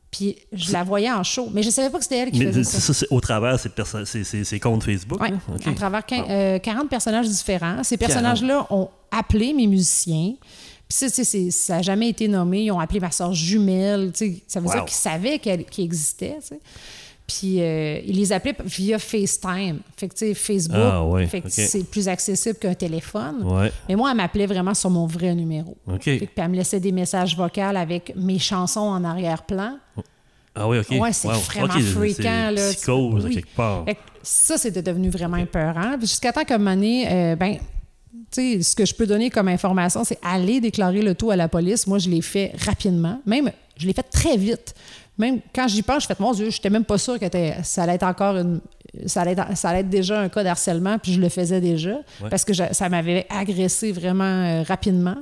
puis 0.10 0.38
je 0.54 0.72
la 0.72 0.84
voyais 0.86 1.12
en 1.12 1.22
show. 1.24 1.50
Mais 1.54 1.62
je 1.62 1.70
savais 1.70 1.90
pas 1.90 1.98
que 1.98 2.04
c'était 2.06 2.20
elle 2.20 2.32
qui 2.32 2.40
Mais 2.40 2.46
faisait 2.48 2.64
c'est- 2.64 2.80
ça. 2.80 2.94
ça, 2.94 3.06
au 3.12 3.20
travers 3.20 3.60
ces, 3.60 4.60
comptes 4.60 4.84
Facebook. 4.84 5.20
Oui, 5.22 5.32
là? 5.32 5.38
OK. 5.54 5.68
à 5.68 5.72
travers 5.74 6.02
quin- 6.06 6.26
euh, 6.30 6.60
40 6.60 6.90
personnages 6.90 7.28
différents. 7.28 7.84
Ces 7.84 7.98
personnages-là 7.98 8.66
ont 8.70 8.90
appelé 9.12 9.54
mes 9.54 9.68
musiciens. 9.68 10.34
Puis 10.90 11.10
ça, 11.10 11.24
ça 11.52 11.76
n'a 11.76 11.82
jamais 11.82 12.10
été 12.10 12.28
nommé. 12.28 12.64
Ils 12.64 12.72
ont 12.72 12.80
appelé 12.80 13.00
ma 13.00 13.12
soeur 13.12 13.34
jumelle. 13.34 14.12
tu 14.14 14.34
sais. 14.36 14.44
Ça 14.48 14.60
veut 14.60 14.68
Wow. 14.68 14.74
dire 14.74 14.86
qu'ils 14.86 14.94
savaient 14.96 15.40
qu'elle 15.40 15.66
existait. 15.78 16.38
Puis 17.28 17.62
euh, 17.62 18.00
ils 18.06 18.16
les 18.16 18.32
appelaient 18.32 18.56
via 18.64 18.98
FaceTime. 18.98 19.80
Fait 19.98 20.08
que, 20.08 20.14
tu 20.14 20.20
sais, 20.28 20.34
Facebook, 20.34 20.78
Ah, 20.80 21.04
ouais, 21.04 21.26
fait 21.28 21.42
que 21.42 21.48
ok. 21.48 21.54
c'est 21.54 21.84
plus 21.84 22.08
accessible 22.08 22.56
qu'un 22.58 22.74
téléphone. 22.74 23.44
Ouais. 23.44 23.70
Mais 23.90 23.96
moi, 23.96 24.12
elle 24.12 24.18
m'appelait 24.18 24.46
vraiment 24.46 24.74
sur 24.74 24.90
mon 24.90 25.06
vrai 25.08 25.36
numéro. 25.36 25.76
OK. 25.88 26.04
Fait 26.04 26.20
que, 26.20 26.24
puis 26.26 26.34
elle 26.38 26.48
me 26.52 26.56
laissait 26.56 26.80
des 26.80 26.94
messages 26.94 27.36
vocaux 27.36 27.60
avec 27.60 28.14
mes 28.16 28.40
chansons 28.40 28.80
en 28.80 29.04
arrière-plan. 29.04 29.78
Ah 30.56 30.70
oui, 30.70 30.80
OK. 30.80 30.88
Ouais, 30.92 31.12
c'est 31.12 31.28
Wow. 31.28 31.34
vraiment 31.34 31.68
fréquent, 31.74 32.14
c'est 32.16 32.52
là. 32.54 32.72
Psychose, 32.72 33.26
Oui. 33.26 33.34
quelque 33.36 33.56
part. 33.58 33.84
Ça, 34.24 34.58
c'était 34.58 34.82
devenu 34.82 35.10
vraiment 35.10 35.38
épeurant. 35.38 36.00
Jusqu'à 36.00 36.32
temps 36.32 36.46
qu'à 36.46 36.56
un 36.56 36.60
moment 36.60 36.76
donné, 36.76 37.08
euh, 37.12 37.36
ben, 37.36 37.58
ce 38.32 38.76
que 38.76 38.86
je 38.86 38.94
peux 38.94 39.08
donner 39.08 39.30
comme 39.30 39.48
information, 39.48 40.04
c'est 40.04 40.20
aller 40.22 40.60
déclarer 40.60 41.02
le 41.02 41.16
tout 41.16 41.32
à 41.32 41.36
la 41.36 41.48
police. 41.48 41.88
Moi, 41.88 41.98
je 42.00 42.10
l'ai 42.10 42.22
fait 42.22 42.54
rapidement. 42.66 43.20
Même, 43.26 43.52
je 43.78 43.88
l'ai 43.88 43.94
fait 43.94 44.04
très 44.04 44.38
vite. 44.38 44.76
Même 45.18 45.40
quand 45.56 45.68
j'y 45.68 45.82
pense, 45.82 46.04
je 46.04 46.08
fais, 46.08 46.16
mon 46.20 46.32
Dieu, 46.34 46.50
je 46.52 46.58
n'étais 46.58 46.70
même 46.70 46.86
pas 46.86 46.98
sûre 47.00 47.18
que 47.20 47.26
ça 47.64 47.84
allait 47.84 47.96
être 47.96 48.04
encore 48.04 48.36
une. 48.38 48.60
Ça 49.08 49.22
allait, 49.22 49.32
être, 49.32 49.58
ça 49.58 49.70
allait 49.70 49.80
être 49.80 49.90
déjà 49.90 50.20
un 50.22 50.30
cas 50.30 50.44
d'harcèlement, 50.44 50.98
puis 51.00 51.14
je 51.14 51.20
le 51.20 51.30
faisais 51.30 51.60
déjà, 51.62 51.98
parce 52.30 52.46
que 52.46 52.54
je- 52.54 52.64
ça 52.72 52.88
m'avait 52.90 53.26
agressé 53.30 53.92
vraiment 53.92 54.24
euh, 54.24 54.64
rapidement. 54.64 55.18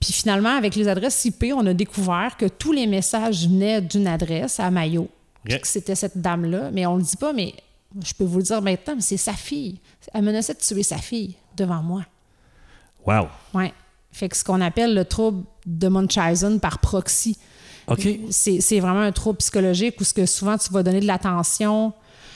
Puis 0.00 0.12
finalement, 0.12 0.56
avec 0.56 0.74
les 0.76 0.88
adresses 0.88 1.24
IP, 1.24 1.52
on 1.54 1.66
a 1.66 1.74
découvert 1.74 2.36
que 2.38 2.46
tous 2.46 2.72
les 2.72 2.86
messages 2.86 3.46
venaient 3.48 3.80
d'une 3.80 4.06
adresse 4.06 4.58
à 4.60 4.70
Mayo. 4.70 5.08
Puis 5.44 5.60
que 5.60 5.66
c'était 5.68 5.94
cette 5.94 6.18
dame-là. 6.18 6.70
Mais 6.72 6.86
on 6.86 6.96
le 6.96 7.02
dit 7.02 7.16
pas, 7.16 7.32
mais 7.32 7.54
je 8.04 8.12
peux 8.14 8.24
vous 8.24 8.38
le 8.38 8.44
dire 8.44 8.62
maintenant, 8.62 8.94
mais 8.96 9.02
c'est 9.02 9.16
sa 9.16 9.32
fille. 9.34 9.78
Elle 10.14 10.22
menaçait 10.22 10.54
de 10.54 10.58
tuer 10.58 10.82
sa 10.82 10.96
fille 10.98 11.34
devant 11.56 11.82
moi. 11.82 12.02
Wow. 13.06 13.28
Ouais. 13.54 13.72
Fait 14.12 14.28
que 14.28 14.36
ce 14.36 14.44
qu'on 14.44 14.60
appelle 14.60 14.94
le 14.94 15.04
trouble 15.04 15.44
de 15.66 15.88
Munchausen 15.88 16.60
par 16.60 16.78
proxy. 16.78 17.38
OK. 17.86 18.06
C'est 18.30 18.80
vraiment 18.80 19.00
un 19.00 19.12
trouble 19.12 19.38
psychologique 19.38 20.00
où 20.00 20.04
ce 20.04 20.14
que 20.14 20.26
souvent 20.26 20.58
tu 20.58 20.72
vas 20.72 20.82
donner 20.82 21.00
de 21.00 21.06
l'attention. 21.06 21.92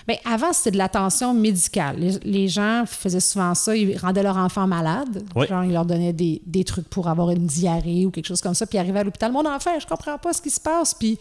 Bien, 0.07 0.17
avant, 0.31 0.53
c'était 0.53 0.73
de 0.73 0.77
l'attention 0.77 1.33
médicale. 1.33 1.97
Les, 1.99 2.19
les 2.25 2.49
gens 2.49 2.85
faisaient 2.87 3.21
souvent 3.21 3.55
ça, 3.55 3.75
ils 3.75 3.97
rendaient 3.97 4.23
leur 4.23 4.37
enfant 4.37 4.67
malade. 4.67 5.25
Oui. 5.35 5.47
Genre, 5.47 5.65
ils 5.65 5.73
leur 5.73 5.87
donnaient 5.87 6.13
des, 6.13 6.43
des 6.45 6.63
trucs 6.63 6.89
pour 6.89 7.09
avoir 7.09 7.31
une 7.31 7.47
diarrhée 7.47 8.05
ou 8.05 8.11
quelque 8.11 8.27
chose 8.27 8.43
comme 8.43 8.55
ça, 8.55 8.67
puis 8.67 8.77
ils 8.77 8.81
arrivaient 8.81 9.01
à 9.01 9.05
l'hôpital. 9.05 9.33
Mon 9.33 9.47
enfant, 9.47 9.71
je 9.81 9.87
comprends 9.87 10.19
pas 10.19 10.35
ce 10.35 10.43
qui 10.43 10.51
se 10.51 10.61
passe. 10.61 10.93
Puis 10.93 11.19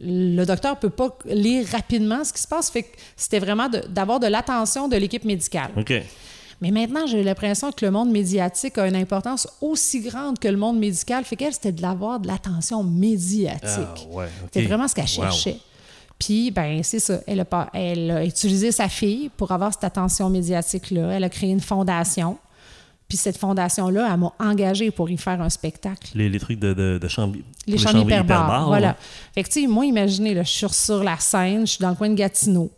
le 0.00 0.44
docteur 0.44 0.78
peut 0.78 0.90
pas 0.90 1.16
lire 1.26 1.66
rapidement 1.70 2.24
ce 2.24 2.32
qui 2.32 2.42
se 2.42 2.48
passe. 2.48 2.70
Fait 2.70 2.82
que 2.82 2.96
c'était 3.16 3.38
vraiment 3.38 3.68
d'avoir 3.88 4.18
de, 4.18 4.26
l'attention 4.26 4.88
de 4.88 4.96
l'équipe 4.96 5.24
médicale. 5.24 5.70
OK. 5.76 5.92
Mais 6.60 6.70
maintenant, 6.70 7.06
j'ai 7.06 7.22
l'impression 7.22 7.72
que 7.72 7.84
le 7.84 7.90
monde 7.90 8.10
médiatique 8.10 8.78
a 8.78 8.86
une 8.86 8.96
importance 8.96 9.46
aussi 9.60 10.00
grande 10.00 10.38
que 10.38 10.48
le 10.48 10.56
monde 10.56 10.78
médical. 10.78 11.24
Fait 11.24 11.36
qu'elle, 11.36 11.52
c'était 11.52 11.72
de 11.72 11.82
l'avoir 11.82 12.20
de 12.20 12.26
l'attention 12.26 12.82
médiatique. 12.82 13.60
Ah, 13.62 13.94
ouais. 14.10 14.26
C'est 14.52 14.62
vraiment 14.62 14.88
ce 14.88 14.94
qu'elle 14.94 15.04
Wow. 15.04 15.10
cherchait. 15.24 15.58
Puis, 16.18 16.50
ben 16.52 16.82
c'est 16.82 17.00
ça. 17.00 17.18
Elle 17.26 17.40
a, 17.40 17.44
pas, 17.44 17.68
elle 17.74 18.10
a 18.10 18.24
utilisé 18.24 18.72
sa 18.72 18.88
fille 18.88 19.30
pour 19.36 19.50
avoir 19.52 19.72
cette 19.72 19.84
attention 19.84 20.30
médiatique-là. 20.30 21.08
Elle 21.12 21.24
a 21.24 21.28
créé 21.28 21.50
une 21.50 21.60
fondation. 21.60 22.38
Puis 23.08 23.18
cette 23.18 23.36
fondation-là, 23.36 24.08
elle 24.10 24.18
m'a 24.20 24.32
engagée 24.38 24.90
pour 24.90 25.10
y 25.10 25.16
faire 25.18 25.42
un 25.42 25.50
spectacle. 25.50 26.12
Les, 26.14 26.28
les 26.30 26.38
trucs 26.40 26.58
de, 26.58 26.72
de, 26.72 26.98
de 27.02 27.08
chambre. 27.08 27.36
Les 27.66 27.74
pour 27.76 27.82
chambres 27.90 28.00
hyperbares. 28.04 28.60
ouais. 28.62 28.66
Voilà. 28.68 28.96
Fait 29.34 29.42
que, 29.42 29.48
tu 29.48 29.60
sais, 29.62 29.66
moi, 29.66 29.84
imaginez, 29.84 30.32
là, 30.34 30.42
je 30.42 30.50
suis 30.50 30.68
sur 30.70 31.04
la 31.04 31.18
scène, 31.18 31.66
je 31.66 31.72
suis 31.72 31.82
dans 31.82 31.90
le 31.90 31.96
coin 31.96 32.08
de 32.08 32.14
Gatineau. 32.14 32.70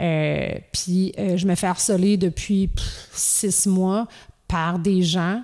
Euh, 0.00 0.58
puis 0.72 1.12
euh, 1.18 1.36
je 1.36 1.46
me 1.46 1.54
fais 1.54 1.66
harceler 1.66 2.16
depuis 2.16 2.70
six 3.12 3.66
mois 3.66 4.06
par 4.46 4.78
des 4.78 5.02
gens 5.02 5.42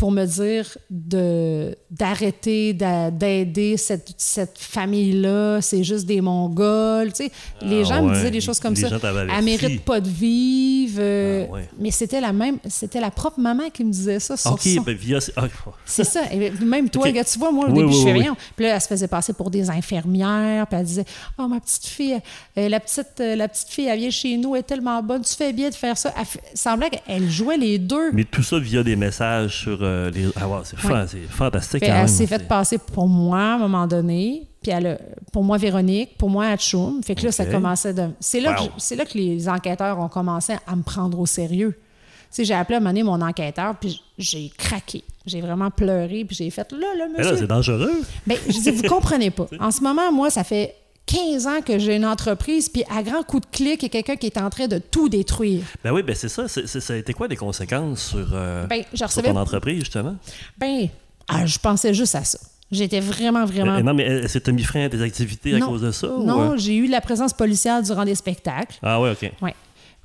pour 0.00 0.10
me 0.12 0.24
dire 0.24 0.66
de 0.88 1.76
d'arrêter 1.90 2.72
d'a- 2.72 3.10
d'aider 3.10 3.76
cette, 3.76 4.14
cette 4.16 4.56
famille-là, 4.58 5.60
c'est 5.60 5.84
juste 5.84 6.06
des 6.06 6.22
Mongols, 6.22 7.12
tu 7.12 7.24
sais. 7.24 7.32
Les 7.60 7.80
Ah 7.82 7.84
gens 7.84 8.02
me 8.02 8.14
disaient 8.14 8.30
des 8.30 8.40
choses 8.40 8.58
comme 8.60 8.72
les 8.74 8.80
ça. 8.80 8.88
Elle 9.36 9.44
mérite 9.44 9.82
pas 9.84 10.00
de 10.00 10.08
vivre. 10.08 10.98
euh, 11.00 11.44
Ah 11.48 11.52
ouais. 11.52 11.68
Mais 11.78 11.90
c'était 11.90 12.20
la 12.20 12.32
même, 12.32 12.56
c'était 12.68 13.00
la 13.00 13.10
propre 13.10 13.40
maman 13.40 13.68
qui 13.68 13.84
me 13.84 13.92
disait 13.92 14.20
ça 14.20 14.36
sur 14.38 14.52
OK, 14.52 14.60
son- 14.62 14.80
ben 14.82 14.94
via. 14.96 15.18
ah, 15.36 15.42
c'est 15.84 16.04
ça. 16.04 16.20
Et 16.32 16.50
même 16.64 16.88
toi, 16.88 17.02
Ok. 17.02 17.08
regarde, 17.08 17.28
tu 17.30 17.38
vois, 17.38 17.52
moi, 17.52 17.66
au 17.66 17.72
Oui, 17.72 17.74
début, 17.82 17.88
oui, 17.88 17.98
je 17.98 18.02
fais 18.06 18.12
oui, 18.12 18.20
rien. 18.20 18.36
Puis 18.56 18.64
là, 18.64 18.74
elle 18.76 18.80
se 18.80 18.86
faisait 18.88 19.08
passer 19.08 19.34
pour 19.34 19.50
des 19.50 19.68
infirmières. 19.68 20.66
Puis 20.66 20.78
elle 20.78 20.86
disait 20.86 21.04
Oh, 21.38 21.46
ma 21.46 21.60
petite 21.60 21.84
fille, 21.86 22.18
euh, 22.56 22.68
la, 22.70 22.80
petite, 22.80 23.20
euh, 23.20 23.36
la 23.36 23.48
petite 23.48 23.68
fille, 23.68 23.86
elle 23.86 23.98
vient 23.98 24.10
chez 24.10 24.36
nous, 24.38 24.54
elle 24.54 24.60
est 24.60 24.64
tellement 24.64 25.02
bonne, 25.02 25.20
tu 25.22 25.34
fais 25.34 25.52
bien 25.52 25.68
de 25.68 25.74
faire 25.74 25.98
ça. 25.98 26.14
Elle 26.18 26.26
semblait 26.54 26.88
qu'elle 26.90 27.28
jouait 27.28 27.58
les 27.58 27.78
deux. 27.78 28.12
Mais 28.12 28.24
tout 28.24 28.42
ça 28.42 28.58
via 28.58 28.82
des 28.82 28.96
messages 28.96 29.60
sur 29.62 29.82
euh, 29.90 30.10
les. 30.10 30.28
Ah, 30.36 30.48
c'est 30.64 30.78
fa- 30.78 31.06
c'est 31.06 31.18
fantastique 31.28 31.82
quand 31.84 31.94
elle 32.02 32.08
s'est 32.08 32.26
faite 32.26 32.46
passer 32.48 32.78
pour 32.78 33.08
moi 33.08 33.38
à 33.38 33.54
un 33.54 33.58
moment 33.58 33.86
donné. 33.86 34.46
Puis 34.62 34.70
elle 34.72 34.86
a- 34.86 34.98
pour 35.32 35.42
moi, 35.42 35.56
Véronique, 35.58 36.16
pour 36.18 36.28
moi, 36.30 36.46
Hatchoum. 36.48 37.02
Fait 37.02 37.14
que 37.14 37.24
là, 37.24 37.32
ça 37.32 37.46
commençait 37.46 37.94
de. 37.94 38.08
C'est 38.20 38.40
là, 38.40 38.56
Wow. 38.60 38.68
que 38.76 38.94
là 38.94 39.04
que 39.04 39.16
les 39.18 39.48
enquêteurs 39.48 39.98
ont 39.98 40.08
commencé 40.08 40.54
à 40.66 40.76
me 40.76 40.82
prendre 40.82 41.18
au 41.18 41.26
sérieux. 41.26 41.72
Tu 41.78 42.36
sais, 42.36 42.44
j'ai 42.44 42.54
appelé 42.54 42.74
à 42.74 42.78
un 42.78 42.80
moment 42.80 42.90
donné 42.90 43.02
mon 43.02 43.20
enquêteur, 43.22 43.74
puis 43.80 44.00
j'ai 44.18 44.50
craqué. 44.56 45.02
J'ai 45.26 45.40
vraiment 45.40 45.70
pleuré, 45.70 46.24
puis 46.24 46.36
j'ai 46.36 46.50
fait 46.50 46.70
là, 46.72 46.86
Mais 46.96 47.08
monsieur. 47.18 47.32
là, 47.32 47.38
c'est 47.38 47.46
dangereux. 47.46 48.02
Ben, 48.26 48.36
je 48.46 48.58
dis, 48.60 48.70
vous 48.70 48.82
comprenez 48.88 49.30
pas. 49.30 49.46
En 49.60 49.70
ce 49.70 49.82
moment, 49.82 50.12
moi, 50.12 50.30
ça 50.30 50.44
fait 50.44 50.74
15 51.12 51.46
ans 51.46 51.60
que 51.64 51.78
j'ai 51.78 51.96
une 51.96 52.04
entreprise, 52.06 52.68
puis 52.68 52.84
à 52.94 53.02
grand 53.02 53.22
coup 53.22 53.40
de 53.40 53.46
clic, 53.50 53.82
il 53.82 53.84
y 53.84 53.86
a 53.86 53.88
quelqu'un 53.88 54.16
qui 54.16 54.26
est 54.26 54.38
en 54.38 54.48
train 54.50 54.68
de 54.68 54.78
tout 54.78 55.08
détruire. 55.08 55.62
Ben 55.82 55.92
oui, 55.92 56.02
ben 56.02 56.14
c'est 56.14 56.28
ça. 56.28 56.46
C'est- 56.48 56.66
ça 56.66 56.92
a 56.92 56.96
été 56.96 57.12
quoi 57.12 57.26
les 57.26 57.36
conséquences 57.36 58.00
sur, 58.10 58.28
euh, 58.32 58.66
Ben, 58.66 58.82
je 58.92 58.96
sur 58.98 59.06
recevais- 59.08 59.32
ton 59.32 59.36
entreprise, 59.38 59.80
justement? 59.80 60.16
Ben, 60.58 60.88
ah, 61.28 61.46
je 61.46 61.58
pensais 61.58 61.92
juste 61.94 62.14
à 62.14 62.24
ça. 62.24 62.38
J'étais 62.70 63.00
vraiment, 63.00 63.44
vraiment. 63.44 63.72
Euh, 63.74 63.82
non, 63.82 63.94
mais 63.94 64.04
que 64.04 64.38
tu 64.38 64.50
as 64.50 64.52
mis 64.52 64.62
frein 64.62 64.84
à 64.84 64.88
tes 64.88 65.02
activités 65.02 65.56
à 65.56 65.60
cause 65.60 65.82
de 65.82 65.90
ça? 65.90 66.06
non, 66.06 66.52
euh? 66.52 66.56
j'ai 66.56 66.76
eu 66.76 66.86
de 66.86 66.92
la 66.92 67.00
présence 67.00 67.32
policière 67.32 67.82
durant 67.82 68.04
des 68.04 68.14
spectacles. 68.14 68.78
Ah 68.82 69.00
ouais, 69.00 69.10
OK. 69.10 69.32
Ouais. 69.42 69.54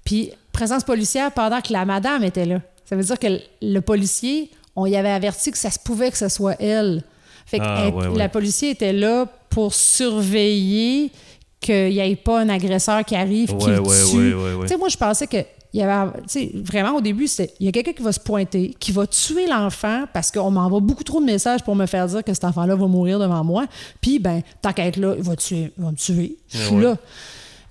Puis, 0.03 0.32
présence 0.51 0.84
policière 0.84 1.32
pendant 1.32 1.62
que 1.62 1.72
la 1.72 1.86
madame 1.86 2.24
était 2.24 2.45
là. 2.45 2.62
Ça 2.86 2.95
veut 2.95 3.03
dire 3.03 3.20
que 3.20 3.28
le- 3.28 3.39
le 3.62 3.80
policier, 3.82 4.49
on 4.76 4.88
y 4.88 4.95
avait 4.95 5.10
averti 5.12 5.51
que 5.51 5.58
ça 5.60 5.70
se 5.70 5.78
pouvait 5.80 6.10
que 6.10 6.18
ce 6.18 6.30
soit 6.30 6.56
elle. 6.60 7.03
Fait 7.45 7.60
que 7.60 7.64
Ah, 7.66 7.84
elle- 7.88 7.93
ouais, 7.93 8.08
ouais. 8.08 8.18
la 8.18 8.30
policier 8.30 8.72
était 8.72 8.93
là 8.93 9.28
pour 9.56 9.74
surveiller 9.74 11.12
qu'il 11.62 11.91
n'y 11.91 11.99
ait 11.99 12.16
pas 12.18 12.41
un 12.41 12.49
agresseur 12.49 13.06
qui 13.06 13.16
arrive, 13.16 13.56
qui 13.56 13.66
Ouais, 13.66 13.72
le 13.72 13.80
ouais, 13.80 13.95
tue. 14.12 14.18
ouais, 14.18 14.34
ouais, 14.34 14.53
ouais. 14.56 14.62
Tu 14.68 14.74
sais, 14.74 14.78
moi, 14.78 14.89
je 14.89 14.97
pensais 14.97 15.28
que 15.28 15.38
il 15.72 15.80
y 15.80 15.82
avait, 15.82 16.12
vraiment 16.56 16.97
au 16.97 17.01
début, 17.01 17.26
c'était 17.28 17.53
il 17.62 17.66
y 17.66 17.70
a 17.70 17.72
quelqu'un 17.72 17.93
qui 17.93 18.03
va 18.03 18.12
se 18.12 18.20
pointer, 18.20 18.76
qui 18.78 18.91
va 18.91 19.08
tuer 19.08 19.47
l'enfant 19.47 20.06
parce 20.14 20.30
qu'on 20.30 20.51
m'envoie 20.51 20.82
beaucoup 20.82 21.06
trop 21.06 21.22
de 21.22 21.26
messages 21.26 21.64
pour 21.64 21.74
me 21.74 21.86
faire 21.86 22.06
dire 22.08 22.22
que 22.22 22.34
cet 22.34 22.43
enfant-là 22.43 22.76
va 22.76 22.88
mourir 22.88 23.18
devant 23.18 23.45
moi. 23.45 23.66
Puis, 24.01 24.20
ben, 24.20 24.41
tant 24.62 24.74
qu'à 24.74 24.88
être 24.88 24.97
là, 24.97 25.16
il 25.18 25.24
va, 25.24 25.38
tuer, 25.38 25.72
il 25.78 25.84
va 25.84 25.91
me 25.91 25.95
tuer. 25.95 26.36
Je 26.49 26.58
suis 26.58 26.76
là. 26.82 26.97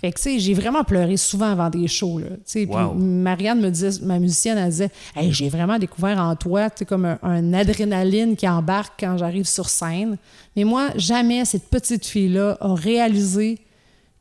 Fait 0.05 0.13
que, 0.13 0.17
tu 0.19 0.23
sais, 0.25 0.39
j'ai 0.39 0.53
vraiment 0.53 0.85
pleuré 0.85 1.17
souvent 1.17 1.51
avant 1.53 1.71
des 1.71 1.89
shows, 1.89 2.19
là. 2.19 2.27
Tu 2.29 2.43
sais, 2.45 2.65
Wow. 2.67 2.93
Marianne 2.93 3.63
me 3.63 3.71
disait, 3.71 4.05
ma 4.05 4.19
musicienne, 4.19 4.59
elle 4.59 4.69
disait, 4.69 4.91
hey, 5.17 5.33
j'ai 5.33 5.49
vraiment 5.49 5.79
découvert 5.79 6.19
en 6.19 6.37
toi, 6.37 6.69
tu 6.69 6.81
sais, 6.81 6.85
comme 6.85 7.07
un, 7.07 7.19
un 7.23 7.55
adrénaline 7.55 8.37
qui 8.37 8.47
embarque 8.47 9.01
quand 9.01 9.17
j'arrive 9.17 9.47
sur 9.47 9.71
scène. 9.71 10.19
Mais 10.57 10.65
moi, 10.65 10.91
jamais 10.97 11.47
cette 11.47 11.71
petite 11.71 12.05
fille-là 12.05 12.59
a 12.61 12.75
réalisé 12.75 13.61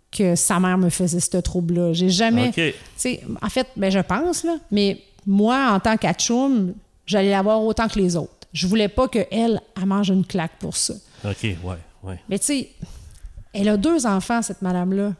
que 0.09 0.36
sa 0.36 0.57
mère 0.61 0.77
me 0.77 0.89
faisait 0.89 1.19
ce 1.19 1.36
trouble-là. 1.36 1.91
J'ai 1.91 2.07
jamais. 2.09 2.53
Tu 2.53 2.71
sais, 2.95 3.19
en 3.41 3.49
fait, 3.49 3.67
ben, 3.75 3.91
je 3.91 3.99
pense, 3.99 4.45
là, 4.45 4.55
mais 4.71 5.01
moi, 5.27 5.69
en 5.73 5.81
tant 5.81 5.97
qu'atchoum, 5.97 6.75
j'allais 7.05 7.31
l'avoir 7.31 7.61
autant 7.61 7.89
que 7.89 7.99
les 7.99 8.15
autres. 8.15 8.31
Je 8.53 8.67
voulais 8.67 8.88
pas 8.88 9.09
qu'elle, 9.09 9.59
elle 9.75 9.86
mange 9.86 10.07
une 10.11 10.25
claque 10.25 10.57
pour 10.59 10.77
ça. 10.77 10.93
OK, 11.25 11.43
ouais, 11.43 11.57
ouais. 12.03 12.19
Mais 12.29 12.39
tu 12.39 12.45
sais, 12.45 12.69
elle 13.51 13.67
a 13.67 13.75
deux 13.75 14.05
enfants, 14.05 14.41
cette 14.41 14.61
madame-là. 14.61 15.13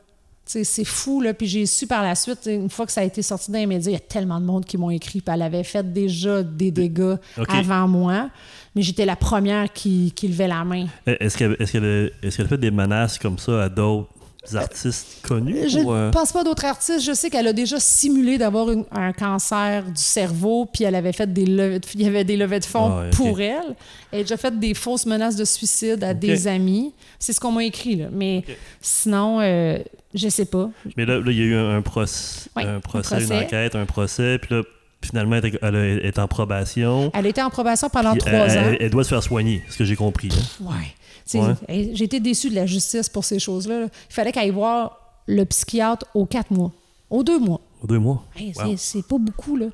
C'est 0.46 0.86
fou, 0.86 1.22
là. 1.22 1.34
Puis 1.34 1.48
j'ai 1.48 1.66
su 1.66 1.88
par 1.88 2.04
la 2.04 2.16
suite, 2.16 2.48
une 2.48 2.70
fois 2.70 2.86
que 2.86 2.92
ça 2.92 3.02
a 3.02 3.04
été 3.04 3.22
sorti 3.22 3.52
dans 3.52 3.60
les 3.60 3.66
médias, 3.66 3.92
il 3.92 3.94
y 3.94 3.98
a 3.98 4.00
tellement 4.00 4.40
de 4.40 4.46
monde 4.46 4.66
qui 4.66 4.78
m'ont 4.78 4.90
écrit. 4.90 5.22
Puis 5.22 5.34
elle 5.34 5.42
avait 5.42 5.64
fait 5.64 5.92
déjà 5.92 6.44
des 6.44 6.72
dégâts 6.72 7.16
avant 7.48 7.88
moi. 7.88 8.30
Mais 8.76 8.82
j'étais 8.82 9.06
la 9.06 9.16
première 9.16 9.72
qui, 9.72 10.12
qui 10.16 10.28
levait 10.28 10.48
la 10.48 10.64
main. 10.64 10.88
Est-ce 11.06 11.38
qu'elle 11.38 11.56
est 11.60 11.72
qu'elle 11.72 11.86
a, 11.86 12.28
est 12.28 12.36
qu'elle 12.36 12.46
a 12.46 12.50
fait 12.50 12.58
des 12.58 12.72
menaces 12.72 13.20
comme 13.20 13.38
ça 13.38 13.64
à 13.64 13.70
d'autres 13.70 14.10
artistes 14.56 15.20
connus? 15.24 15.70
Je 15.70 15.80
ou, 15.80 15.94
euh? 15.94 16.08
ne 16.08 16.12
pense 16.12 16.32
pas 16.32 16.44
d'autres 16.44 16.66
artistes. 16.66 17.02
Je 17.02 17.14
sais 17.14 17.30
qu'elle 17.30 17.48
a 17.48 17.54
déjà 17.54 17.80
simulé 17.80 18.38
d'avoir 18.38 18.68
un 18.92 19.12
cancer 19.14 19.84
du 19.86 20.02
cerveau, 20.02 20.66
puis 20.72 20.84
elle 20.84 20.96
avait 20.96 21.14
fait 21.14 21.32
des 21.32 21.46
levées 21.46 21.80
de, 21.80 21.86
il 21.96 22.02
y 22.02 22.08
avait 22.08 22.24
des 22.24 22.36
levées 22.38 22.60
de 22.60 22.66
fonds 22.66 23.04
Ah 23.06 23.10
pour 23.16 23.40
elle. 23.40 23.76
Elle 24.12 24.20
a 24.20 24.24
déjà 24.24 24.38
fait 24.38 24.58
des 24.60 24.74
fausses 24.74 25.06
menaces 25.06 25.36
de 25.36 25.46
suicide 25.46 26.04
à 26.04 26.14
des 26.14 26.48
amis. 26.48 26.94
C'est 27.20 27.34
ce 27.34 27.40
qu'on 27.40 27.52
m'a 27.52 27.64
écrit, 27.64 27.96
là. 27.96 28.08
Mais 28.12 28.44
sinon, 28.82 29.40
euh, 29.42 29.80
je 30.14 30.28
sais 30.30 30.46
pas. 30.46 30.70
Mais 30.98 31.06
là, 31.06 31.20
là, 31.20 31.32
il 31.32 31.38
y 31.38 31.42
a 31.42 31.46
eu 31.46 31.56
un, 31.56 31.78
un 31.78 31.82
proc- 31.82 32.48
Ouais, 32.56 32.64
un 32.64 32.76
un 32.76 32.80
procès, 32.80 33.24
une 33.24 33.34
enquête, 33.34 33.76
un 33.76 33.86
procès, 33.86 34.38
puis 34.40 34.54
là, 34.56 34.62
finalement, 35.04 35.36
elle 35.62 35.76
est- 36.04 36.20
en 36.20 36.28
probation. 36.28 37.12
Elle 37.14 37.26
était 37.28 37.42
en 37.42 37.50
probation 37.50 37.90
pendant 37.90 38.12
Puis 38.12 38.20
trois 38.20 38.32
elle, 38.32 38.58
ans. 38.60 38.78
elle- 38.80 38.90
doit 38.90 39.04
se 39.04 39.10
faire 39.10 39.24
soigner, 39.24 39.64
ce 39.70 39.78
que 39.78 39.84
j'ai 39.86 39.96
compris. 39.96 40.30
hein. 40.32 40.64
Ouais. 40.66 40.94
Ouais. 41.36 41.86
été 42.00 42.20
déçue 42.20 42.50
de 42.50 42.56
la 42.56 42.66
justice 42.66 43.10
pour 43.10 43.24
ces 43.26 43.40
choses-là. 43.40 43.82
là. 43.82 43.86
Il 44.10 44.14
fallait 44.14 44.32
qu'elle 44.32 44.44
aille 44.44 44.50
voir 44.52 45.00
le 45.28 45.44
psychiatre 45.46 46.06
aux 46.14 46.26
quatre 46.26 46.52
mois, 46.52 46.72
aux 47.10 47.24
deux 47.24 47.40
mois. 47.40 47.62
Aux 47.82 47.88
deux 47.88 48.00
mois? 48.00 48.24
Hey, 48.36 48.54
c'est- 48.56 48.64
Wow. 48.64 48.74
C'est 48.78 49.08
pas 49.08 49.18
beaucoup, 49.18 49.56
là. 49.58 49.68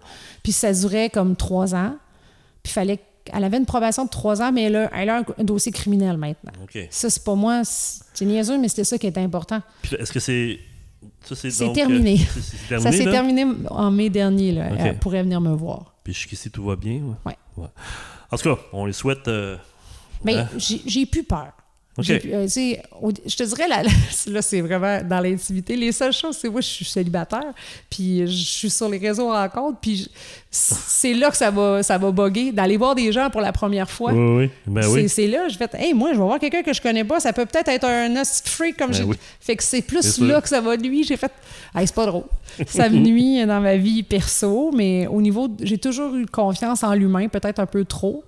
Puis 0.44 0.52
ça 0.52 0.74
durait 0.74 1.10
comme 1.10 1.36
trois 1.36 1.74
ans. 1.76 1.96
Puis 2.64 2.74
fallait 2.74 3.00
elle 3.34 3.44
avait 3.44 3.58
une 3.58 3.66
probation 3.66 4.06
de 4.06 4.10
trois 4.10 4.42
ans, 4.42 4.52
mais 4.52 4.64
elle 4.64 4.76
a, 4.76 4.90
elle 4.94 5.10
a 5.10 5.18
un, 5.38 5.44
dossier 5.44 5.72
criminel 5.72 6.18
maintenant. 6.18 6.52
Ça, 6.90 7.10
c'est 7.10 7.24
pas 7.24 7.36
moi. 7.36 7.62
C'est 7.64 8.26
niaiseux, 8.26 8.58
mais 8.58 8.68
c'était 8.70 8.84
ça 8.84 8.98
qui 8.98 9.08
était 9.08 9.20
important. 9.20 9.62
Est-ce 9.98 10.12
que 10.12 10.20
c'est. 10.20 10.60
Ça, 11.24 11.36
c'est 11.36 11.50
terminé. 11.74 12.20
euh, 12.20 12.42
terminé. 12.68 12.92
ça 12.92 12.92
s'est 12.92 13.10
terminé 13.10 13.46
en 13.70 13.92
mai 13.92 14.10
dernier. 14.10 14.52
Là. 14.52 14.70
Elle 14.78 15.00
pourrait 15.00 15.24
venir 15.24 15.40
me 15.42 15.54
voir. 15.54 15.94
Puis 16.04 16.14
jusqu'ici, 16.14 16.50
tout 16.50 16.64
va 16.64 16.76
bien. 16.76 17.02
Ouais? 17.26 17.36
Ouais. 17.58 17.68
En 18.32 18.38
tout 18.38 18.56
cas, 18.56 18.62
on 18.74 18.86
les 18.86 18.94
souhaite. 18.94 19.28
euh, 19.28 19.58
Mais 20.24 20.36
hein? 20.36 20.48
j'ai 20.58 21.06
plus 21.06 21.24
peur. 21.24 21.52
OK. 21.98 22.06
J'ai 22.06 22.20
plus- 22.20 22.34
euh, 22.34 22.48
je 22.48 23.36
te 23.36 23.44
dirais, 23.44 23.68
là, 23.68 23.84
là 24.28 24.42
c'est 24.42 24.62
vraiment 24.62 25.02
dans 25.04 25.20
l'intimité. 25.20 25.76
Les 25.76 25.92
seules 25.92 26.14
choses, 26.14 26.38
c'est 26.38 26.50
moi, 26.50 26.62
je 26.62 26.68
suis 26.68 26.86
célibataire, 26.86 27.54
puis 27.90 28.26
je 28.26 28.44
suis 28.44 28.70
sur 28.70 28.88
les 28.88 28.98
réseaux 28.98 29.30
rencontres, 29.30 29.80
puis 29.82 30.10
c'est 30.50 31.14
là 31.14 31.30
que 31.30 31.38
ça 31.38 31.52
va, 31.52 31.84
ça 31.84 31.98
va 31.98 32.12
bugger. 32.12 32.52
D'aller 32.52 32.78
voir 32.78 32.96
des 32.96 33.12
gens 33.12 33.30
pour 33.30 33.42
la 33.42 33.52
première 33.52 33.90
fois. 33.90 34.14
Oui, 34.14 34.38
oui. 34.46 34.50
Ben 34.66 34.82
c'est, 34.84 34.90
oui. 34.90 35.10
c'est 35.10 35.28
là, 35.28 35.48
je 35.50 35.58
vais 35.58 35.68
hey, 35.74 35.94
moi, 35.94 36.10
je 36.14 36.18
vais 36.18 36.24
voir 36.24 36.40
quelqu'un 36.40 36.64
que 36.64 36.74
je 36.74 36.82
connais 36.82 37.04
pas, 37.04 37.20
ça 37.20 37.34
peut 37.34 37.46
peut-être 37.46 37.68
être 37.68 37.86
un 37.86 38.16
hostie 38.16 38.44
de 38.44 38.50
freak 38.50 38.78
comme 38.78 38.92
Ben 38.92 38.98
j'ai. 38.98 39.04
oui. 39.04 39.18
Fait 39.42 39.56
que 39.56 39.64
c'est 39.64 39.82
plus 39.82 40.20
là 40.20 40.42
que 40.42 40.48
ça 40.50 40.62
va 40.62 40.78
nuire. 40.78 41.06
J'ai 41.08 41.18
fait, 41.18 41.32
hey, 41.76 41.86
c'est 41.86 41.96
pas 41.96 42.06
drôle. 42.06 42.26
Ça 42.68 42.88
me 42.90 42.98
nuit 43.00 43.46
dans 43.46 43.60
ma 43.60 43.76
vie 43.76 44.04
perso, 44.04 44.72
mais 44.74 45.08
au 45.08 45.22
niveau, 45.22 45.50
j'ai 45.62 45.78
toujours 45.78 46.16
eu 46.16 46.26
confiance 46.26 46.84
en 46.84 46.94
l'humain, 46.94 47.28
peut-être 47.28 47.60
un 47.60 47.66
peu 47.66 47.84
trop. 47.84 48.24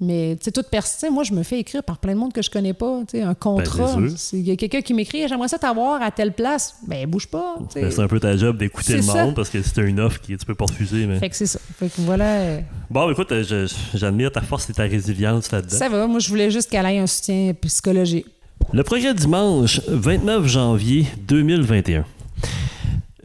Mais 0.00 0.36
tu 0.38 0.44
sais, 0.44 0.52
toute 0.52 0.68
personne, 0.68 1.12
moi, 1.12 1.24
je 1.24 1.32
me 1.32 1.42
fais 1.42 1.58
écrire 1.58 1.82
par 1.82 1.98
plein 1.98 2.12
de 2.14 2.18
monde 2.18 2.32
que 2.32 2.42
je 2.42 2.50
connais 2.50 2.72
pas. 2.72 3.00
Tu 3.10 3.18
sais, 3.18 3.22
un 3.22 3.34
contrat. 3.34 3.96
Ben. 3.96 4.14
C'est- 4.16 4.38
Il 4.38 4.46
y 4.48 4.50
a 4.52 4.56
quelqu'un 4.56 4.80
qui 4.80 4.94
m'écrit, 4.94 5.26
j'aimerais 5.28 5.48
ça 5.48 5.58
t'avoir 5.58 6.00
à 6.02 6.10
telle 6.10 6.32
place. 6.32 6.76
Ben, 6.86 7.06
bouge 7.08 7.26
pas. 7.26 7.56
Ben, 7.74 7.90
c'est 7.90 8.00
un 8.00 8.08
peu 8.08 8.20
ta 8.20 8.36
job 8.36 8.56
d'écouter 8.58 8.96
le 8.96 9.02
ça. 9.02 9.24
monde 9.24 9.34
parce 9.34 9.50
que 9.50 9.60
c'est 9.62 9.80
une 9.82 10.00
offre 10.00 10.20
que 10.20 10.26
tu 10.34 10.46
peux 10.46 10.54
pas 10.54 10.66
refuser. 10.66 11.06
Mais... 11.06 11.18
Fait 11.18 11.28
que 11.30 11.36
c'est 11.36 11.46
ça. 11.46 11.58
Fait 11.78 11.88
que 11.88 12.00
voilà. 12.02 12.24
euh, 12.40 12.60
Bon, 12.90 13.10
écoute, 13.10 13.32
euh, 13.32 13.66
j'admire 13.94 14.30
ta 14.32 14.40
force 14.42 14.68
et 14.70 14.72
ta 14.72 14.84
résilience 14.84 15.50
là-dedans. 15.50 15.76
Ça 15.76 15.88
va. 15.88 16.06
Moi, 16.06 16.20
je 16.20 16.28
voulais 16.28 16.50
juste 16.50 16.70
qu'elle 16.70 16.86
ait 16.86 16.98
un 16.98 17.06
soutien 17.06 17.52
psychologique. 17.62 18.26
Le 18.72 18.82
progrès 18.82 19.14
dimanche 19.14 19.80
29 19.88 20.46
janvier 20.46 21.06
2021. 21.26 22.04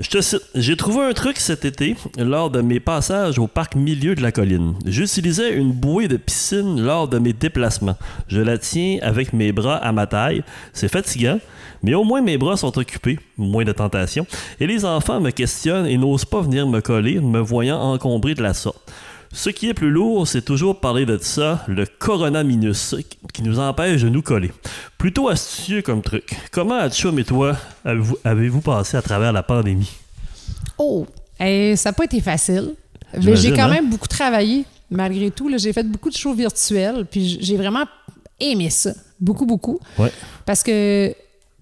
Je 0.04 0.10
te 0.10 0.38
j'ai 0.56 0.76
trouvé 0.76 1.06
un 1.06 1.14
truc 1.14 1.38
cet 1.38 1.64
été 1.64 1.95
lors 2.18 2.49
de 2.49 2.60
mes 2.60 2.82
passages 2.82 3.39
au 3.39 3.47
parc 3.47 3.76
milieu 3.76 4.16
de 4.16 4.22
la 4.22 4.34
colline. 4.34 4.74
J'utilisais 4.86 5.54
une 5.54 5.72
bouée 5.72 6.10
de 6.10 6.18
piscine 6.18 6.82
lors 6.82 7.08
de 7.08 7.20
mes 7.20 7.32
déplacements. 7.32 7.95
Je 8.28 8.41
la 8.41 8.58
tiens 8.58 8.97
avec 9.01 9.32
mes 9.32 9.54
bras 9.54 9.78
à 9.78 9.93
ma 9.93 10.06
taille. 10.06 10.43
C'est 10.74 10.89
fatigant, 10.89 11.39
mais 11.84 11.93
au 11.93 12.04
moins 12.04 12.22
mes 12.22 12.38
bras 12.38 12.58
sont 12.58 12.78
occupés, 12.78 13.18
moins 13.38 13.64
de 13.64 13.72
tentation. 13.72 14.28
Et 14.60 14.68
les 14.68 14.84
enfants 14.84 15.22
me 15.22 15.32
questionnent 15.32 15.88
et 15.88 15.97
n'osent 15.97 16.26
pas 16.26 16.41
venir 16.41 16.68
me 16.68 16.82
coller, 16.82 17.22
me 17.22 17.39
voyant 17.39 17.80
encombré 17.80 18.36
de 18.36 18.43
la 18.43 18.54
sorte. 18.54 18.91
Ce 19.36 19.50
qui 19.50 19.68
est 19.68 19.74
plus 19.74 19.90
lourd, 19.90 20.28
c'est 20.28 20.44
toujours 20.44 20.80
parler 20.80 21.08
de 21.08 21.18
ça, 21.18 21.66
le 21.68 21.88
coronavirus, 21.88 22.96
qui 23.34 23.42
nous 23.42 23.60
empêche 23.60 24.04
de 24.04 24.10
nous 24.10 24.22
coller. 24.22 24.52
Plutôt 25.00 25.28
astucieux 25.28 25.82
comme 25.82 26.04
truc. 26.04 26.38
Comment, 26.52 26.78
Atchoum 26.78 27.18
et 27.18 27.24
toi, 27.24 27.58
avez-vous 28.24 28.62
passé 28.62 28.96
à 28.96 29.02
travers 29.02 29.34
la 29.34 29.42
pandémie? 29.42 29.90
Oh! 30.78 31.08
Eh, 31.40 31.76
ça 31.76 31.90
n'a 31.90 31.94
pas 31.94 32.06
été 32.06 32.22
facile. 32.22 32.76
Mais 33.24 33.36
j'ai 33.36 33.52
quand 33.52 33.64
hein? 33.64 33.70
même 33.70 33.90
beaucoup 33.90 34.08
travaillé, 34.08 34.66
malgré 34.92 35.32
tout. 35.32 35.52
J'ai 35.58 35.74
fait 35.74 35.84
beaucoup 35.84 36.12
de 36.12 36.16
shows 36.16 36.36
virtuels, 36.36 37.08
puis 37.10 37.40
j'ai 37.42 37.58
vraiment 37.58 37.86
aimé 38.40 38.70
ça. 38.70 38.92
Beaucoup, 39.20 39.48
beaucoup. 39.48 39.80
Ouais. 39.98 40.12
Parce 40.46 40.62
que, 40.62 41.12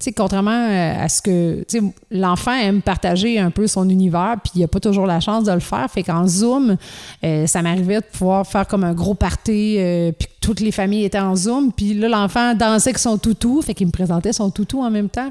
sais, 0.04 0.12
contrairement 0.12 0.68
à 1.00 1.08
ce 1.08 1.22
que. 1.22 1.64
L'enfant 2.10 2.52
aime 2.54 2.82
partager 2.82 3.38
un 3.38 3.50
peu 3.50 3.66
son 3.66 3.88
univers, 3.88 4.36
puis 4.42 4.52
il 4.56 4.60
n'a 4.62 4.68
pas 4.68 4.80
toujours 4.80 5.06
la 5.06 5.20
chance 5.20 5.44
de 5.44 5.52
le 5.52 5.60
faire. 5.60 5.88
Fait 5.90 6.02
qu'en 6.02 6.26
Zoom, 6.26 6.76
euh, 7.24 7.46
ça 7.46 7.62
m'arrivait 7.62 8.00
de 8.00 8.04
pouvoir 8.06 8.46
faire 8.46 8.66
comme 8.66 8.84
un 8.84 8.92
gros 8.94 9.14
party, 9.14 9.76
euh, 9.78 10.12
puis 10.12 10.28
toutes 10.40 10.60
les 10.60 10.72
familles 10.72 11.04
étaient 11.04 11.18
en 11.18 11.36
Zoom. 11.36 11.72
Puis 11.72 11.94
là, 11.94 12.08
l'enfant 12.08 12.54
dansait 12.54 12.90
avec 12.90 12.98
son 12.98 13.18
toutou, 13.18 13.62
fait 13.62 13.74
qu'il 13.74 13.86
me 13.86 13.92
présentait 13.92 14.32
son 14.32 14.50
toutou 14.50 14.82
en 14.82 14.90
même 14.90 15.08
temps. 15.08 15.30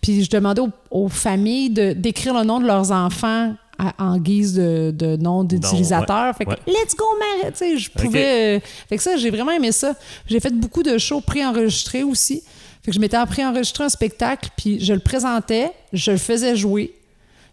Puis, 0.00 0.22
je 0.24 0.30
demandais 0.30 0.60
aux, 0.60 0.70
aux 0.90 1.08
familles 1.08 1.70
de- 1.70 1.92
d'écrire 1.92 2.32
le 2.34 2.44
nom 2.44 2.60
de 2.60 2.66
leurs 2.66 2.92
enfants 2.92 3.54
à- 3.78 3.92
en 3.98 4.18
guise 4.18 4.54
de, 4.54 4.94
de 4.96 5.16
nom 5.16 5.42
d'utilisateur. 5.44 6.34
Fait 6.36 6.44
que, 6.44 6.50
ouais. 6.50 6.56
let's 6.68 6.94
go, 6.96 7.04
Marie! 7.18 7.52
Tu 7.52 7.58
sais, 7.58 7.76
je 7.78 7.90
pouvais. 7.90 8.56
euh, 8.56 8.60
fait 8.88 8.96
que 8.98 9.02
ça, 9.02 9.16
j'ai 9.16 9.30
vraiment 9.30 9.50
aimé 9.52 9.72
ça. 9.72 9.94
J'ai 10.28 10.38
fait 10.40 10.54
beaucoup 10.54 10.82
de 10.84 10.96
shows 10.96 11.20
préenregistrés 11.20 12.04
aussi. 12.04 12.42
Fait 12.86 12.92
que 12.92 12.94
je 12.94 13.00
m'étais 13.00 13.16
préenregistré 13.26 13.82
un 13.82 13.88
spectacle, 13.88 14.48
puis 14.56 14.78
je 14.82 14.92
le 14.92 15.00
présentais, 15.00 15.72
je 15.92 16.12
le 16.12 16.18
faisais 16.18 16.54
jouer. 16.54 16.94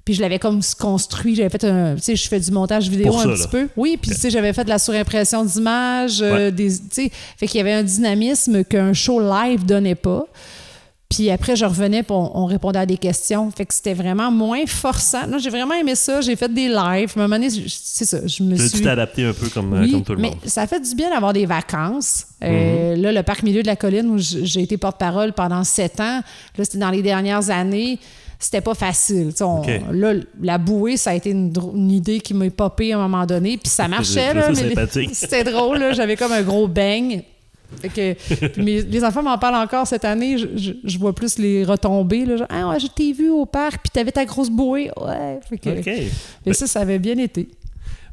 Puis 0.06 0.14
je 0.14 0.22
l'avais 0.22 0.38
comme 0.38 0.60
construit, 0.80 1.34
j'avais 1.34 1.50
fait 1.50 1.64
un, 1.64 1.96
tu 1.96 2.02
sais, 2.04 2.16
je 2.16 2.28
fais 2.28 2.40
du 2.40 2.52
montage 2.52 2.88
vidéo 2.88 3.08
Pour 3.08 3.20
un 3.22 3.24
ça, 3.24 3.30
petit 3.30 3.42
là. 3.42 3.48
peu. 3.48 3.68
Oui, 3.76 3.98
puis 4.00 4.12
tu 4.12 4.18
sais, 4.18 4.30
j'avais 4.30 4.54
fait 4.54 4.64
de 4.64 4.70
la 4.70 4.78
surimpression 4.78 5.44
d'images, 5.44 6.22
euh, 6.22 6.36
Ouais. 6.48 6.52
des, 6.52 6.70
tu 6.78 6.84
sais, 6.92 7.12
fait 7.38 7.48
qu'il 7.48 7.58
y 7.58 7.62
avait 7.62 7.74
un 7.74 7.82
dynamisme 7.84 8.64
qu'un 8.64 8.94
show 8.94 9.20
live 9.20 9.66
donnait 9.66 9.96
pas. 9.96 10.28
Puis 11.14 11.30
après, 11.30 11.56
je 11.56 11.64
revenais, 11.64 12.02
puis 12.02 12.12
on, 12.14 12.40
on 12.40 12.46
répondait 12.46 12.80
à 12.80 12.86
des 12.88 12.98
questions. 12.98 13.52
Fait 13.52 13.66
que 13.68 13.74
c'était 13.74 13.94
vraiment 13.94 14.32
moins 14.32 14.66
forçant. 14.66 15.28
Non, 15.28 15.38
j'ai 15.38 15.52
vraiment 15.52 15.76
aimé 15.76 15.94
ça. 15.94 16.22
J'ai 16.22 16.36
fait 16.36 16.52
des 16.52 16.68
lives. 16.68 16.76
À 17.16 17.20
un 17.20 17.28
moment 17.28 17.36
donné, 17.36 17.50
c'est 17.52 18.06
ça, 18.06 18.26
je 18.26 18.42
me 18.42 18.56
Tu 18.58 18.68
suis... 18.70 18.82
t'es 18.82 18.90
adapté 18.90 19.24
un 19.24 19.34
peu 19.34 19.48
comme, 19.50 19.74
euh, 19.76 19.82
Oui, 19.84 19.92
comme 19.92 20.04
tout 20.04 20.14
le 20.14 20.22
mais 20.22 20.30
monde? 20.30 20.40
ça 20.46 20.66
fait 20.66 20.80
du 20.80 20.96
bien 20.96 21.12
d'avoir 21.12 21.32
des 21.34 21.46
vacances. 21.46 22.26
Euh, 22.44 22.96
Là, 22.96 23.12
le 23.12 23.22
parc 23.22 23.44
milieu 23.44 23.62
de 23.62 23.68
la 23.68 23.76
colline 23.76 24.08
où 24.10 24.18
j'ai 24.18 24.62
été 24.62 24.78
porte-parole 24.78 25.34
pendant 25.34 25.64
sept 25.64 26.00
ans, 26.00 26.22
là, 26.58 26.64
c'était 26.64 26.80
dans 26.80 26.90
les 26.90 27.04
dernières 27.04 27.50
années. 27.52 28.00
C'était 28.40 28.62
pas 28.62 28.74
facile. 28.74 29.34
Tu 29.36 29.44
on-. 29.44 29.62
Là, 29.92 30.14
la 30.42 30.58
bouée, 30.58 30.98
ça 30.98 31.12
a 31.12 31.14
été 31.14 31.30
une, 31.30 31.92
idée 31.92 32.20
qui 32.22 32.34
m'a 32.34 32.50
popé 32.50 32.92
à 32.92 32.98
un 32.98 33.02
moment 33.08 33.26
donné. 33.26 33.58
Puis 33.58 33.70
ça 33.70 33.88
marchait, 33.88 34.34
c'était 35.14 35.44
drôle. 35.44 35.78
là. 35.78 35.94
J'avais 35.94 36.16
comme 36.16 36.32
un 36.32 36.42
gros 36.42 36.68
bang. 36.68 37.24
Fait 37.82 37.90
que, 37.90 38.48
puis 38.48 38.64
mes- 38.64 38.82
les 38.82 39.04
enfants 39.04 39.24
m'en 39.24 39.38
parlent 39.38 39.56
encore 39.56 39.86
cette 39.88 40.06
année. 40.06 40.38
Je, 40.38 40.48
je- 40.56 40.72
je 40.84 40.98
vois 40.98 41.14
plus 41.14 41.38
les 41.38 41.64
retombées. 41.66 42.26
Là, 42.26 42.38
genre, 42.38 42.48
ah 42.50 42.70
ouais, 42.70 42.80
je 42.80 42.88
t'ai 42.88 43.12
vu 43.14 43.30
au 43.30 43.46
parc, 43.46 43.82
puis 43.84 43.92
t'avais 43.92 44.12
ta 44.12 44.26
grosse 44.26 44.50
bouée. 44.50 44.90
Ouais. 45.00 45.40
Fait 45.50 45.58
que, 45.58 45.80
OK. 45.80 46.12
mais 46.46 46.54
ça, 46.54 46.68
ça 46.68 46.80
avait 46.82 47.00
bien 47.00 47.18
été. 47.18 47.48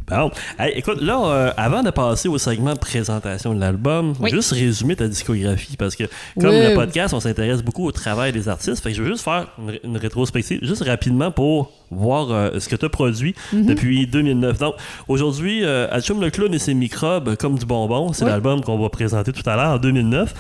Bon. 0.08 0.28
Hey, 0.58 0.72
écoute, 0.76 1.00
là, 1.00 1.20
euh, 1.24 1.52
avant 1.56 1.84
de 1.84 1.90
passer 1.90 2.28
au 2.28 2.36
segment 2.36 2.74
présentation 2.74 3.54
de 3.54 3.60
l'album, 3.60 4.14
Oui. 4.18 4.30
juste 4.30 4.50
résumer 4.52 4.96
ta 4.96 5.06
discographie 5.06 5.76
parce 5.76 5.94
que, 5.94 6.02
comme 6.40 6.50
Oui. 6.50 6.68
le 6.68 6.74
podcast, 6.74 7.14
on 7.14 7.20
s'intéresse 7.20 7.62
beaucoup 7.62 7.86
au 7.86 7.92
travail 7.92 8.32
des 8.32 8.48
artistes. 8.48 8.82
Fait 8.82 8.90
que 8.90 8.96
je 8.96 9.02
veux 9.04 9.10
juste 9.10 9.22
faire 9.22 9.46
une, 9.58 9.78
une 9.84 9.96
rétrospective, 9.96 10.58
juste 10.64 10.82
rapidement 10.82 11.30
pour 11.30 11.70
voir 11.92 12.32
euh, 12.32 12.58
ce 12.58 12.68
que 12.68 12.74
tu 12.74 12.84
as 12.84 12.88
produit 12.88 13.36
Mhm. 13.52 13.66
depuis 13.66 14.06
2009. 14.08 14.58
Donc, 14.58 14.74
aujourd'hui, 15.06 15.64
euh, 15.64 15.86
le 15.92 16.28
clown 16.30 16.52
et 16.54 16.58
ses 16.58 16.74
microbes 16.74 17.36
comme 17.36 17.56
du 17.56 17.64
bonbon, 17.66 18.12
c'est 18.12 18.24
Oui. 18.24 18.30
l'album 18.30 18.62
qu'on 18.62 18.78
va 18.78 18.88
présenter 18.88 19.32
tout 19.32 19.48
à 19.48 19.54
l'heure 19.54 19.74
en 19.74 19.78
2009. 19.78 20.34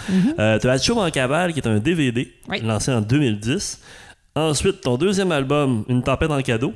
tu 0.60 0.66
as 0.68 0.72
Hatchum 0.72 0.98
en 0.98 1.10
cavale 1.10 1.52
qui 1.52 1.60
est 1.60 1.68
un 1.68 1.78
DVD 1.78 2.28
lancé 2.64 2.90
en 2.92 3.00
2010. 3.02 3.78
Ensuite, 4.34 4.80
ton 4.80 4.96
deuxième 4.96 5.30
album, 5.30 5.84
Une 5.88 6.02
tempête 6.02 6.30
en 6.32 6.40
cadeau, 6.42 6.72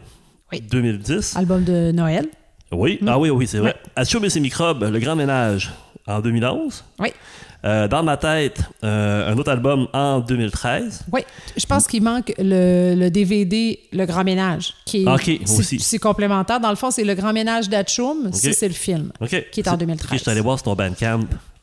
Oui. 0.52 0.60
2010. 0.60 1.36
Album 1.36 1.64
de 1.64 1.90
Noël. 1.90 2.26
Oui, 2.72 2.98
Mm. 3.00 3.08
ah 3.08 3.18
oui, 3.18 3.30
oui, 3.30 3.46
c'est 3.46 3.58
vrai. 3.58 3.70
Ouais. 3.70 3.90
Atchoum 3.96 4.24
et 4.24 4.30
ses 4.30 4.40
microbes, 4.40 4.82
Le 4.90 4.98
Grand 4.98 5.16
Ménage 5.16 5.72
en 6.06 6.20
2011. 6.20 6.84
Oui. 6.98 7.08
Euh, 7.64 7.88
dans 7.88 8.02
ma 8.02 8.18
tête, 8.18 8.60
euh, 8.82 9.32
un 9.32 9.38
autre 9.38 9.50
album 9.50 9.88
en 9.94 10.20
2013. 10.20 11.04
Oui, 11.12 11.22
je 11.56 11.64
pense 11.64 11.86
qu'il 11.86 12.02
manque 12.02 12.34
le, 12.38 12.94
le 12.94 13.10
DVD 13.10 13.78
Le 13.92 14.04
Grand 14.04 14.22
Ménage, 14.22 14.74
qui 14.84 15.04
est, 15.04 15.42
aussi. 15.50 15.78
c'est 15.80 15.98
complémentaire. 15.98 16.60
Dans 16.60 16.68
le 16.68 16.76
fond, 16.76 16.90
c'est 16.90 17.04
Le 17.04 17.14
Grand 17.14 17.32
Ménage 17.32 17.70
d'Atchoum, 17.70 18.30
ça, 18.32 18.48
Ok. 18.48 18.54
c'est 18.54 18.68
le 18.68 18.74
film. 18.74 19.12
OK. 19.20 19.46
Qui 19.50 19.60
est 19.60 19.68
en 19.68 19.72
C'est- 19.72 19.76
2013. 19.78 20.10
OK, 20.12 20.18
je 20.18 20.22
suis 20.22 20.30
allé 20.30 20.40
voir 20.42 20.58
sur 20.58 20.64
ton 20.64 20.74
Bandcamp, 20.74 21.20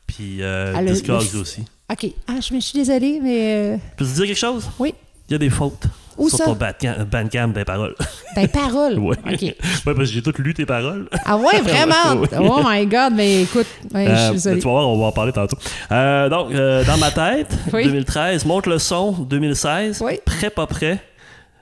puis 0.08 0.38
euh, 0.42 0.72
Ah, 0.74 0.82
le- 0.82 0.92
le- 0.92 1.40
aussi. 1.40 1.60
OK. 1.88 2.06
Ah, 2.26 2.34
je 2.40 2.52
me 2.54 2.58
suis 2.58 2.76
désolée, 2.78 3.20
mais... 3.22 3.54
euh, 3.54 3.76
Peux-tu 3.96 4.12
dire 4.12 4.26
quelque 4.26 4.36
chose? 4.38 4.68
oui, 4.80 4.94
Il 5.28 5.32
y 5.32 5.34
a 5.36 5.38
des 5.38 5.50
fautes 5.50 5.84
Où 6.18 6.28
sur 6.28 6.38
ça? 6.38 6.44
ton 6.44 6.52
Bandcamp, 6.54 6.94
Bandcamp 7.10 7.48
des 7.48 7.64
paroles. 7.64 7.94
ben 8.36 8.48
parole. 8.48 8.98
ouais. 8.98 9.16
OK. 9.26 9.40
ouais, 9.42 9.54
parce 9.84 9.96
que 9.98 10.04
j'ai 10.04 10.22
toutes 10.22 10.38
lu 10.38 10.52
tes 10.54 10.66
paroles. 10.66 11.08
Ah 11.24 11.36
ouais, 11.36 11.60
vraiment? 11.62 12.20
Oui. 12.20 12.28
Oh 12.38 12.60
my 12.64 12.86
God, 12.86 13.12
mais 13.14 13.42
écoute, 13.42 13.66
ouais, 13.94 14.06
je 14.06 14.10
Euh, 14.10 14.24
suis 14.26 14.32
désolée. 14.34 14.58
tu 14.60 14.64
vas 14.66 14.70
voir, 14.72 14.88
on 14.88 14.98
va 14.98 15.06
en 15.06 15.12
parler 15.12 15.32
tantôt. 15.32 15.56
Euh, 15.90 16.28
donc, 16.28 16.52
euh, 16.52 16.84
dans 16.84 16.96
ma 16.98 17.10
tête, 17.10 17.48
Oui. 17.72 17.84
2013, 17.84 18.44
Monte 18.44 18.66
le 18.66 18.78
son, 18.78 19.12
2016, 19.12 20.02
Oui. 20.04 20.20
Prêt 20.24 20.50
pas 20.50 20.66
prêt. 20.66 20.98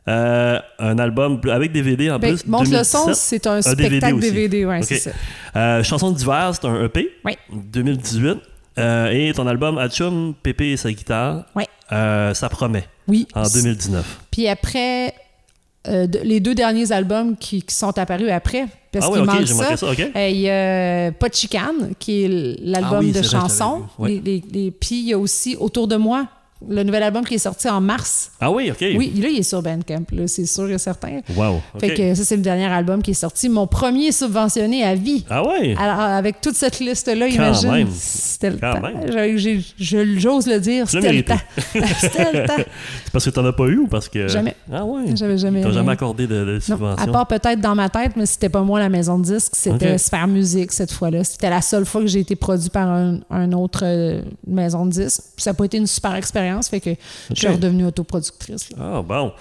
Euh, 0.09 0.59
un 0.79 0.99
album 0.99 1.41
avec 1.51 1.73
DVD 1.73 2.11
en 2.11 2.19
Ben, 2.19 2.31
plus. 2.35 2.47
montre 2.47 2.71
le 2.73 2.83
son, 2.83 3.05
2017. 3.07 3.15
c'est 3.15 3.47
un, 3.47 3.53
Un 3.53 3.61
DVD 3.75 3.89
spectacle 3.89 4.15
aussi. 4.15 4.33
DVD, 4.33 4.65
ouais, 4.67 4.79
Ok. 4.79 4.85
c'est 4.85 4.99
ça. 4.99 5.11
Euh, 5.57 5.83
Chanson 5.85 6.11
d'hiver, 6.11 6.51
c'est 6.55 6.67
un 6.67 6.85
EP. 6.85 7.11
Oui. 7.25 7.37
2018. 7.53 8.39
Euh, 8.81 9.11
et 9.11 9.33
ton 9.35 9.47
album 9.47 9.79
Hatchum, 9.79 10.35
Pépé 10.43 10.73
et 10.73 10.77
sa 10.77 10.91
guitare, 10.93 11.45
Oui. 11.55 11.65
euh, 11.93 12.35
ça 12.35 12.49
promet, 12.49 12.85
Oui. 13.09 13.27
en 13.35 13.43
2019. 13.43 14.21
Puis 14.31 14.49
après, 14.49 15.15
euh, 15.89 16.07
les 16.25 16.41
deux 16.41 16.55
derniers 16.55 16.93
albums 16.93 17.37
qui, 17.37 17.63
qui 17.63 17.75
sont 17.75 17.97
apparus 17.99 18.31
après, 18.31 18.67
parce 18.93 19.07
ah 19.07 19.11
oui, 19.11 19.19
qu'il 19.19 19.27
manque 19.27 19.47
ça. 19.47 19.55
manqué 19.65 19.77
ça, 19.77 19.91
ok. 19.91 20.11
Euh, 20.17 20.29
Il 20.29 20.41
y 20.41 20.51
a 20.51 21.13
Pas 21.13 21.29
de 21.29 21.35
chicane, 21.35 21.93
qui 21.99 22.25
est 22.25 22.57
l'album 22.63 22.97
Ah 22.97 23.01
oui, 23.01 23.13
de 23.13 23.23
chansons. 23.23 23.79
vu. 23.99 24.05
Ouais. 24.05 24.09
Les- 24.11 24.21
les- 24.21 24.45
les- 24.53 24.71
Puis 24.71 25.01
il 25.01 25.09
y 25.09 25.13
a 25.13 25.19
aussi 25.19 25.57
Autour 25.57 25.87
de 25.89 25.97
moi, 25.97 26.27
le 26.69 26.83
nouvel 26.83 27.03
album 27.03 27.25
qui 27.25 27.35
est 27.35 27.39
sorti 27.39 27.69
en 27.69 27.81
mars. 27.81 28.31
Ah 28.41 28.51
oui, 28.51 28.71
ok. 28.71 28.79
Oui, 28.97 29.13
là, 29.21 29.29
il 29.29 29.39
est 29.39 29.43
sur 29.43 29.63
Bandcamp, 29.63 30.05
là, 30.13 30.27
c'est 30.27 30.47
sûr 30.47 30.71
et 30.71 30.79
certain. 30.79 31.21
Wow. 31.37 31.57
ok. 31.75 31.81
Fait 31.81 31.95
que 31.95 32.15
ça, 32.15 32.25
c'est 32.25 32.37
le 32.37 32.43
dernier 32.43 32.67
album 32.67 33.03
qui 33.03 33.13
est 33.13 33.15
sorti. 33.15 33.49
Mon 33.49 33.67
premier 33.67 34.13
subventionné 34.13 34.85
à 34.85 34.95
vie. 34.95 35.25
Ah 35.31 35.47
ouais? 35.47 35.75
Alors, 35.79 36.01
avec 36.01 36.41
toute 36.41 36.57
cette 36.57 36.79
liste-là, 36.81 37.27
Quand 37.29 37.35
imagine. 37.35 37.71
même. 37.71 37.89
C'était 37.93 38.51
le 38.51 38.59
Quand 38.59 38.75
temps. 38.75 38.81
même. 38.83 39.37
Je- 39.39 40.19
J'ose 40.19 40.47
le 40.47 40.59
dire, 40.61 40.89
c'était 40.91 41.13
le 41.13 41.23
temps. 41.23 41.39
c'était 42.01 42.33
le 42.33 42.47
temps. 42.47 42.55
C'est 42.57 43.13
parce 43.13 43.25
que 43.25 43.31
t'en 43.31 43.45
as 43.45 43.53
pas 43.53 43.67
eu 43.67 43.79
ou 43.79 43.87
parce 43.87 44.09
que. 44.09 44.29
Jamais. 44.29 44.55
Ah 44.73 44.85
ouais. 44.85 45.17
J'avais 45.17 45.39
jamais. 45.39 45.63
T'as 45.63 45.71
jamais 45.73 45.93
accordé 45.93 46.27
de, 46.27 46.45
de 46.45 46.55
Non, 46.55 46.61
subvention? 46.61 47.09
à 47.09 47.13
part 47.13 47.27
peut-être 47.27 47.61
dans 47.61 47.75
ma 47.75 47.89
tête, 47.89 48.13
mais 48.17 48.27
c'était 48.27 48.49
pas 48.49 48.63
moi 48.63 48.79
la 48.79 48.89
maison 48.89 49.19
de 49.19 49.25
disques, 49.25 49.53
c'était 49.55 49.93
Ok. 49.93 49.99
Sphère 49.99 50.27
Musique 50.29 50.73
cette 50.73 50.93
fois-là. 50.93 51.25
C'était 51.25 51.51
la 51.51 51.63
seule 51.63 51.85
fois 51.87 52.01
que 52.03 52.07
j'ai 52.07 52.21
été 52.21 52.37
produit 52.37 52.71
par 52.71 52.89
un, 52.89 53.19
un 53.31 53.53
autre 53.53 53.81
euh, 53.85 54.23
maison 54.47 54.87
de 54.87 54.91
disques. 54.93 55.23
Puis 55.37 55.43
ça 55.43 55.51
n'a 55.51 55.55
pas 55.55 55.65
été 55.65 55.77
une 55.79 55.87
super 55.87 56.15
expérience, 56.15 56.50
fait 56.71 56.81
que 56.81 56.91
je 57.31 57.35
suis 57.35 57.47
redevenue 57.49 57.87
autoproductrice. 57.87 58.71
Ah 58.81 59.03
bon. 59.03 59.33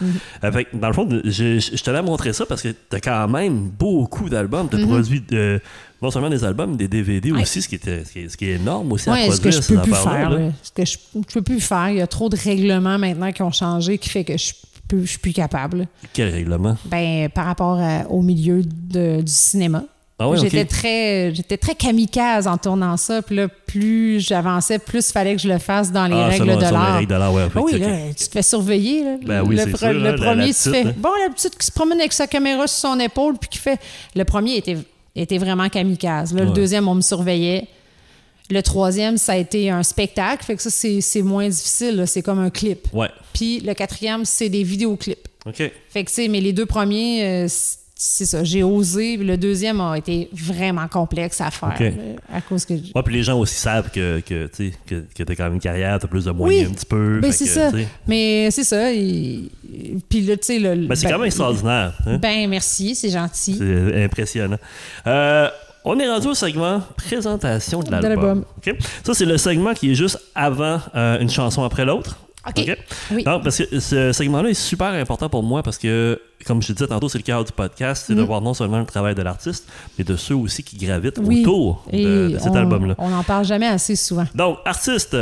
Euh, 0.44 0.52
fait 0.52 0.68
dans 0.74 0.88
le 0.88 0.94
fond, 0.94 1.08
je, 1.24 1.60
je 1.60 1.84
te 1.84 1.90
l'ai 1.92 2.02
montré 2.02 2.34
ça 2.34 2.46
parce 2.46 2.62
que 2.62 2.70
t'as 2.90 3.00
quand 3.00 3.28
même 3.28 3.70
beaucoup 3.70 4.30
d'albums. 4.30 4.68
T'as 4.70 4.78
Mhm. 4.78 4.88
produit 4.88 5.24
euh, 5.34 5.60
non 6.02 6.12
seulement 6.12 6.30
des 6.30 6.44
albums, 6.44 6.72
mais 6.72 6.78
des 6.78 6.88
DVD 6.88 7.32
Ouais. 7.32 7.42
aussi, 7.42 7.62
ce 7.62 7.68
qui, 7.68 7.76
était, 7.76 8.04
ce, 8.06 8.12
qui 8.14 8.20
est, 8.20 8.30
ce 8.30 8.38
qui 8.38 8.46
est 8.46 8.56
énorme 8.56 8.92
aussi 8.92 9.10
à 9.10 9.14
Ouais, 9.14 9.30
ce 9.32 9.42
que 9.42 9.50
produire 9.50 9.62
je 9.62 9.68
peux 9.76 9.82
plus 9.82 9.94
faire, 9.94 10.30
là. 10.30 10.52
ce 10.64 10.72
que 10.72 10.86
je, 10.86 10.98
je 11.28 11.34
peux 11.34 11.42
plus 11.42 11.60
faire. 11.60 11.90
Il 11.90 11.98
y 11.98 12.02
a 12.02 12.08
trop 12.08 12.30
de 12.30 12.38
règlements 12.38 12.98
maintenant 12.98 13.32
qui 13.32 13.42
ont 13.42 13.52
changé 13.52 13.98
qui 13.98 14.10
fait 14.10 14.24
que 14.24 14.38
je 14.38 14.54
je 14.92 15.06
suis 15.06 15.20
plus 15.20 15.34
capable. 15.34 15.88
Quel 16.14 16.34
règlement? 16.34 16.76
Ben, 16.86 17.30
par 17.30 17.46
rapport 17.46 17.78
à- 17.80 18.08
au 18.10 18.24
milieu 18.24 18.64
de- 18.64 19.22
du 19.22 19.32
cinéma. 19.32 19.84
Ah 20.22 20.28
ouais, 20.30 20.38
j'étais 20.38 20.66
très 20.66 21.34
j'étais 21.34 21.56
très 21.58 21.76
kamikaze 21.76 22.46
en 22.46 22.58
tournant 22.58 22.98
ça 22.98 23.22
puis 23.22 23.38
là 23.38 23.48
plus 23.48 24.20
j'avançais 24.20 24.78
plus 24.78 25.08
il 25.08 25.12
fallait 25.14 25.36
que 25.36 25.42
je 25.42 25.48
le 25.48 25.60
fasse 25.60 25.92
dans 25.94 26.08
les 26.08 26.16
ah, 26.16 26.28
règles 26.28 26.58
de 26.58 26.62
l'art 26.62 27.34
ouais. 27.34 27.48
Ah 27.56 27.62
oui, 27.62 27.80
là, 27.80 27.88
tu 28.18 28.26
te 28.28 28.32
fais 28.32 28.42
surveiller. 28.44 29.04
Là. 29.06 29.16
Ben 29.26 29.44
oui, 29.44 29.56
le, 29.56 29.64
c'est 29.64 29.70
pre- 29.72 29.78
sûr, 29.78 29.94
le 29.94 30.00
là, 30.04 30.12
la- 30.12 30.18
premier, 30.18 30.48
la 30.48 30.48
tu 30.48 30.54
fais. 30.54 30.72
petite, 30.72 30.88
hein. 30.88 30.94
Bon, 30.98 31.10
la 31.26 31.34
petite 31.34 31.58
qui 31.58 31.66
se 31.66 31.72
promène 31.72 32.00
avec 32.00 32.12
sa 32.14 32.28
caméra 32.28 32.68
sur 32.68 32.90
son 32.90 33.00
épaule, 33.00 33.38
puis 33.38 33.50
qui 33.50 33.58
fait. 33.60 33.80
Le 34.16 34.26
premier 34.26 34.58
était, 34.58 34.78
était 35.16 35.38
vraiment 35.38 35.70
kamikaze. 35.70 36.34
Là, 36.34 36.42
Ouais. 36.42 36.48
Le 36.48 36.54
deuxième, 36.54 36.88
on 36.88 36.96
me 36.96 37.02
surveillait. 37.02 37.68
Le 38.52 38.62
troisième, 38.64 39.18
ça 39.18 39.34
a 39.34 39.38
été 39.38 39.70
un 39.70 39.84
spectacle. 39.84 40.44
Fait 40.44 40.56
que 40.56 40.62
ça, 40.62 40.70
c'est 40.72 41.22
moins 41.22 41.48
difficile. 41.48 42.04
C'est 42.08 42.24
comme 42.24 42.40
un 42.40 42.50
clip. 42.50 42.88
Ouais, 42.94 43.10
Puis 43.34 43.60
le 43.62 43.74
quatrième, 43.74 44.26
c'est 44.26 44.50
des 44.50 44.64
vidéoclips. 44.64 45.28
ok. 45.46 45.72
Fait 45.90 46.04
que, 46.04 46.10
tu 46.10 46.16
sais, 46.16 46.28
mais 46.28 46.42
les 46.42 46.52
deux 46.52 46.66
premiers, 46.66 47.24
euh, 47.46 47.48
c'est 48.02 48.26
ça. 48.26 48.46
J'ai 48.46 48.64
osé. 48.64 49.18
Le 49.18 49.36
deuxième 49.36 49.82
a 49.82 49.98
été 49.98 50.30
vraiment 50.32 50.88
complexe 50.88 51.42
à 51.42 51.52
faire. 51.52 51.76
Là, 51.78 51.90
à 52.34 52.40
cause 52.40 52.64
que. 52.64 52.74
Ouais, 52.74 53.04
puis 53.04 53.14
les 53.16 53.24
gens 53.24 53.38
aussi 53.38 53.56
savent 53.56 53.90
que, 53.92 54.22
que, 54.22 54.48
tu 54.48 54.72
que, 54.88 55.04
que 55.14 55.24
t'as 55.24 55.36
quand 55.36 55.44
même 55.44 55.56
une 55.56 55.60
carrière, 55.60 56.00
t'as 56.00 56.08
plus 56.08 56.24
de 56.24 56.32
moyens 56.32 56.64
Oui. 56.68 56.72
un 56.72 56.74
petit 56.76 56.86
peu. 56.86 57.20
Ben, 57.22 57.32
c'est 57.34 57.46
ça. 57.46 57.72
tu 57.74 57.86
Mais 58.08 58.50
c'est 58.52 58.64
ça. 58.64 58.94
et- 58.94 59.50
Puis 60.08 60.22
là, 60.22 60.38
tu 60.38 60.46
sais, 60.46 60.60
le. 60.60 60.88
Ben, 60.88 60.96
c'est 60.96 61.08
ben, 61.08 61.12
quand 61.12 61.18
même 61.20 61.28
extraordinaire. 61.28 61.94
hein. 62.08 62.18
Ben, 62.20 62.50
merci, 62.50 62.96
c'est 62.96 63.10
gentil. 63.10 63.56
C'est 63.58 64.04
impressionnant. 64.06 64.58
Euh, 65.06 65.50
on 65.84 66.00
est 66.00 66.08
rendu 66.08 66.28
au 66.28 66.34
segment 66.36 66.82
présentation 66.96 67.82
de 67.84 67.92
l'album. 67.92 68.46
Ça, 69.04 69.14
c'est 69.14 69.26
le 69.26 69.38
segment 69.38 69.74
qui 69.74 69.92
est 69.92 69.96
juste 69.96 70.20
avant 70.36 70.80
euh, 70.96 71.20
une 71.20 71.30
chanson 71.30 71.64
après 71.64 71.84
l'autre. 71.84 72.18
OK. 72.58 72.78
Oui. 73.12 73.24
Non, 73.26 73.40
parce 73.42 73.58
que 73.58 73.80
ce 73.80 74.12
segment-là 74.12 74.50
est 74.50 74.54
super 74.54 74.90
important 74.90 75.30
pour 75.30 75.44
moi 75.44 75.64
parce 75.64 75.78
que, 75.78 76.20
comme 76.46 76.62
je 76.62 76.68
te 76.68 76.74
disais 76.74 76.88
tantôt, 76.88 77.10
c'est 77.10 77.18
le 77.18 77.24
cœur 77.24 77.44
du 77.44 77.52
podcast, 77.52 78.06
c'est 78.08 78.16
de 78.16 78.22
voir 78.22 78.42
non 78.42 78.54
seulement 78.54 78.80
le 78.80 78.86
travail 78.86 79.16
de 79.16 79.22
l'artiste, 79.22 79.68
mais 79.98 80.04
de 80.04 80.16
ceux 80.16 80.36
aussi 80.36 80.64
qui 80.64 80.78
gravitent. 80.78 81.20
Oui. 81.22 81.42
autour 81.42 81.84
de, 81.92 82.30
de 82.30 82.38
cet 82.40 82.56
album-là. 82.56 82.96
On 82.98 83.10
n'en 83.10 83.24
parle 83.24 83.46
jamais 83.46 83.68
assez 83.68 83.96
souvent. 83.96 84.26
Donc, 84.36 84.58
artiste, 84.66 85.16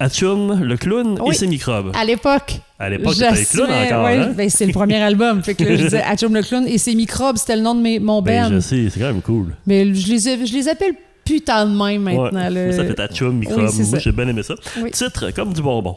Atchum, 0.00 0.62
le 0.62 0.76
clown 0.76 1.16
et 1.18 1.20
Oui. 1.20 1.34
ses 1.34 1.46
microbes. 1.46 1.92
À 1.94 2.04
l'époque, 2.04 2.60
À 2.78 2.88
l'époque, 2.90 3.14
t'étais 3.14 3.44
clown 3.44 3.70
encore, 3.70 4.04
ouais, 4.04 4.16
hein? 4.18 4.32
ben, 4.36 4.48
c'est 4.50 4.66
le 4.66 4.72
premier 4.72 4.96
album. 5.02 5.42
Fait 5.42 5.54
que 5.54 5.64
là, 5.64 5.76
je 5.76 5.82
disais 5.84 6.02
Atchoum 6.02 6.34
le 6.34 6.42
clown 6.42 6.66
et 6.66 6.78
ses 6.78 6.94
microbes, 6.94 7.36
c'était 7.36 7.56
le 7.56 7.62
nom 7.62 7.74
de 7.74 7.80
mes- 7.80 7.98
mon 8.00 8.22
Ben, 8.22 8.48
band. 8.48 8.54
je 8.56 8.60
sais, 8.60 8.88
c'est 8.90 9.00
quand 9.00 9.06
même 9.06 9.22
cool. 9.22 9.54
Mais 9.66 9.92
je 9.94 10.08
les, 10.08 10.46
je 10.46 10.52
les 10.52 10.68
appelle 10.68 10.94
putain 11.24 11.66
de 11.66 11.70
même 11.76 12.02
maintenant. 12.02 12.50
Ouais. 12.52 12.72
Ça 12.72 12.84
fait 12.84 12.98
Atchum, 13.00 13.36
microbe. 13.38 13.68
Oui, 13.72 13.84
Moi, 13.90 13.98
j'ai 14.00 14.12
bien 14.12 14.26
aimé 14.26 14.42
ça. 14.42 14.54
Oui. 14.82 14.90
Titre, 14.90 15.30
comme 15.30 15.52
du 15.52 15.62
bonbon. 15.62 15.96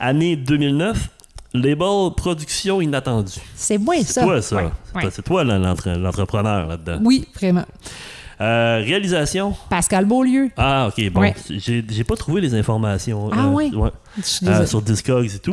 Année 0.00 0.36
2009, 0.36 1.08
label 1.54 2.12
Production 2.16 2.80
Inattendue. 2.80 3.32
C'est 3.54 3.78
moi, 3.78 3.96
C'est 3.98 4.12
ça. 4.14 4.22
toi, 4.22 4.42
ça. 4.42 4.56
Ouais, 4.56 4.62
C'est 4.84 4.94
ouais. 4.96 5.02
toi- 5.02 5.10
C'est 5.14 5.22
l'entrepreneur 5.96 6.66
là-dedans. 6.68 6.98
Oui, 7.04 7.26
vraiment. 7.34 7.64
Euh, 8.40 8.80
réalisation? 8.84 9.54
Pascal 9.68 10.04
Beaulieu. 10.04 10.50
Ah, 10.56 10.88
ok, 10.88 11.10
bon. 11.10 11.22
Ouais. 11.22 11.34
J'ai 11.48 12.04
pas 12.04 12.14
trouvé 12.14 12.40
les 12.40 12.54
informations. 12.54 13.30
Ah, 13.32 13.46
euh, 13.46 13.48
ouais? 13.50 13.70
Euh, 14.46 14.64
sur 14.66 14.80
Discogs 14.80 15.34
et 15.34 15.38
tout. 15.40 15.52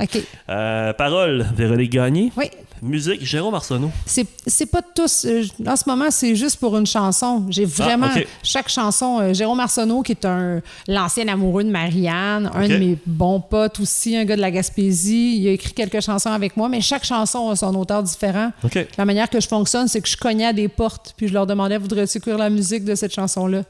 Parole, 0.93 1.47
Véronique 1.55 1.91
Gagné. 1.91 2.31
Oui. 2.37 2.45
Musique, 2.81 3.25
Jérôme 3.25 3.53
Arsenault. 3.55 3.91
C'est 4.05 4.65
pas 4.65 4.81
tous. 4.81 5.25
euh, 5.25 5.43
en 5.65 5.75
ce 5.75 5.83
moment, 5.87 6.05
c'est 6.09 6.35
juste 6.35 6.57
pour 6.59 6.77
une 6.77 6.85
chanson. 6.85 7.45
J'ai 7.49 7.65
vraiment. 7.65 8.07
Ah, 8.11 8.19
ok. 8.19 8.27
Chaque 8.43 8.69
chanson. 8.69 9.19
euh, 9.21 9.33
Jérôme 9.33 9.59
Arsenault, 9.59 10.01
qui 10.01 10.11
est 10.11 10.25
un 10.25 10.61
l'ancien 10.87 11.27
amoureux 11.27 11.63
de 11.63 11.69
Marianne, 11.69 12.49
un 12.53 12.67
de 12.67 12.77
mes 12.77 12.97
bons 13.05 13.39
potes 13.39 13.79
aussi, 13.79 14.15
un 14.15 14.25
gars 14.25 14.35
de 14.35 14.41
la 14.41 14.51
Gaspésie. 14.51 15.37
Il 15.37 15.47
a 15.47 15.51
écrit 15.51 15.73
quelques 15.73 16.01
chansons 16.01 16.29
avec 16.31 16.55
moi, 16.57 16.69
mais 16.69 16.81
chaque 16.81 17.05
chanson 17.05 17.49
a 17.49 17.55
son 17.55 17.73
auteur 17.75 18.03
différent. 18.03 18.51
La 18.97 19.05
manière 19.05 19.29
que 19.29 19.39
je 19.39 19.47
fonctionne, 19.47 19.87
c'est 19.87 20.01
que 20.01 20.09
je 20.09 20.17
cognais 20.17 20.45
à 20.45 20.53
des 20.53 20.67
portes, 20.67 21.13
puis 21.17 21.27
je 21.27 21.33
leur 21.33 21.47
demandais 21.47 21.77
voudrais-tu 21.77 22.17
écrire 22.17 22.37
la 22.37 22.49
musique 22.49 22.83
de 22.85 22.95
cette 22.95 23.13
chanson-là? 23.13 23.63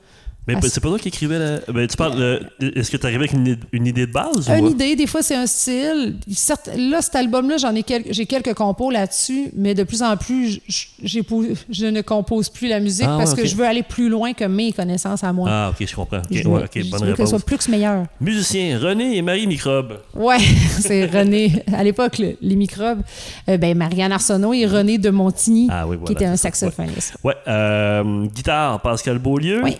Mais 0.47 0.55
c'est 0.61 0.79
pas 0.79 0.89
toi 0.89 0.99
qui 0.99 1.07
écrivais 1.07 1.39
la. 1.39 1.59
Ben, 1.73 1.87
tu 1.87 1.97
parles. 1.97 2.21
euh, 2.21 2.39
Est-ce 2.75 2.91
que 2.91 2.97
tu 2.97 3.05
arrivé 3.05 3.19
avec 3.19 3.33
une, 3.33 3.47
id- 3.47 3.63
une 3.71 3.87
idée 3.87 4.05
de 4.05 4.11
base 4.11 4.47
Une 4.49 4.65
ou. 4.65 4.69
idée, 4.71 4.95
des 4.95 5.07
fois 5.07 5.21
c'est 5.23 5.35
un 5.35 5.47
style. 5.47 6.17
Certes, 6.31 6.69
là, 6.77 7.01
cet 7.01 7.15
album-là, 7.15 7.57
j'en 7.57 7.73
ai 7.73 7.83
quelques, 7.83 8.11
j'ai 8.13 8.25
quelques 8.25 8.53
compos 8.53 8.91
là-dessus, 8.91 9.49
mais 9.55 9.73
de 9.73 9.83
plus 9.83 10.03
en 10.03 10.15
plus, 10.17 10.59
je, 10.67 10.85
j'ai 11.03 11.23
pou- 11.23 11.45
je 11.69 11.85
ne 11.87 12.01
compose 12.01 12.49
plus 12.49 12.67
la 12.67 12.79
musique 12.79 13.07
Ah, 13.09 13.15
parce 13.17 13.31
ouais, 13.33 13.41
que 13.41 13.47
je 13.47 13.55
veux 13.55 13.65
aller 13.65 13.83
plus 13.83 14.07
loin 14.09 14.33
que 14.33 14.45
mes 14.45 14.71
connaissances 14.71 15.23
à 15.23 15.33
moi. 15.33 15.49
Ah, 15.51 15.71
ok, 15.71 15.87
je 15.87 15.95
comprends. 15.95 16.17
Ok, 16.17 16.23
je 16.31 16.47
ouais, 16.47 16.59
veux, 16.59 16.65
ok, 16.65 16.71
je 16.75 16.91
bonne 16.91 17.01
veux 17.01 17.11
réponse. 17.11 17.29
soit 17.29 17.39
plus 17.39 17.57
que 17.57 17.71
meilleure. 17.71 18.03
Musicien, 18.21 18.77
René 18.79 19.17
et 19.17 19.21
Marie 19.21 19.47
Microbe. 19.47 19.99
Ouais, 20.13 20.37
c'est 20.79 21.05
René. 21.07 21.51
À 21.73 21.83
l'époque, 21.83 22.19
le- 22.19 22.37
les 22.41 22.55
microbes, 22.55 23.01
euh, 23.49 23.57
ben, 23.57 23.75
Marianne 23.77 24.11
Arsenault 24.11 24.53
et 24.53 24.65
René 24.65 24.97
de 24.97 25.09
Montigny, 25.09 25.67
Ah 25.71 25.87
oui, 25.87 25.95
voilà, 25.97 26.05
qui 26.07 26.13
était 26.13 26.25
un 26.25 26.35
saxophoniste. 26.37 27.15
Ouais, 27.23 27.35
euh, 27.47 28.25
guitare, 28.27 28.79
Pascal 28.81 29.17
Beaulieu. 29.19 29.61
Oui. 29.63 29.75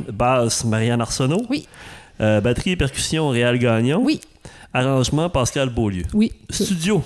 Marianne 0.63 1.01
Arsenault. 1.01 1.45
Oui, 1.49 1.67
Euh, 2.21 2.39
batterie 2.39 2.71
et 2.71 2.75
percussion, 2.77 3.27
Réal 3.29 3.57
Gagnon. 3.59 3.99
oui, 4.01 4.21
Arrangement, 4.73 5.29
Pascal 5.29 5.69
Beaulieu. 5.69 6.03
oui. 6.13 6.31
Studio. 6.49 7.03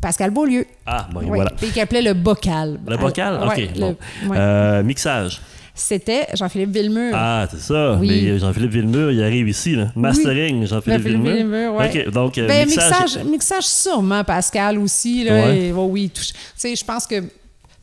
Pascal 0.00 0.30
Beaulieu. 0.30 0.66
Ah, 0.86 1.08
bon, 1.12 1.20
Oui, 1.20 1.26
voilà. 1.28 1.50
Puis 1.56 1.70
qu'il 1.70 1.80
appelait 1.80 2.02
le 2.02 2.14
bocal. 2.14 2.78
Le 2.86 2.96
bocal? 2.96 3.38
Ah, 3.40 3.46
Ok. 3.46 3.56
ouais, 3.56 3.70
bon. 3.78 3.96
le- 4.24 4.28
ouais. 4.30 4.36
Euh, 4.38 4.82
mixage. 4.82 5.40
C'était 5.76 6.26
Jean-Philippe 6.34 6.70
Villemur. 6.70 7.12
Ah, 7.16 7.46
c'est 7.50 7.58
ça. 7.60 7.94
Oui. 7.98 8.06
Mais 8.08 8.38
Jean-Philippe 8.38 8.70
Villemur, 8.70 9.10
il 9.10 9.22
arrive 9.22 9.48
ici. 9.48 9.74
Là. 9.74 9.88
Mastering, 9.96 10.66
Jean-Philippe 10.66 10.98
Jean-Philippe 11.02 11.22
Villemur. 11.24 11.32
Villemur, 11.34 11.74
ouais. 11.74 12.04
OK, 12.06 12.12
donc 12.12 12.38
euh, 12.38 12.46
Ben, 12.46 12.66
mixage. 12.68 12.90
mixage, 13.00 13.24
mixage, 13.24 13.64
sûrement, 13.66 14.22
Pascal 14.22 14.78
aussi. 14.78 15.24
Là, 15.24 15.32
Ouais. 15.32 15.58
et- 15.58 15.72
oh 15.72 15.88
oui, 15.90 16.10
tout- 16.14 16.22
tu 16.22 16.32
sais, 16.56 16.76
je 16.76 16.84
pense 16.84 17.06
que 17.08 17.16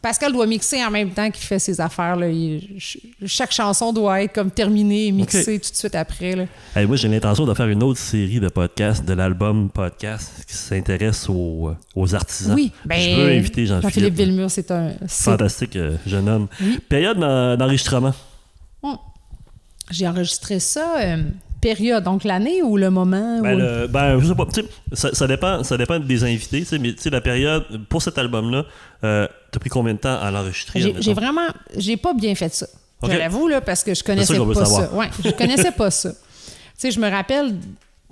Pascal 0.01 0.31
doit 0.33 0.47
mixer 0.47 0.83
en 0.83 0.89
même 0.89 1.11
temps 1.11 1.29
qu'il 1.29 1.43
fait 1.45 1.59
ses 1.59 1.79
affaires. 1.79 2.15
Là. 2.15 2.27
Il- 2.27 2.61
ch- 2.79 2.97
chaque 3.27 3.51
chanson 3.51 3.93
doit 3.93 4.23
être 4.23 4.33
comme 4.33 4.49
terminée 4.49 5.07
et 5.07 5.11
mixée 5.11 5.59
tout 5.59 5.69
de 5.71 5.75
suite 5.75 5.93
après. 5.95 6.35
Là. 6.35 6.45
Hey, 6.75 6.87
moi, 6.87 6.95
j'ai 6.95 7.07
l'intention 7.07 7.45
de 7.45 7.53
faire 7.53 7.67
une 7.67 7.83
autre 7.83 7.99
série 7.99 8.39
de 8.39 8.49
podcasts, 8.49 9.05
de 9.05 9.13
l'album 9.13 9.69
podcast, 9.69 10.43
qui 10.47 10.55
s'intéresse 10.55 11.29
aux, 11.29 11.71
aux 11.95 12.15
artisans. 12.15 12.55
Oui, 12.55 12.71
ben, 12.83 12.99
Je 12.99 13.15
veux 13.21 13.31
inviter 13.31 13.65
Jean-Philippe. 13.67 13.83
Jean-Philippe 13.93 14.15
Villemur, 14.15 14.49
c'est 14.49 14.71
un. 14.71 14.91
Fantastique 15.07 15.75
euh, 15.75 15.97
jeune 16.07 16.27
homme. 16.27 16.47
Oui. 16.59 16.79
Période 16.89 17.19
d'en- 17.19 17.55
d'enregistrement. 17.55 18.13
J'ai 19.89 20.07
enregistré 20.07 20.59
ça, 20.59 20.95
euh, 21.01 21.17
période, 21.59 22.03
donc 22.05 22.23
l'année 22.23 22.63
ou 22.63 22.77
le 22.77 22.89
moment? 22.89 23.41
Ben, 23.41 23.55
ou- 23.55 23.59
le- 23.59 23.87
ben, 23.87 24.19
je 24.19 24.27
sais 24.27 24.35
pas. 24.35 24.47
Ça, 24.93 25.13
ça 25.13 25.27
dépend, 25.27 25.63
ça 25.63 25.77
dépend 25.77 25.99
des 25.99 26.23
invités, 26.23 26.63
mais 26.79 26.93
la 27.11 27.21
période, 27.21 27.65
pour 27.89 28.01
cet 28.01 28.17
album-là, 28.17 28.65
euh, 29.03 29.27
t'as 29.51 29.59
pris 29.59 29.69
combien 29.69 29.93
de 29.93 29.99
temps 29.99 30.19
à 30.19 30.31
l'enregistrer? 30.31 30.95
J'ai 30.99 31.13
vraiment, 31.13 31.47
j'ai 31.77 31.97
pas 31.97 32.13
bien 32.13 32.35
fait 32.35 32.53
ça. 32.53 32.67
Je 33.03 33.09
l'avoue, 33.17 33.47
là, 33.47 33.61
parce 33.61 33.83
que 33.83 33.93
je 33.95 34.03
connaissais 34.03 34.35
ça 34.35 34.45
pas 34.45 34.65
ça. 34.65 34.93
Ouais, 34.93 35.09
je 35.23 35.31
connaissais 35.31 35.71
pas 35.71 35.91
ça. 35.91 36.11
Tu 36.79 36.87
sais, 36.87 36.91
je 36.95 36.99
me 36.99 37.07
rappelle 37.11 37.55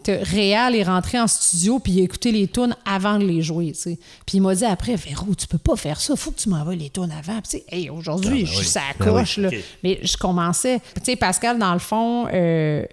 que 0.03 0.11
Réal 0.31 0.75
est 0.75 0.83
rentré 0.83 1.19
en 1.19 1.25
studio 1.27 1.79
puis 1.79 1.93
il 1.93 2.01
a 2.01 2.03
écouté 2.03 2.31
les 2.31 2.47
tunes 2.47 2.75
avant 2.85 3.17
de 3.17 3.25
les 3.25 3.41
jouer, 3.41 3.71
tu 3.71 3.79
sais. 3.79 3.99
Puis 4.27 4.37
il 4.37 4.41
m'a 4.41 4.53
dit 4.53 4.63
après, 4.63 4.95
Véro, 4.95 5.33
tu 5.35 5.47
peux 5.47 5.57
pas 5.57 5.75
faire 5.75 5.99
ça, 5.99 6.15
faut 6.15 6.29
que 6.29 6.39
tu 6.39 6.49
m'envoies 6.49 6.75
les 6.75 6.91
tunes 6.91 7.11
avant. 7.11 7.41
Puis 7.41 7.49
tu 7.49 7.57
sais, 7.57 7.63
hey, 7.69 7.89
aujourd'hui, 7.89 8.29
Ah, 8.29 8.35
ben 8.35 8.45
je 8.45 8.51
suis 8.51 8.59
oui. 8.59 8.65
sa 8.65 8.81
Ben 8.99 9.05
coche, 9.11 9.37
oui, 9.37 9.43
là. 9.43 9.49
Mais 9.83 9.99
je 10.03 10.15
commençais. 10.17 10.79
Tu 10.97 11.01
sais, 11.03 11.15
Pascal, 11.15 11.57
dans 11.57 11.73
le 11.73 11.79
fond, 11.79 12.27
euh, 12.31 12.83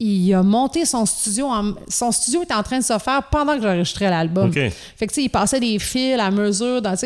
il 0.00 0.32
a 0.32 0.42
monté 0.42 0.86
son 0.86 1.04
studio. 1.04 1.46
En, 1.46 1.74
son 1.88 2.10
studio 2.10 2.42
était 2.42 2.54
en 2.54 2.62
train 2.62 2.78
de 2.78 2.84
se 2.84 2.98
faire 2.98 3.22
pendant 3.30 3.54
que 3.54 3.62
j'enregistrais 3.62 4.08
l'album. 4.08 4.50
Fait 4.50 4.70
que, 5.00 5.06
tu 5.06 5.14
sais, 5.14 5.22
il 5.24 5.28
passait 5.28 5.60
des 5.60 5.78
fils 5.78 6.18
à 6.18 6.30
mesure. 6.30 6.80
Dans, 6.80 6.96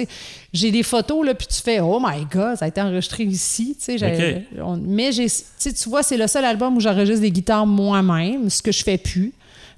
j'ai 0.52 0.70
des 0.70 0.84
photos, 0.84 1.26
là, 1.26 1.34
puis 1.34 1.48
tu 1.48 1.60
fais, 1.60 1.80
oh 1.80 2.00
my 2.00 2.24
God, 2.32 2.56
ça 2.56 2.66
a 2.66 2.68
été 2.68 2.80
enregistré 2.80 3.24
ici. 3.24 3.76
Tu 3.78 3.98
sais, 3.98 4.46
mais 4.86 5.10
j'ai, 5.10 5.26
tu 5.28 5.88
vois, 5.88 6.04
c'est 6.04 6.16
le 6.16 6.28
seul 6.28 6.44
album 6.44 6.76
où 6.76 6.80
j'enregistre 6.80 7.20
des 7.20 7.32
guitares 7.32 7.66
moi-même, 7.66 8.48
ce 8.48 8.62
que 8.62 8.70
je 8.70 8.84
fais 8.84 8.98
plus. 8.98 9.32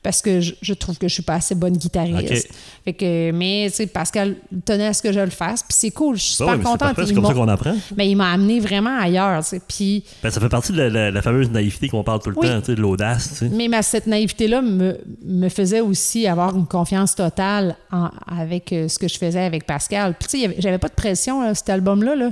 Parce 0.07 0.23
que 0.23 0.41
je, 0.41 0.55
je 0.63 0.73
trouve 0.73 0.99
que 0.99 1.09
je 1.09 1.15
suis 1.15 1.25
pas 1.25 1.35
assez 1.35 1.57
bonne 1.57 1.77
guitariste. 1.77 2.49
Fait 2.85 2.93
que, 2.93 3.33
mais, 3.33 3.69
Pascal 3.93 4.37
tenait 4.65 4.87
à 4.87 4.93
ce 4.93 5.03
que 5.03 5.11
je 5.11 5.19
le 5.19 5.31
fasse. 5.31 5.65
Puis 5.65 5.77
c'est 5.77 5.91
cool, 5.91 6.15
je 6.17 6.23
suis 6.23 6.35
super 6.35 6.53
oui, 6.53 6.59
mais 6.59 6.63
c'est 6.65 6.71
contente. 6.71 6.89
c'est 7.09 7.13
comme 7.15 7.25
ça 7.25 7.31
m'a- 7.33 7.35
qu'on 7.41 7.49
apprend. 7.49 7.75
mais 7.97 8.09
il 8.09 8.15
m'a 8.15 8.31
amené 8.31 8.61
vraiment 8.61 8.97
ailleurs. 9.01 9.43
Puis 9.67 10.05
Ben, 10.23 10.31
ça 10.31 10.41
fait 10.41 10.49
partie 10.49 10.71
de 10.71 10.79
la, 10.79 10.89
la- 10.89 11.11
la 11.11 11.23
fameuse 11.23 11.51
naïveté 11.51 11.89
qu'on 11.89 12.05
parle 12.05 12.21
tout 12.23 12.31
le 12.31 12.39
Oui. 12.39 12.47
temps, 12.47 12.61
de 12.73 12.81
l'audace. 12.81 13.43
Mais 13.51 13.67
ma- 13.67 13.83
cette 13.83 14.07
naïveté-là 14.07 14.63
me, 14.63 14.97
me 15.25 15.49
faisait 15.49 15.81
aussi 15.81 16.29
avoir 16.29 16.55
une 16.57 16.67
confiance 16.69 17.17
totale 17.17 17.75
en- 17.91 18.11
avec 18.29 18.73
euh, 18.73 18.87
ce 18.87 19.01
que 19.01 19.09
je 19.09 19.19
faisais 19.19 19.43
avec 19.43 19.67
Pascal. 19.67 20.15
Puis, 20.21 20.47
j'avais 20.59 20.79
pas 20.79 20.89
de 20.89 20.95
pression, 20.95 21.43
là, 21.43 21.53
cet 21.57 21.69
album-là. 21.69 22.15
Là. 22.15 22.31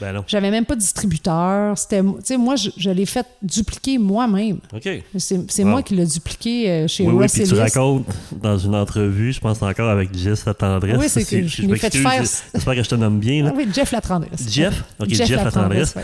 Ben. 0.00 0.24
J'avais 0.26 0.50
même 0.50 0.64
pas 0.64 0.74
de 0.74 0.80
distributeur. 0.80 1.76
C'était, 1.78 2.02
moi, 2.02 2.56
je, 2.56 2.70
je 2.76 2.90
l'ai 2.90 3.06
fait 3.06 3.26
dupliquer 3.42 3.98
moi-même. 3.98 4.58
OK. 4.74 4.88
C'est, 5.18 5.62
Wow. 5.64 5.68
moi 5.70 5.82
qui 5.82 5.94
l'ai 5.94 6.06
dupliqué 6.06 6.70
euh, 6.70 6.88
chez 6.88 7.04
Oui, 7.04 7.12
oui, 7.14 7.26
puis 7.32 7.44
tu 7.44 7.54
racontes 7.54 8.06
dans 8.42 8.58
une 8.58 8.74
entrevue, 8.74 9.32
je 9.32 9.40
pense 9.40 9.62
encore 9.62 9.88
avec 9.90 10.16
Jess 10.16 10.44
la 10.44 10.54
tendresse. 10.54 10.96
Oui, 10.98 11.06
c'est 11.08 11.24
que 11.24 11.46
je 11.46 11.62
l'ai 11.62 11.76
fait 11.76 11.94
faire- 11.96 12.22
J'espère 12.54 12.74
que 12.74 12.82
je 12.82 12.88
te 12.88 12.94
nomme 12.94 13.18
bien. 13.20 13.44
là. 13.44 13.50
Ah 13.52 13.56
oui, 13.56 13.66
Jeff 13.72 13.92
la 13.92 14.00
tendresse. 14.00 14.46
Jeff? 14.50 14.84
Ok, 14.98 15.08
Jeff, 15.10 15.30
la 15.44 15.50
tendresse. 15.50 15.94
ouais. 15.94 16.02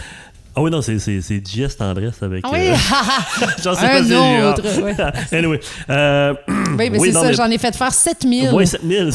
Ah 0.55 0.63
oui, 0.63 0.71
non, 0.71 0.83
c'est, 0.83 0.99
Jess 1.47 1.77
tendresse 1.77 2.21
avec. 2.23 2.45
Ah 2.45 2.51
oui, 2.53 2.59
euh, 2.71 2.75
j'en 3.63 3.75
sais 3.75 3.87
pas 3.87 4.03
un 4.03 4.43
ah. 4.43 4.51
autre. 4.51 4.81
ouais. 4.83 4.97
anyway. 5.39 5.61
Euh, 5.89 6.35
Oui, 6.49 6.91
mais 6.91 6.99
oui, 6.99 7.09
c'est 7.09 7.13
ça, 7.13 7.23
mais- 7.29 7.35
j'en 7.35 7.51
ai 7.51 7.59
fait 7.59 7.75
faire 7.77 7.93
7000. 7.93 8.51
Moins 8.51 8.67
7000. 8.67 9.11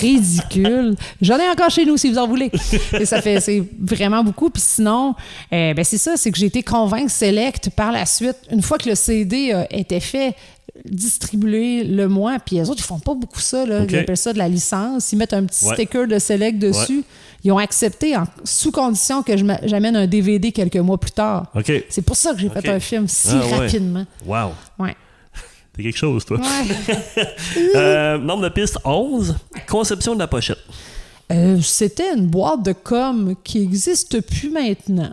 Ridicule. 0.00 0.96
J'en 1.20 1.38
ai 1.38 1.48
encore 1.48 1.70
chez 1.70 1.84
nous 1.84 1.96
si 1.96 2.10
vous 2.10 2.18
en 2.18 2.26
voulez. 2.26 2.50
Et 2.98 3.04
ça 3.06 3.20
fait 3.22 3.40
c'est 3.40 3.62
vraiment 3.78 4.22
beaucoup. 4.24 4.50
Puis 4.50 4.62
sinon, 4.64 5.14
euh, 5.52 5.74
ben 5.74 5.84
c'est 5.84 5.98
ça, 5.98 6.16
c'est 6.16 6.30
que 6.30 6.38
j'ai 6.38 6.46
été 6.46 6.62
convaincre 6.62 7.10
Select 7.10 7.70
par 7.70 7.92
la 7.92 8.06
suite. 8.06 8.36
Une 8.50 8.62
fois 8.62 8.78
que 8.78 8.88
le 8.88 8.94
CD 8.94 9.52
a 9.52 9.66
été 9.74 10.00
fait, 10.00 10.34
distribuer 10.84 11.84
le 11.84 12.08
mois, 12.08 12.38
puis 12.44 12.56
les 12.56 12.70
autres, 12.70 12.80
ils 12.80 12.86
font 12.86 12.98
pas 13.00 13.14
beaucoup 13.14 13.40
ça. 13.40 13.66
Là. 13.66 13.82
OK. 13.82 13.90
Ils 13.90 13.98
appellent 13.98 14.16
ça 14.16 14.32
de 14.32 14.38
la 14.38 14.48
licence. 14.48 15.12
Ils 15.12 15.16
mettent 15.16 15.32
un 15.32 15.44
petit 15.44 15.64
Ouais. 15.66 15.74
sticker 15.74 16.06
de 16.06 16.18
Select 16.18 16.58
dessus. 16.58 17.02
Ils 17.44 17.52
ont 17.52 17.58
accepté 17.58 18.16
en- 18.16 18.24
sous 18.44 18.70
condition 18.72 19.22
que 19.22 19.32
j'amène 19.64 19.96
un 19.96 20.06
DVD 20.06 20.50
quelques 20.52 20.76
mois 20.76 20.98
plus 20.98 21.12
tard. 21.12 21.46
C'est 21.88 22.02
pour 22.02 22.16
ça 22.16 22.32
que 22.34 22.40
j'ai 22.40 22.48
fait 22.48 22.68
un 22.68 22.80
film 22.80 23.06
si 23.08 23.28
Ah, 23.32 23.36
ouais. 23.46 23.56
rapidement. 23.58 24.04
Wow. 24.26 24.50
T'es 25.78 25.84
quelque 25.84 25.96
chose, 25.96 26.24
toi. 26.24 26.38
Ouais. 26.38 27.24
Euh, 27.76 28.18
nombre 28.18 28.42
de 28.42 28.48
pistes 28.48 28.78
11. 28.84 29.36
Conception 29.68 30.14
de 30.14 30.18
la 30.18 30.26
pochette. 30.26 30.58
Euh, 31.30 31.60
C'était 31.62 32.12
une 32.14 32.26
boîte 32.26 32.64
de 32.64 32.72
com 32.72 33.34
qui 33.44 33.62
existe 33.62 34.20
plus 34.22 34.50
maintenant. 34.50 35.12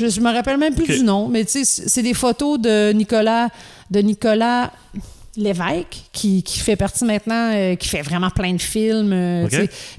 Je, 0.00 0.08
je 0.08 0.20
me 0.20 0.32
rappelle 0.32 0.56
même 0.56 0.74
plus 0.74 0.86
du 0.98 1.04
nom, 1.04 1.28
mais 1.28 1.44
tu 1.44 1.52
sais, 1.52 1.64
c'est 1.64 1.88
c'est 1.88 2.02
des 2.02 2.14
photos 2.14 2.58
de 2.58 2.90
Nicolas, 2.92 3.48
de 3.92 4.00
Nicolas 4.00 4.72
Lévesque, 5.36 5.96
qui, 6.12 6.42
qui 6.42 6.58
fait 6.58 6.74
partie 6.74 7.04
maintenant, 7.04 7.52
euh, 7.54 7.76
qui 7.76 7.88
fait 7.88 8.02
vraiment 8.02 8.30
plein 8.30 8.52
de 8.52 8.60
films. 8.60 9.12
euh. 9.12 9.48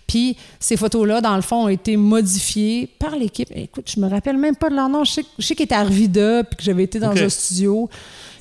Puis 0.06 0.36
ces 0.60 0.76
photos-là, 0.76 1.22
dans 1.22 1.36
le 1.38 1.42
fond, 1.42 1.64
ont 1.66 1.70
été 1.70 1.96
modifiées 1.96 2.88
par 3.00 3.16
l'équipe. 3.16 3.48
Écoute, 3.56 3.90
je 3.96 4.00
me 4.02 4.10
rappelle 4.10 4.36
même 4.38 4.58
pas 4.58 4.70
de 4.70 4.76
leur 4.76 4.90
nom. 4.90 5.06
Je 5.06 5.12
sais, 5.14 5.26
je 5.40 5.46
sais 5.46 5.56
qu'ils 5.56 5.64
étaient 5.64 5.76
à 5.76 5.80
Arvida, 5.80 6.44
puis 6.44 6.58
que 6.58 6.64
j'avais 6.64 6.84
été 6.84 7.00
dans 7.00 7.12
un 7.12 7.30
studio. 7.30 7.90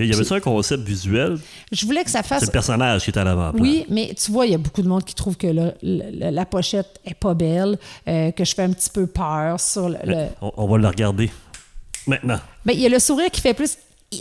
Il 0.01 0.07
y 0.07 0.15
avait 0.15 0.25
ça 0.25 0.35
un 0.35 0.41
concept 0.41 0.83
visuel? 0.83 1.39
Je 1.71 1.87
voulais 1.87 2.03
que 2.03 2.11
ça 2.11 2.23
C'est 2.23 2.29
fasse 2.29 2.43
le 2.47 2.51
personnage 2.51 3.05
qui 3.05 3.11
est 3.11 3.19
à 3.19 3.23
l'avant. 3.25 3.53
oui, 3.59 3.85
mais 3.89 4.13
tu 4.21 4.33
vois, 4.33 4.47
il 4.47 4.53
y 4.53 4.55
a 4.55 4.59
beaucoup 4.59 4.83
de 4.83 4.89
monde 4.89 5.05
qui 5.05 5.15
trouve 5.15 5.37
que 5.37 5.47
le- 5.47 5.73
le- 5.83 6.31
la 6.31 6.45
pochette 6.45 6.99
est 7.07 7.15
pas 7.15 7.35
belle, 7.35 7.79
euh, 8.09 8.33
que 8.33 8.45
je 8.45 8.55
fais 8.55 8.63
un 8.63 8.73
petit 8.73 8.91
peu 8.91 9.07
peur 9.07 9.61
sur 9.61 9.89
le. 9.89 9.99
le- 10.05 10.27
On, 10.43 10.51
on 10.57 10.67
va 10.67 10.79
le 10.79 10.89
regarder 10.89 11.31
maintenant. 12.07 12.41
Ben, 12.65 12.73
il 12.75 12.81
y 12.81 12.87
a 12.87 12.89
le 12.89 12.99
sourire 12.99 13.31
qui 13.31 13.41
fait 13.41 13.55
plus. 13.55 13.77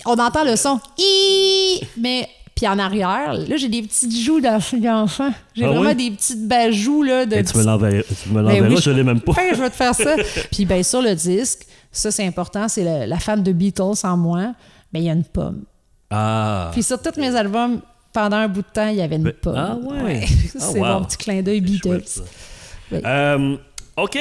On 0.05 0.13
entend 0.19 0.43
le 0.43 0.55
son. 0.55 0.79
Hi! 0.99 1.81
Mais. 1.97 2.27
Puis 2.59 2.67
en 2.67 2.77
arrière, 2.77 3.35
là, 3.35 3.55
j'ai 3.55 3.69
des 3.69 3.81
petites 3.83 4.13
joues 4.13 4.41
d'enfant. 4.41 5.31
J'ai 5.55 5.63
Ah 5.63 5.69
vraiment 5.69 5.91
oui? 5.91 5.95
des 5.95 6.11
petites 6.11 6.45
bajoues 6.45 7.03
là, 7.03 7.25
de. 7.25 7.37
Et 7.37 7.43
tu 7.45 7.57
me 7.57 7.63
l'enverras, 7.63 8.01
tu 8.21 8.29
me 8.29 8.43
Ben 8.43 8.67
oui, 8.69 8.75
je 8.81 8.91
l'ai 8.91 9.03
même 9.03 9.21
pas. 9.21 9.31
Enfin, 9.31 9.43
je 9.53 9.61
vais 9.61 9.69
te 9.69 9.75
faire 9.77 9.95
ça. 9.95 10.15
Puis 10.51 10.65
ben 10.65 10.83
sur 10.83 11.01
le 11.01 11.15
disque, 11.15 11.65
ça 11.89 12.11
c'est 12.11 12.27
important, 12.27 12.67
c'est 12.67 12.83
la 13.07 13.17
fan 13.17 13.41
de 13.41 13.53
Beatles 13.53 14.03
en 14.03 14.17
moi. 14.17 14.53
Ben 14.91 14.99
il 14.99 15.03
y 15.03 15.09
a 15.09 15.13
une 15.13 15.23
pomme. 15.23 15.63
Ah. 16.09 16.69
Puis 16.73 16.83
sur 16.83 17.01
tous 17.01 17.17
mes 17.17 17.33
albums, 17.33 17.79
pendant 18.11 18.35
un 18.35 18.49
bout 18.49 18.61
de 18.61 18.67
temps, 18.73 18.89
il 18.89 18.97
y 18.97 19.01
avait 19.01 19.15
une 19.15 19.23
Ben, 19.23 19.33
pomme. 19.41 19.55
ah 19.55 19.77
ouais. 20.03 20.25
Ah, 20.27 20.59
c'est 20.59 20.79
wow. 20.81 20.85
mon 20.85 21.05
petit 21.05 21.17
clin 21.17 21.41
d'œil 21.41 21.61
Beatles. 21.61 21.87
Chouette, 21.87 22.09
ça. 22.09 22.21
Oui. 22.91 22.99
Euh, 23.05 23.55
OK. 23.95 24.19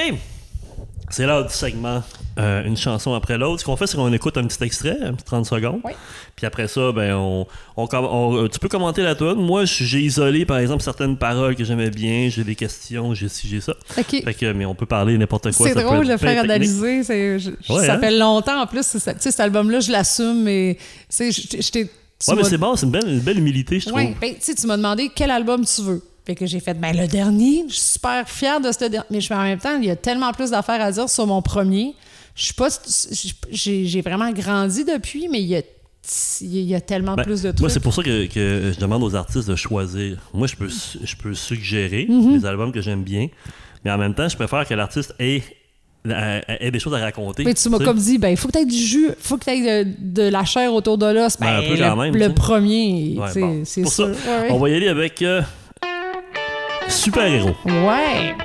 C'est 1.11 1.27
l'heure 1.27 1.45
du 1.45 1.53
segment 1.53 2.05
euh, 2.39 2.63
une 2.65 2.77
chanson 2.77 3.15
après 3.15 3.37
l'autre. 3.37 3.61
Ce 3.61 3.65
qu'on 3.65 3.77
fait, 3.77 3.87
c'est 3.87 3.97
qu'on 3.97 4.13
écoute 4.13 4.37
un 4.39 4.47
petit 4.47 4.63
extrait, 4.63 4.97
un 5.03 5.13
petit 5.13 5.25
30 5.25 5.45
secondes. 5.47 5.81
Oui. 5.85 5.93
Puis 6.37 6.47
après 6.47 6.69
ça, 6.69 6.93
ben, 6.93 7.15
on, 7.15 7.47
on, 7.77 7.87
com- 7.87 8.07
on- 8.11 8.45
euh, 8.45 8.49
tu 8.49 8.59
peux 8.59 8.69
commenter 8.69 9.03
la 9.03 9.15
tune. 9.15 9.35
Moi, 9.35 9.65
j'ai 9.65 10.01
isolé, 10.01 10.45
par 10.47 10.59
exemple, 10.59 10.83
certaines 10.83 11.17
paroles 11.17 11.57
que 11.57 11.65
j'aimais 11.65 11.91
bien. 11.91 12.29
J'ai 12.31 12.45
des 12.45 12.55
questions, 12.55 13.13
j'ai 13.15 13.29
ci, 13.29 13.49
j'ai 13.49 13.61
ça. 13.61 13.75
Fait 13.89 14.35
que, 14.35 14.53
mais 14.53 14.65
on 14.67 14.75
peut 14.75 14.87
parler 14.87 15.19
n'importe 15.19 15.53
quoi. 15.55 15.69
C'est 15.69 15.75
drôle 15.75 16.07
de 16.07 16.17
faire 16.17 16.41
analyser. 16.43 17.03
c'est- 17.03 17.39
je- 17.39 17.51
Ouais, 17.73 17.87
ça 17.87 17.95
hein? 17.95 17.99
fait 18.01 18.17
longtemps 18.17 18.63
en 18.63 18.67
plus. 18.67 18.83
cet 18.85 19.41
album-là, 19.41 19.81
je 19.81 19.91
l'assume, 19.91 20.43
mais 20.45 20.77
tu 21.11 21.33
sais, 21.33 21.33
je 21.33 21.71
t'ai. 21.71 21.83
Ouais, 22.27 22.35
mais 22.37 22.45
c'est 22.45 22.59
bon, 22.59 22.75
c'est 22.77 22.87
une 22.87 22.93
belle, 22.93 23.09
une 23.09 23.21
belle 23.21 23.39
humilité, 23.39 23.79
je 23.81 23.87
trouve. 23.87 23.99
Ouais, 23.99 24.15
ben, 24.21 24.31
tu 24.35 24.41
sais, 24.41 24.55
tu 24.55 24.67
m'as 24.67 24.77
demandé 24.77 25.11
quel 25.15 25.31
album 25.31 25.65
tu 25.65 25.83
veux. 25.83 26.03
Fait 26.27 26.35
que 26.35 26.45
j'ai 26.47 26.61
fait, 26.61 26.75
ben, 26.75 26.95
le 26.95 27.07
dernier, 27.07 27.65
je 27.69 27.75
suis 27.75 27.83
super 27.95 28.29
fière 28.29 28.61
de 28.61 28.71
ce 28.71 28.85
dernier. 28.85 29.07
Mais 29.11 29.21
je, 29.21 29.33
en 29.33 29.43
même 29.43 29.59
temps, 29.59 29.79
il 29.81 29.87
y 29.87 29.91
a 29.91 29.97
tellement 29.97 30.33
plus 30.33 30.51
d'affaires 30.51 30.81
à 30.83 30.91
dire 30.93 31.09
sur 31.09 31.27
mon 31.27 31.41
premier. 31.43 31.95
Je 32.39 32.45
suis 32.45 32.55
pas. 32.55 32.69
J'ai 33.51 34.01
vraiment 34.01 34.31
grandi 34.31 34.85
depuis, 34.85 35.29
mais 35.29 35.41
il 35.41 35.49
y 35.49 35.57
a, 35.57 35.63
il 36.41 36.61
y 36.63 36.75
a 36.77 36.81
tellement 36.81 37.17
Ben, 37.17 37.25
plus 37.25 37.43
de 37.43 37.49
trucs. 37.49 37.61
Moi, 37.61 37.69
c'est 37.69 37.81
pour 37.81 37.93
ça 37.93 38.03
que, 38.05 38.27
que 38.27 38.73
je 38.73 38.79
demande 38.79 39.03
aux 39.03 39.17
artistes 39.17 39.49
de 39.49 39.57
choisir. 39.57 40.19
Moi, 40.33 40.47
je 40.47 40.55
peux, 40.55 40.69
je 40.69 41.17
peux 41.17 41.35
suggérer 41.35 42.07
Mm-hmm. 42.09 42.39
des 42.39 42.47
albums 42.47 42.71
que 42.71 42.81
j'aime 42.81 43.03
bien, 43.03 43.27
mais 43.85 43.91
en 43.91 43.99
même 43.99 44.15
temps, 44.15 44.29
je 44.29 44.37
préfère 44.37 44.67
que 44.69 44.73
l'artiste 44.75 45.15
ait, 45.19 45.43
des 46.05 46.79
choses 46.79 46.95
à 46.95 46.99
raconter. 46.99 47.43
Mais 47.45 47.55
tu 47.55 47.69
m'as 47.71 47.79
comme 47.81 47.99
dit, 47.99 48.19
ben, 48.19 48.29
il 48.29 48.37
faut 48.37 48.47
que 48.47 48.53
tu 48.53 48.59
aies 48.61 48.65
du 48.67 48.77
jus, 48.77 49.09
il 49.09 49.15
faut 49.19 49.37
que 49.37 49.45
tu 49.45 49.51
aies 49.51 49.85
de, 49.85 49.91
de 49.99 50.23
la 50.29 50.45
chair 50.45 50.73
autour 50.73 50.97
de 50.97 51.07
l'os. 51.07 51.37
Ben, 51.41 51.47
Ben, 51.47 51.57
un 51.57 51.63
peu 51.69 51.75
le, 51.75 51.85
quand 51.89 51.97
même, 51.97 52.15
le 52.17 52.33
premier, 52.35 53.17
Ouais, 53.19 53.41
bon. 53.41 53.63
c'est 53.65 53.85
ça. 53.85 54.15
ça, 54.15 54.43
Ouais, 54.43 54.49
On 54.53 54.59
va 54.59 54.71
y 54.71 54.75
aller 54.75 54.89
avec 54.89 55.21
euh, 55.23 55.43
Super 56.89 57.27
Héros. 57.27 57.57
ouais. 57.67 58.37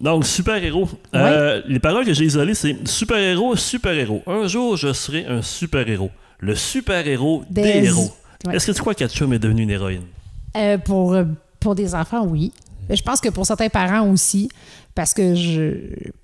Donc, 0.00 0.24
super-héros. 0.26 0.88
Euh, 1.14 1.60
les 1.68 1.78
paroles 1.78 2.06
que 2.06 2.14
j'ai 2.14 2.24
isolées, 2.24 2.54
c'est 2.54 2.88
super-héros, 2.88 3.54
super-héros. 3.56 4.22
Un 4.26 4.46
jour, 4.46 4.76
je 4.76 4.92
serai 4.92 5.26
un 5.26 5.42
super-héros. 5.42 6.10
Le 6.38 6.54
super-héros 6.54 7.44
des, 7.50 7.62
Des- 7.62 7.86
héros. 7.86 8.10
Ouais. 8.46 8.56
Est-ce 8.56 8.66
que 8.68 8.72
tu 8.72 8.80
crois 8.80 8.94
qu'Atchum 8.94 9.32
est 9.34 9.38
devenue 9.38 9.62
une 9.62 9.70
héroïne? 9.70 10.04
Euh, 10.56 10.78
pour, 10.78 11.12
euh, 11.12 11.24
pour 11.60 11.74
des 11.74 11.94
enfants, 11.94 12.24
oui. 12.26 12.50
Mais 12.88 12.96
Je 12.96 13.02
pense 13.02 13.20
que 13.20 13.28
pour 13.28 13.44
certains 13.44 13.68
parents 13.68 14.08
aussi, 14.08 14.48
parce 14.94 15.12
que 15.12 15.34
je, 15.34 15.74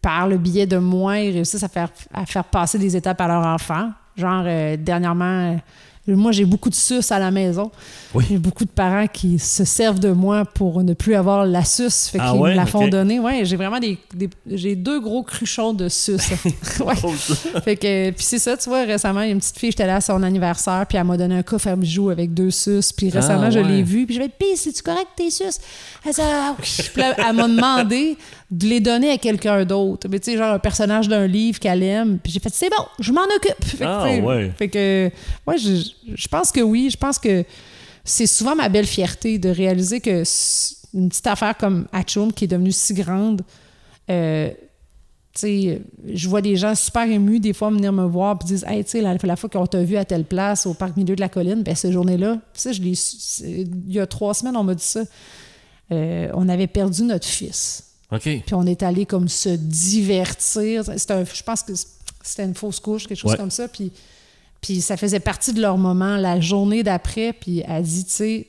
par 0.01 0.27
le 0.27 0.39
biais 0.39 0.67
de 0.67 0.79
moi, 0.79 1.19
ils 1.19 1.33
réussissent 1.35 1.63
à 1.63 1.69
faire, 1.69 1.91
à 2.15 2.25
faire 2.25 2.45
passer 2.45 2.79
des 2.79 2.97
étapes 2.97 3.21
à 3.21 3.29
leur 3.29 3.47
enfant. 3.47 3.91
Genre, 4.17 4.45
euh, 4.47 4.77
dernièrement, 4.79 5.61
moi, 6.15 6.33
j'ai 6.33 6.45
beaucoup 6.45 6.71
de 6.71 6.75
suces 6.75 7.11
à 7.11 7.19
la 7.19 7.31
maison. 7.31 7.71
Oui. 8.15 8.25
J'ai 8.29 8.39
beaucoup 8.39 8.65
de 8.65 8.71
parents 8.71 9.07
qui 9.07 9.39
se 9.39 9.65
servent 9.65 9.99
de 9.99 10.11
moi 10.13 10.45
pour 10.45 10.83
ne 10.83 10.95
plus 10.95 11.15
avoir 11.15 11.45
la 11.45 11.65
suce. 11.65 12.09
Fait 12.09 12.19
Ah 12.21 12.31
qu'ils 12.31 12.41
ouais? 12.41 12.51
me 12.53 12.57
la 12.57 12.67
font 12.67 12.87
donner. 12.89 13.19
Ouais, 13.19 13.45
j'ai 13.45 13.57
vraiment 13.57 13.79
des, 13.81 13.99
des- 14.15 14.31
j'ai 14.53 14.77
deux 14.77 15.01
gros 15.01 15.23
cruchons 15.23 15.73
de 15.73 15.89
suce. 15.89 16.31
ouais. 16.81 16.95
Fait 17.65 17.77
que, 17.77 18.11
puis 18.11 18.25
c'est 18.25 18.39
ça, 18.39 18.57
tu 18.57 18.69
vois, 18.69 18.85
récemment, 18.85 19.23
il 19.23 19.27
y 19.27 19.31
a 19.31 19.33
une 19.33 19.41
petite 19.41 19.59
fille, 19.59 19.71
j'étais 19.71 19.87
là 19.87 19.97
à 19.97 20.01
son 20.01 20.23
anniversaire, 20.23 20.85
puis 20.89 20.97
elle 20.99 21.05
m'a 21.05 21.17
donné 21.17 21.37
un 21.37 21.43
coffre 21.43 21.69
à 21.69 21.77
bijoux 21.77 22.11
avec 22.11 22.33
deux 22.33 22.51
suces, 22.51 22.93
puis 22.93 23.11
récemment, 23.11 23.45
Ah, 23.47 23.51
je 23.51 23.59
ouais. 23.59 23.69
l'ai 23.69 23.83
vu, 23.83 24.07
puis 24.07 24.15
je 24.15 24.21
vais 24.21 24.29
pis 24.29 24.57
c'est-tu 24.57 24.83
correct 24.83 25.09
tes 25.17 25.31
suces? 25.31 25.61
Elle 26.05 26.13
dit, 26.13 26.21
ah 26.23 26.55
oui. 26.59 26.65
Puis 26.93 27.03
là, 27.03 27.15
elle 27.19 27.37
m'a 27.37 27.49
demandé 27.49 28.17
de 28.51 28.67
les 28.67 28.81
donner 28.81 29.11
à 29.11 29.19
quelqu'un 29.19 29.65
d'autre. 29.65 30.09
Mais 30.09 30.21
tu 30.21 30.31
sais, 30.31 30.37
genre 30.37 30.53
un 30.55 30.59
personnage 30.59 31.09
d'un 31.09 31.27
livre 31.27 31.59
qu'elle 31.59 31.83
aime, 31.83 32.19
puis 32.23 32.33
j'ai 32.33 32.41
fait, 32.41 32.53
c'est 32.53 32.71
bon, 32.71 32.85
je 33.01 33.13
m'en 33.13 33.25
occupe. 33.25 33.65
Fait 33.65 33.79
que, 33.79 33.85
Ah, 33.85 34.05
ouais. 34.25 34.53
Fait 34.57 34.69
que, 34.69 35.11
ouais, 35.47 35.59
je, 35.59 35.89
je 36.15 36.29
pense 36.29 36.53
que 36.53 36.61
oui, 36.61 36.89
je 36.91 36.97
pense 36.97 37.19
que 37.19 37.45
c'est 38.05 38.27
souvent 38.27 38.55
ma 38.55 38.69
belle 38.69 38.87
fierté 38.87 39.39
de 39.39 39.49
réaliser 39.49 40.01
que 40.01 40.23
une 40.95 41.09
petite 41.09 41.27
affaire 41.27 41.57
comme 41.59 41.87
Hatchoum, 41.93 42.33
qui 42.33 42.45
est 42.45 42.49
devenue 42.49 42.73
si 42.73 42.95
grande, 42.95 43.43
euh, 44.09 44.49
tu 45.35 45.41
sais, 45.41 45.83
je 46.15 46.29
vois 46.29 46.41
des 46.41 46.57
gens 46.57 46.75
super 46.75 47.03
émus 47.03 47.41
des 47.41 47.53
fois 47.53 47.69
venir 47.71 47.93
me 47.93 48.05
voir 48.05 48.39
et 48.41 48.45
disent 48.47 48.65
Hey, 48.67 48.85
tu 48.85 48.93
sais, 48.93 49.01
la, 49.03 49.17
la 49.23 49.37
fois 49.37 49.51
qu'on 49.51 49.67
t'a 49.67 49.83
vu 49.83 49.97
à 49.97 50.05
telle 50.07 50.25
place 50.25 50.65
au 50.67 50.73
parc 50.73 50.97
milieu 50.97 51.15
de 51.15 51.21
la 51.21 51.29
colline, 51.29 51.63
ben 51.63 51.75
cette 51.75 51.93
journée-là, 51.93 52.39
ça, 52.55 52.73
je 52.73 52.81
l'ai 52.81 52.95
il 53.45 53.93
y 53.93 53.99
a 53.99 54.07
trois 54.07 54.33
semaines, 54.33 54.57
on 54.57 54.63
m'a 54.65 54.75
dit 54.75 54.85
ça. 54.85 55.03
Euh, 55.93 56.31
on 56.33 56.49
avait 56.49 56.67
perdu 56.69 57.03
notre 57.03 57.27
fils. 57.27 57.83
OK. 58.13 58.23
Puis 58.23 58.43
on 58.55 58.67
est 58.67 58.83
allé 58.83 59.05
comme 59.07 59.29
se 59.29 59.49
divertir. 59.49 60.85
C'était 60.97 61.15
un- 61.15 61.25
je 61.25 61.43
pense 61.43 61.63
que 61.63 61.73
c'était 62.23 62.45
une 62.45 62.55
fausse 62.55 62.81
couche, 62.81 63.07
quelque 63.07 63.19
chose 63.19 63.33
Ouais. 63.33 63.37
comme 63.37 63.51
ça. 63.51 63.69
Puis, 63.69 63.93
puis 64.61 64.81
ça 64.81 64.97
faisait 64.97 65.21
partie 65.21 65.53
de 65.53 65.61
leur 65.61 65.77
moment. 65.79 66.17
La 66.17 66.41
journée 66.41 66.83
d'après, 66.83 67.33
puis 67.33 67.63
elle 67.67 67.83
dit, 67.83 68.05
tu 68.05 68.11
sais, 68.11 68.47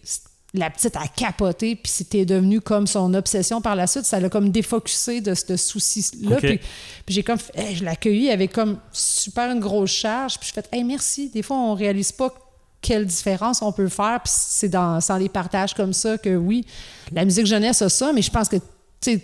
la 0.53 0.69
petite 0.69 0.95
a 0.95 1.07
capoté, 1.07 1.75
puis 1.75 1.91
c'était 1.91 2.25
devenu 2.25 2.61
comme 2.61 2.88
son 2.88 3.13
obsession 3.13 3.61
par 3.61 3.75
la 3.75 3.85
suite. 3.85 4.05
Ça 4.05 4.19
l'a 4.19 4.29
comme 4.29 4.49
défocusé 4.49 5.21
de 5.21 5.34
ce 5.34 5.57
souci-là. 5.57 6.38
Puis, 6.38 6.57
puis 7.05 7.15
j'ai 7.15 7.23
comme, 7.23 7.38
hey, 7.53 7.75
je 7.75 7.84
l'ai 7.84 7.89
accueilli 7.91 8.29
avec 8.31 8.53
comme 8.53 8.79
super 8.91 9.51
une 9.51 9.59
grosse 9.59 9.91
charge. 9.91 10.39
Puis 10.39 10.49
je 10.49 10.53
fais, 10.53 10.63
hey, 10.71 10.84
merci. 10.84 11.29
Des 11.29 11.41
fois, 11.43 11.57
on 11.57 11.73
réalise 11.73 12.11
pas 12.11 12.34
quelle 12.81 13.05
différence 13.05 13.61
on 13.61 13.71
peut 13.71 13.89
faire. 13.89 14.21
Puis 14.23 14.34
c'est 14.35 14.69
dans, 14.69 14.99
dans 15.05 15.17
des 15.19 15.29
partages 15.29 15.73
comme 15.73 15.93
ça 15.93 16.17
que 16.17 16.35
oui, 16.35 16.65
la 17.11 17.25
musique 17.25 17.45
jeunesse 17.47 17.81
a 17.81 17.89
ça, 17.89 18.13
mais 18.13 18.21
je 18.21 18.31
pense 18.31 18.47
que, 18.49 18.55
tu 18.55 18.61
sais, 19.01 19.23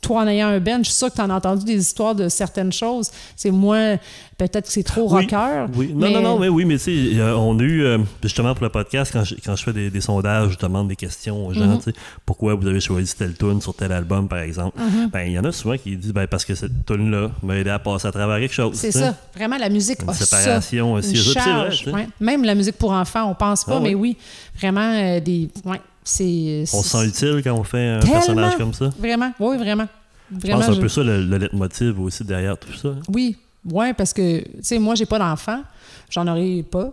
toi, 0.00 0.22
en 0.22 0.26
ayant 0.28 0.48
un 0.48 0.60
band, 0.60 0.78
je 0.78 0.84
suis 0.84 0.94
sûre 0.94 1.10
que 1.10 1.16
tu 1.16 1.20
en 1.20 1.28
as 1.30 1.34
entendu 1.34 1.64
des 1.64 1.78
histoires 1.78 2.14
de 2.14 2.28
certaines 2.28 2.72
choses. 2.72 3.10
C'est 3.36 3.50
moi, 3.50 3.96
peut-être 4.38 4.66
que 4.66 4.72
c'est 4.72 4.82
trop 4.82 5.02
Oui, 5.12 5.22
rocker. 5.24 5.66
Oui. 5.76 5.90
Non, 5.94 6.06
mais- 6.08 6.12
non, 6.14 6.22
non, 6.22 6.38
mais 6.38 6.48
oui, 6.48 6.64
mais 6.64 6.78
tu 6.78 6.84
sais, 6.84 7.18
euh, 7.20 7.36
on 7.36 7.58
a 7.58 7.62
eu, 7.62 7.82
euh, 7.84 7.98
justement 8.22 8.54
pour 8.54 8.64
le 8.64 8.70
podcast, 8.70 9.10
quand 9.12 9.24
je, 9.24 9.34
quand 9.44 9.54
je 9.56 9.62
fais 9.62 9.72
des, 9.74 9.90
des 9.90 10.00
sondages, 10.00 10.52
je 10.52 10.58
demande 10.58 10.88
des 10.88 10.96
questions 10.96 11.46
aux 11.46 11.52
gens, 11.52 11.76
tu 11.76 11.84
sais, 11.90 11.92
pourquoi 12.24 12.54
vous 12.54 12.66
avez 12.66 12.80
choisi 12.80 13.14
telle 13.14 13.34
tune 13.34 13.60
sur 13.60 13.74
tel 13.74 13.92
album, 13.92 14.26
par 14.26 14.38
exemple. 14.38 14.80
Mhm. 14.80 15.10
Ben, 15.12 15.20
il 15.26 15.32
y 15.32 15.38
en 15.38 15.44
a 15.44 15.52
souvent 15.52 15.76
qui 15.76 15.94
disent, 15.96 16.12
ben, 16.14 16.26
parce 16.26 16.44
que 16.46 16.54
cette 16.54 16.86
tune-là 16.86 17.30
m'a 17.42 17.56
aidé 17.56 17.68
à 17.70 17.78
passer 17.78 18.08
à 18.08 18.12
travers 18.12 18.38
quelque 18.38 18.54
chose. 18.54 18.74
C'est 18.76 18.92
ça. 18.92 19.14
Vraiment, 19.36 19.58
la 19.58 19.68
musique 19.68 20.00
Une 20.02 20.14
séparation 20.14 20.60
ça. 20.60 20.98
aussi, 20.98 21.16
Une 21.16 21.32
vrai, 21.92 21.92
ouais. 21.92 22.08
Même 22.20 22.44
la 22.44 22.54
musique 22.54 22.76
pour 22.78 22.92
enfants, 22.92 23.30
on 23.30 23.34
pense 23.34 23.64
pas, 23.64 23.76
Ah, 23.76 23.80
mais 23.80 23.94
ouais. 23.94 24.16
oui, 24.16 24.16
vraiment, 24.58 24.92
euh, 24.94 25.20
des... 25.20 25.50
Ouais, 25.66 25.80
c'est... 26.10 26.64
On 26.74 26.82
se 26.82 26.88
sent 26.88 27.06
utile 27.06 27.40
quand 27.44 27.54
on 27.54 27.64
fait 27.64 27.86
un 27.88 27.98
Tellement. 28.00 28.14
personnage 28.14 28.56
comme 28.56 28.74
ça? 28.74 28.90
Vraiment, 28.98 29.32
oui, 29.40 29.56
vraiment. 29.56 29.86
Je 30.44 30.50
pense 30.52 30.68
un 30.68 30.72
je- 30.74 30.80
peu 30.80 30.88
ça 30.88 31.02
le, 31.02 31.24
le 31.24 31.36
leitmotiv 31.38 32.00
aussi 32.00 32.22
derrière 32.24 32.56
tout 32.58 32.72
ça. 32.72 32.88
hein. 32.88 33.00
Oui, 33.08 33.36
ouais, 33.70 33.92
parce 33.94 34.12
que, 34.12 34.40
tu 34.42 34.48
sais, 34.62 34.78
moi, 34.78 34.94
j'ai 34.94 35.06
pas 35.06 35.18
d'enfant. 35.18 35.62
J'en 36.10 36.26
aurais 36.28 36.62
pas. 36.70 36.92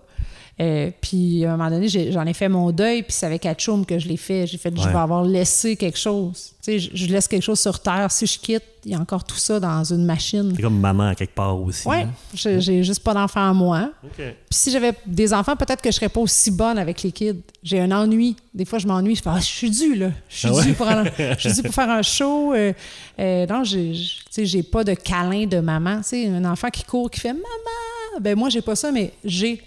Euh, 0.60 0.90
puis, 1.02 1.46
à 1.46 1.54
un 1.54 1.58
moment 1.58 1.70
donné, 1.70 1.88
j'en 1.88 2.26
ai, 2.26 2.34
fait 2.34 2.50
mon 2.50 2.72
deuil, 2.72 3.04
puis 3.04 3.14
c'est 3.14 3.26
avec 3.28 3.46
Atchoum 3.46 3.86
que 3.86 4.00
je 4.00 4.08
l'ai 4.08 4.18
fait. 4.18 4.48
J'ai 4.48 4.58
fait, 4.58 4.74
je 4.76 4.88
vais 4.88 4.96
avoir 4.96 5.24
laissé 5.24 5.76
quelque 5.76 6.00
chose. 6.00 6.54
Tu 6.64 6.72
sais, 6.72 6.80
je, 6.80 6.90
je 6.94 7.06
laisse 7.08 7.28
quelque 7.28 7.44
chose 7.44 7.60
sur 7.60 7.80
Terre. 7.80 8.12
Si 8.12 8.26
je 8.26 8.40
quitte, 8.40 8.64
il 8.88 8.92
y 8.92 8.96
a 8.96 9.00
encore 9.00 9.24
tout 9.24 9.36
ça 9.36 9.60
dans 9.60 9.84
une 9.84 10.06
machine. 10.06 10.54
C'est 10.56 10.62
comme 10.62 10.80
maman 10.80 11.10
à 11.10 11.16
quelque 11.16 11.36
part 11.36 11.60
aussi. 11.60 11.86
Ouais, 11.88 12.04
hein? 12.04 12.12
j'ai 12.34 12.84
juste 12.84 13.04
pas 13.04 13.14
d'enfant 13.14 13.50
à 13.50 13.54
moi. 13.54 13.92
OK. 14.04 14.16
Puis 14.16 14.34
si 14.50 14.72
j'avais 14.72 14.94
des 15.06 15.34
enfants, 15.34 15.58
peut-être 15.58 15.82
que 15.82 15.92
je 15.92 15.96
serais 15.96 16.10
pas 16.10 16.22
aussi 16.22 16.52
bonne 16.52 16.78
avec 16.78 17.04
les 17.04 17.12
kids. 17.12 17.42
J'ai 17.62 17.82
un 17.82 17.92
ennui. 17.92 18.38
Des 18.54 18.64
fois, 18.64 18.80
je 18.80 18.88
m'ennuie. 18.88 19.16
Je 19.16 19.22
fais, 19.22 19.30
ah, 19.30 19.40
je 19.40 19.46
suis 19.46 19.70
due, 19.70 19.96
là. 19.96 20.12
Je 20.30 20.38
suis 20.38 20.48
Ah 20.48 20.54
ouais? 20.54 20.64
due 20.64 20.74
pour, 20.74 20.88
je 20.88 21.36
suis 21.38 21.54
due 21.54 21.64
pour 21.64 21.74
faire 21.74 21.90
un 21.90 22.02
show. 22.02 22.54
Euh, 22.54 22.72
euh, 23.20 23.46
non, 23.46 23.64
j'ai 23.64 24.64
pas 24.64 24.84
de 24.86 24.94
câlin 24.94 25.46
de 25.46 25.60
maman. 25.60 25.98
Tu 25.98 26.04
sais, 26.04 26.28
un 26.28 26.46
enfant 26.46 26.70
qui 26.70 26.84
court, 26.84 27.12
qui 27.12 27.20
fait 27.20 27.34
maman. 27.34 28.22
Ben 28.22 28.38
moi, 28.38 28.50
j'ai 28.50 28.62
pas 28.62 28.76
ça, 28.76 28.92
mais 28.92 29.12
j'ai. 29.24 29.62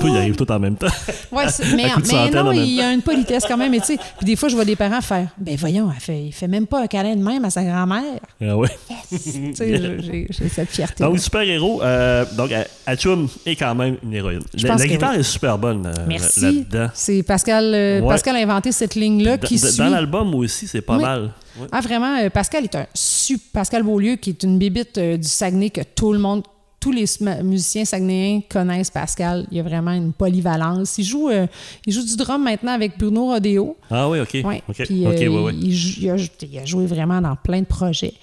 Toi, 0.00 0.10
il 0.10 0.16
arrive 0.16 0.36
tout 0.36 0.50
en 0.52 0.58
même 0.60 0.76
temps. 0.76 0.86
Ouais, 1.32 1.46
mais, 1.74 1.88
non, 2.30 2.52
il 2.52 2.74
y 2.74 2.80
a 2.80 2.92
une 2.92 3.02
politesse 3.02 3.44
quand 3.48 3.56
même. 3.56 3.72
Sais, 3.82 3.96
puis 4.18 4.26
des 4.26 4.36
fois, 4.36 4.48
je 4.48 4.54
vois 4.54 4.64
des 4.64 4.76
parents 4.76 5.00
faire, 5.00 5.28
ben 5.38 5.56
voyons, 5.56 5.90
elle 5.92 6.00
fait, 6.00 6.24
il 6.26 6.32
fait 6.32 6.46
même 6.48 6.66
pas 6.66 6.82
un 6.82 6.86
câlin 6.86 7.16
de 7.16 7.22
même 7.22 7.44
à 7.44 7.50
sa 7.50 7.64
grand-mère. 7.64 8.20
Ah 8.40 8.56
ouais. 8.56 8.68
Tu 9.10 9.54
sais, 9.54 9.98
j'ai, 10.30 10.48
cette 10.48 10.68
fierté. 10.70 11.02
Donc, 11.02 11.18
super-héros. 11.18 11.82
euh, 11.82 12.24
donc, 12.36 12.52
euh, 12.52 12.62
Atchoum 12.86 13.28
est 13.46 13.56
quand 13.56 13.74
même 13.74 13.96
une 14.02 14.14
héroïne. 14.14 14.42
La, 14.62 14.76
guitare 14.76 15.14
est 15.14 15.22
super 15.22 15.58
bonne 15.58 15.86
euh, 15.86 16.04
Merci. 16.06 16.40
là-dedans. 16.42 16.88
C'est 16.94 17.22
Pascal, 17.22 17.64
euh, 17.74 18.00
Ouais. 18.00 18.08
Pascal 18.08 18.36
a 18.36 18.38
inventé 18.40 18.70
cette 18.70 18.94
ligne-là 18.94 19.38
Dans- 19.38 19.46
qui 19.46 19.58
suit. 19.58 19.78
Dans 19.78 19.88
l'album 19.88 20.34
aussi, 20.34 20.66
c'est 20.68 20.82
pas 20.82 20.96
Oui. 20.96 21.02
mal. 21.02 21.30
Ouais. 21.58 21.66
Ah, 21.72 21.80
vraiment, 21.80 22.16
euh, 22.18 22.30
Pascal 22.30 22.64
est 22.64 22.74
un 22.74 22.86
super. 22.94 23.42
Pascal 23.52 23.82
Beaulieu, 23.82 24.16
qui 24.16 24.30
est 24.30 24.42
une 24.42 24.58
bébite 24.58 24.98
euh, 24.98 25.16
du 25.16 25.28
Saguenay 25.28 25.70
que 25.70 25.82
tout 25.82 26.12
le 26.12 26.18
monde, 26.18 26.42
tous 26.82 26.90
les 26.90 27.04
musiciens 27.44 27.84
saguenayens 27.84 28.40
connaissent 28.50 28.90
Pascal. 28.90 29.46
Il 29.52 29.56
y 29.56 29.60
a 29.60 29.62
vraiment 29.62 29.92
une 29.92 30.12
polyvalence. 30.12 30.98
Il 30.98 31.04
joue, 31.04 31.28
euh, 31.28 31.46
il 31.86 31.92
joue 31.92 32.04
du 32.04 32.16
drum 32.16 32.42
maintenant 32.42 32.72
avec 32.72 32.98
Bruno 32.98 33.26
Rodeo. 33.26 33.76
Ah 33.88 34.08
oui, 34.08 34.18
OK. 34.18 34.36
Ouais. 34.44 34.62
OK, 34.68 34.82
Puis, 34.84 35.06
OK, 35.06 35.12
euh, 35.14 35.28
ouais, 35.28 35.42
ouais. 35.44 35.54
Il, 35.54 36.10
a, 36.10 36.16
il 36.16 36.58
a 36.58 36.64
joué 36.64 36.86
vraiment 36.86 37.20
dans 37.20 37.36
plein 37.36 37.60
de 37.60 37.66
projets. 37.66 38.14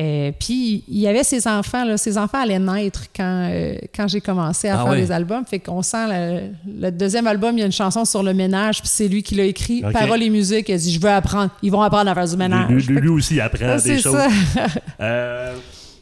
Euh, 0.00 0.32
puis 0.40 0.82
il 0.88 0.98
y 0.98 1.06
avait 1.06 1.22
ses 1.22 1.46
enfants, 1.46 1.84
là, 1.84 1.96
ses 1.96 2.18
enfants 2.18 2.38
allaient 2.42 2.58
naître 2.58 3.04
quand, 3.14 3.48
euh, 3.50 3.76
quand 3.94 4.08
j'ai 4.08 4.20
commencé 4.20 4.68
à 4.68 4.74
Ah 4.80 4.82
faire 4.84 4.92
ouais. 4.92 4.98
les 4.98 5.12
albums. 5.12 5.44
Fait 5.46 5.58
qu'on 5.60 5.82
sent 5.82 6.06
le, 6.08 6.40
le 6.80 6.90
deuxième 6.90 7.26
album, 7.28 7.56
il 7.56 7.60
y 7.60 7.62
a 7.62 7.66
une 7.66 7.72
chanson 7.72 8.04
sur 8.04 8.22
le 8.22 8.32
ménage, 8.34 8.80
puis 8.80 8.88
c'est 8.92 9.06
lui 9.08 9.22
qui 9.22 9.34
l'a 9.36 9.44
écrit, 9.44 9.84
Ok. 9.84 9.92
paroles 9.92 10.22
et 10.22 10.30
musique. 10.30 10.68
Il 10.68 10.74
a 10.74 10.78
dit 10.78 10.92
Je 10.92 11.00
veux 11.00 11.10
apprendre, 11.10 11.50
ils 11.62 11.70
vont 11.70 11.82
apprendre 11.82 12.10
à 12.10 12.14
faire 12.14 12.26
du 12.28 12.36
ménage. 12.36 12.88
Lui, 12.88 13.08
aussi 13.08 13.40
apprend 13.40 13.66
Ah, 13.68 13.80
des 13.80 13.98
choses. 13.98 14.16
ça. 14.54 14.66
Euh, 15.00 15.54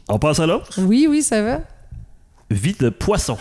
on 0.09 0.17
passe 0.19 0.39
à 0.39 0.45
l'autre? 0.47 0.69
oui, 0.79 1.05
oui, 1.09 1.21
ça 1.21 1.41
va. 1.43 1.61
Vie 2.49 2.75
de 2.79 2.89
poisson. 2.89 3.37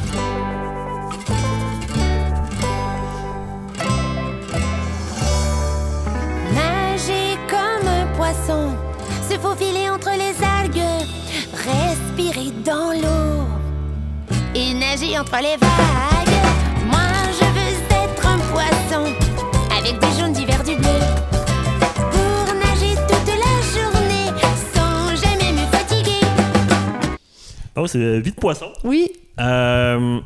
Nager 6.54 7.36
comme 7.48 7.88
un 7.88 8.06
poisson, 8.16 8.70
se 9.28 9.34
faufiler 9.38 9.90
entre 9.90 10.10
les 10.12 10.34
algues, 10.42 11.06
respirer 11.52 12.52
dans 12.64 12.92
l'eau 12.92 13.44
et 14.54 14.72
nager 14.74 15.18
entre 15.18 15.38
les 15.42 15.56
vagues. 15.56 16.38
Moi, 16.86 17.10
je 17.38 17.44
veux 17.44 17.76
être 18.04 18.26
un 18.26 18.38
poisson 18.52 19.12
avec 19.76 19.98
du 20.00 20.21
Oh, 27.76 27.86
c'est 27.86 27.98
euh, 27.98 28.20
Vie 28.20 28.30
de 28.30 28.36
poisson. 28.36 28.66
Oui, 28.84 29.10
Euh, 29.40 30.20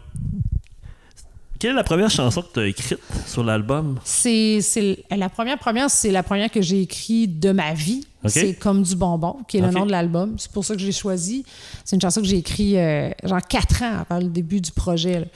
quelle 1.59 1.71
est 1.71 1.75
la 1.75 1.85
première 1.85 2.11
chanson 2.11 2.43
que 2.43 2.53
tu 2.53 2.61
as 2.61 2.67
écrite 2.67 2.99
sur 3.27 3.45
l'album? 3.45 3.99
c'est 4.05 4.61
c'est- 4.61 5.05
la 5.17 5.29
première 5.29 5.59
première, 5.59 5.89
c'est 5.89 6.11
la 6.11 6.23
première 6.25 6.51
que 6.51 6.61
j'ai 6.61 6.83
écrite 6.83 7.39
de 7.41 7.53
ma 7.53 7.73
vie. 7.73 8.05
C'est 8.27 8.55
comme 8.55 8.83
du 8.83 8.97
bonbon, 8.97 9.37
qui 9.47 9.59
est 9.59 9.61
le 9.61 9.71
nom 9.71 9.87
de 9.87 9.93
l'album. 9.93 10.35
C'est 10.39 10.51
pour 10.51 10.65
ça 10.65 10.75
que 10.75 10.81
j'ai 10.81 10.91
choisi. 10.91 11.45
C'est 11.85 11.95
une 11.95 12.03
chanson 12.03 12.21
que 12.21 12.27
j'ai 12.27 12.39
écrite 12.39 12.75
euh, 12.77 13.11
genre 13.23 13.41
quatre 13.49 13.83
ans 13.85 14.05
avant 14.09 14.21
le 14.21 14.29
début 14.29 14.61
du 14.61 14.73
projet. 14.73 15.21
là. 15.21 15.27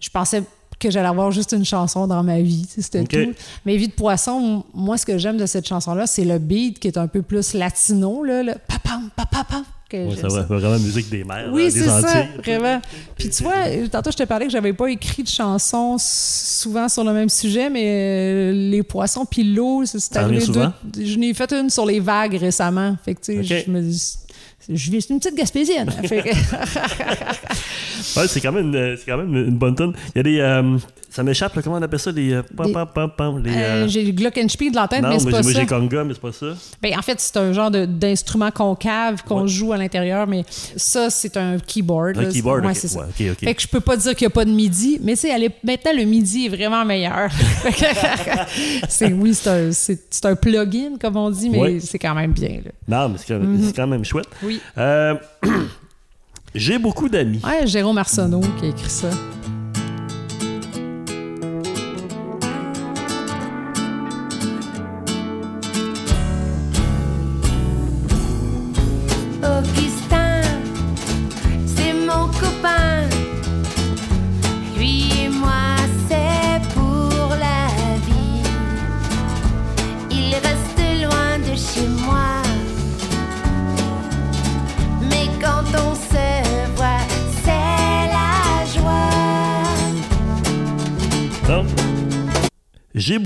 Je 0.00 0.08
pensais 0.08 0.42
que 0.82 0.90
j'allais 0.90 1.08
avoir 1.08 1.30
juste 1.30 1.52
une 1.52 1.64
chanson 1.64 2.06
dans 2.06 2.22
ma 2.22 2.40
vie, 2.40 2.66
c'était 2.68 3.04
tout. 3.04 3.32
Mais 3.64 3.76
Vie 3.76 3.88
de 3.88 3.92
poisson, 3.92 4.64
moi 4.74 4.96
ce 4.98 5.06
que 5.06 5.16
j'aime 5.18 5.36
de 5.38 5.46
cette 5.46 5.66
chanson-là, 5.66 6.06
c'est 6.06 6.24
le 6.24 6.38
beat 6.38 6.78
qui 6.78 6.88
est 6.88 6.98
un 6.98 7.06
peu 7.06 7.22
plus 7.22 7.54
latino, 7.54 8.24
là, 8.24 8.42
le 8.42 8.52
papam, 8.68 9.08
papapam, 9.16 9.62
j'aime 9.90 10.16
ça 10.16 10.28
va, 10.28 10.42
vraiment 10.42 10.78
musique 10.78 11.10
des 11.10 11.22
mers, 11.22 11.50
Oui, 11.52 11.66
euh, 11.66 11.70
c'est 11.70 11.84
ça, 11.84 12.24
vraiment. 12.38 12.80
Puis 13.16 13.28
tu 13.30 13.42
vois, 13.42 13.52
tantôt 13.90 14.10
je 14.10 14.16
te 14.16 14.22
parlais 14.24 14.46
que 14.46 14.52
j'avais 14.52 14.72
pas 14.72 14.88
écrit 14.88 15.22
de 15.22 15.28
chansons 15.28 15.96
souvent 15.98 16.88
sur 16.88 17.04
le 17.04 17.12
même 17.12 17.28
sujet, 17.28 17.68
mais 17.70 17.84
euh, 17.84 18.52
les 18.70 18.82
poissons 18.82 19.24
puis 19.26 19.44
l'eau, 19.44 19.84
c'est 19.84 20.16
arrivé 20.16 20.46
deux- 20.46 21.04
Je 21.04 21.18
n'ai 21.18 21.34
fait 21.34 21.52
une 21.52 21.68
sur 21.70 21.84
les 21.86 22.00
vagues 22.00 22.36
récemment. 22.36 22.96
Fait 23.04 23.14
que 23.14 23.20
tu 23.20 23.44
sais, 23.44 23.64
je 23.66 23.70
me 23.70 23.80
dis, 23.82 24.16
je 24.68 24.90
vis 24.90 25.02
c'est 25.02 25.12
une 25.14 25.18
petite 25.20 25.36
gaspésienne. 25.36 25.90
Fait 26.08 26.22
que- 26.22 26.30
Ouais, 28.20 28.28
c'est 28.28 28.40
quand 28.40 28.52
même, 28.52 28.74
une, 28.74 28.96
c'est 28.96 29.06
quand 29.06 29.16
même 29.18 29.34
une 29.34 29.56
bonne 29.56 29.74
tonne. 29.74 29.92
Il 30.14 30.18
y 30.18 30.20
a 30.20 30.22
des. 30.22 30.38
euh, 30.40 30.78
ça 31.14 31.22
m'échappe, 31.22 31.52
comment 31.62 31.76
on 31.76 31.82
appelle 31.82 31.98
ça? 31.98 32.10
Les. 32.10 32.32
euh, 32.32 32.42
pam, 32.56 32.72
pam, 32.72 32.86
pam, 32.94 33.10
pam, 33.16 33.42
les, 33.42 33.50
Euh, 33.50 33.54
euh, 33.54 33.88
j'ai 33.88 34.02
le 34.02 34.12
glockenspiel 34.12 34.70
de 34.70 34.76
la 34.76 34.88
tête, 34.88 35.02
non, 35.02 35.10
mais 35.10 35.18
c'est 35.18 35.30
pas 35.30 35.36
j'ai- 35.38 35.42
moi, 35.42 35.52
ça. 35.52 35.60
j'ai 35.60 35.66
conga, 35.66 36.04
mais 36.04 36.14
c'est 36.14 36.20
pas 36.22 36.32
ça. 36.32 36.46
Ben, 36.80 36.98
en 36.98 37.02
fait, 37.02 37.20
c'est 37.20 37.36
un 37.36 37.52
genre 37.52 37.70
de- 37.70 37.84
d'instrument 37.84 38.50
concave 38.50 39.22
qu'on 39.24 39.42
Ouais. 39.42 39.48
joue 39.48 39.72
à 39.72 39.76
l'intérieur, 39.76 40.26
mais 40.26 40.44
ça, 40.76 41.10
c'est 41.10 41.36
un 41.36 41.58
keyboard. 41.58 42.16
Un 42.16 42.22
là. 42.22 42.28
keyboard, 42.28 42.64
Ouais, 42.64 42.70
ok. 42.70 42.76
c'est 42.76 42.88
ça. 42.88 43.00
Ouais, 43.00 43.04
ok, 43.08 43.26
ok. 43.32 43.38
Fait 43.44 43.54
que 43.54 43.60
je 43.62 43.68
peux 43.68 43.80
pas 43.80 43.96
dire 43.96 44.14
qu'il 44.14 44.24
n'y 44.26 44.32
a 44.32 44.34
pas 44.34 44.44
de 44.46 44.50
midi, 44.52 44.98
mais 45.02 45.12
tu 45.12 45.20
sais, 45.20 45.28
elle 45.28 45.44
est- 45.44 45.64
maintenant, 45.64 45.92
le 45.96 46.04
midi 46.04 46.46
est 46.46 46.48
vraiment 46.48 46.84
meilleur. 46.84 47.28
c'est, 48.88 49.12
oui, 49.12 49.34
c'est 49.34 49.50
un, 49.50 49.72
c'est, 49.72 50.00
c'est 50.10 50.24
un 50.26 50.34
plugin, 50.34 50.96
comme 51.00 51.16
on 51.16 51.30
dit, 51.30 51.50
mais 51.50 51.78
c'est 51.80 51.98
quand 51.98 52.14
même 52.14 52.32
bien. 52.32 52.60
là. 52.64 52.70
Non, 52.88 53.08
mais 53.10 53.18
c'est 53.18 53.26
quand, 53.34 53.38
même- 53.40 53.56
Mhm. 53.56 53.62
c'est 53.66 53.76
quand 53.76 53.86
même 53.86 54.04
chouette. 54.04 54.28
Oui. 54.42 54.60
Euh, 54.78 55.14
j'ai 56.54 56.78
beaucoup 56.78 57.08
d'amis. 57.08 57.40
Ouais, 57.44 57.66
Jérôme 57.66 57.98
Arsenault 57.98 58.40
qui 58.58 58.66
a 58.66 58.68
écrit 58.68 58.90
ça. 58.90 59.08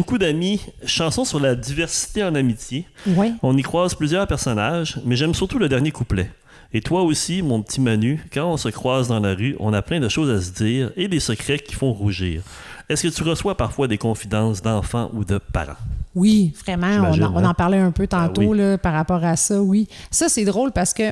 Beaucoup 0.07 0.19
d'amis. 0.19 0.61
Chanson 0.85 1.25
sur 1.25 1.41
la 1.41 1.57
diversité 1.57 2.23
en 2.23 2.37
amitié. 2.37 2.87
Ouais. 3.09 3.33
On 3.43 3.57
y 3.57 3.63
croise 3.63 3.97
plusieurs 3.97 4.25
personnages, 4.29 5.01
mais 5.05 5.17
j'aime 5.17 5.35
surtout 5.35 5.59
le 5.59 5.69
dernier 5.69 5.91
couplet. 5.91 6.31
Et 6.73 6.81
toi 6.81 7.03
aussi, 7.03 7.43
mon 7.43 7.61
petit 7.61 7.81
Manu, 7.81 8.25
quand 8.33 8.47
on 8.47 8.57
se 8.57 8.69
croise 8.69 9.09
dans 9.09 9.19
la 9.19 9.35
rue, 9.35 9.57
on 9.59 9.73
a 9.73 9.83
plein 9.83 9.99
de 9.99 10.09
choses 10.09 10.31
à 10.31 10.41
se 10.41 10.53
dire 10.53 10.93
et 10.97 11.09
des 11.09 11.19
secrets 11.19 11.59
qui 11.59 11.75
font 11.75 11.93
rougir. 11.93 12.43
Est-ce 12.89 13.09
que 13.09 13.13
tu 13.13 13.25
reçois 13.25 13.57
parfois 13.57 13.89
des 13.89 13.99
confidences 13.99 14.63
d'enfants 14.63 15.11
ou 15.13 15.25
de 15.25 15.39
parents? 15.39 15.73
Oui, 16.15 16.55
vraiment. 16.65 16.87
On, 17.13 17.23
en- 17.23 17.35
on 17.35 17.39
hein? 17.39 17.51
en 17.51 17.55
parlait 17.55 17.79
un 17.79 17.91
peu 17.91 18.07
tantôt 18.07 18.43
oui. 18.43 18.59
là, 18.59 18.79
par 18.79 18.93
rapport 18.93 19.25
à 19.25 19.35
ça, 19.35 19.61
oui. 19.61 19.89
Ça, 20.13 20.29
c'est 20.29 20.45
drôle 20.45 20.71
parce 20.71 20.95
que 20.95 21.03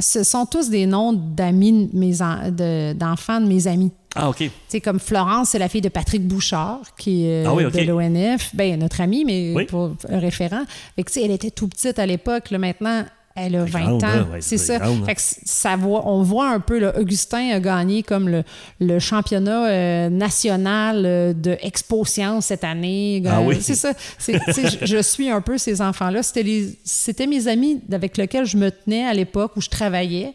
ce 0.00 0.22
sont 0.22 0.46
tous 0.46 0.70
des 0.70 0.86
noms 0.86 1.12
d'amis 1.12 1.88
de 1.92 1.96
mes 1.98 2.22
en- 2.22 2.50
de- 2.50 2.92
d'enfants 2.92 3.40
de 3.40 3.46
mes 3.46 3.66
amis. 3.66 3.90
Ah, 4.14 4.30
OK. 4.30 4.50
Sais, 4.68 4.80
comme 4.80 4.98
Florence, 4.98 5.50
c'est 5.50 5.58
la 5.58 5.68
fille 5.68 5.80
de 5.80 5.88
Patrick 5.88 6.26
Bouchard, 6.26 6.80
qui 6.96 7.24
est 7.26 7.44
euh, 7.44 7.48
Ah 7.48 7.54
oui, 7.54 7.64
ok. 7.64 7.74
de 7.74 7.82
l'ONF. 7.82 8.54
Ben, 8.54 8.78
notre 8.78 9.00
amie, 9.00 9.24
mais 9.24 9.52
Oui. 9.54 9.64
pour 9.66 9.90
un 10.08 10.18
référent. 10.18 10.62
Fait 10.96 11.02
que, 11.02 11.10
elle 11.20 11.30
était 11.30 11.50
tout 11.50 11.68
petite 11.68 11.98
à 11.98 12.06
l'époque. 12.06 12.50
Là, 12.50 12.58
maintenant, 12.58 13.04
elle 13.38 13.56
a 13.56 13.64
20 13.64 13.80
grande, 13.80 14.04
ans. 14.04 14.08
ouais, 14.32 14.40
c'est 14.40 14.58
ça. 14.58 14.78
grande, 14.78 15.00
là. 15.00 15.06
Fait 15.06 15.14
que 15.14 15.20
c- 15.20 15.40
ça 15.44 15.76
voit, 15.76 16.06
on 16.08 16.22
voit 16.22 16.50
un 16.50 16.60
peu, 16.60 16.78
là, 16.78 16.98
Augustin 16.98 17.50
a 17.52 17.60
gagné 17.60 18.02
comme 18.02 18.28
le, 18.28 18.42
le 18.80 18.98
championnat 18.98 19.68
euh, 19.68 20.08
national 20.08 21.02
euh, 21.06 21.32
de 21.32 21.56
Expo 21.62 22.04
Science 22.04 22.46
cette 22.46 22.64
année. 22.64 23.22
Ah 23.26 23.40
oui? 23.42 23.58
C'est 23.60 23.74
ça. 23.74 23.92
Je, 24.18 24.76
je 24.86 25.02
suis 25.02 25.30
un 25.30 25.40
peu 25.40 25.58
ces 25.58 25.80
enfants-là. 25.80 26.20
C'était 26.22 27.26
mes 27.26 27.48
amis 27.48 27.80
avec 27.92 28.16
lesquels 28.16 28.44
je 28.46 28.56
me 28.56 28.70
tenais 28.70 29.04
à 29.06 29.14
l'époque 29.14 29.52
où 29.56 29.60
je 29.60 29.68
travaillais. 29.68 30.32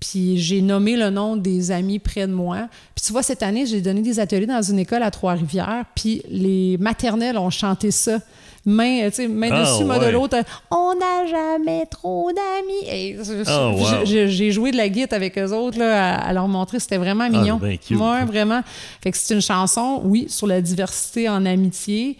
Puis 0.00 0.38
j'ai 0.38 0.62
nommé 0.62 0.96
le 0.96 1.10
nom 1.10 1.36
des 1.36 1.70
amis 1.70 1.98
près 1.98 2.26
de 2.26 2.32
moi. 2.32 2.68
Puis 2.94 3.04
tu 3.04 3.12
vois, 3.12 3.22
cette 3.22 3.42
année, 3.42 3.66
j'ai 3.66 3.82
donné 3.82 4.00
des 4.00 4.18
ateliers 4.18 4.46
dans 4.46 4.62
une 4.62 4.78
école 4.78 5.02
à 5.02 5.10
Trois-Rivières. 5.10 5.84
Puis 5.94 6.22
les 6.30 6.78
maternelles 6.78 7.36
ont 7.36 7.50
chanté 7.50 7.90
ça. 7.90 8.18
Main, 8.66 9.08
tu 9.08 9.14
sais, 9.16 9.28
main 9.28 9.48
Ah, 9.52 9.62
dessus, 9.62 9.84
main 9.84 9.98
de 9.98 10.10
l'autre. 10.10 10.36
On 10.70 10.92
n'a 10.94 11.26
jamais 11.26 11.86
trop 11.86 12.30
d'amis. 12.30 13.14
Ah, 13.46 13.70
wow. 13.70 14.04
j'ai- 14.04 14.50
joué 14.52 14.70
de 14.70 14.76
la 14.76 14.88
guitare 14.88 15.16
avec 15.16 15.38
eux 15.38 15.52
autres 15.52 15.78
là, 15.78 16.14
à, 16.16 16.28
à 16.28 16.32
leur 16.32 16.46
montrer. 16.48 16.78
C'était 16.78 16.98
vraiment 16.98 17.28
mignon. 17.30 17.56
ben 17.56 17.78
cute. 17.78 17.98
Ouais, 17.98 18.24
vraiment. 18.24 18.60
Fait 19.02 19.10
que 19.12 19.16
c'est 19.16 19.32
une 19.34 19.40
chanson, 19.40 20.02
oui, 20.04 20.26
sur 20.28 20.46
la 20.46 20.60
diversité 20.60 21.28
en 21.28 21.46
amitié 21.46 22.16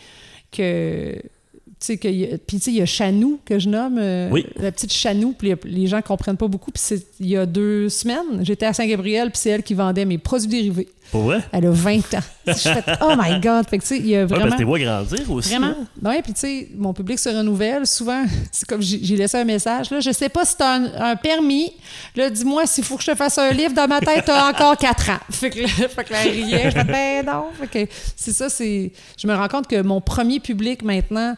que 0.50 1.14
tu 1.14 1.86
sais, 1.86 1.96
que 1.96 2.08
y 2.08 2.24
a- 2.24 2.36
puis 2.38 2.58
tu 2.58 2.64
sais, 2.64 2.70
il 2.72 2.76
y 2.76 2.82
a 2.82 2.86
Chanou 2.86 3.38
que 3.44 3.58
je 3.58 3.68
nomme, 3.68 3.96
euh, 3.98 4.28
Oui. 4.30 4.44
la 4.56 4.70
petite 4.70 4.92
Chanou, 4.92 5.34
puis 5.36 5.54
les, 5.64 5.86
gens 5.86 6.02
comprennent 6.02 6.36
pas 6.36 6.46
beaucoup. 6.48 6.70
Puis 6.70 6.82
il 7.20 7.26
y 7.28 7.36
a 7.38 7.46
deux 7.46 7.88
semaines, 7.88 8.42
j'étais 8.44 8.66
à 8.66 8.74
Saint-Gabriel, 8.74 9.30
puis 9.30 9.38
c'est 9.40 9.48
elle 9.50 9.62
qui 9.62 9.72
vendait 9.72 10.04
mes 10.04 10.18
produits 10.18 10.48
dérivés. 10.48 10.88
Pour 11.10 11.22
vrai? 11.22 11.40
Elle 11.52 11.66
a 11.66 11.70
20 11.70 12.14
ans. 12.14 12.20
je 12.46 12.52
fais 12.52 12.84
oh 13.00 13.14
my 13.18 13.40
God! 13.40 13.68
Fait 13.68 13.78
que 13.78 13.82
tu 13.82 13.88
sais, 13.88 13.98
il 13.98 14.06
y 14.06 14.16
a 14.16 14.20
Ouais, 14.22 14.26
parce 14.28 14.40
vraiment. 14.40 14.56
que 14.56 14.64
vois 14.64 14.78
grandir 14.78 15.30
aussi. 15.30 15.48
Vraiment. 15.50 15.74
là. 16.02 16.10
Oui, 16.10 16.22
puis 16.22 16.32
tu 16.32 16.40
sais, 16.40 16.68
mon 16.76 16.92
public 16.92 17.18
se 17.18 17.28
renouvelle. 17.28 17.86
Souvent, 17.86 18.24
c'est 18.52 18.66
comme 18.68 18.80
j'ai 18.82 19.16
laissé 19.16 19.38
un 19.38 19.44
message. 19.44 19.90
Là, 19.90 20.00
je 20.00 20.10
sais 20.12 20.28
pas 20.28 20.44
si 20.44 20.56
tu 20.56 20.62
as 20.62 20.72
un, 20.74 21.10
un 21.12 21.16
permis. 21.16 21.72
Là, 22.16 22.30
dis-moi 22.30 22.66
s'il 22.66 22.84
faut 22.84 22.96
que 22.96 23.02
je 23.02 23.10
te 23.10 23.16
fasse 23.16 23.38
un 23.38 23.50
livre. 23.50 23.74
Dans 23.74 23.88
ma 23.88 24.00
tête, 24.00 24.24
tu 24.24 24.30
as 24.30 24.46
encore 24.48 24.76
4 24.76 25.10
ans. 25.10 25.18
Fait 25.30 25.50
que 25.50 25.60
là, 25.60 25.68
fait 25.68 26.04
que 26.04 26.12
là, 26.12 26.18
elle 26.24 26.30
riait. 26.32 26.70
Je 26.70 26.70
fais, 26.70 26.84
ben 26.84 27.26
non. 27.26 27.46
Fait 27.58 27.86
que 27.86 27.92
c'est 28.16 28.32
ça, 28.32 28.48
c'est. 28.48 28.92
Je 29.20 29.26
me 29.26 29.34
rends 29.34 29.48
compte 29.48 29.66
que 29.66 29.80
mon 29.82 30.00
premier 30.00 30.38
public 30.40 30.82
maintenant, 30.82 31.34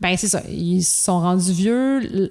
ben 0.00 0.16
c'est 0.16 0.28
ça. 0.28 0.42
Ils 0.48 0.82
sont 0.82 1.20
rendus 1.20 1.52
vieux. 1.52 2.30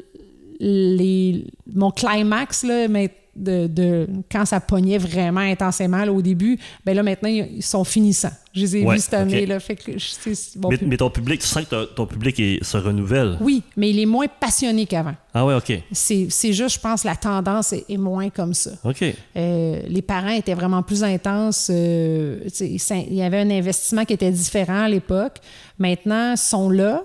Les, 0.59 1.45
mon 1.73 1.91
climax, 1.91 2.63
là, 2.63 2.87
mais 2.87 3.09
de, 3.35 3.67
de- 3.67 4.07
quand 4.31 4.45
ça 4.45 4.59
pognait 4.59 4.97
vraiment 4.99 5.39
intensément 5.39 6.05
là, 6.05 6.11
au 6.13 6.21
début, 6.21 6.59
ben 6.85 6.95
là 6.95 7.01
maintenant 7.03 7.29
ils 7.29 7.63
sont 7.63 7.83
finissants. 7.83 8.31
Je 8.53 8.61
les 8.61 8.77
ai 8.77 8.85
Ouais, 8.85 8.95
vus 8.95 9.01
cette 9.01 9.15
année 9.15 9.45
là, 9.47 9.59
fait 9.59 9.75
que 9.75 9.93
je- 9.97 10.33
c'est 10.35 10.57
bon. 10.59 10.69
Mais, 10.69 10.77
mais 10.85 10.97
ton 10.97 11.09
public, 11.09 11.41
tu 11.41 11.47
sens 11.47 11.65
que 11.65 11.85
ton- 11.85 12.05
public 12.05 12.39
est- 12.39 12.63
se 12.63 12.77
renouvelle. 12.77 13.37
Oui, 13.41 13.63
mais 13.75 13.89
il 13.89 13.99
est 13.99 14.05
moins 14.05 14.27
passionné 14.27 14.85
qu'avant. 14.85 15.15
Ah 15.33 15.43
ouais, 15.45 15.55
OK. 15.55 15.73
C'est 15.91 16.29
juste, 16.53 16.75
je 16.75 16.79
pense, 16.79 17.03
la 17.03 17.15
tendance 17.15 17.73
est, 17.73 17.85
est 17.89 17.97
moins 17.97 18.29
comme 18.29 18.53
ça. 18.53 18.71
OK. 18.83 19.03
Euh, 19.35 19.81
les 19.87 20.01
parents 20.03 20.29
étaient 20.29 20.53
vraiment 20.53 20.83
plus 20.83 21.03
intenses. 21.03 21.71
euh, 21.73 22.39
il 22.61 23.13
y 23.15 23.21
avait 23.23 23.39
un 23.39 23.49
investissement 23.49 24.05
qui 24.05 24.13
était 24.13 24.31
différent 24.31 24.83
à 24.83 24.89
l'époque. 24.89 25.37
Maintenant, 25.79 26.33
ils 26.33 26.37
sont 26.37 26.69
là, 26.69 27.03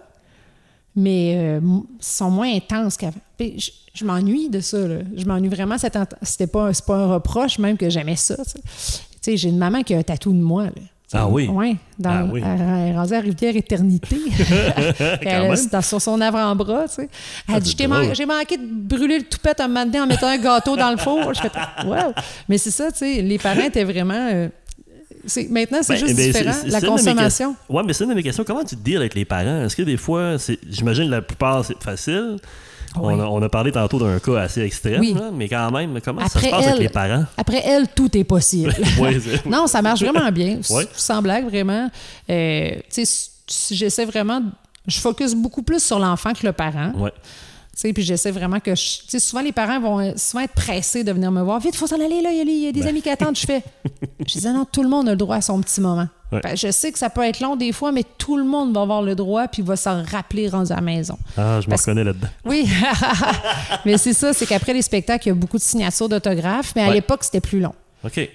mais 0.99 1.35
euh, 1.37 1.61
sont 2.01 2.31
moins 2.31 2.53
intenses 2.55 2.97
qu'avant. 2.97 3.15
Je, 3.41 3.71
je 3.95 4.05
m'ennuie 4.05 4.49
de 4.51 4.61
ça. 4.61 4.79
là. 4.79 4.97
Je 5.17 5.25
m'ennuie 5.25 5.49
vraiment. 5.49 5.77
C'était 5.79 6.47
pas, 6.49 6.71
pas 6.87 6.97
un 6.97 7.07
reproche, 7.15 7.59
même 7.59 7.77
que 7.77 7.89
j'aimais 7.89 8.17
ça. 8.17 8.37
tu 8.37 8.61
sais. 9.21 9.37
J'ai 9.37 9.49
une 9.49 9.59
maman 9.59 9.83
qui 9.83 9.95
a 9.95 9.99
un 9.99 10.03
tatou 10.03 10.33
de 10.33 10.39
moi. 10.43 10.65
là. 10.65 10.71
Ah 11.15 11.27
oui? 11.27 11.49
Dans, 11.99 12.11
Ah 12.11 12.25
oui. 12.31 12.43
Elle, 12.45 12.61
est 12.61 12.97
rendue 12.97 13.15
à 13.15 13.21
Rivière 13.21 13.57
Éternité. 13.57 14.17
Elle 15.23 15.55
dans- 15.73 15.81
sur 15.83 16.01
son 16.03 16.21
avant-bras, 16.21 16.87
tu 16.89 16.95
sais. 16.97 17.09
Elle 17.49 17.55
Ah, 17.57 17.61
dit 17.61 17.75
J'ai 17.79 17.87
man- 17.87 18.39
manqué 18.39 18.57
de 18.59 18.67
brûler 18.67 19.19
le 19.19 19.25
toupette 19.25 19.61
un 19.61 19.69
moment 19.69 19.85
donné 19.87 20.01
en 20.01 20.07
mettant 20.07 20.27
un 20.29 20.37
gâteau 20.39 20.77
dans 20.77 20.91
le 20.91 20.97
four. 20.99 21.33
Je 21.35 21.41
fais 21.41 21.51
Wow! 21.87 22.13
Mais 22.49 22.59
c'est 22.59 22.71
ça, 22.71 22.91
tu 22.93 22.99
sais, 22.99 23.23
les 23.23 23.39
parents 23.39 23.63
étaient 23.63 23.85
vraiment. 23.85 24.29
euh, 24.33 24.49
maintenant, 25.51 25.79
c'est 25.83 25.95
Ben, 25.95 25.99
juste 26.07 26.17
ben, 26.17 26.27
différent. 26.33 26.57
la 26.67 26.81
consommation. 26.81 27.57
Ouais, 27.69 27.83
mais 27.87 27.93
c'est 27.93 28.05
une 28.05 28.11
de 28.11 28.15
mes 28.15 28.23
questions. 28.23 28.45
Comment 28.45 28.65
tu 28.65 28.77
te 28.77 28.81
deals 28.83 28.97
avec 28.99 29.15
les 29.15 29.25
parents? 29.25 29.65
Est-ce 29.65 29.77
que 29.77 29.83
des 29.83 29.97
fois, 29.97 30.39
c'est- 30.39 30.59
j'imagine 30.69 31.11
la 31.11 31.23
plupart, 31.23 31.65
c'est 31.65 31.81
facile. 31.83 32.37
Oui. 32.97 33.13
On, 33.15 33.21
a, 33.21 33.25
on 33.27 33.43
a 33.43 33.49
parlé 33.51 33.71
tantôt 33.71 33.99
d'un 33.99 34.19
cas 34.19 34.39
assez 34.41 34.63
extrême, 34.63 35.01
Oui. 35.01 35.13
là, 35.13 35.31
mais 35.33 35.47
quand 35.49 35.71
même, 35.71 36.01
comment 36.03 36.21
ça 36.23 36.27
Après 36.39 36.47
se 36.47 36.51
passe 36.51 36.67
avec 36.69 36.81
les 36.81 36.89
parents? 36.89 37.25
Après 37.37 37.63
elle, 37.65 37.87
tout 37.89 38.17
est 38.17 38.25
possible. 38.25 38.75
C'est- 38.97 39.45
non, 39.47 39.67
ça 39.67 39.83
marche 39.83 40.03
vraiment 40.03 40.31
bien. 40.33 40.61
Sans 40.95 41.21
blague, 41.21 41.45
vraiment. 41.49 41.91
Euh, 42.31 42.71
tu 42.77 42.81
sais, 42.89 43.03
s- 43.03 43.31
j'essaie 43.71 44.07
vraiment. 44.07 44.41
Je 44.87 44.99
focus 45.01 45.35
beaucoup 45.35 45.63
plus 45.63 45.83
sur 45.83 45.99
l'enfant 45.99 46.33
que 46.33 46.47
le 46.47 46.53
parent. 46.53 46.93
ouais. 46.97 47.13
Sais, 47.81 47.93
puis 47.93 48.03
j'essaie 48.03 48.33
vraiment 48.33 48.59
que 48.59 48.75
je- 48.75 48.99
tu 48.99 49.05
sais 49.07 49.21
souvent 49.21 49.41
les 49.41 49.53
parents 49.53 49.79
vont 49.79 50.01
euh, 50.01 50.11
souvent 50.17 50.43
être 50.43 50.53
pressés 50.55 51.05
de 51.05 51.13
venir 51.13 51.31
me 51.31 51.41
voir 51.43 51.61
vite 51.61 51.77
faut 51.77 51.87
s'en 51.87 51.95
aller 51.95 52.21
là 52.21 52.31
il 52.33 52.39
y 52.39 52.41
a, 52.67 52.69
y 52.69 52.73
des 52.73 52.81
Ben. 52.81 52.89
amis 52.89 53.03
qui 53.03 53.09
attendent 53.09 53.37
je 53.39 53.47
fais 53.47 53.63
je 54.27 54.39
dis 54.41 54.47
non 54.49 54.65
tout 54.65 54.83
le 54.83 54.89
monde 54.89 55.07
a 55.09 55.13
le 55.13 55.17
droit 55.17 55.37
à 55.37 55.41
son 55.41 55.61
petit 55.61 55.81
moment 55.81 56.09
Ouais. 56.33 56.41
Je 56.57 56.71
sais 56.73 56.93
que 56.93 56.99
ça 56.99 57.09
peut 57.09 57.23
être 57.23 57.39
long 57.41 57.55
des 57.57 57.73
fois 57.73 57.91
mais 57.93 58.03
tout 58.19 58.37
le 58.37 58.45
monde 58.45 58.75
va 58.75 58.83
avoir 58.83 59.01
le 59.01 59.15
droit 59.15 59.47
puis 59.49 59.63
va 59.63 59.77
s'en 59.77 60.03
rappeler 60.03 60.49
rendu 60.49 60.73
à 60.73 60.75
la 60.75 60.81
maison 60.83 61.17
Ah, 61.39 61.61
je 61.63 61.71
me 61.71 61.77
reconnais 61.77 62.03
là-dedans. 62.05 62.27
oui 62.45 62.69
mais 63.85 63.97
c'est 63.97 64.13
ça 64.13 64.33
c'est 64.33 64.45
qu'après 64.47 64.73
les 64.75 64.83
spectacles 64.83 65.27
il 65.27 65.31
y 65.31 65.33
a 65.33 65.35
beaucoup 65.35 65.57
de 65.57 65.63
signatures 65.63 66.09
d'autographes 66.09 66.73
mais 66.77 66.83
à 66.83 66.89
Ouais. 66.89 66.95
l'époque 66.95 67.23
c'était 67.25 67.41
plus 67.41 67.61
long 67.61 67.75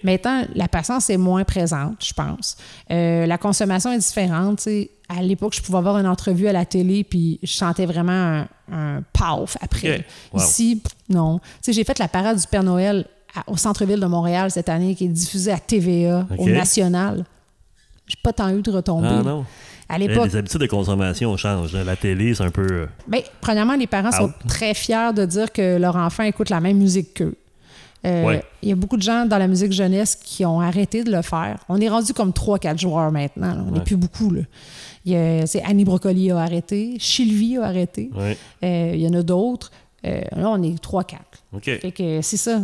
Maintenant, 0.03 0.43
la 0.55 0.67
patience 0.67 1.09
est 1.09 1.17
moins 1.17 1.43
présente, 1.43 2.03
je 2.05 2.13
pense. 2.13 2.57
Euh, 2.91 3.25
la 3.25 3.37
consommation 3.37 3.91
est 3.93 3.97
différente. 3.99 4.67
À 5.09 5.21
l'époque, 5.21 5.53
je 5.55 5.61
pouvais 5.61 5.77
avoir 5.77 5.97
une 5.99 6.07
entrevue 6.07 6.47
à 6.47 6.53
la 6.53 6.65
télé, 6.65 7.03
puis 7.03 7.39
je 7.43 7.51
sentais 7.51 7.85
vraiment 7.85 8.11
un, 8.11 8.47
un 8.71 9.03
paf 9.13 9.57
après. 9.61 9.99
Ok. 9.99 10.03
Wow. 10.33 10.39
Ici, 10.41 10.81
non. 11.09 11.39
J'ai 11.67 11.83
fait 11.83 11.99
la 11.99 12.07
parade 12.07 12.37
du 12.39 12.47
Père 12.47 12.63
Noël 12.63 13.05
à- 13.35 13.43
au 13.49 13.57
centre-ville 13.57 13.99
de 13.99 14.05
Montréal 14.05 14.51
cette 14.51 14.69
année, 14.69 14.95
qui 14.95 15.05
est 15.05 15.09
diffusée 15.09 15.51
à 15.51 15.59
TVA, 15.59 16.27
au. 16.37 16.47
National. 16.49 17.25
J'ai 18.07 18.17
pas 18.23 18.33
tant 18.33 18.49
eu 18.49 18.61
de 18.61 18.71
retombées. 18.71 19.07
Ah 19.09 19.23
non. 19.23 19.45
À 19.89 19.97
l'époque, 19.97 20.25
les 20.25 20.35
habitudes 20.35 20.61
de 20.61 20.65
consommation 20.67 21.35
changent. 21.37 21.75
La 21.75 21.95
télé, 21.95 22.33
c'est 22.33 22.43
un 22.43 22.49
peu. 22.51 22.65
euh, 22.69 22.85
ben, 23.07 23.21
premièrement, 23.41 23.75
les 23.75 23.87
parents 23.87 24.11
sont 24.11 24.33
très 24.47 24.73
fiers 24.73 25.11
de 25.15 25.25
dire 25.25 25.51
que 25.51 25.77
leur 25.77 25.95
enfant 25.95 26.23
écoute 26.23 26.49
la 26.49 26.59
même 26.61 26.77
musique 26.77 27.13
qu'eux. 27.15 27.35
Euh, 28.05 28.23
Ouais. 28.25 28.43
Il 28.61 28.69
y 28.69 28.71
a 28.71 28.75
beaucoup 28.75 28.97
de 28.97 29.01
gens 29.01 29.25
dans 29.25 29.37
la 29.37 29.47
musique 29.47 29.71
jeunesse 29.71 30.15
qui 30.15 30.45
ont 30.45 30.59
arrêté 30.59 31.03
de 31.03 31.11
le 31.11 31.21
faire. 31.21 31.59
On 31.69 31.79
est 31.79 31.87
rendu 31.89 32.13
comme 32.13 32.31
3-4 32.31 32.77
joueurs 32.79 33.11
maintenant. 33.11 33.55
là. 33.55 33.63
On 33.67 33.71
n'est 33.71 33.79
Ouais. 33.79 33.83
plus 33.85 33.95
beaucoup. 33.97 34.29
Là. 34.31 34.41
Il 35.05 35.13
y 35.13 35.15
a, 35.15 35.45
c'est 35.45 35.61
Annie 35.63 35.85
Brocoli 35.85 36.31
a 36.31 36.39
arrêté, 36.39 36.97
Sylvie 36.99 37.57
a 37.57 37.63
arrêté. 37.65 38.09
Ouais. 38.15 38.37
Euh, 38.63 38.91
il 38.93 39.01
y 39.01 39.07
en 39.07 39.13
a 39.13 39.21
d'autres. 39.21 39.71
Euh, 40.05 40.19
là, 40.35 40.49
on 40.49 40.61
est 40.63 40.77
3-4. 40.81 41.15
OK. 41.53 41.63
Fait 41.63 41.91
que 41.93 42.19
c'est 42.21 42.35
ça. 42.35 42.61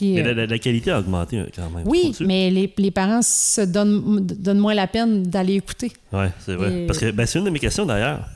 Mais 0.00 0.22
la, 0.22 0.34
la- 0.34 0.46
la 0.46 0.58
qualité 0.60 0.92
a 0.92 1.00
augmenté 1.00 1.42
quand 1.56 1.68
même. 1.70 1.84
oui, 1.88 2.14
mais 2.20 2.48
les, 2.50 2.72
les 2.78 2.90
parents 2.92 3.22
se 3.22 3.62
donnent, 3.62 4.20
donnent 4.20 4.58
moins 4.60 4.74
la 4.74 4.86
peine 4.86 5.24
d'aller 5.24 5.54
écouter. 5.54 5.90
Ouais, 6.12 6.30
c'est 6.44 6.54
vrai. 6.54 6.82
Et- 6.82 6.86
Parce 6.86 7.00
que 7.00 7.10
ben, 7.10 7.26
c'est 7.26 7.40
une 7.40 7.44
de 7.44 7.50
mes 7.50 7.58
questions 7.58 7.86
d'ailleurs. 7.86 8.28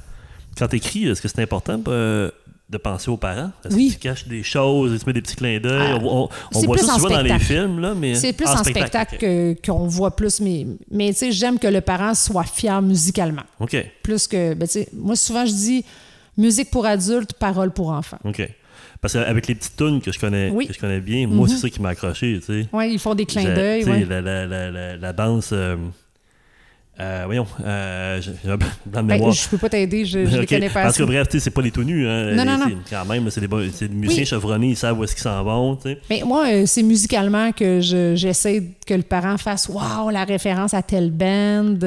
Quand 0.59 0.67
tu 0.67 0.77
écris, 0.77 1.07
est-ce 1.07 1.23
que 1.23 1.29
c'est 1.29 1.41
important 1.43 1.79
de 2.71 2.79
penser 2.79 3.11
aux 3.11 3.17
parents? 3.17 3.51
Est-ce 3.65 3.75
Oui. 3.75 3.89
que 3.89 3.93
tu 3.95 3.99
caches 3.99 4.29
des 4.29 4.43
choses, 4.45 4.99
tu 5.01 5.05
mets 5.07 5.13
des 5.13 5.23
petits 5.23 5.35
clins 5.37 5.59
d'œil? 5.59 5.93
Ah, 5.95 5.99
on 6.03 6.29
on- 6.55 6.61
voit 6.63 6.79
ça 6.79 6.95
en 6.95 6.99
souvent 6.99 7.09
dans 7.17 7.23
les 7.23 7.39
films, 7.41 7.81
là, 7.81 7.95
mais. 7.95 8.15
C'est 8.15 8.33
plus 8.33 8.47
en 8.47 8.63
spectacle, 8.63 9.57
qu'on 9.65 9.87
voit 9.89 10.15
plus, 10.15 10.41
mais, 10.41 10.67
mais 10.91 11.09
tu 11.13 11.19
sais, 11.19 11.33
j'aime 11.33 11.59
que 11.59 11.67
le 11.67 11.81
parent 11.81 12.15
soit 12.15 12.45
fier 12.45 12.81
musicalement. 12.81 13.43
OK, 13.59 13.77
Plus 14.03 14.27
que, 14.29 14.55
ben, 14.55 14.67
tu 14.67 14.73
sais, 14.75 14.89
moi, 14.95 15.17
souvent, 15.17 15.45
je 15.45 15.53
dis 15.53 15.85
musique 16.37 16.71
pour 16.71 16.87
adultes, 16.87 17.33
parole 17.35 17.73
pour 17.73 17.89
enfants. 17.91 18.19
OK. 18.25 18.49
Parce 19.01 19.15
qu'avec 19.15 19.47
les 19.47 19.55
petites 19.55 19.77
tunes 19.77 20.01
que 20.01 20.13
je 20.13 20.19
connais, 20.19 20.51
Oui. 20.51 20.67
que 20.67 20.75
je 20.75 20.79
connais 20.79 21.01
bien, 21.01 21.27
moi, 21.27 21.47
Mhm. 21.49 21.55
c'est 21.55 21.61
ça 21.63 21.71
qui 21.71 21.81
m'a 21.81 21.89
accroché, 21.91 22.39
tu 22.39 22.47
sais. 22.63 22.69
Oui, 22.73 22.91
ils 22.93 22.99
font 22.99 23.15
des 23.15 23.25
clins 23.27 23.53
d'œil. 23.55 23.83
ouais. 23.85 24.05
la, 24.09 24.21
la, 24.21 24.47
la, 24.71 24.97
la 24.97 25.13
danse. 25.13 25.51
euh, 25.53 25.77
euh, 27.01 27.23
voyons, 27.25 27.47
euh, 27.65 28.21
j'ai 28.21 28.33
j'ai 28.45 28.51
un 28.51 28.57
blanc 28.57 28.69
de 28.87 28.91
Ben, 28.93 29.03
mémoire. 29.03 29.33
je 29.33 29.49
peux 29.49 29.57
pas 29.59 29.69
t'aider, 29.71 30.05
je, 30.05 30.27
je 30.27 30.37
les 30.37 30.41
Ok. 30.43 30.49
connais 30.49 30.69
pas 30.69 30.83
Parce 30.83 30.99
que 30.99 31.03
bref, 31.05 31.29
c'est 31.31 31.51
pas 31.51 31.63
les 31.63 31.71
tout 31.71 31.83
nus. 31.83 32.07
Hein, 32.07 32.33
Non, 32.35 32.45
non, 32.45 32.59
non. 32.59 32.67
C'est- 32.87 32.95
Quand 32.95 33.05
même, 33.07 33.31
c'est 33.31 33.41
des, 33.41 33.49
musiciens 33.89 34.23
Oui. 34.23 34.27
chevronnés, 34.27 34.69
ils 34.69 34.77
savent 34.77 34.99
où 34.99 35.05
est-ce 35.05 35.15
qu'ils 35.15 35.23
s'en 35.23 35.43
vont. 35.43 35.79
Mais 36.11 36.23
moi, 36.27 36.47
euh, 36.49 36.65
c'est 36.67 36.83
musicalement 36.83 37.53
que 37.53 37.81
je- 37.81 38.15
j'essaie 38.17 38.63
que 38.87 38.95
le 38.95 39.03
parent 39.03 39.39
fasse 39.39 39.69
Waouh, 39.69 40.11
la 40.11 40.25
référence 40.25 40.75
à 40.75 40.83
telle 40.83 41.11
band. 41.11 41.79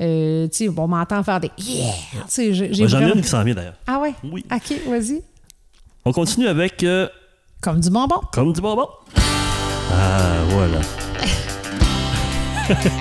Euh, 0.00 0.48
on 0.76 0.86
m'entend 0.88 1.22
faire 1.22 1.40
des 1.40 1.50
Yeah. 1.58 1.92
J'en 2.28 2.42
ai 2.84 2.86
vraiment- 2.86 3.14
une 3.14 3.22
qui 3.22 3.28
s'en 3.28 3.42
vient 3.44 3.54
d'ailleurs. 3.54 3.74
Ah 3.86 3.98
ouais? 4.00 4.12
Oui. 4.30 4.44
OK, 4.52 4.76
vas-y. 4.88 5.22
On 6.04 6.12
continue 6.12 6.46
avec 6.48 6.82
euh, 6.82 7.08
Comme 7.60 7.80
du 7.80 7.90
bonbon. 7.90 8.20
Comme 8.32 8.52
du 8.52 8.60
bonbon. 8.60 8.88
Ah, 9.92 10.38
voilà. 10.50 10.80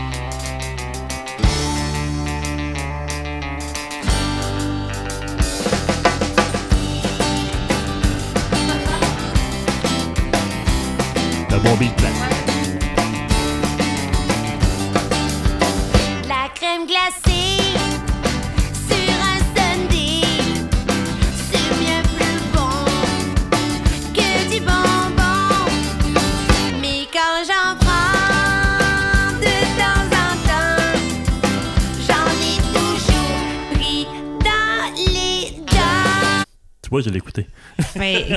Tu 36.90 36.95
vois, 36.95 37.02
je 37.02 37.10
l'ai 37.11 37.18
écouté. 37.18 37.45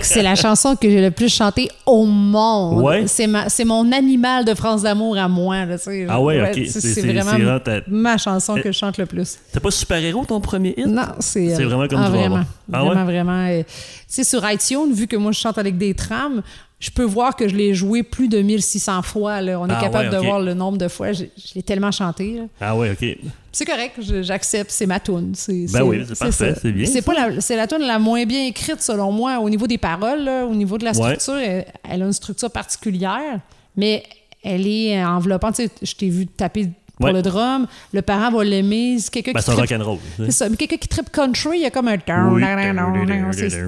C'est 0.03 0.23
la 0.23 0.35
chanson 0.35 0.77
que 0.77 0.87
j'ai 0.91 1.01
le 1.01 1.11
plus 1.11 1.35
chantée 1.35 1.71
au 1.87 2.05
monde. 2.05 2.83
Ouais? 2.83 3.07
C'est, 3.07 3.27
ma, 3.27 3.49
c'est 3.49 3.65
mon 3.65 3.91
animal 3.93 4.45
de 4.45 4.53
France 4.55 4.83
d'amour 4.83 5.17
à 5.17 5.27
moi. 5.27 5.65
Là, 5.65 5.79
tu. 5.79 6.07
Ah 6.07 6.21
ouais, 6.21 6.39
ok. 6.43 6.67
c'est, 6.69 7.01
vraiment 7.01 7.31
c'est 7.31 7.43
vraiment 7.43 7.81
ma 7.89 8.19
chanson 8.19 8.57
que 8.57 8.71
je 8.71 8.77
chante 8.77 8.99
le 8.99 9.07
plus. 9.07 9.39
T'as 9.53 9.61
pas 9.61 9.71
super-héros 9.71 10.27
ton 10.27 10.39
premier 10.43 10.75
hit? 10.77 10.87
Non, 10.87 11.03
c'est. 11.19 11.55
C'est 11.57 11.63
euh, 11.63 11.67
vraiment 11.67 11.89
comme 11.89 12.01
ah, 12.03 12.11
du 12.11 12.13
bonbon. 12.13 12.29
vraiment, 12.29 12.45
Ah 12.71 12.83
ouais? 12.83 12.89
vraiment, 12.91 13.05
vraiment. 13.07 13.47
euh, 13.49 13.63
Tu 13.63 13.73
sais, 14.09 14.25
sur 14.25 14.47
iTunes, 14.51 14.93
vu 14.93 15.07
que 15.07 15.17
moi 15.17 15.33
je 15.33 15.39
chante 15.39 15.57
avec 15.57 15.79
des 15.79 15.95
trames, 15.95 16.43
je 16.83 16.91
peux 16.91 17.05
voir 17.05 17.37
que 17.37 17.47
je 17.47 17.55
l'ai 17.55 17.75
joué 17.75 18.03
plus 18.03 18.27
de 18.27 18.43
1600 18.43 19.03
fois. 19.03 19.41
là. 19.41 19.61
On 19.61 19.69
est 19.69 19.73
Ah 19.73 19.81
capable 19.81 20.09
ouais, 20.09 20.15
de 20.17 20.19
voir 20.21 20.41
le 20.41 20.53
nombre 20.53 20.79
de 20.79 20.89
fois. 20.89 21.13
Je, 21.13 21.27
je 21.37 21.55
l'ai 21.55 21.63
tellement 21.63 21.93
chanté. 21.93 22.39
là. 22.39 22.43
Ah 22.61 22.77
ouais, 22.77 22.91
ok. 22.91 23.19
C'est 23.53 23.65
correct, 23.65 24.01
j'accepte, 24.23 24.71
c'est 24.73 24.87
ma 24.87 24.99
tune. 24.99 25.33
Ben 25.73 25.83
oui, 25.83 26.03
c'est 26.09 26.19
parfait, 26.19 26.55
c'est 26.61 26.73
bien, 26.73 26.87
C'est 26.87 27.03
pas 27.03 27.13
la, 27.15 27.41
c'est 27.41 27.55
la 27.55 27.67
tune 27.69 27.83
la 27.83 27.99
moins 28.01 28.25
bien 28.25 28.47
écrite 28.47 28.81
selon 28.83 29.13
moi 29.13 29.39
au 29.39 29.49
niveau 29.49 29.67
des 29.69 29.79
paroles, 29.79 30.25
là, 30.25 30.45
au 30.45 30.55
niveau 30.55 30.77
de 30.77 30.85
la 30.85 30.91
Ouais. 30.93 31.15
structure. 31.19 31.37
Elle, 31.39 31.67
elle 31.89 32.03
a 32.03 32.07
une 32.07 32.13
structure 32.13 32.51
particulière, 32.51 33.39
mais 33.77 34.03
elle 34.43 34.67
est 34.67 35.05
enveloppante. 35.05 35.55
Tu 35.55 35.63
sais, 35.67 35.71
je 35.83 35.95
t'ai 35.95 36.09
vu 36.09 36.27
taper 36.27 36.69
pour 36.97 37.07
Ouais. 37.07 37.13
le 37.13 37.23
drum. 37.23 37.67
Le 37.93 38.03
parent 38.03 38.31
va 38.31 38.45
l'aimer. 38.45 38.97
C'est 38.99 39.11
quelqu'un 39.13 39.33
Ben, 39.33 39.41
qui 39.41 39.47
c'est 39.47 39.53
rock'n'roll. 39.53 39.99
c'est 40.19 40.31
ça. 40.31 40.49
Mais 40.49 40.57
quelqu'un 40.57 40.77
qui 40.77 40.89
tripe 40.89 41.11
country, 41.11 41.59
il 41.59 41.63
y 41.63 41.67
a 41.67 41.71
comme 41.71 41.89
un. 41.89 41.97
Oui. 42.31 42.43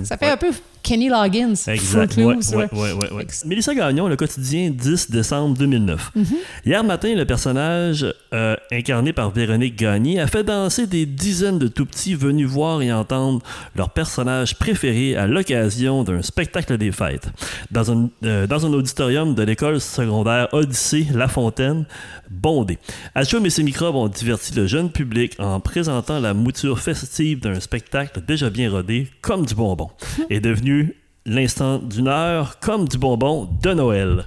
Ça 0.05 0.17
fait 0.17 0.27
Ouais. 0.27 0.33
un 0.33 0.37
peu 0.37 0.51
Kenny 0.83 1.09
Loggins. 1.09 1.55
Exact. 1.67 2.17
Ouais, 2.19 2.93
ouais, 2.93 3.27
Mélissa 3.47 3.75
Gagnon, 3.75 4.07
le 4.07 4.17
quotidien 4.17 4.71
10 4.71 5.11
décembre 5.11 5.57
2009. 5.57 6.13
Mm-hmm. 6.15 6.25
Hier 6.67 6.85
matin, 6.85 7.15
le 7.15 7.25
personnage 7.25 8.05
euh, 8.35 8.55
incarné 8.71 9.15
par 9.15 9.31
Véronique 9.31 9.77
Gagné 9.77 10.21
a 10.21 10.27
fait 10.27 10.45
danser 10.45 10.87
des 10.87 11.07
dizaines 11.07 11.59
de 11.59 11.69
tout 11.69 11.87
petits 11.87 12.15
venus 12.15 12.47
voir 12.47 12.83
et 12.83 12.93
entendre 12.93 13.41
leur 13.75 13.91
personnage 13.91 14.59
préféré 14.59 15.17
à 15.17 15.27
l'occasion 15.27 16.05
d'un 16.05 16.21
spectacle 16.21 16.77
des 16.77 16.93
fêtes. 16.93 17.29
Dans 17.71 17.91
un, 17.91 18.11
euh, 18.25 18.47
dans 18.47 18.67
un 18.67 18.73
auditorium 18.75 19.35
de 19.35 19.43
l'école 19.43 19.81
secondaire 19.81 20.49
Odyssée 20.53 21.07
La 21.15 21.29
Fontaine, 21.29 21.87
bondé. 22.31 22.79
Et 23.25 23.51
ses 23.51 23.63
microbes 23.63 23.97
ont 23.97 24.09
diverti 24.09 24.55
le 24.55 24.67
jeune 24.67 24.91
public 24.91 25.35
en 25.39 25.59
présentant 25.61 26.21
la 26.21 26.35
mouture 26.35 26.79
festive 26.79 27.41
d'un 27.41 27.59
spectacle 27.61 28.21
déjà 28.27 28.51
bien 28.51 28.71
rodé, 28.71 29.09
comme 29.23 29.47
du 29.47 29.55
bonbon, 29.55 29.91
et 30.31 30.41
devenu 30.41 30.95
l'instant 31.27 31.79
d'une 31.79 32.09
heure 32.09 32.59
comme 32.61 32.87
du 32.87 32.99
bonbon 32.99 33.49
de 33.63 33.73
Noël. 33.73 34.27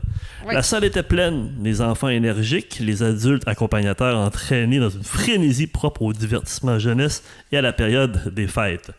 La 0.51 0.63
salle 0.63 0.85
était 0.85 1.03
pleine, 1.03 1.51
les 1.61 1.81
enfants 1.81 2.07
énergiques, 2.07 2.77
les 2.79 3.03
adultes 3.03 3.47
accompagnateurs 3.47 4.17
entraînés 4.17 4.79
dans 4.79 4.89
une 4.89 5.03
frénésie 5.03 5.67
propre 5.67 6.01
au 6.03 6.13
divertissement 6.13 6.79
jeunesse 6.79 7.21
et 7.51 7.57
à 7.57 7.61
la 7.61 7.73
période 7.73 8.33
des 8.33 8.47
fêtes. 8.47 8.91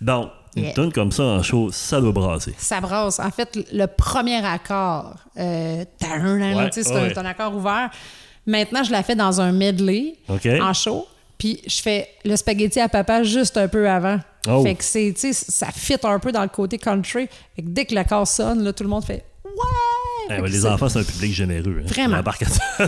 Donc, 0.00 0.30
une 0.56 0.72
tune 0.72 0.92
comme 0.92 1.12
ça 1.12 1.22
en 1.22 1.42
show, 1.42 1.70
ça 1.70 2.00
doit 2.00 2.12
brasser. 2.12 2.54
Ça 2.58 2.80
brasse. 2.80 3.20
En 3.20 3.30
fait, 3.30 3.56
le 3.72 3.86
premier 3.86 4.44
accord, 4.44 5.14
euh, 5.38 5.84
tarun, 5.98 6.38
là, 6.38 6.56
Ouais, 6.56 6.68
c'est 6.72 6.88
ouais. 6.90 7.16
un, 7.16 7.20
un 7.22 7.26
accord 7.26 7.54
ouvert. 7.54 7.90
Maintenant, 8.46 8.82
je 8.84 8.92
la 8.92 9.02
fais 9.02 9.14
dans 9.14 9.40
un 9.40 9.52
medley 9.52 10.14
en 10.28 10.72
show. 10.72 11.06
Puis 11.38 11.60
je 11.66 11.82
fais 11.82 12.08
le 12.24 12.34
spaghetti 12.36 12.80
à 12.80 12.88
papa 12.88 13.22
juste 13.22 13.56
un 13.58 13.68
peu 13.68 13.88
avant. 13.88 14.18
Oh. 14.48 14.62
Fait 14.62 14.74
que 14.74 14.82
c'est, 14.84 15.12
ça 15.32 15.66
fit 15.74 15.96
un 16.02 16.18
peu 16.18 16.32
dans 16.32 16.42
le 16.42 16.48
côté 16.48 16.78
country. 16.78 17.28
Fait 17.56 17.62
que 17.62 17.68
dès 17.68 17.84
que 17.84 17.94
l'accord 17.94 18.26
sonne, 18.26 18.62
là, 18.64 18.72
tout 18.72 18.84
le 18.84 18.88
monde 18.88 19.04
fait 19.04 19.24
Ouais! 19.44 20.36
Eh 20.38 20.40
ben, 20.40 20.46
les 20.46 20.64
enfants, 20.66 20.88
c'est 20.88 21.00
un 21.00 21.04
public 21.04 21.32
généreux. 21.34 21.80
hein. 21.82 21.86
Vraiment. 21.86 22.22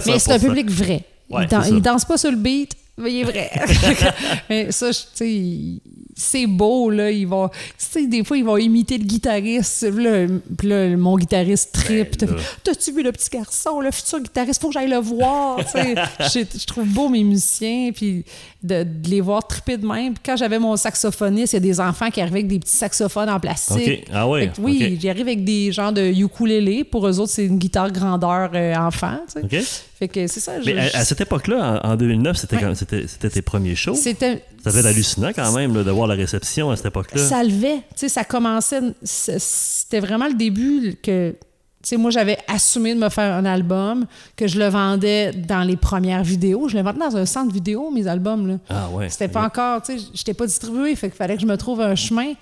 Mais 0.06 0.18
c'est 0.18 0.32
un 0.32 0.38
100%. 0.38 0.40
public 0.46 0.70
vrai. 0.70 1.04
Ouais, 1.30 1.42
il, 1.44 1.48
dan- 1.48 1.62
c'est 1.62 1.70
ça. 1.70 1.74
il 1.76 1.82
danse 1.82 2.04
pas 2.04 2.16
sur 2.16 2.30
le 2.30 2.36
beat, 2.36 2.72
mais 2.96 3.12
il 3.12 3.20
est 3.20 3.24
vrai. 3.24 3.50
mais 4.48 4.72
ça, 4.72 4.90
tu 4.90 4.96
sais, 5.14 5.80
c'est 6.18 6.46
beau, 6.46 6.90
là. 6.90 7.10
Il 7.10 7.26
va, 7.26 7.50
tu 7.52 7.58
sais, 7.78 8.06
des 8.06 8.24
fois, 8.24 8.36
il 8.36 8.44
va 8.44 8.60
imiter 8.60 8.98
le 8.98 9.04
guitariste. 9.04 9.82
Là, 9.82 10.26
puis 10.56 10.68
là, 10.68 10.96
mon 10.96 11.16
guitariste 11.16 11.72
trip. 11.72 12.18
Ben. 12.24 12.36
T'as-tu 12.64 12.92
vu 12.92 13.02
le 13.02 13.12
petit 13.12 13.30
garçon, 13.30 13.80
le 13.80 13.90
futur 13.90 14.20
guitariste? 14.20 14.60
Faut 14.60 14.68
que 14.68 14.74
j'aille 14.74 14.90
le 14.90 14.98
voir. 14.98 15.58
tu 15.64 15.70
sais. 15.70 15.94
je, 16.20 16.58
je 16.58 16.66
trouve 16.66 16.86
beau 16.86 17.08
mes 17.08 17.22
musiciens, 17.22 17.92
puis 17.94 18.24
de, 18.62 18.82
de 18.82 19.08
les 19.08 19.20
voir 19.20 19.46
triper 19.46 19.76
de 19.76 19.86
même. 19.86 20.14
Puis 20.14 20.22
quand 20.26 20.36
j'avais 20.36 20.58
mon 20.58 20.76
saxophoniste, 20.76 21.52
il 21.52 21.56
y 21.56 21.58
a 21.58 21.60
des 21.60 21.80
enfants 21.80 22.10
qui 22.10 22.20
arrivaient 22.20 22.38
avec 22.38 22.48
des 22.48 22.58
petits 22.58 22.76
saxophones 22.76 23.30
en 23.30 23.38
plastique. 23.38 24.06
Ah 24.12 24.28
ouais, 24.28 24.48
que 24.48 24.60
oui, 24.60 24.94
OK. 24.94 25.00
j'arrive 25.00 25.28
avec 25.28 25.44
des 25.44 25.70
gens 25.72 25.92
de 25.92 26.02
ukulélé. 26.02 26.84
Pour 26.84 27.06
eux 27.06 27.20
autres, 27.20 27.32
c'est 27.32 27.46
une 27.46 27.58
guitare 27.58 27.92
grandeur 27.92 28.50
euh, 28.54 28.74
enfant. 28.74 29.18
tu 29.32 29.40
sais. 29.48 29.58
OK. 29.58 29.64
Fait 29.98 30.06
que 30.08 30.26
c'est 30.28 30.40
ça. 30.40 30.60
je- 30.60 30.66
Mais 30.66 30.78
à, 30.94 30.98
à 31.00 31.04
cette 31.04 31.20
époque-là, 31.20 31.80
en, 31.84 31.90
en 31.92 31.96
2009, 31.96 32.36
c'était 32.36 32.56
Ouais. 32.64 33.30
tes 33.30 33.42
premiers 33.42 33.74
shows. 33.74 33.94
C'était. 33.94 34.44
Ça 34.62 34.70
devait 34.70 34.80
être 34.80 34.86
hallucinant 34.94 35.30
quand 35.34 35.50
même 35.52 35.74
là, 35.74 35.82
de 35.82 35.90
voir 35.90 36.06
la 36.06 36.14
réception 36.14 36.70
à 36.70 36.76
cette 36.76 36.86
époque-là. 36.86 37.20
Ça 37.26 37.42
levait. 37.42 37.76
Tu 37.76 37.82
sais, 37.96 38.08
ça 38.08 38.22
commençait. 38.24 38.80
C'était 39.02 40.00
vraiment 40.00 40.28
le 40.28 40.34
début 40.34 40.96
que. 41.02 41.34
Tu 41.80 41.90
sais, 41.90 41.96
moi, 41.96 42.10
j'avais 42.10 42.36
assumé 42.48 42.92
de 42.94 42.98
me 43.00 43.08
faire 43.08 43.34
un 43.34 43.44
album, 43.44 44.06
que 44.34 44.48
je 44.48 44.58
le 44.58 44.66
vendais 44.66 45.30
dans 45.32 45.62
les 45.62 45.76
premières 45.76 46.24
vidéos. 46.24 46.68
Je 46.68 46.76
le 46.76 46.82
vendais 46.82 46.98
dans 46.98 47.16
un 47.16 47.24
centre 47.26 47.52
vidéo, 47.52 47.90
mes 47.92 48.06
albums. 48.08 48.48
Là. 48.48 48.54
Ah 48.68 48.88
ouais. 48.90 49.08
C'était 49.08 49.28
pas 49.28 49.42
encore, 49.44 49.82
tu 49.82 49.96
sais, 49.98 50.04
j'étais 50.12 50.34
pas 50.34 50.46
distribué, 50.46 50.94
fait 50.96 51.08
qu'il 51.08 51.16
fallait 51.16 51.36
que 51.36 51.42
je 51.42 51.46
me 51.46 51.56
trouve 51.56 51.80
un 51.80 51.94
chemin. 51.94 52.32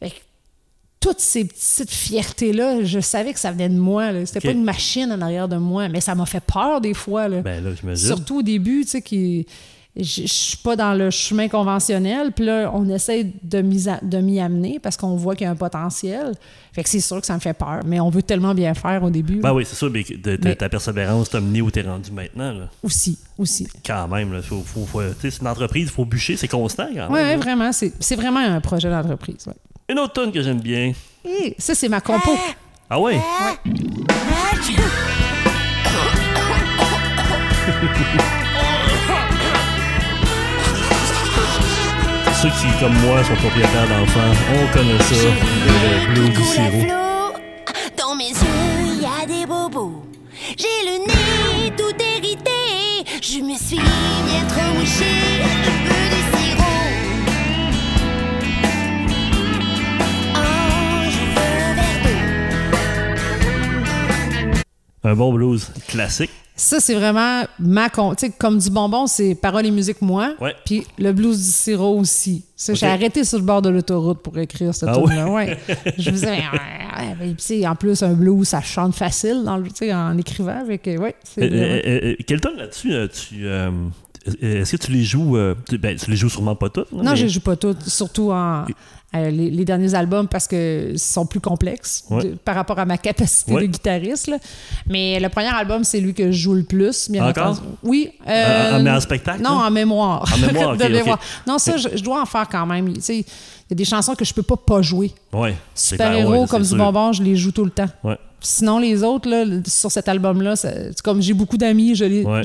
Fait 0.00 0.10
que 0.10 0.14
toutes 1.00 1.20
ces 1.20 1.44
petites 1.44 1.90
fiertés-là, 1.90 2.82
je 2.82 3.00
savais 3.00 3.32
que 3.32 3.38
ça 3.40 3.52
venait 3.52 3.68
de 3.68 3.78
moi. 3.78 4.10
C'était 4.26 4.40
pas 4.40 4.52
une 4.52 4.64
machine 4.64 5.12
en 5.12 5.20
arrière 5.20 5.48
de 5.48 5.56
moi, 5.56 5.88
mais 5.88 6.00
ça 6.00 6.14
m'a 6.14 6.26
fait 6.26 6.42
peur 6.42 6.80
des 6.80 6.94
fois. 6.94 7.28
Là. 7.28 7.40
Ben 7.42 7.62
là. 7.64 7.96
Surtout 7.96 8.38
au 8.38 8.42
début, 8.42 8.82
tu 8.82 8.90
sais, 8.90 9.02
qui 9.02 9.46
je 10.00 10.26
suis 10.26 10.56
pas 10.58 10.76
dans 10.76 10.94
le 10.94 11.10
chemin 11.10 11.48
conventionnel, 11.48 12.30
puis 12.30 12.44
là, 12.44 12.70
on 12.72 12.88
essaie 12.88 13.26
de 13.42 13.62
m'y 13.62 13.88
a- 13.88 13.98
de 14.00 14.18
m'y 14.18 14.38
amener 14.38 14.78
parce 14.78 14.96
qu'on 14.96 15.16
voit 15.16 15.34
qu'il 15.34 15.44
y 15.44 15.48
a 15.48 15.50
un 15.50 15.56
potentiel. 15.56 16.34
Fait 16.72 16.84
que 16.84 16.88
c'est 16.88 17.00
sûr 17.00 17.20
que 17.20 17.26
ça 17.26 17.34
me 17.34 17.40
fait 17.40 17.52
peur, 17.54 17.80
mais 17.84 17.98
on 17.98 18.08
veut 18.08 18.22
tellement 18.22 18.54
bien 18.54 18.74
faire 18.74 19.02
au 19.02 19.10
début. 19.10 19.36
Ben 19.40 19.48
là. 19.48 19.54
oui, 19.54 19.64
c'est 19.66 19.74
sûr, 19.74 19.90
mais 19.90 20.04
de, 20.04 20.36
de- 20.36 20.38
Mais- 20.44 20.54
ta 20.54 20.68
persévérance 20.68 21.30
t'a 21.30 21.40
mené 21.40 21.62
où 21.62 21.70
t'es 21.72 21.82
rendu 21.82 22.12
maintenant. 22.12 22.52
Là. 22.52 22.68
Aussi, 22.84 23.18
aussi. 23.38 23.66
Quand 23.84 24.06
même, 24.06 24.32
là, 24.32 24.40
faut, 24.42 24.62
faut, 24.62 25.00
c'est 25.20 25.40
une 25.40 25.48
entreprise, 25.48 25.88
il 25.88 25.92
faut 25.92 26.04
bûcher, 26.04 26.36
c'est 26.36 26.46
constant 26.48 26.86
quand 26.94 27.08
Oui, 27.08 27.18
même. 27.20 27.26
là. 27.30 27.36
vraiment, 27.44 27.72
c'est 27.72 27.92
c'est 27.98 28.14
vraiment 28.16 28.38
un 28.40 28.60
projet 28.60 28.90
d'entreprise. 28.90 29.48
ouais. 29.48 29.54
Une 29.90 29.98
autre 30.00 30.22
tune 30.22 30.30
que 30.30 30.42
j'aime 30.42 30.60
bien. 30.60 30.92
Et 31.24 31.54
ça, 31.58 31.74
c'est 31.74 31.88
ma 31.88 32.02
compo. 32.02 32.36
Ah 32.90 33.00
ouais? 33.00 33.18
Ceux 42.34 42.50
qui, 42.50 42.66
comme 42.78 42.92
moi, 43.00 43.24
sont 43.24 43.34
propriétaires 43.36 43.88
d'enfants, 43.88 44.20
on 44.52 44.76
connaît 44.76 44.98
ça, 44.98 45.14
le 45.14 46.12
blues 46.12 46.36
du 46.36 46.44
sirop. 46.44 46.92
Dans 47.96 48.14
mes 48.14 48.28
yeux, 48.28 48.46
il 48.84 49.00
y 49.00 49.06
a 49.06 49.24
des 49.26 49.46
bobos. 49.46 50.04
J'ai 50.54 50.84
le 50.84 50.98
nez 51.06 51.72
tout 51.78 51.96
hérité. 51.98 52.50
Je 53.22 53.40
me 53.40 53.56
suis 53.56 53.78
bien 53.78 54.44
trop 54.48 55.87
Un 65.04 65.14
bon 65.14 65.32
blues 65.32 65.70
classique. 65.88 66.30
Ça, 66.56 66.80
c'est 66.80 66.94
vraiment 66.96 67.44
ma 67.60 67.88
con. 67.88 68.16
Tu 68.16 68.26
sais, 68.26 68.32
comme 68.36 68.58
du 68.58 68.68
bonbon, 68.68 69.06
c'est 69.06 69.36
paroles 69.36 69.66
et 69.66 69.70
musique, 69.70 70.02
moi. 70.02 70.34
Ouais. 70.40 70.56
Puis 70.66 70.84
le 70.98 71.12
blues 71.12 71.38
du 71.38 71.52
sirop 71.52 72.00
aussi. 72.00 72.44
Ça, 72.56 72.74
J'ai 72.74 72.86
arrêté 72.86 73.22
sur 73.22 73.38
le 73.38 73.44
bord 73.44 73.62
de 73.62 73.68
l'autoroute 73.68 74.18
pour 74.22 74.36
écrire 74.38 74.74
cette 74.74 74.88
Ah. 74.88 74.98
Ouais. 74.98 75.56
Je 75.96 76.10
me 76.10 76.14
disais, 76.16 76.26
mais, 76.26 76.38
ouais, 77.58 77.66
en 77.66 77.76
plus, 77.76 78.02
un 78.02 78.12
blues, 78.14 78.48
ça 78.48 78.60
chante 78.60 78.96
facile 78.96 79.44
dans 79.44 79.56
le, 79.56 79.68
en 79.94 80.18
écrivant. 80.18 80.64
Ouais, 80.66 80.80
Euh, 80.84 81.08
euh, 81.38 81.80
euh, 81.86 82.14
quel 82.26 82.40
tune 82.40 82.56
là-dessus, 82.56 82.92
euh, 82.92 83.06
tu. 83.06 83.46
euh, 83.46 83.70
Est-ce 84.42 84.72
que 84.76 84.84
tu 84.84 84.90
les 84.90 85.04
joues. 85.04 85.36
euh, 85.36 85.54
tu, 85.68 85.78
ben, 85.78 85.96
tu 85.96 86.10
les 86.10 86.16
joues 86.16 86.28
sûrement 86.28 86.56
pas 86.56 86.70
toutes. 86.70 86.90
là, 86.90 87.02
Non, 87.04 87.10
mais- 87.12 87.16
je 87.16 87.28
joue 87.28 87.40
pas 87.40 87.54
toutes, 87.54 87.84
surtout 87.88 88.32
en 88.32 88.64
euh, 89.14 89.30
les, 89.30 89.50
les 89.50 89.64
derniers 89.64 89.94
albums 89.94 90.28
parce 90.28 90.46
que 90.46 90.92
sont 90.96 91.24
plus 91.24 91.40
complexes 91.40 92.04
Ouais. 92.10 92.24
de- 92.24 92.28
par 92.34 92.54
rapport 92.54 92.78
à 92.78 92.84
ma 92.84 92.98
capacité 92.98 93.52
Ouais. 93.54 93.62
de 93.62 93.66
guitariste. 93.66 94.26
là. 94.28 94.36
Mais 94.86 95.18
le 95.18 95.28
premier 95.30 95.48
album, 95.48 95.82
c'est 95.82 95.98
lui 96.00 96.12
que 96.12 96.30
je 96.30 96.38
joue 96.38 96.52
le 96.54 96.62
plus. 96.62 97.10
Bien 97.10 97.26
Encore? 97.26 97.52
entendu. 97.52 97.68
Oui. 97.82 98.10
Euh, 98.28 98.82
mais 98.82 98.90
en 98.90 99.00
spectacle, 99.00 99.40
Non, 99.42 99.50
en 99.50 99.70
mémoire. 99.70 100.30
En 100.34 100.38
mémoire, 100.46 100.76
de 100.76 100.84
ok, 100.84 100.90
mémoire. 100.90 101.20
Non, 101.46 101.58
ça, 101.58 101.78
je, 101.78 101.88
je 101.96 102.02
dois 102.02 102.20
en 102.20 102.26
faire 102.26 102.46
quand 102.50 102.66
même. 102.66 102.92
Tu 102.94 103.00
sais, 103.00 103.16
Il 103.16 103.24
y 103.70 103.72
a 103.72 103.76
des 103.76 103.84
chansons 103.86 104.14
que 104.14 104.24
je 104.26 104.34
peux 104.34 104.42
pas 104.42 104.56
pas 104.56 104.82
jouer. 104.82 105.12
Ouais. 105.32 105.54
c'est 105.74 105.94
Super 105.96 106.10
clair, 106.10 106.20
héros 106.20 106.42
ouais, 106.42 106.46
comme 106.46 106.62
du 106.62 106.68
sûr. 106.68 106.76
bonbon, 106.76 107.12
je 107.12 107.22
les 107.22 107.34
joue 107.36 107.52
tout 107.52 107.64
le 107.64 107.70
temps. 107.70 107.88
Ouais. 108.04 108.16
Sinon, 108.40 108.78
les 108.78 109.02
autres, 109.02 109.28
là, 109.28 109.44
sur 109.66 109.90
cet 109.90 110.06
album-là, 110.08 110.54
comme 111.02 111.20
j'ai 111.20 111.32
beaucoup 111.34 111.56
d'amis, 111.56 111.94
je 111.96 112.04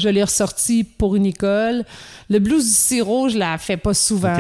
l'ai 0.10 0.24
ressorti 0.24 0.84
pour 0.86 1.16
une 1.16 1.26
école. 1.26 1.84
Le 2.30 2.40
blues 2.40 2.64
du 2.64 2.72
sirop, 2.74 3.28
je 3.30 3.38
la 3.38 3.58
fais 3.58 3.78
pas 3.78 3.94
souvent. 3.94 4.34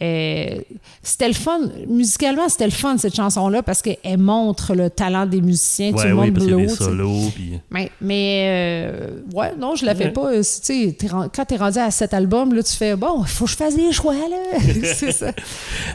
Euh, 0.00 0.60
c'était 1.02 1.26
le 1.26 1.34
fun. 1.34 1.58
Musicalement, 1.88 2.48
c'était 2.48 2.66
le 2.66 2.70
fun, 2.70 2.96
cette 2.98 3.16
chanson-là, 3.16 3.62
parce 3.64 3.82
qu'elle 3.82 4.18
montre 4.18 4.74
le 4.74 4.90
talent 4.90 5.26
des 5.26 5.40
musiciens. 5.40 5.90
tout 5.90 5.98
Ouais, 5.98 6.08
le 6.08 6.14
oui, 6.14 6.30
monde 6.30 6.34
parce 6.34 6.46
y 6.46 6.48
a 6.48 6.50
blow, 6.54 6.60
des 6.60 6.66
tu 6.68 6.76
sais. 6.76 6.84
solos. 6.84 7.30
Puis... 7.34 7.60
Mais, 7.70 7.90
mais 8.00 8.44
euh, 8.92 9.10
ouais, 9.34 9.54
non, 9.58 9.74
je 9.74 9.84
la 9.84 9.94
fais 9.96 10.04
Ouais. 10.04 10.10
pas. 10.12 10.32
Euh, 10.32 10.38
Tu 10.38 10.44
sais, 10.44 10.96
t'es 10.96 11.08
quand 11.08 11.44
tu 11.44 11.54
es 11.54 11.56
rendu 11.56 11.78
à 11.78 11.90
cet 11.90 12.14
album, 12.14 12.54
là, 12.54 12.62
tu 12.62 12.74
fais 12.74 12.94
bon, 12.94 13.22
il 13.22 13.28
faut 13.28 13.46
que 13.46 13.50
je 13.50 13.56
fasse 13.56 13.74
des 13.74 13.90
choix, 13.92 14.14
là. 14.14 14.58
c'est 14.94 15.10
ça. 15.10 15.32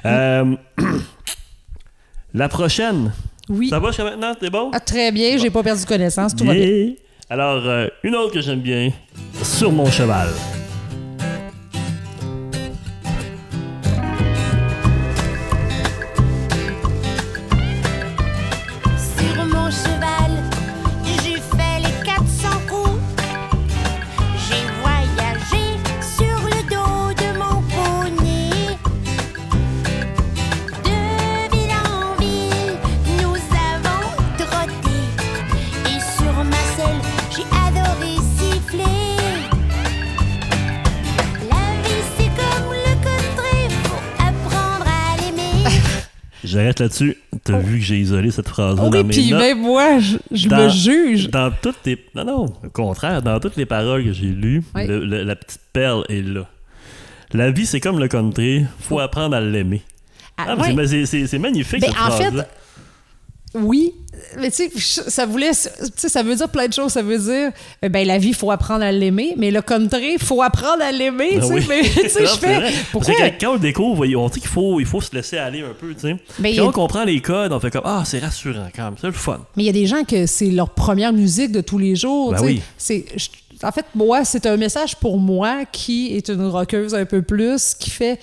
Euh, 0.06 0.56
la 2.34 2.50
prochaine. 2.50 3.14
Oui. 3.50 3.70
Ça 3.70 3.80
va 3.80 3.88
jusqu'à 3.90 4.04
maintenant? 4.04 4.34
T'es 4.36 4.50
bon? 4.50 4.70
Ah, 4.74 4.80
très 4.80 5.12
bien, 5.12 5.38
j'ai 5.38 5.50
pas 5.50 5.64
perdu 5.64 5.86
connaissance, 5.86 6.36
tout 6.36 6.44
va 6.46 6.54
bien. 6.54 6.94
Alors, 7.30 7.64
une 8.04 8.16
autre 8.16 8.34
que 8.34 8.42
j'aime 8.42 8.60
bien, 8.62 8.92
Sur 9.44 9.72
mon 9.72 9.90
cheval. 9.90 10.30
J'arrête 46.54 46.80
là-dessus. 46.80 47.18
T'as 47.44 47.58
vu 47.60 47.80
que 47.80 47.84
j'ai 47.86 47.98
isolé 48.00 48.32
cette 48.32 48.48
phrase-là 48.48 48.84
Oh 48.86 48.90
dans 48.90 48.98
oui, 49.00 49.04
mes 49.04 49.14
puis 49.14 49.30
notes. 49.32 49.40
même 49.42 49.62
moi, 49.62 50.00
je, 50.00 50.18
je 50.32 50.48
Dans- 50.48 50.64
me 50.64 50.70
juge. 50.70 51.30
Dans 51.30 51.52
toutes 51.62 51.82
tes... 51.84 51.98
Non, 52.16 52.24
non, 52.26 52.46
au 52.46 52.70
contraire. 52.72 53.22
Dans 53.22 53.40
toutes 53.40 53.56
les 53.58 53.66
paroles 53.66 54.04
que 54.06 54.14
j'ai 54.14 54.28
lues, 54.28 54.64
Oui. 54.76 54.88
le- 54.88 55.04
le- 55.06 55.24
la 55.24 55.36
petite 55.36 55.62
perle 55.74 56.04
est 56.10 56.22
là. 56.22 56.48
La 57.34 57.50
vie, 57.52 57.66
c'est 57.66 57.80
comme 57.80 58.00
le 58.00 58.08
country. 58.08 58.66
Faut 58.80 59.00
apprendre 59.00 59.36
à 59.36 59.42
l'aimer. 59.42 59.82
Ah, 60.38 60.46
Ah, 60.50 60.56
c'est- 60.64 61.38
magnifique, 61.40 61.82
Ben, 61.82 61.92
cette 61.92 62.00
en 62.00 62.12
fait. 62.12 62.48
Oui, 63.56 63.94
mais 64.40 64.50
tu 64.52 64.70
sais, 64.70 65.10
ça 65.10 65.26
voulait, 65.26 65.52
tu 65.52 65.70
sais, 65.96 66.10
ça 66.10 66.24
veut 66.24 66.36
dire 66.36 66.50
plein 66.50 66.68
de 66.68 66.74
choses. 66.74 66.92
Ça 66.92 67.02
veut 67.02 67.18
dire, 67.18 67.52
euh, 67.84 67.90
ben 67.90 68.06
la 68.08 68.18
vie, 68.18 68.30
il 68.30 68.36
faut 68.36 68.52
apprendre 68.52 68.84
à 68.84 68.92
l'aimer, 68.92 69.34
mais 69.38 69.52
le 69.52 69.62
country, 69.62 70.14
il 70.14 70.20
faut 70.24 70.42
apprendre 70.42 70.82
à 70.84 70.92
l'aimer. 70.92 71.38
Ben 71.38 71.42
tu 71.42 71.48
sais, 71.48 71.54
oui. 71.54 71.66
mais 71.68 71.82
tu 71.82 72.10
sais, 72.10 72.26
je 72.26 72.38
fais. 72.40 72.72
Pourquoi? 72.92 73.14
Que 73.14 73.40
quand 73.40 73.54
on 73.56 73.58
découvre, 73.58 74.06
on 74.18 74.30
dit 74.30 74.40
qu'il 74.40 74.50
faut, 74.50 74.80
il 74.80 74.86
faut 74.86 75.02
se 75.02 75.16
laisser 75.16 75.38
aller 75.38 75.62
un 75.62 75.74
peu, 75.80 75.94
tu 75.94 76.02
sais. 76.02 76.16
Ben, 76.40 76.52
Puis 76.52 76.60
a- 76.60 76.66
on 76.66 76.72
comprend 76.72 77.04
les 77.04 77.22
codes, 77.22 77.52
on 77.54 77.60
fait 77.60 77.72
comme 77.72 77.84
Ah, 77.86 78.04
c'est 78.06 78.20
rassurant 78.20 78.68
quand 78.76 78.86
même, 78.86 78.96
c'est 79.00 79.08
le 79.08 79.14
fun. 79.14 79.40
Mais 79.56 79.64
il 79.64 79.66
y 79.68 79.70
a 79.70 79.74
des 79.74 79.86
gens 79.88 80.04
que 80.04 80.26
c'est 80.26 80.50
leur 80.50 80.70
première 80.72 81.14
musique 81.14 81.52
de 81.52 81.62
tous 81.62 81.78
les 81.78 81.96
jours. 81.96 82.32
Ben 82.32 82.38
tu 82.38 82.44
sais. 82.44 82.54
oui. 82.54 82.62
C'est, 82.78 83.06
en 83.66 83.72
fait, 83.72 83.86
moi, 83.96 84.26
c'est 84.26 84.46
un 84.46 84.58
message 84.58 84.96
pour 84.98 85.18
moi 85.18 85.64
qui 85.72 86.16
est 86.18 86.28
une 86.30 86.48
rockeuse 86.48 86.94
un 86.96 87.06
peu 87.06 87.22
plus, 87.22 87.74
qui 87.76 87.90
fait. 87.90 88.20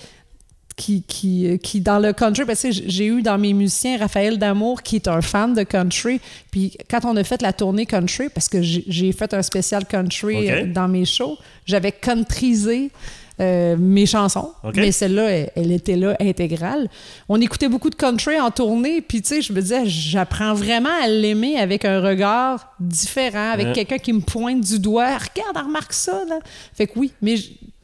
Qui, 0.77 1.03
qui, 1.03 1.59
qui 1.61 1.81
dans 1.81 1.99
le 1.99 2.13
country, 2.13 2.45
parce 2.45 2.61
que 2.63 2.71
j'ai 2.71 3.05
eu 3.05 3.21
dans 3.21 3.37
mes 3.37 3.53
musiciens 3.53 3.97
Raphaël 3.99 4.39
Damour 4.39 4.81
qui 4.81 4.95
est 4.95 5.07
un 5.07 5.21
fan 5.21 5.53
de 5.53 5.63
country. 5.63 6.19
Puis 6.49 6.75
quand 6.89 7.03
on 7.05 7.15
a 7.17 7.23
fait 7.23 7.41
la 7.41 7.53
tournée 7.53 7.85
country, 7.85 8.29
parce 8.33 8.47
que 8.47 8.61
j'ai 8.61 9.11
fait 9.11 9.31
un 9.33 9.41
spécial 9.43 9.85
country 9.85 10.49
euh, 10.49 10.65
dans 10.65 10.87
mes 10.87 11.05
shows, 11.05 11.37
j'avais 11.65 11.91
countrysé 11.91 12.89
euh, 13.39 13.75
mes 13.77 14.05
chansons, 14.05 14.51
mais 14.75 14.91
celle-là, 14.91 15.29
elle, 15.29 15.51
elle 15.55 15.71
était 15.71 15.95
là 15.97 16.15
intégrale. 16.19 16.87
On 17.27 17.39
écoutait 17.41 17.69
beaucoup 17.69 17.89
de 17.89 17.95
country 17.95 18.39
en 18.39 18.49
tournée, 18.51 19.01
puis 19.01 19.21
tu 19.21 19.29
sais, 19.29 19.41
je 19.41 19.51
me 19.51 19.61
disais, 19.61 19.83
j'apprends 19.85 20.53
vraiment 20.53 20.89
à 21.03 21.07
l'aimer 21.07 21.57
avec 21.57 21.83
un 21.85 22.01
regard 22.01 22.73
différent, 22.79 23.51
avec 23.51 23.67
Ouais. 23.67 23.73
quelqu'un 23.73 23.97
qui 23.97 24.13
me 24.13 24.21
pointe 24.21 24.61
du 24.61 24.79
doigt. 24.79 25.17
Regarde, 25.17 25.65
remarque 25.65 25.93
ça, 25.93 26.23
là. 26.29 26.39
Fait 26.73 26.87
que 26.87 26.97
oui, 26.97 27.11
mais, 27.21 27.35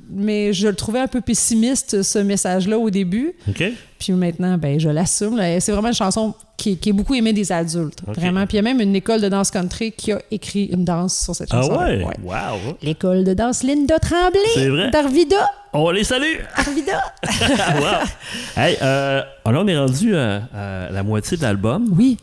mais 0.10 0.54
je 0.54 0.68
le 0.68 0.76
trouvais 0.76 1.00
un 1.00 1.08
peu 1.08 1.22
pessimiste, 1.22 2.02
ce 2.04 2.20
message-là, 2.20 2.78
au 2.78 2.90
début. 2.90 3.34
OK? 3.50 3.64
Puis 4.00 4.14
maintenant, 4.14 4.58
ben, 4.58 4.80
je 4.80 4.90
l'assume. 4.90 5.38
C'est 5.60 5.72
vraiment 5.72 5.88
une 5.90 5.94
chanson 5.94 6.34
qui, 6.56 6.78
qui 6.78 6.90
est 6.90 6.94
beaucoup 6.94 7.16
aimée 7.16 7.34
des 7.34 7.52
adultes. 7.52 8.00
Vraiment. 8.08 8.46
Puis 8.46 8.58
il 8.58 8.58
y 8.58 8.60
a 8.60 8.62
même 8.74 8.80
une 8.82 8.96
école 8.96 9.22
de 9.22 9.30
danse 9.30 9.50
country 9.52 9.92
qui 9.92 10.12
a 10.12 10.22
écrit 10.32 10.66
une 10.66 10.86
danse 10.86 11.18
sur 11.24 11.36
cette 11.36 11.50
Ah 11.52 11.62
chanson. 11.62 11.78
ouais? 11.78 12.04
Wow! 12.24 12.78
L'école 12.82 13.24
de 13.24 13.34
danse 13.34 13.64
Linda 13.64 14.00
Tremblay. 14.00 14.40
C'est 14.54 14.70
vrai? 14.70 14.90
D'Arvida. 14.92 15.50
On 15.74 15.90
les 15.92 16.04
salue! 16.04 16.38
Arvida. 16.56 17.02
wow! 17.80 18.08
Hey, 18.56 18.78
euh, 18.82 19.22
là, 19.46 19.52
on 19.54 19.68
est 19.68 19.78
rendu 19.78 20.16
à, 20.16 20.44
à 20.54 20.92
la 20.92 21.04
moitié 21.04 21.38
de 21.38 21.42
l'album. 21.44 21.94
Oui, 21.98 22.18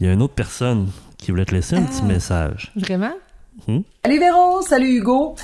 Il 0.00 0.06
y 0.06 0.10
a 0.10 0.12
une 0.12 0.22
autre 0.22 0.34
personne 0.34 0.88
qui 1.18 1.30
voulait 1.30 1.44
te 1.44 1.54
laisser 1.54 1.76
un 1.76 1.82
Ah. 1.84 1.90
petit 1.90 2.02
message. 2.04 2.72
vraiment? 2.76 3.12
Salut 4.04 4.18
Véro, 4.18 4.62
salut 4.62 4.96
Hugo. 4.96 5.34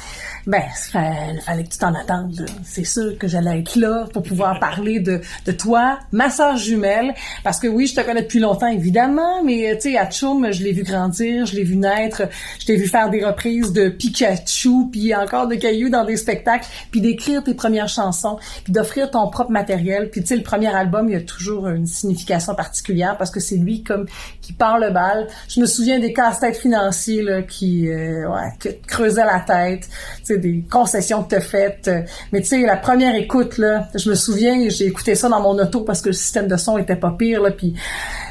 Ben, 0.47 0.63
il 0.95 1.41
fallait 1.41 1.65
que 1.65 1.71
tu 1.71 1.79
t'en 1.79 1.93
attendes. 1.93 2.47
C'est 2.65 2.85
sûr 2.85 3.19
que 3.19 3.27
j'allais 3.27 3.59
être 3.59 3.75
là 3.75 4.07
pour 4.13 4.23
pouvoir 4.23 4.61
parler 4.61 5.01
de, 5.01 5.21
de 5.45 5.53
toi, 5.53 5.99
ma 6.13 6.31
sœur 6.31 6.57
jumelle. 6.57 7.15
Parce 7.43 7.59
que 7.59 7.67
oui, 7.67 7.89
je 7.89 7.97
te 7.97 8.01
connais 8.01 8.23
depuis 8.23 8.39
longtemps, 8.39 8.69
évidemment, 8.69 9.43
mais 9.43 9.77
tu 9.77 9.91
sais, 9.91 9.99
à 9.99 10.07
Tchoum, 10.07 10.53
je 10.53 10.63
l'ai 10.63 10.71
vu 10.71 10.85
grandir, 10.85 11.47
je 11.47 11.57
l'ai 11.57 11.65
vu 11.65 11.77
naître, 11.77 12.23
je 12.61 12.67
t'ai 12.67 12.77
vu 12.77 12.87
faire 12.87 13.11
des 13.11 13.25
reprises 13.25 13.73
de 13.73 13.89
Pikachu, 13.89 14.89
puis 14.93 15.13
encore 15.17 15.49
de 15.49 15.57
Caillou 15.57 15.89
dans 15.89 16.05
des 16.05 16.17
spectacles, 16.17 16.67
puis 16.93 17.01
d'écrire 17.01 17.43
tes 17.43 17.55
premières 17.55 17.89
chansons, 17.89 18.39
puis 18.63 18.73
d'offrir 18.73 19.11
ton 19.11 19.29
propre 19.29 19.51
matériel. 19.51 20.11
Puis 20.11 20.21
tu 20.21 20.29
sais, 20.29 20.37
le 20.37 20.45
premier 20.45 20.73
album, 20.73 21.09
il 21.09 21.15
y 21.15 21.17
a 21.17 21.23
toujours 21.23 21.67
une 21.67 21.87
signification 21.87 22.55
particulière 22.55 23.17
parce 23.19 23.33
que 23.33 23.41
c'est 23.41 23.57
lui 23.57 23.83
comme 23.83 24.07
qui 24.43 24.53
part 24.53 24.79
le 24.79 24.91
bal. 24.91 25.27
Je 25.49 25.61
me 25.61 25.67
souviens 25.67 25.99
des 25.99 26.13
casse-têtes 26.13 26.57
financiers 26.57 27.23
là, 27.23 27.43
qui 27.43 27.89
euh, 27.89 28.31
ouais, 28.31 28.51
que 28.61 28.69
creusaient 28.87 29.25
la 29.25 29.41
tête, 29.41 29.89
des 30.39 30.65
concessions 30.71 31.23
que 31.23 31.31
t'as 31.31 31.41
faites. 31.41 31.91
Mais 32.33 32.41
tu 32.41 32.49
sais, 32.49 32.61
la 32.63 32.77
première 32.77 33.15
écoute, 33.15 33.59
là, 33.59 33.89
je 33.95 34.11
me 34.11 34.15
souviens, 34.15 34.69
j'ai 34.69 34.87
écouté 34.87 35.15
ça 35.15 35.29
dans 35.29 35.41
mon 35.41 35.59
auto 35.59 35.81
parce 35.81 36.03
que 36.03 36.09
le 36.09 36.15
système 36.15 36.49
de 36.49 36.57
son 36.57 36.79
était 36.79 36.97
pas 36.97 37.11
pire, 37.11 37.43
là, 37.43 37.51
puis 37.51 37.75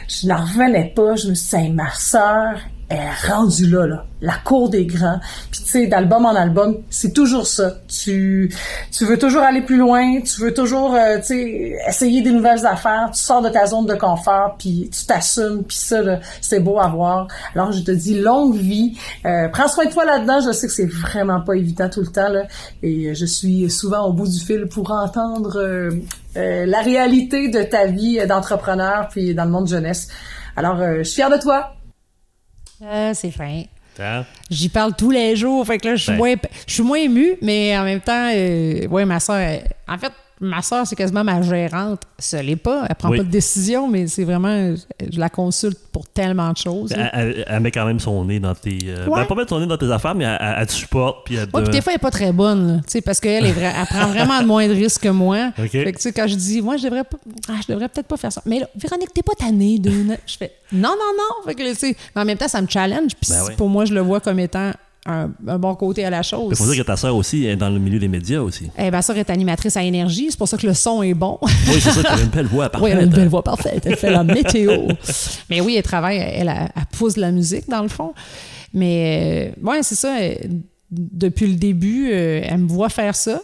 je 0.07 0.27
n'en 0.27 0.37
revenais 0.37 0.91
pas. 0.95 1.15
Je 1.15 1.29
me 1.29 1.33
suis 1.33 1.57
dit, 1.57 1.65
Hey, 1.65 1.71
ma 1.71 1.89
est 2.89 3.27
rendue 3.27 3.67
là, 3.67 3.87
là, 3.87 4.05
la 4.21 4.35
cour 4.43 4.69
des 4.69 4.85
grands. 4.85 5.19
Puis 5.51 5.61
tu 5.63 5.69
sais, 5.69 5.87
d'album 5.87 6.25
en 6.25 6.35
album, 6.35 6.77
c'est 6.89 7.13
toujours 7.13 7.47
ça. 7.47 7.77
Tu, 7.87 8.53
tu 8.91 9.05
veux 9.05 9.17
toujours 9.17 9.41
aller 9.41 9.61
plus 9.61 9.77
loin, 9.77 10.21
tu 10.21 10.41
veux 10.41 10.53
toujours, 10.53 10.93
euh, 10.93 11.17
tu 11.17 11.23
sais, 11.23 11.75
essayer 11.87 12.21
des 12.21 12.31
nouvelles 12.31 12.65
affaires. 12.65 13.09
Tu 13.11 13.19
sors 13.19 13.41
de 13.41 13.49
ta 13.49 13.65
zone 13.65 13.87
de 13.87 13.95
confort, 13.95 14.55
puis 14.59 14.89
tu 14.93 15.05
t'assumes, 15.05 15.63
puis 15.63 15.77
ça, 15.77 16.01
c'est 16.41 16.59
beau 16.59 16.79
à 16.79 16.87
voir. 16.87 17.27
Alors 17.55 17.71
je 17.71 17.81
te 17.81 17.91
dis 17.91 18.19
longue 18.19 18.55
vie. 18.55 18.97
Euh, 19.25 19.47
prends 19.49 19.67
soin 19.67 19.85
de 19.85 19.91
toi 19.91 20.05
là-dedans. 20.05 20.41
Je 20.41 20.51
sais 20.51 20.67
que 20.67 20.73
c'est 20.73 20.89
vraiment 20.89 21.41
pas 21.41 21.53
évident 21.53 21.89
tout 21.89 22.01
le 22.01 22.07
temps 22.07 22.29
là, 22.29 22.43
et 22.83 23.15
je 23.15 23.25
suis 23.25 23.69
souvent 23.69 24.05
au 24.05 24.13
bout 24.13 24.27
du 24.27 24.39
fil 24.39 24.67
pour 24.67 24.91
entendre 24.91 25.57
euh, 25.57 25.89
euh, 26.37 26.65
la 26.65 26.81
réalité 26.81 27.49
de 27.49 27.63
ta 27.63 27.85
vie 27.85 28.19
d'entrepreneur 28.27 29.07
puis 29.09 29.33
dans 29.33 29.45
le 29.45 29.51
monde 29.51 29.67
jeunesse. 29.67 30.07
Alors 30.55 30.79
euh, 30.81 30.99
je 30.99 31.03
suis 31.03 31.15
fière 31.15 31.29
de 31.29 31.41
toi. 31.41 31.73
Ah, 32.83 33.13
c'est 33.13 33.31
fin. 33.31 33.63
Hein? 33.99 34.25
J'y 34.49 34.69
parle 34.69 34.93
tous 34.95 35.11
les 35.11 35.35
jours, 35.35 35.65
fait 35.65 35.77
que 35.77 35.87
là, 35.87 35.95
je 35.95 36.03
suis 36.03 36.11
Ben. 36.11 36.17
moins, 36.17 36.35
je 36.67 36.73
suis 36.73 36.83
moins 36.83 36.97
émue, 36.99 37.37
mais 37.41 37.77
en 37.77 37.83
même 37.83 38.01
temps, 38.01 38.29
euh, 38.33 38.87
ouais, 38.87 39.05
ma 39.05 39.19
soeur, 39.19 39.59
en 39.87 39.97
fait, 39.97 40.11
ma 40.41 40.61
soeur, 40.61 40.85
c'est 40.85 40.95
quasiment 40.95 41.23
ma 41.23 41.41
gérante. 41.41 42.01
Ce 42.19 42.35
l'est 42.37 42.55
pas, 42.57 42.85
elle 42.89 42.95
prend 42.95 43.09
Oui. 43.09 43.17
pas 43.17 43.23
de 43.23 43.29
décision, 43.29 43.87
mais 43.87 44.07
c'est 44.07 44.23
vraiment, 44.25 44.73
je 45.11 45.19
la 45.19 45.29
consulte 45.29 45.79
pour 45.91 46.07
tellement 46.07 46.51
de 46.51 46.57
choses. 46.57 46.91
Elle, 46.91 47.09
elle- 47.13 47.45
elle 47.47 47.59
met 47.61 47.71
quand 47.71 47.85
même 47.85 47.99
son 48.01 48.25
nez 48.25 48.39
dans 48.39 48.53
tes. 48.53 48.77
euh, 48.85 49.05
Ouais. 49.07 49.21
ben, 49.21 49.25
pas 49.25 49.35
mettre 49.35 49.49
son 49.49 49.59
nez 49.61 49.65
dans 49.67 49.77
tes 49.77 49.89
affaires, 49.91 50.13
mais 50.15 50.25
elle, 50.25 50.37
elle- 50.59 50.67
te 50.67 50.71
supporte. 50.73 51.25
Puis 51.25 51.35
elle 51.35 51.47
te- 51.47 51.55
Ouais, 51.55 51.63
puis 51.63 51.71
des 51.71 51.81
fois, 51.81 51.93
elle 51.93 51.97
est 51.97 52.01
pas 52.01 52.11
très 52.11 52.31
bonne, 52.33 52.67
là, 52.67 52.75
tu 52.77 52.91
sais, 52.91 53.01
parce 53.01 53.19
qu'elle 53.19 53.45
vra- 53.45 53.71
elle 53.79 53.85
prend 53.87 54.07
vraiment 54.07 54.41
de 54.41 54.45
moins 54.47 54.67
de 54.67 54.73
risques 54.73 55.03
que 55.03 55.09
moi. 55.09 55.51
OK. 55.59 55.69
Fait 55.69 55.91
que, 55.91 55.97
tu 55.97 56.01
sais, 56.01 56.11
quand 56.11 56.27
je 56.27 56.35
dis, 56.35 56.61
moi, 56.61 56.75
je 56.77 56.83
devrais 56.83 57.03
pas, 57.05 57.17
ah, 57.49 57.53
je 57.65 57.71
devrais 57.71 57.87
peut-être 57.87 58.07
pas 58.07 58.17
faire 58.17 58.31
ça. 58.31 58.41
Mais 58.45 58.59
là, 58.59 58.67
Véronique, 58.75 59.13
t'es 59.13 59.23
pas 59.23 59.35
tannée 59.37 59.79
de. 59.79 59.89
Je 60.25 60.37
fais, 60.37 60.51
non, 60.73 60.89
non, 60.89 61.13
non. 61.17 61.45
Fait 61.45 61.55
que, 61.55 61.63
mais 61.63 62.21
en 62.21 62.25
même 62.25 62.37
temps, 62.37 62.47
ça 62.47 62.61
me 62.61 62.67
challenge. 62.67 63.11
Puis 63.21 63.31
Ben 63.31 63.55
pour 63.55 63.69
moi, 63.69 63.85
je 63.85 63.93
le 63.93 64.01
vois 64.01 64.19
comme 64.19 64.39
étant 64.39 64.71
un, 65.05 65.29
un 65.47 65.59
bon 65.59 65.75
côté 65.75 66.03
à 66.03 66.09
la 66.09 66.23
chose. 66.23 66.47
Il 66.51 66.55
faut 66.55 66.65
dire 66.71 66.83
que 66.83 66.87
ta 66.87 66.97
sœur 66.97 67.15
aussi 67.15 67.45
est 67.45 67.55
dans 67.55 67.69
le 67.69 67.79
milieu 67.79 67.99
des 67.99 68.07
médias 68.07 68.41
aussi. 68.41 68.69
Eh, 68.77 68.89
ma 68.91 69.01
soeur 69.01 69.17
est 69.17 69.29
animatrice 69.29 69.77
à 69.77 69.83
énergie, 69.83 70.27
c'est 70.29 70.37
pour 70.37 70.47
ça 70.47 70.57
que 70.57 70.65
le 70.65 70.73
son 70.73 71.03
est 71.03 71.13
bon. 71.13 71.37
Oui, 71.41 71.49
c'est 71.79 71.91
ça, 71.91 72.01
tu 72.03 72.07
as 72.07 72.21
une 72.21 72.29
belle 72.29 72.47
voix, 72.47 72.65
oui, 72.65 72.71
parfaite. 72.71 72.91
elle 72.93 72.99
a 72.99 73.03
une 73.03 73.09
belle 73.09 73.27
voix 73.27 73.43
parfaite. 73.43 73.83
Elle 73.85 73.97
fait 73.97 74.11
la 74.11 74.23
météo. 74.23 74.87
Mais 75.49 75.61
oui, 75.61 75.75
elle 75.75 75.83
travaille, 75.83 76.17
elle, 76.17 76.47
elle, 76.49 76.71
elle 76.75 76.85
pousse 76.97 77.13
de 77.15 77.21
la 77.21 77.31
musique, 77.31 77.69
dans 77.69 77.83
le 77.83 77.89
fond. 77.89 78.13
Mais, 78.73 79.53
euh, 79.61 79.67
ouais, 79.69 79.83
c'est 79.83 79.95
ça. 79.95 80.17
euh, 80.19 80.33
Depuis 80.91 81.47
le 81.47 81.55
début, 81.55 82.09
euh, 82.11 82.41
elle 82.43 82.59
me 82.59 82.67
voit 82.67 82.89
faire 82.89 83.15
ça. 83.15 83.41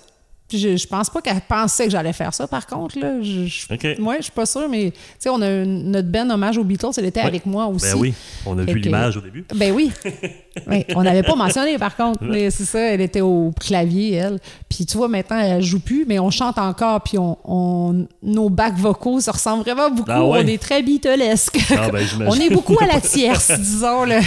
Je, 0.53 0.75
je 0.75 0.85
pense 0.85 1.09
pas 1.09 1.21
qu'elle 1.21 1.39
pensait 1.47 1.85
que 1.85 1.91
j'allais 1.91 2.11
faire 2.11 2.33
ça, 2.33 2.45
par 2.45 2.67
contre. 2.67 2.99
Là. 2.99 3.21
Je, 3.21 3.45
je, 3.45 3.73
OK. 3.73 3.83
ouais, 4.05 4.17
je 4.17 4.23
suis 4.23 4.31
pas 4.33 4.45
sûre, 4.45 4.67
mais 4.69 4.91
tu 4.91 4.97
sais, 5.17 5.29
on 5.29 5.41
a 5.41 5.49
une- 5.49 5.91
notre 5.91 6.09
ben 6.09 6.29
hommage 6.29 6.57
aux 6.57 6.65
Beatles, 6.65 6.88
elle 6.97 7.05
était 7.05 7.21
Ouais. 7.21 7.25
avec 7.27 7.45
moi 7.45 7.67
aussi. 7.67 7.85
Ben 7.93 7.97
oui, 7.97 8.13
on 8.45 8.57
a 8.59 8.63
vu 8.63 8.77
l'image 8.79 9.15
au 9.15 9.21
début. 9.21 9.45
Ben 9.55 9.71
oui. 9.71 9.91
Oui, 10.67 10.83
on 10.95 11.03
n'avait 11.03 11.23
pas 11.23 11.35
mentionné 11.35 11.77
par 11.77 11.95
contre, 11.95 12.19
mais 12.23 12.49
c'est 12.51 12.65
ça, 12.65 12.79
elle 12.79 12.99
était 13.01 13.21
au 13.21 13.53
clavier, 13.59 14.15
elle. 14.15 14.39
Puis 14.67 14.85
tu 14.85 14.97
vois, 14.97 15.07
maintenant, 15.07 15.39
elle 15.39 15.61
joue 15.63 15.79
plus, 15.79 16.05
mais 16.05 16.19
on 16.19 16.29
chante 16.29 16.57
encore, 16.57 17.01
puis 17.01 17.17
on, 17.17 17.37
on- 17.45 18.05
nos 18.21 18.49
bacs 18.49 18.75
vocaux 18.77 19.21
se 19.21 19.31
ressemblent 19.31 19.63
vraiment 19.63 19.89
beaucoup. 19.89 20.09
Ah 20.11 20.25
ouais? 20.25 20.41
On 20.43 20.47
est 20.47 20.61
très 20.61 20.83
beatlesque. 20.83 21.57
Ah, 21.77 21.89
ben, 21.89 22.05
on 22.27 22.35
est 22.35 22.49
beaucoup 22.49 22.77
à 22.81 22.85
la 22.87 22.99
tierce, 23.01 23.51
disons. 23.57 24.03
Là. 24.03 24.19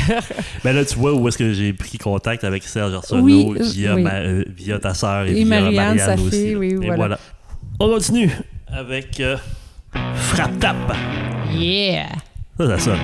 Ben 0.64 0.74
là, 0.74 0.84
tu 0.84 0.96
vois 0.98 1.12
où 1.14 1.28
est-ce 1.28 1.36
que 1.36 1.52
j'ai 1.52 1.72
pris 1.74 1.98
contact 1.98 2.42
avec 2.44 2.62
Serge 2.62 2.94
Arsenault 2.94 3.22
Oui, 3.22 3.58
via, 3.60 3.94
oui. 3.94 4.02
ma- 4.02 4.14
euh, 4.20 4.44
via 4.56 4.78
ta 4.78 4.94
sœur 4.94 5.26
et, 5.26 5.30
Et 5.32 5.34
via 5.34 5.44
Marianne, 5.44 5.74
Marianne, 5.74 5.98
sa 5.98 6.14
aussi. 6.14 6.30
fille, 6.30 6.56
oui, 6.56 6.78
Et 6.82 6.90
voilà. 6.90 7.18
On 7.78 7.88
continue 7.88 8.30
avec 8.66 9.20
euh, 9.20 9.36
Frappe 10.14 10.58
Tap. 10.58 10.76
Yeah! 11.52 12.06
Ça, 12.58 12.66
ça 12.66 12.78
sonne. 12.78 12.98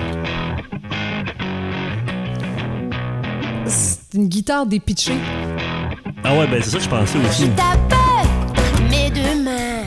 C'est 4.13 4.19
une 4.19 4.29
guitare 4.29 4.67
dépitchée. 4.67 5.15
Ah 6.25 6.37
ouais, 6.37 6.47
ben 6.49 6.61
c'est 6.61 6.71
ça 6.71 6.79
que 6.79 6.83
je 6.83 6.89
pensais 6.89 7.19
aussi. 7.19 7.43
Je 7.43 7.47
tape 7.51 7.95
mes 8.91 9.09
deux 9.09 9.45
mains. 9.45 9.87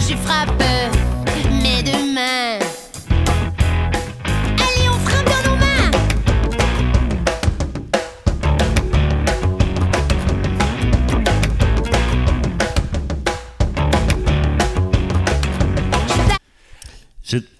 Je 0.00 0.16
frappe 0.16 0.60
mes 1.62 1.84
deux 1.84 2.12
mains. 2.12 2.65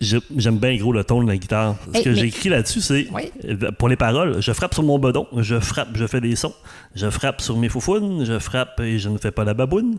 J'aime 0.01 0.59
bien 0.59 0.77
gros 0.77 0.93
le 0.93 1.03
ton 1.03 1.23
de 1.23 1.29
la 1.29 1.37
guitare. 1.37 1.75
Ce 1.93 1.99
Hey, 1.99 2.05
que 2.05 2.09
mais- 2.11 2.15
j'ai 2.17 2.27
écrit 2.27 2.49
là-dessus, 2.49 2.81
c'est 2.81 3.09
Oui. 3.13 3.23
pour 3.79 3.89
les 3.89 3.97
paroles, 3.97 4.41
je 4.41 4.53
frappe 4.53 4.75
sur 4.75 4.83
mon 4.85 4.99
bedon, 4.99 5.27
je 5.37 5.59
frappe, 5.59 5.89
je 5.95 6.07
fais 6.07 6.21
des 6.21 6.37
sons, 6.37 6.55
je 6.95 7.11
frappe 7.11 7.41
sur 7.41 7.57
mes 7.57 7.69
foufounes, 7.69 8.25
je 8.25 8.39
frappe 8.39 8.79
et 8.81 8.99
je 8.99 9.09
ne 9.09 9.19
fais 9.19 9.33
pas 9.33 9.45
la 9.45 9.55
baboune. 9.55 9.97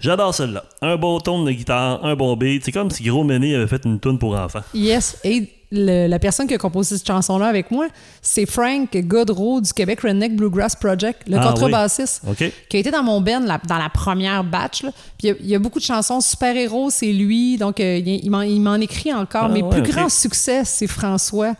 J'adore 0.00 0.34
celle-là. 0.34 0.64
Un 0.80 0.96
bon 0.96 1.18
ton 1.20 1.44
de 1.44 1.50
guitare, 1.52 2.04
un 2.04 2.16
bon 2.16 2.34
beat. 2.36 2.64
C'est 2.64 2.72
comme 2.72 2.90
si 2.90 3.02
Gros 3.04 3.22
Méné 3.24 3.54
avait 3.54 3.66
fait 3.66 3.84
une 3.84 4.00
tune 4.00 4.18
pour 4.18 4.34
enfants. 4.36 4.62
Yes. 4.74 5.18
Et 5.24 5.48
le- 5.72 6.06
la 6.06 6.18
personne 6.18 6.46
qui 6.46 6.54
a 6.54 6.58
composé 6.58 6.96
cette 6.98 7.06
chanson-là 7.06 7.46
avec 7.46 7.70
moi, 7.70 7.88
c'est 8.20 8.46
Frank 8.46 8.88
Godreau 8.94 9.60
du 9.60 9.72
Québec 9.72 10.02
Redneck 10.02 10.36
Bluegrass 10.36 10.76
Project, 10.76 11.22
le 11.26 11.38
Ah, 11.38 11.48
contrebassiste 11.48 12.22
qui 12.68 12.76
a 12.76 12.80
été 12.80 12.90
dans 12.90 13.02
mon 13.02 13.20
band 13.20 13.40
la- 13.40 13.58
dans 13.66 13.78
la 13.78 13.88
première 13.88 14.44
batch. 14.44 14.82
là. 14.82 14.90
Puis 15.18 15.26
il 15.26 15.26
y 15.28 15.30
a- 15.30 15.36
il 15.40 15.46
y, 15.48 15.54
a 15.54 15.58
beaucoup 15.58 15.78
de 15.78 15.84
chansons 15.84 16.20
super-héros, 16.20 16.90
c'est 16.90 17.12
lui. 17.12 17.56
Donc, 17.56 17.80
euh, 17.80 17.98
il, 18.04 18.24
il 18.24 18.30
m'en- 18.60 18.74
écrit 18.74 19.12
encore. 19.12 19.44
Ah, 19.44 19.48
Mes 19.48 19.62
ouais, 19.62 19.70
plus 19.70 19.80
ok. 19.80 19.88
grands 19.90 20.08
succès, 20.08 20.62
c'est 20.64 20.86
François 20.86 21.54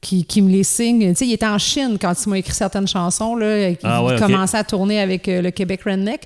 qui, 0.00 0.24
qui 0.24 0.40
me 0.42 0.50
les 0.50 0.64
signe. 0.64 1.10
Tu 1.10 1.14
sais, 1.16 1.26
il 1.26 1.32
était 1.32 1.46
en 1.46 1.58
Chine 1.58 1.96
quand 2.00 2.14
il 2.24 2.28
m'a 2.30 2.38
écrit 2.38 2.54
certaines 2.54 2.88
chansons. 2.88 3.36
Là. 3.36 3.68
Il, 3.68 3.76
Ah, 3.84 4.02
ouais, 4.02 4.16
commençait 4.18 4.56
à 4.58 4.64
tourner 4.64 4.98
avec 5.00 5.28
euh, 5.28 5.42
le 5.42 5.50
Québec 5.50 5.82
Redneck. 5.84 6.22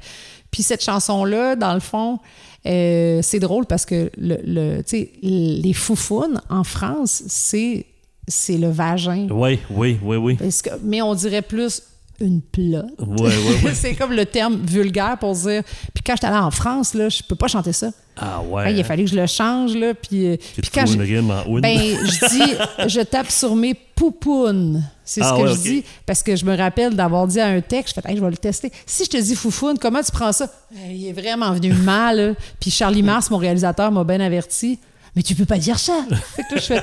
Puis 0.50 0.62
cette 0.62 0.82
chanson-là, 0.82 1.56
dans 1.56 1.74
le 1.74 1.80
fond, 1.80 2.18
euh, 2.66 3.20
c'est 3.22 3.38
drôle 3.38 3.66
parce 3.66 3.86
que 3.86 4.10
le, 4.18 4.36
le- 4.44 4.82
les 5.22 5.72
foufounes 5.72 6.40
en 6.50 6.64
France, 6.64 7.22
c'est 7.26 7.86
c'est 8.28 8.58
le 8.58 8.68
vagin. 8.70 9.28
Oui, 9.30 9.58
oui, 9.70 9.98
oui, 10.02 10.16
oui. 10.16 10.34
Parce 10.34 10.60
que- 10.62 10.70
mais 10.82 11.00
on 11.00 11.14
dirait 11.14 11.42
plus 11.42 11.82
une 12.20 12.40
plotte. 12.42 12.86
Ouais, 12.98 13.22
ouais, 13.22 13.64
ouais. 13.64 13.74
c'est 13.74 13.94
comme 13.94 14.12
le 14.12 14.26
terme 14.26 14.56
vulgaire 14.64 15.16
pour 15.18 15.34
dire. 15.34 15.62
Puis 15.94 16.02
quand 16.04 16.14
j'étais 16.14 16.26
allée 16.26 16.36
en 16.36 16.50
France, 16.50 16.94
là, 16.94 17.08
je 17.08 17.22
peux 17.22 17.34
pas 17.36 17.48
chanter 17.48 17.72
ça. 17.72 17.90
Ah 18.18 18.40
ouais. 18.42 18.72
il 18.72 18.80
a 18.80 18.84
fallu 18.84 19.04
que 19.04 19.10
je 19.10 19.16
le 19.16 19.26
change, 19.26 19.76
là. 19.76 19.92
Puis, 19.92 20.26
euh, 20.26 20.36
puis 20.56 20.70
quand 20.72 20.86
je, 20.86 20.94
en 20.94 21.60
ben, 21.60 21.78
je 22.04 22.28
dis, 22.28 22.54
je 22.88 23.00
tape 23.02 23.30
sur 23.30 23.54
mes 23.54 23.74
poupounes. 23.74 24.82
C'est 25.04 25.20
ce 25.20 25.26
Ah 25.26 25.36
que 25.38 25.46
je 25.48 25.54
dis. 25.60 25.84
Parce 26.06 26.22
que 26.22 26.34
je 26.34 26.44
me 26.46 26.56
rappelle 26.56 26.94
d'avoir 26.94 27.26
dit 27.26 27.40
à 27.40 27.46
un 27.48 27.60
texte, 27.60 27.94
je 27.96 28.00
fais, 28.00 28.10
Hey, 28.10 28.16
je 28.16 28.22
vais 28.22 28.30
le 28.30 28.36
tester. 28.38 28.72
Si 28.86 29.04
je 29.04 29.10
te 29.10 29.16
dis 29.18 29.34
foufoune, 29.36 29.78
comment 29.78 30.02
tu 30.02 30.10
prends 30.12 30.32
ça? 30.32 30.48
Il 30.90 31.06
est 31.06 31.12
vraiment 31.12 31.52
venu 31.52 31.72
mal. 31.84 32.16
là. 32.16 32.34
Puis 32.58 32.70
Charlie 32.70 33.02
Mars, 33.02 33.30
mon 33.30 33.38
réalisateur, 33.38 33.92
m'a 33.92 34.04
bien 34.04 34.20
averti. 34.20 34.78
Mais 35.14 35.22
tu 35.22 35.34
peux 35.34 35.44
pas 35.46 35.58
dire 35.58 35.78
ça. 35.78 36.04
Fait 36.36 36.42
que 36.42 36.54
là, 36.54 36.60
je 36.60 36.66
fais. 36.66 36.82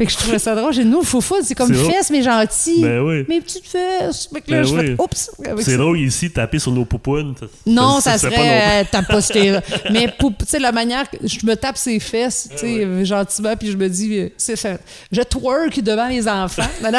Fait 0.00 0.06
que 0.06 0.12
je 0.12 0.16
trouvais 0.16 0.38
ça 0.38 0.54
drôle. 0.54 0.72
J'ai 0.72 0.84
dit, 0.84 0.88
nous, 0.88 1.02
foufoune, 1.02 1.42
c'est 1.42 1.54
comme 1.54 1.74
fesses, 1.74 2.08
mais 2.10 2.22
gentil. 2.22 2.80
Ben 2.80 3.00
oui. 3.02 3.26
Mes 3.28 3.42
petites 3.42 3.66
fesses. 3.66 4.30
Fait 4.32 4.40
que 4.40 4.50
là, 4.50 4.62
Ben 4.62 4.64
je 4.66 4.74
oui. 4.74 4.86
fais, 4.86 4.96
oups. 4.98 5.30
C'est 5.58 5.76
drôle 5.76 6.00
ici, 6.00 6.30
taper 6.30 6.58
sur 6.58 6.72
nos 6.72 6.86
poupounes. 6.86 7.34
Non, 7.66 8.00
ça, 8.00 8.16
se 8.16 8.26
fait 8.28 8.34
serait. 8.34 8.80
euh, 8.80 8.84
t'as 8.90 9.02
pas 9.02 9.20
c'était- 9.20 9.60
Mais 9.90 10.08
pour, 10.18 10.30
tu 10.34 10.46
sais, 10.48 10.58
la 10.58 10.72
manière 10.72 11.10
que 11.10 11.18
je 11.22 11.44
me 11.44 11.54
tape 11.54 11.76
ses 11.76 12.00
fesses, 12.00 12.48
tu 12.52 12.56
sais, 12.60 12.82
euh, 12.82 13.04
gentiment, 13.04 13.54
puis 13.58 13.70
je 13.70 13.76
me 13.76 13.90
dis, 13.90 14.20
euh, 14.20 14.28
c'est 14.38 14.56
ça. 14.56 14.78
Je 15.12 15.20
twerk 15.20 15.78
devant 15.82 16.08
les 16.08 16.26
enfants. 16.26 16.62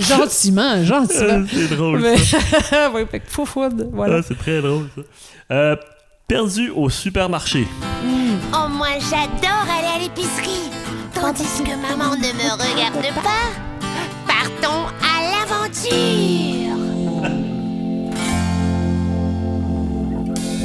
Gentiment, 0.00 0.82
gentiment. 0.84 1.44
plus. 1.44 1.68
C'est 1.68 1.76
drôle. 1.76 2.00
Mais, 2.00 2.16
ça. 2.18 2.90
ouais, 2.90 3.06
fait 3.08 3.20
que 3.20 3.86
voilà. 3.94 4.16
Ah, 4.18 4.22
c'est 4.26 4.36
très 4.38 4.60
drôle, 4.60 4.88
ça. 4.96 5.02
Euh, 5.54 5.76
perdu 6.26 6.70
au 6.70 6.90
supermarché. 6.90 7.68
Oh, 8.52 8.68
moi 8.68 8.88
j'adore 9.00 9.66
aller 9.70 9.86
à 9.94 9.98
l'épicerie. 10.02 10.75
Tandis 11.20 11.62
que 11.64 11.74
maman 11.76 12.14
ne 12.16 12.32
me 12.32 12.50
regarde 12.52 13.14
pas, 13.22 13.48
partons 14.26 14.86
à 15.02 15.14
l'aventure. 15.32 16.76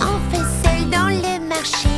On 0.01 0.19
fait 0.29 0.47
seul 0.63 0.89
dans 0.89 1.07
le 1.09 1.47
marché, 1.47 1.89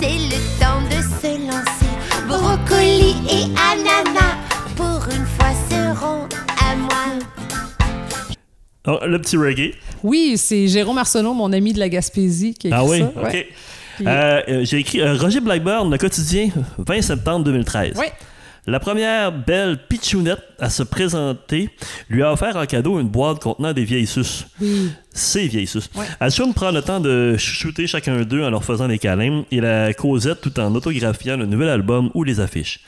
c'est 0.00 0.18
le 0.18 0.38
temps 0.58 0.82
de 0.88 1.00
se 1.02 1.46
lancer. 1.46 1.92
Brocoli 2.26 3.14
et 3.30 3.44
ananas, 3.70 4.36
pour 4.74 5.02
une 5.14 5.26
fois 5.26 5.52
seront 5.70 6.26
à 6.66 6.74
moi. 6.76 7.24
Oh, 8.86 8.98
le 9.06 9.18
petit 9.20 9.36
reggae. 9.36 9.74
Oui, 10.02 10.36
c'est 10.38 10.66
Jérôme 10.68 10.98
Arsenault, 10.98 11.34
mon 11.34 11.52
ami 11.52 11.72
de 11.74 11.78
la 11.78 11.88
Gaspésie, 11.90 12.54
qui 12.54 12.68
a 12.68 12.70
écrit 12.70 12.80
Ah 12.80 12.84
oui, 12.90 12.98
ça. 13.00 13.20
ok. 13.20 13.32
ouais. 13.32 13.48
Euh, 14.06 14.42
euh, 14.48 14.64
J'ai 14.64 14.78
écrit 14.78 15.00
euh, 15.00 15.14
Roger 15.16 15.40
Blackburn, 15.40 15.90
le 15.90 15.98
quotidien, 15.98 16.50
20 16.78 17.02
septembre 17.02 17.44
2013. 17.44 17.96
Ouais. 17.96 18.12
La 18.66 18.80
première 18.80 19.32
belle 19.32 19.78
pitchounette 19.88 20.42
à 20.58 20.68
se 20.68 20.82
présenter 20.82 21.70
lui 22.10 22.22
a 22.22 22.32
offert 22.32 22.54
en 22.56 22.66
cadeau 22.66 23.00
une 23.00 23.08
boîte 23.08 23.40
contenant 23.40 23.72
des 23.72 23.84
vieilles 23.84 24.06
suces. 24.06 24.46
Oui. 24.60 24.90
Ces 25.10 25.48
vieilles 25.48 25.66
suces. 25.66 25.88
Ouais. 25.94 26.04
Ashun 26.20 26.52
prend 26.52 26.70
le 26.70 26.82
temps 26.82 27.00
de 27.00 27.36
shooter 27.38 27.86
chacun 27.86 28.20
d'eux 28.22 28.44
en 28.44 28.50
leur 28.50 28.62
faisant 28.64 28.86
des 28.86 28.98
câlins 28.98 29.44
et 29.50 29.60
la 29.62 29.94
causette 29.94 30.42
tout 30.42 30.60
en 30.60 30.74
autographiant 30.74 31.38
le 31.38 31.46
nouvel 31.46 31.70
album 31.70 32.10
ou 32.12 32.24
les 32.24 32.40
affiches. 32.40 32.80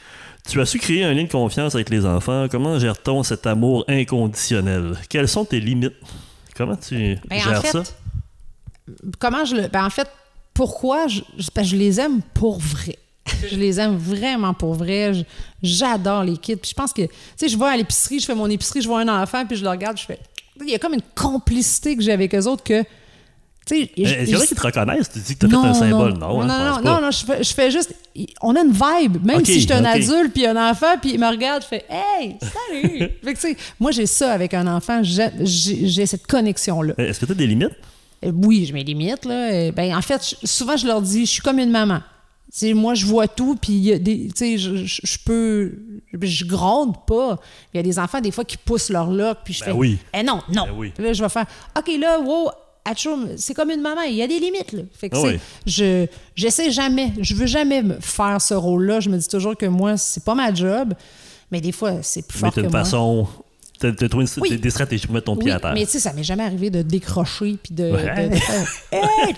Tu 0.49 0.61
as 0.61 0.67
su 0.67 0.79
créer 0.79 1.05
un 1.05 1.15
lien 1.15 1.25
de 1.25 1.31
confiance 1.31 1.75
avec 1.75 1.89
les 1.89 2.05
enfants. 2.05 2.47
Comment 2.51 2.79
gère-t-on 2.79 3.23
cet 3.23 3.47
amour 3.47 3.85
inconditionnel? 3.89 4.95
Quelles 5.09 5.29
sont 5.29 5.47
tes 5.47 5.61
limites? 5.61 5.97
Comment 6.57 6.77
tu 6.77 7.17
Ben, 7.29 7.39
gères 7.41 7.59
en 7.59 7.61
fait, 7.63 7.73
ça? 7.73 7.83
comment 9.19 9.45
je 9.47 9.55
le. 9.57 9.69
Ben, 9.69 9.85
en 9.85 9.91
fait, 9.91 10.09
pourquoi 10.61 11.07
je, 11.07 11.23
parce 11.55 11.71
que 11.71 11.75
je 11.75 11.77
les 11.77 11.99
aime 11.99 12.21
pour 12.35 12.59
vrai. 12.59 12.99
Je 13.51 13.57
les 13.57 13.81
aime 13.81 13.97
vraiment 13.97 14.53
pour 14.53 14.75
vrai. 14.75 15.13
J'adore 15.63 16.23
les 16.23 16.37
kids. 16.37 16.57
Puis 16.57 16.71
je 16.71 16.75
pense 16.75 16.93
que, 16.93 17.01
tu 17.03 17.09
sais, 17.37 17.49
je 17.49 17.57
vais 17.57 17.65
à 17.65 17.77
l'épicerie, 17.79 18.21
je 18.21 18.27
fais 18.27 18.35
mon 18.35 18.47
épicerie, 18.47 18.83
je 18.83 18.89
vois 18.89 19.01
un 19.01 19.23
enfant, 19.23 19.47
puis 19.47 19.57
je 19.57 19.63
le 19.63 19.71
regarde, 19.71 19.97
je 19.97 20.05
fais. 20.05 20.19
Il 20.61 20.69
y 20.69 20.75
a 20.75 20.79
comme 20.79 20.93
une 20.93 21.03
complicité 21.15 21.97
que 21.97 22.03
j'ai 22.03 22.13
avec 22.13 22.35
eux 22.35 22.47
autres 22.47 22.63
que. 22.63 22.83
Tu 22.83 22.89
sais, 23.67 23.81
Est-ce 23.97 24.11
je- 24.11 24.25
qu'il 24.25 24.29
y 24.35 24.37
en 24.37 24.41
a 24.41 24.47
qui 24.47 24.55
te 24.55 24.61
reconnaissent? 24.61 25.11
Tu 25.11 25.19
dis 25.21 25.37
que 25.37 25.47
tu 25.47 25.57
as 25.57 25.61
fait 25.63 25.67
un 25.69 25.73
symbole. 25.75 26.13
Non, 26.19 26.45
non, 26.45 26.51
hein, 26.51 26.81
non, 26.85 27.01
non, 27.01 27.11
je 27.11 27.55
fais, 27.55 27.71
juste. 27.71 27.95
On 28.43 28.55
a 28.55 28.61
une 28.61 28.73
vibe. 28.73 29.25
Même 29.25 29.43
si 29.47 29.61
je 29.61 29.67
suis 29.67 29.73
un 29.73 29.85
adulte 29.87 30.35
puis 30.35 30.45
un 30.45 30.71
enfant, 30.71 30.99
puis 31.01 31.13
il 31.15 31.21
me 31.21 31.29
regarde, 31.29 31.63
je 31.63 31.69
fais 31.69 31.87
Hey, 31.89 32.37
salut! 32.43 32.99
fait 33.25 33.35
que, 33.35 33.41
tu 33.41 33.49
sais, 33.49 33.57
moi, 33.79 33.93
j'ai 33.93 34.07
ça 34.07 34.33
avec 34.33 34.53
un 34.53 34.67
enfant. 34.67 35.01
J'ai 35.03 36.05
cette 36.05 36.27
connexion-là. 36.27 36.93
Est-ce 36.99 37.21
que 37.21 37.25
tu 37.27 37.33
as 37.33 37.37
des 37.37 37.47
limites? 37.47 37.71
Euh, 38.25 38.33
oui, 38.35 38.67
je 38.67 38.73
mets 38.75 38.85
des 38.85 38.93
limites. 38.95 39.25
Là. 39.25 39.51
Euh, 39.53 39.73
Ben, 39.73 39.97
en 39.97 40.03
fait, 40.03 40.21
souvent, 40.45 40.77
je 40.77 40.87
leur 40.87 41.01
dis, 41.03 41.27
je 41.27 41.31
suis 41.31 41.43
comme 41.43 41.59
une 41.59 41.71
maman. 41.71 42.01
Moi, 42.75 42.95
je 42.95 43.07
vois 43.07 43.29
tout, 43.29 43.57
puis 43.61 43.73
il 43.75 43.85
y 43.85 43.93
a 43.93 43.99
des- 43.99 44.27
tu 44.29 44.33
sais, 44.35 44.59
je, 44.59 44.85
je- 44.85 45.01
je 45.05 45.19
peux... 45.25 45.73
Je 46.21 46.45
gronde 46.45 46.97
pas. 47.07 47.39
Il 47.73 47.77
y 47.77 47.81
a 47.81 47.83
des 47.85 47.97
enfants, 47.99 48.21
des 48.21 48.33
fois, 48.33 48.45
qui 48.45 48.57
poussent 48.57 48.91
leur 48.91 49.09
loc, 49.09 49.39
puis 49.45 49.55
je 49.55 49.61
Ben 49.61 49.67
fais... 49.67 49.73
oui. 49.73 49.99
Eh 50.13 50.23
non, 50.25 50.41
non. 50.53 50.65
Ben 50.65 50.75
oui. 50.77 50.93
Là, 50.99 51.13
je 51.13 51.23
vais 51.23 51.29
faire, 51.29 51.47
OK, 51.79 51.89
là, 52.01 52.19
wow, 52.21 52.51
c'est 53.37 53.55
comme 53.55 53.71
une 53.71 53.81
maman, 53.81 54.01
il 54.03 54.17
y 54.17 54.23
a 54.23 54.27
des 54.27 54.41
limites. 54.41 54.73
Là. 54.73 54.83
Fait 54.93 55.09
que, 55.09 55.17
Ah 55.17 55.23
oui. 55.23 55.39
je 55.65 56.07
j'essaie 56.35 56.73
jamais, 56.73 57.13
je 57.21 57.35
veux 57.35 57.47
jamais 57.47 57.83
me 57.83 58.01
faire 58.01 58.41
ce 58.41 58.55
rôle-là. 58.55 58.99
Je 58.99 59.11
me 59.11 59.17
dis 59.17 59.29
toujours 59.29 59.57
que 59.57 59.67
moi, 59.67 59.97
c'est 59.97 60.25
pas 60.25 60.35
ma 60.35 60.53
job, 60.53 60.95
mais 61.53 61.61
des 61.61 61.71
fois, 61.73 62.03
c'est 62.03 62.27
plus 62.27 62.43
Mais 62.43 62.51
fort 62.51 62.65
que 62.65 62.69
façon. 62.69 63.29
Tu 63.81 63.87
as 63.87 64.09
trouvé 64.09 64.25
une- 64.27 64.43
Oui. 64.43 64.51
des, 64.51 64.59
des 64.59 64.71
stratégies 64.71 65.07
pour 65.07 65.15
mettre 65.15 65.25
ton 65.27 65.37
pied 65.37 65.51
à 65.51 65.59
terre. 65.59 65.73
mais 65.73 65.87
tu 65.87 65.93
sais, 65.93 66.01
ça 66.01 66.13
m'est 66.13 66.23
jamais 66.23 66.45
arrivé 66.45 66.69
de 66.69 66.83
décrocher 66.83 67.57
puis 67.63 67.75
de, 67.75 67.85
Ouais. 67.91 68.29
de- 68.29 68.35
de 68.35 68.41
Hey! 68.93 69.35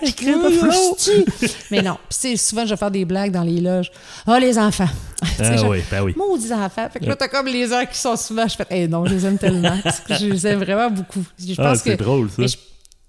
Mais 1.70 1.82
non, 1.82 1.96
puis 2.08 2.36
souvent 2.36 2.64
je 2.64 2.70
vais 2.70 2.76
faire 2.76 2.90
des 2.90 3.04
blagues 3.04 3.30
dans 3.30 3.42
les 3.44 3.60
loges. 3.60 3.90
Ah, 4.26 4.38
les 4.40 4.58
enfants! 4.58 4.88
Ah 5.38 5.68
oui, 5.68 5.78
ben 5.90 6.02
oui. 6.02 6.14
Maudits 6.16 6.52
enfants! 6.52 6.88
Fait 6.92 6.98
que 6.98 7.04
là, 7.06 7.14
t'as 7.16 7.28
comme 7.28 7.46
les 7.46 7.70
heures 7.72 7.88
qui 7.88 7.96
sont 7.98 8.16
souvent, 8.16 8.46
je 8.48 8.56
fais, 8.56 8.66
hey, 8.70 8.88
non, 8.88 9.06
je 9.06 9.14
les 9.14 9.24
aime 9.26 9.38
tellement. 9.38 9.78
Je 10.08 10.26
les 10.26 10.46
aime 10.46 10.58
vraiment 10.58 10.90
beaucoup. 10.90 11.22
Je 11.38 11.54
Ah, 11.58 11.62
pense 11.70 11.78
c'est 11.78 11.96
que- 11.96 12.02
drôle, 12.02 12.28
ça. 12.30 12.42
Tu 12.44 12.56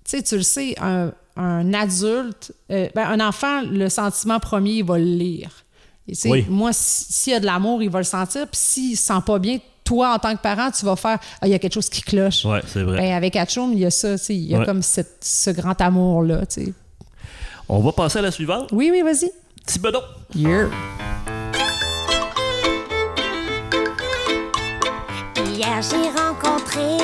sais, 0.05 0.21
tu 0.21 0.35
le 0.37 0.43
sais, 0.43 0.75
un, 0.79 1.11
un 1.35 1.73
adulte, 1.73 2.51
euh, 2.71 2.87
ben, 2.93 3.07
un 3.07 3.19
enfant, 3.27 3.61
le 3.63 3.89
sentiment 3.89 4.39
premier, 4.39 4.73
il 4.73 4.83
va 4.85 4.97
le 4.99 5.05
lire. 5.05 5.49
Et 6.07 6.11
tu 6.13 6.21
sais, 6.21 6.29
Oui. 6.29 6.45
Moi, 6.49 6.71
si- 6.73 7.05
s'il 7.11 7.33
y 7.33 7.35
a 7.35 7.39
de 7.39 7.45
l'amour, 7.45 7.81
il 7.81 7.89
va 7.89 7.99
le 7.99 8.03
sentir. 8.05 8.41
Puis 8.47 8.59
s'il 8.61 8.97
se 8.97 9.05
sent 9.05 9.19
pas 9.25 9.39
bien, 9.39 9.57
toi, 9.83 10.13
en 10.15 10.19
tant 10.19 10.35
que 10.35 10.41
parent, 10.41 10.71
tu 10.71 10.85
vas 10.85 10.95
faire 10.95 11.19
Ah, 11.41 11.47
il 11.47 11.51
y 11.51 11.53
a 11.53 11.59
quelque 11.59 11.73
chose 11.73 11.89
qui 11.89 12.01
cloche. 12.01 12.45
Ouais, 12.45 12.61
c'est 12.67 12.83
vrai. 12.83 12.97
Ben, 12.97 13.13
avec 13.13 13.35
Atchoum, 13.35 13.73
il 13.73 13.79
y 13.79 13.85
a 13.85 13.91
ça, 13.91 14.17
tu 14.17 14.25
sais, 14.25 14.35
il 14.35 14.43
y 14.49 14.55
a 14.55 14.59
Ouais. 14.59 14.65
comme 14.65 14.81
cette- 14.81 15.23
ce 15.23 15.49
grand 15.51 15.79
amour-là. 15.79 16.45
tu 16.45 16.65
sais. 16.65 16.73
On 17.69 17.79
va 17.79 17.91
passer 17.91 18.19
à 18.19 18.21
la 18.21 18.31
suivante. 18.31 18.69
Oui, 18.71 18.89
oui, 18.91 19.01
vas-y. 19.01 19.31
Thibodeau. 19.65 19.99
Yeah. 20.35 20.67
Hier 25.55 25.81
j'ai 25.81 26.09
rencontré. 26.19 26.97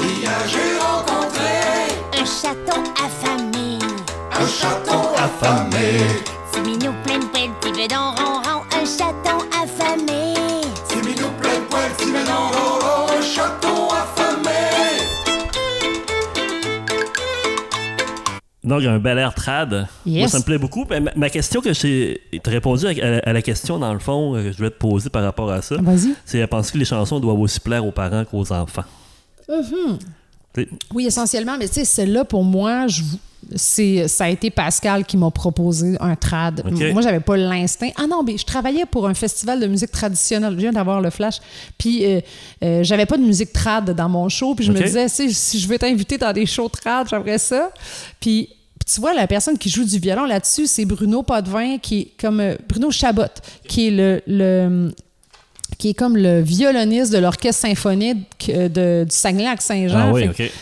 Hier 0.00 0.38
j'ai 0.48 0.78
rencontré. 0.78 1.54
Un 2.18 2.24
chaton 2.24 2.82
affamé. 3.04 3.78
Un 4.32 4.46
chaton 4.46 5.14
affamé. 5.16 6.00
C'est 6.52 6.60
mignon 6.62 6.94
plein 7.04 7.18
de 7.18 7.24
poils, 7.26 7.50
petit 7.60 7.72
bedon 7.72 8.14
Donc, 18.68 18.84
un 18.84 18.98
bel 18.98 19.18
air 19.18 19.34
trad. 19.34 19.86
Yes. 20.06 20.18
Moi, 20.20 20.28
ça 20.28 20.38
me 20.38 20.44
plaît 20.44 20.58
beaucoup. 20.58 20.84
Ben, 20.84 21.10
ma, 21.16 21.30
question 21.30 21.60
que 21.60 21.72
j'ai 21.72 22.20
t'as 22.42 22.50
répondu 22.50 22.86
à, 22.86 22.90
à 22.90 22.92
la- 23.10 23.18
à 23.20 23.32
la 23.32 23.42
question, 23.42 23.78
dans 23.78 23.92
le 23.92 23.98
fond, 23.98 24.34
euh, 24.36 24.42
que 24.44 24.52
je 24.52 24.56
voulais 24.58 24.70
te 24.70 24.78
poser 24.78 25.10
par 25.10 25.22
rapport 25.22 25.50
à 25.50 25.62
ça, 25.62 25.76
Vas-y. 25.80 26.14
c'est 26.24 26.46
penses 26.46 26.70
que 26.70 26.78
les 26.78 26.84
chansons 26.84 27.18
doivent 27.20 27.40
aussi 27.40 27.60
plaire 27.60 27.84
aux 27.84 27.92
parents 27.92 28.24
qu'aux 28.24 28.52
enfants? 28.52 28.84
Mm-hmm. 29.48 29.98
Oui, 30.94 31.06
essentiellement, 31.06 31.56
mais 31.58 31.68
tu 31.68 31.74
sais, 31.74 31.84
celle-là, 31.84 32.24
pour 32.24 32.42
moi, 32.44 32.86
je- 32.88 33.02
c'est, 33.54 34.08
ça 34.08 34.24
a 34.24 34.28
été 34.28 34.50
Pascal 34.50 35.04
qui 35.04 35.16
m'a 35.16 35.30
proposé 35.30 35.96
un 36.00 36.16
trad. 36.16 36.62
Ok. 36.66 36.92
Moi, 36.92 37.00
j'avais 37.02 37.20
pas 37.20 37.36
l'instinct. 37.36 37.90
Ah 37.96 38.06
non, 38.08 38.22
mais 38.24 38.36
je 38.36 38.44
travaillais 38.44 38.84
pour 38.84 39.06
un 39.06 39.14
festival 39.14 39.60
de 39.60 39.66
musique 39.68 39.92
traditionnelle. 39.92 40.52
Je 40.54 40.58
viens 40.58 40.72
d'avoir 40.72 41.00
le 41.00 41.08
flash. 41.10 41.36
Puis, 41.78 42.04
euh, 42.04 42.20
euh, 42.64 42.82
j'avais 42.82 43.06
pas 43.06 43.16
de 43.16 43.22
musique 43.22 43.52
trad 43.52 43.88
dans 43.94 44.08
mon 44.08 44.28
show. 44.28 44.54
Puis, 44.56 44.64
je 44.66 44.72
me 44.72 44.82
disais, 44.82 45.08
si, 45.08 45.32
si 45.32 45.60
je 45.60 45.68
veux 45.68 45.78
t'inviter 45.78 46.18
dans 46.18 46.32
des 46.32 46.44
shows 46.46 46.68
trad, 46.68 47.06
j'aimerais 47.08 47.38
ça. 47.38 47.70
Puis 48.20 48.48
tu 48.92 49.00
vois, 49.00 49.12
la 49.14 49.26
personne 49.26 49.58
qui 49.58 49.68
joue 49.68 49.84
du 49.84 49.98
violon 49.98 50.24
là-dessus, 50.24 50.66
c'est 50.66 50.84
Bruno 50.84 51.22
Potvin, 51.22 51.78
qui 51.78 52.00
est 52.00 52.08
comme 52.20 52.40
euh, 52.40 52.54
Bruno 52.68 52.90
Chabot, 52.90 53.22
qui 53.66 53.88
est 53.88 53.90
le, 53.90 54.22
le- 54.26 54.90
qui 55.76 55.90
est 55.90 55.94
comme 55.94 56.16
le 56.16 56.40
violoniste 56.40 57.12
de 57.12 57.18
l'orchestre 57.18 57.62
symphonique 57.68 58.50
euh, 58.52 58.68
de, 58.68 59.04
du 59.04 59.14
Saguenay-Lac-Saint-Jean. 59.14 60.08
Ah 60.08 60.12
oui, 60.12 60.28
Fait 60.34 60.44
OK. 60.46 60.52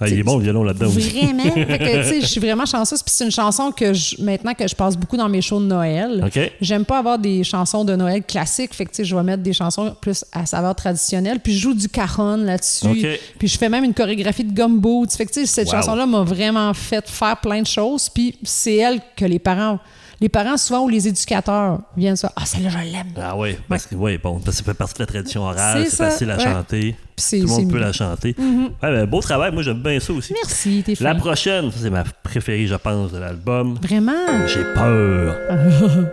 Ah, 0.00 0.08
il 0.08 0.18
est 0.18 0.22
bon 0.22 0.38
le 0.38 0.44
violon 0.44 0.62
là-dedans 0.64 0.86
aussi. 0.86 1.08
Vraiment. 1.10 1.42
Je 2.20 2.26
suis 2.26 2.40
vraiment 2.40 2.66
chanceuse. 2.66 3.02
Puis 3.02 3.12
c'est 3.16 3.24
une 3.24 3.30
chanson 3.30 3.70
que 3.70 3.92
je, 3.92 4.20
maintenant 4.22 4.54
que 4.54 4.66
je 4.66 4.74
passe 4.74 4.96
beaucoup 4.96 5.16
dans 5.16 5.28
mes 5.28 5.40
shows 5.40 5.60
de 5.60 5.66
Noël. 5.66 6.24
J'aime 6.60 6.84
pas 6.84 6.98
avoir 6.98 7.18
des 7.18 7.44
chansons 7.44 7.84
de 7.84 7.94
Noël 7.96 8.22
classiques. 8.22 8.74
Fait 8.74 8.86
que, 8.86 9.04
je 9.04 9.14
vais 9.16 9.22
mettre 9.22 9.42
des 9.42 9.52
chansons 9.52 9.94
plus 10.00 10.24
à 10.32 10.46
saveur 10.46 10.74
traditionnelle. 10.74 11.40
Puis 11.40 11.54
je 11.54 11.60
joue 11.60 11.74
du 11.74 11.88
cajon 11.88 12.36
là-dessus. 12.36 13.06
Puis 13.38 13.48
je 13.48 13.58
fais 13.58 13.68
même 13.68 13.84
une 13.84 13.94
chorégraphie 13.94 14.44
de 14.44 14.52
gumbo. 14.52 15.04
Fait 15.08 15.26
que, 15.26 15.32
tu 15.32 15.40
sais, 15.40 15.46
cette 15.46 15.68
Wow. 15.68 15.80
chanson-là 15.80 16.06
m'a 16.06 16.22
vraiment 16.22 16.72
fait 16.74 17.08
faire 17.08 17.36
plein 17.40 17.62
de 17.62 17.66
choses. 17.66 18.08
Puis 18.08 18.36
c'est 18.42 18.76
elle 18.76 19.00
que 19.16 19.24
les 19.24 19.38
parents. 19.38 19.78
Les 20.20 20.28
parents, 20.28 20.56
souvent, 20.56 20.84
ou 20.84 20.88
les 20.88 21.08
éducateurs 21.08 21.80
viennent 21.96 22.16
ça. 22.16 22.32
Ah, 22.36 22.46
celle-là, 22.46 22.70
je 22.70 22.78
l'aime. 22.78 23.06
Ah 23.20 23.36
oui, 23.36 23.56
parce 23.68 23.86
que 23.86 23.94
oui, 23.96 24.16
bon, 24.22 24.34
parce 24.38 24.58
que 24.58 24.64
ça 24.64 24.72
fait 24.72 24.74
partie 24.78 24.94
de 24.94 25.00
la 25.00 25.06
tradition 25.06 25.42
orale, 25.42 25.86
C'est 25.88 25.96
facile 25.96 26.30
à 26.30 26.36
ouais. 26.36 26.42
chanter. 26.44 26.96
c'est- 27.16 27.40
Tout 27.40 27.46
le 27.46 27.50
monde 27.52 27.68
peut 27.70 27.74
mieux. 27.76 27.80
la 27.80 27.92
chanter. 27.92 28.34
Ouais, 28.38 28.70
ben, 28.82 29.06
beau 29.06 29.20
travail, 29.20 29.52
moi 29.52 29.62
j'aime 29.62 29.82
bien 29.82 29.98
ça 30.00 30.12
aussi. 30.12 30.32
Merci, 30.34 30.82
t'es 30.86 30.94
La 31.00 31.14
fin. 31.14 31.20
prochaine, 31.20 31.70
ça, 31.70 31.78
c'est 31.82 31.90
ma 31.90 32.04
préférée, 32.22 32.66
je 32.66 32.74
pense, 32.76 33.12
de 33.12 33.18
l'album. 33.18 33.76
Vraiment? 33.82 34.12
J'ai 34.46 34.64
peur. 34.74 35.36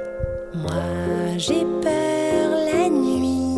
Moi 0.54 0.72
j'ai 1.38 1.64
peur 1.82 2.50
la 2.74 2.90
nuit, 2.90 3.56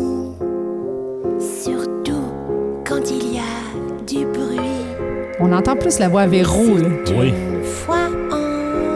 surtout 1.40 2.30
quand 2.86 3.00
il 3.10 3.34
y 3.34 3.38
a 3.38 4.06
du 4.06 4.24
bruit. 4.26 4.60
On 5.40 5.52
entend 5.52 5.74
plus 5.76 5.98
la 5.98 6.08
voix 6.08 6.22
à 6.22 6.26
Véro, 6.28 6.76
là. 6.78 6.88
Oui. 7.18 7.32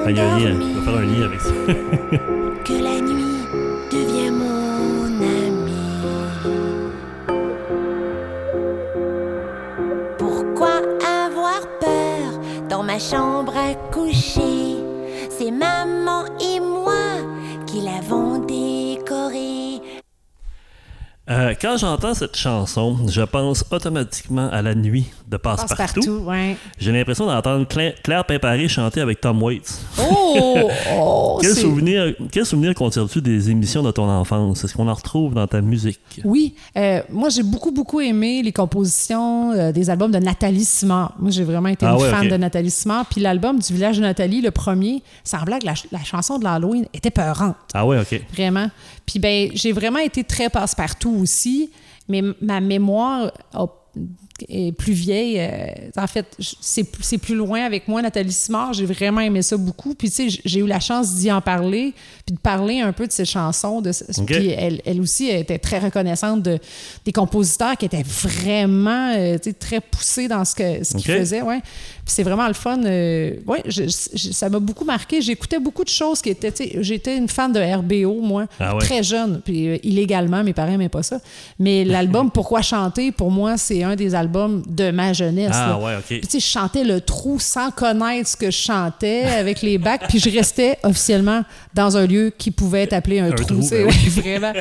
Une 0.08 0.16
fois 0.16 0.16
il 0.16 0.16
y 0.16 0.20
a 0.20 0.24
un 0.24 0.38
lien, 0.38 0.54
endormi, 0.54 0.72
on 0.74 0.80
va 0.80 0.82
faire 0.82 0.94
un 0.94 1.04
lien 1.04 1.26
avec 1.26 1.40
ça. 1.40 1.50
que 2.64 2.72
la 2.82 3.00
nuit 3.00 3.44
devient 3.92 4.30
mon 4.30 5.04
ami. 5.20 5.72
Pourquoi 10.16 10.80
avoir 11.26 11.60
peur 11.80 12.40
dans 12.70 12.82
ma 12.82 12.98
chambre 12.98 13.54
à 13.54 13.74
coucher? 13.92 14.76
C'est 15.30 15.50
maman 15.50 16.24
et 16.40 16.60
moi 16.60 16.94
qui 17.66 17.82
l'avons 17.82 18.38
décorée. 18.38 19.82
Euh, 21.28 21.54
quand 21.60 21.76
j'entends 21.76 22.14
cette 22.14 22.36
chanson, 22.36 22.96
je 23.08 23.20
pense 23.20 23.66
automatiquement 23.70 24.48
à 24.50 24.62
la 24.62 24.74
nuit 24.74 25.12
de 25.28 25.36
Passe-Partout. 25.36 26.20
Ouais. 26.24 26.56
J'ai 26.78 26.90
l'impression 26.92 27.26
d'entendre 27.26 27.66
Cla- 27.66 27.92
Claire 28.02 28.24
Pimparé 28.24 28.66
chanter 28.68 29.00
avec 29.00 29.20
Tom 29.20 29.42
Waits. 29.42 29.78
Oh! 30.00 30.70
oh 30.96 31.38
Quel 31.42 31.54
souvenir, 31.54 32.14
quel 32.32 32.46
souvenir 32.46 32.74
conserves-tu 32.74 33.20
des 33.20 33.50
émissions 33.50 33.82
de 33.82 33.90
ton 33.90 34.08
enfance? 34.08 34.64
Est-ce 34.64 34.74
qu'on 34.74 34.88
en 34.88 34.94
retrouve 34.94 35.34
dans 35.34 35.46
ta 35.46 35.60
musique? 35.60 36.00
Oui, 36.24 36.54
euh, 36.76 37.02
moi 37.10 37.28
j'ai 37.28 37.42
beaucoup 37.42 37.70
beaucoup 37.72 38.00
aimé 38.00 38.42
les 38.42 38.52
compositions 38.52 39.52
euh, 39.52 39.70
des 39.72 39.90
albums 39.90 40.10
de 40.10 40.18
Nathalie 40.18 40.64
Simard. 40.64 41.14
Moi 41.18 41.30
j'ai 41.30 41.44
vraiment 41.44 41.68
été 41.68 41.84
Ah 41.86 41.92
une 41.94 42.02
ouais, 42.02 42.10
fan 42.10 42.28
de 42.28 42.36
Nathalie 42.36 42.70
Simard. 42.70 43.06
Puis 43.06 43.20
l'album 43.20 43.58
du 43.58 43.72
village 43.72 43.96
de 43.98 44.02
Nathalie, 44.02 44.40
le 44.40 44.50
premier, 44.50 45.02
semblait 45.24 45.58
que 45.58 45.66
la, 45.66 45.76
ch- 45.76 45.88
la 45.92 46.02
chanson 46.04 46.38
de 46.38 46.44
l'Halloween 46.44 46.86
était 46.94 47.10
peurante, 47.10 47.56
Ah 47.74 47.86
ouais, 47.86 47.98
OK. 48.00 48.20
vraiment. 48.32 48.70
Puis 49.04 49.18
ben 49.18 49.50
j'ai 49.54 49.72
vraiment 49.72 49.98
été 50.00 50.24
très 50.24 50.48
passe-partout 50.48 51.14
aussi, 51.20 51.70
mais 52.08 52.22
ma 52.40 52.60
mémoire 52.60 53.30
a- 53.54 53.66
est 54.48 54.72
plus 54.72 54.92
vieille. 54.92 55.36
euh, 55.38 55.66
en 55.96 56.06
fait, 56.06 56.26
c'est 56.60 57.18
plus 57.18 57.34
loin 57.34 57.62
avec 57.64 57.88
moi, 57.88 58.02
Nathalie 58.02 58.32
Simard. 58.32 58.72
J'ai 58.72 58.86
vraiment 58.86 59.20
aimé 59.20 59.42
ça 59.42 59.56
beaucoup. 59.56 59.94
Puis, 59.94 60.10
tu 60.10 60.30
sais, 60.30 60.40
j'ai 60.44 60.60
eu 60.60 60.66
la 60.66 60.80
chance 60.80 61.14
d'y 61.14 61.30
en 61.32 61.40
parler, 61.40 61.94
puis 62.26 62.34
de 62.34 62.40
parler 62.40 62.80
un 62.80 62.92
peu 62.92 63.06
de 63.06 63.12
ses 63.12 63.24
chansons. 63.24 63.80
De, 63.80 63.92
ce-. 63.92 64.04
Puis, 64.24 64.48
elle, 64.50 64.80
elle 64.84 65.00
aussi 65.00 65.28
elle 65.28 65.40
était 65.40 65.58
très 65.58 65.78
reconnaissante 65.78 66.42
de, 66.42 66.58
des 67.04 67.12
compositeurs 67.12 67.76
qui 67.76 67.86
étaient 67.86 68.04
vraiment 68.04 69.12
euh, 69.16 69.38
tu 69.38 69.50
sais, 69.50 69.52
très 69.54 69.80
poussés 69.80 70.28
dans 70.28 70.44
ce 70.44 70.52
ce 70.82 70.94
qu'ils 70.96 71.12
Ok. 71.12 71.18
faisaient. 71.18 71.42
Ouais. 71.42 71.60
Puis, 72.08 72.14
c'est 72.14 72.22
vraiment 72.22 72.48
le 72.48 72.54
fun. 72.54 72.78
euh, 72.86 73.34
je- 73.66 73.86
ça 74.32 74.48
m'a 74.48 74.58
beaucoup 74.60 74.86
marqué. 74.86 75.20
J'écoutais 75.20 75.58
beaucoup 75.58 75.84
de 75.84 75.90
choses 75.90 76.22
qui 76.22 76.30
étaient. 76.30 76.52
J'étais 76.80 77.18
une 77.18 77.28
fan 77.28 77.52
de 77.52 77.60
RBO, 77.60 78.22
moi, 78.22 78.46
Ah 78.58 78.72
ouais. 78.74 78.80
très 78.80 79.02
jeune. 79.02 79.42
Puis, 79.44 79.68
euh, 79.68 79.76
illégalement, 79.82 80.42
mes 80.42 80.54
parents 80.54 80.70
n'aimaient 80.70 80.88
pas 80.88 81.02
ça. 81.02 81.20
Mais 81.58 81.84
l'album 81.84 82.30
Pourquoi 82.30 82.62
chanter, 82.62 83.12
pour 83.12 83.30
moi, 83.30 83.58
c'est 83.58 83.82
un 83.82 83.94
des 83.94 84.14
albums 84.14 84.62
de 84.66 84.90
ma 84.90 85.12
jeunesse. 85.12 85.50
Ah 85.52 85.68
là. 85.68 85.78
ouais, 85.78 85.96
OK. 85.98 86.04
Puis, 86.06 86.20
tu 86.22 86.28
sais, 86.30 86.40
je 86.40 86.46
chantais 86.46 86.82
le 86.84 87.02
trou 87.02 87.38
sans 87.38 87.70
connaître 87.70 88.30
ce 88.30 88.36
que 88.38 88.50
je 88.50 88.56
chantais 88.56 89.24
avec 89.24 89.60
les 89.60 89.76
bacs, 89.76 90.08
puis 90.08 90.18
je 90.18 90.30
restais 90.30 90.78
officiellement 90.84 91.42
dans 91.74 91.96
un 91.98 92.06
lieu 92.06 92.32
qui 92.38 92.50
pouvait 92.50 92.84
être 92.84 92.94
appelé 92.94 93.18
un, 93.20 93.26
Un 93.26 93.32
trou. 93.32 93.44
trou, 93.44 93.62
c'est 93.62 93.84
ben 93.84 93.90
oui. 93.90 94.08
vraiment. 94.08 94.52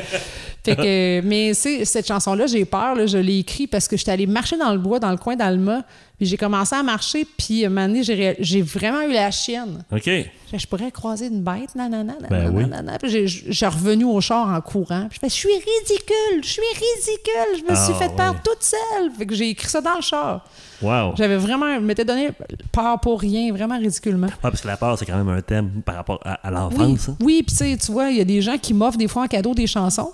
Fait 0.68 0.76
que, 0.76 1.20
mais 1.26 1.54
cette 1.54 2.06
chanson-là, 2.06 2.46
j'ai 2.46 2.64
peur. 2.64 2.94
là, 2.94 3.06
je 3.06 3.18
l'ai 3.18 3.38
écrite 3.38 3.70
parce 3.70 3.88
que 3.88 3.96
j'étais 3.96 4.10
allée 4.12 4.26
marcher 4.26 4.56
dans 4.56 4.72
le 4.72 4.78
bois, 4.78 4.98
dans 4.98 5.10
le 5.10 5.16
coin 5.16 5.36
d'Alma, 5.36 5.82
puis 6.18 6.26
j'ai 6.26 6.36
commencé 6.36 6.74
à 6.74 6.82
marcher, 6.82 7.24
puis 7.36 7.64
à 7.64 7.68
un 7.68 7.70
moment 7.70 7.86
donné, 7.86 8.02
j'ai 8.02 8.62
vraiment 8.62 9.02
eu 9.02 9.12
la 9.12 9.30
chienne. 9.30 9.84
OK. 9.92 10.10
Je 10.52 10.66
pourrais 10.66 10.90
croiser 10.90 11.26
une 11.26 11.42
bête, 11.42 11.74
nanana, 11.74 12.14
Ben 12.22 12.28
nanana, 12.30 12.50
oui. 12.56 12.62
nanana. 12.64 12.98
Puis 12.98 13.10
j'ai- 13.10 13.26
j'ai 13.26 13.66
revenu 13.66 14.04
au 14.04 14.20
char 14.20 14.48
en 14.48 14.60
courant. 14.62 15.06
Puis 15.10 15.16
je 15.16 15.20
fais, 15.20 15.28
je 15.28 15.34
suis 15.34 15.48
ridicule, 15.48 16.42
je 16.42 16.48
suis 16.48 16.62
ridicule, 16.72 17.58
je 17.66 17.70
me 17.70 17.76
suis 17.76 17.92
Ah, 17.94 17.98
fait 18.08 18.16
peur 18.16 18.34
toute 18.42 18.62
seule. 18.62 19.10
Fait 19.16 19.26
que 19.26 19.34
j'ai 19.34 19.50
écrit 19.50 19.68
ça 19.68 19.80
dans 19.82 19.96
le 19.96 20.00
char. 20.02 20.44
Wow. 20.80 21.12
J'avais 21.16 21.36
vraiment, 21.36 21.74
je 21.74 21.80
m'étais 21.80 22.04
donné 22.04 22.30
peur 22.72 22.98
pour 23.00 23.20
rien, 23.20 23.52
vraiment 23.52 23.78
ridiculement. 23.78 24.28
Ah, 24.32 24.50
parce 24.50 24.60
que 24.62 24.68
la 24.68 24.76
peur, 24.76 24.98
c'est 24.98 25.04
quand 25.06 25.16
même 25.16 25.28
un 25.28 25.42
thème 25.42 25.82
par 25.84 25.96
rapport 25.96 26.20
à, 26.24 26.34
à 26.48 26.50
Oui, 26.50 26.54
l'enfance. 26.78 27.08
hein? 27.10 27.16
oui 27.20 27.42
puis 27.46 27.54
tu 27.56 27.64
sais, 27.64 27.76
tu 27.76 27.92
vois, 27.92 28.10
il 28.10 28.16
y 28.16 28.20
a 28.20 28.24
des 28.24 28.40
gens 28.40 28.56
qui 28.58 28.72
m'offrent 28.74 28.96
des 28.98 29.08
fois 29.08 29.24
en 29.24 29.26
cadeau 29.28 29.54
des 29.54 29.66
chansons. 29.66 30.12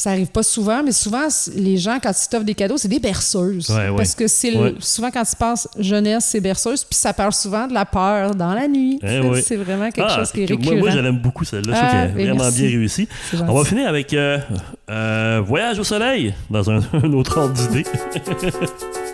Ça 0.00 0.10
arrive 0.10 0.28
pas 0.28 0.44
souvent, 0.44 0.82
mais 0.84 0.92
souvent, 0.92 1.26
les 1.56 1.76
gens, 1.76 1.98
quand 2.00 2.12
ils 2.12 2.28
t'offrent 2.28 2.44
des 2.44 2.54
cadeaux, 2.54 2.76
c'est 2.76 2.86
des 2.86 3.00
berceuses. 3.00 3.68
Ouais, 3.70 3.88
ouais. 3.88 3.96
Parce 3.96 4.14
que 4.14 4.28
c'est 4.28 4.54
Ouais. 4.56 4.74
souvent, 4.78 5.10
quand 5.10 5.24
tu 5.24 5.34
penses 5.36 5.66
jeunesse, 5.76 6.24
c'est 6.30 6.40
berceuse, 6.40 6.84
puis 6.84 6.96
ça 6.96 7.12
parle 7.12 7.32
souvent 7.32 7.66
de 7.66 7.74
la 7.74 7.84
peur 7.84 8.34
dans 8.36 8.54
la 8.54 8.68
nuit. 8.68 9.00
Eh 9.02 9.20
C'est- 9.42 9.56
vraiment 9.56 9.90
quelque 9.90 10.06
Ah, 10.08 10.16
chose 10.20 10.30
qui 10.30 10.42
est 10.42 10.46
que- 10.46 10.52
moi, 10.54 10.60
récurrent. 10.62 10.78
moi, 10.78 10.90
je 10.90 10.98
l'aime 11.00 11.18
beaucoup, 11.18 11.44
celle-là. 11.44 11.74
Je 11.74 11.80
Ah, 11.80 11.88
trouve 11.88 11.90
qu'elle 12.12 12.20
est 12.20 12.24
vraiment 12.28 12.44
merci. 12.44 12.60
bien 12.60 12.68
réussie. 12.78 13.08
On 13.48 13.54
va 13.54 13.64
finir 13.64 13.88
avec 13.88 14.14
euh, 14.14 14.38
euh, 14.88 15.42
Voyage 15.44 15.80
au 15.80 15.84
soleil, 15.84 16.32
dans 16.48 16.70
un, 16.70 16.78
un 16.92 17.12
autre 17.12 17.36
ordre 17.38 17.54
d'idée. 17.54 17.84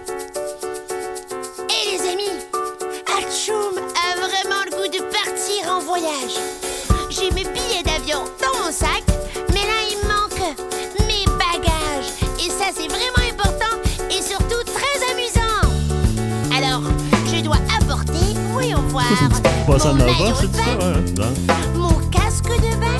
Bossa 19.66 19.92
mon 19.92 19.98
Nova, 19.98 20.12
maillot 20.12 20.34
c'est 20.40 20.54
ça? 20.54 20.62
Ouais, 20.62 20.94
hein. 21.20 21.32
mon 21.76 21.94
casque 22.10 22.44
de 22.44 22.80
bain 22.80 22.98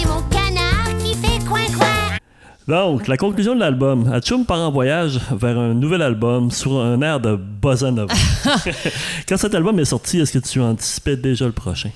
et 0.00 0.06
mon 0.06 0.22
canard 0.30 0.96
qui 1.02 1.14
fait 1.14 1.44
coin-coin. 1.44 2.16
Donc, 2.68 3.08
la 3.08 3.16
conclusion 3.16 3.54
de 3.54 3.60
l'album. 3.60 4.12
Atchoum 4.12 4.46
part 4.46 4.60
en 4.60 4.70
voyage 4.70 5.20
vers 5.32 5.58
un 5.58 5.74
nouvel 5.74 6.02
album 6.02 6.50
sur 6.50 6.78
un 6.78 7.02
air 7.02 7.18
de 7.18 7.34
bossa 7.34 7.90
nova. 7.90 8.14
Quand 9.28 9.36
cet 9.36 9.54
album 9.54 9.78
est 9.80 9.84
sorti, 9.84 10.20
est-ce 10.20 10.32
que 10.32 10.38
tu 10.38 10.60
anticipais 10.60 11.16
déjà 11.16 11.46
le 11.46 11.52
prochain? 11.52 11.90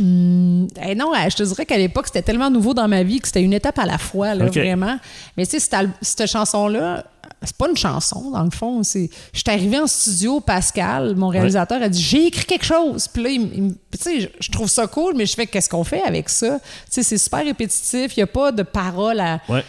Eh 0.00 0.94
non, 0.94 1.12
je 1.28 1.34
te 1.34 1.42
dirais 1.42 1.66
qu'à 1.66 1.78
l'époque, 1.78 2.06
c'était 2.06 2.22
tellement 2.22 2.50
nouveau 2.50 2.74
dans 2.74 2.86
ma 2.86 3.02
vie 3.02 3.20
que 3.20 3.26
c'était 3.26 3.42
une 3.42 3.54
étape 3.54 3.78
à 3.78 3.86
la 3.86 3.98
fois, 3.98 4.34
là, 4.34 4.46
vraiment. 4.46 4.98
Mais 5.36 5.46
tu 5.46 5.58
sais, 5.58 5.78
cette 6.02 6.26
chanson-là, 6.26 7.04
c'est 7.42 7.56
pas 7.56 7.68
une 7.68 7.76
chanson, 7.76 8.30
dans 8.30 8.42
le 8.42 8.50
fond. 8.50 8.82
C'est, 8.82 9.10
je 9.32 9.38
suis 9.38 9.48
arrivée 9.48 9.78
en 9.78 9.86
studio, 9.86 10.40
Pascal, 10.40 11.16
mon 11.16 11.28
réalisateur, 11.28 11.80
a 11.82 11.88
dit 11.88 12.02
J'ai 12.02 12.26
écrit 12.26 12.44
quelque 12.44 12.64
chose. 12.64 13.08
Puis 13.08 13.22
là, 13.22 13.30
il, 13.30 13.74
tu 13.90 13.98
sais, 13.98 14.32
je, 14.40 14.50
trouve 14.50 14.68
ça 14.68 14.86
cool, 14.86 15.14
mais 15.16 15.26
je 15.26 15.34
fais 15.34 15.46
Qu'est-ce 15.46 15.68
qu'on 15.68 15.84
fait 15.84 16.02
avec 16.02 16.28
ça? 16.28 16.58
Tu 16.58 16.64
sais, 16.90 17.02
c'est 17.02 17.18
super 17.18 17.44
répétitif, 17.44 18.16
il 18.16 18.20
n'y 18.20 18.24
a 18.24 18.26
pas 18.26 18.52
de 18.52 18.62
paroles 18.62 19.20
à. 19.20 19.40
Ouais. 19.48 19.64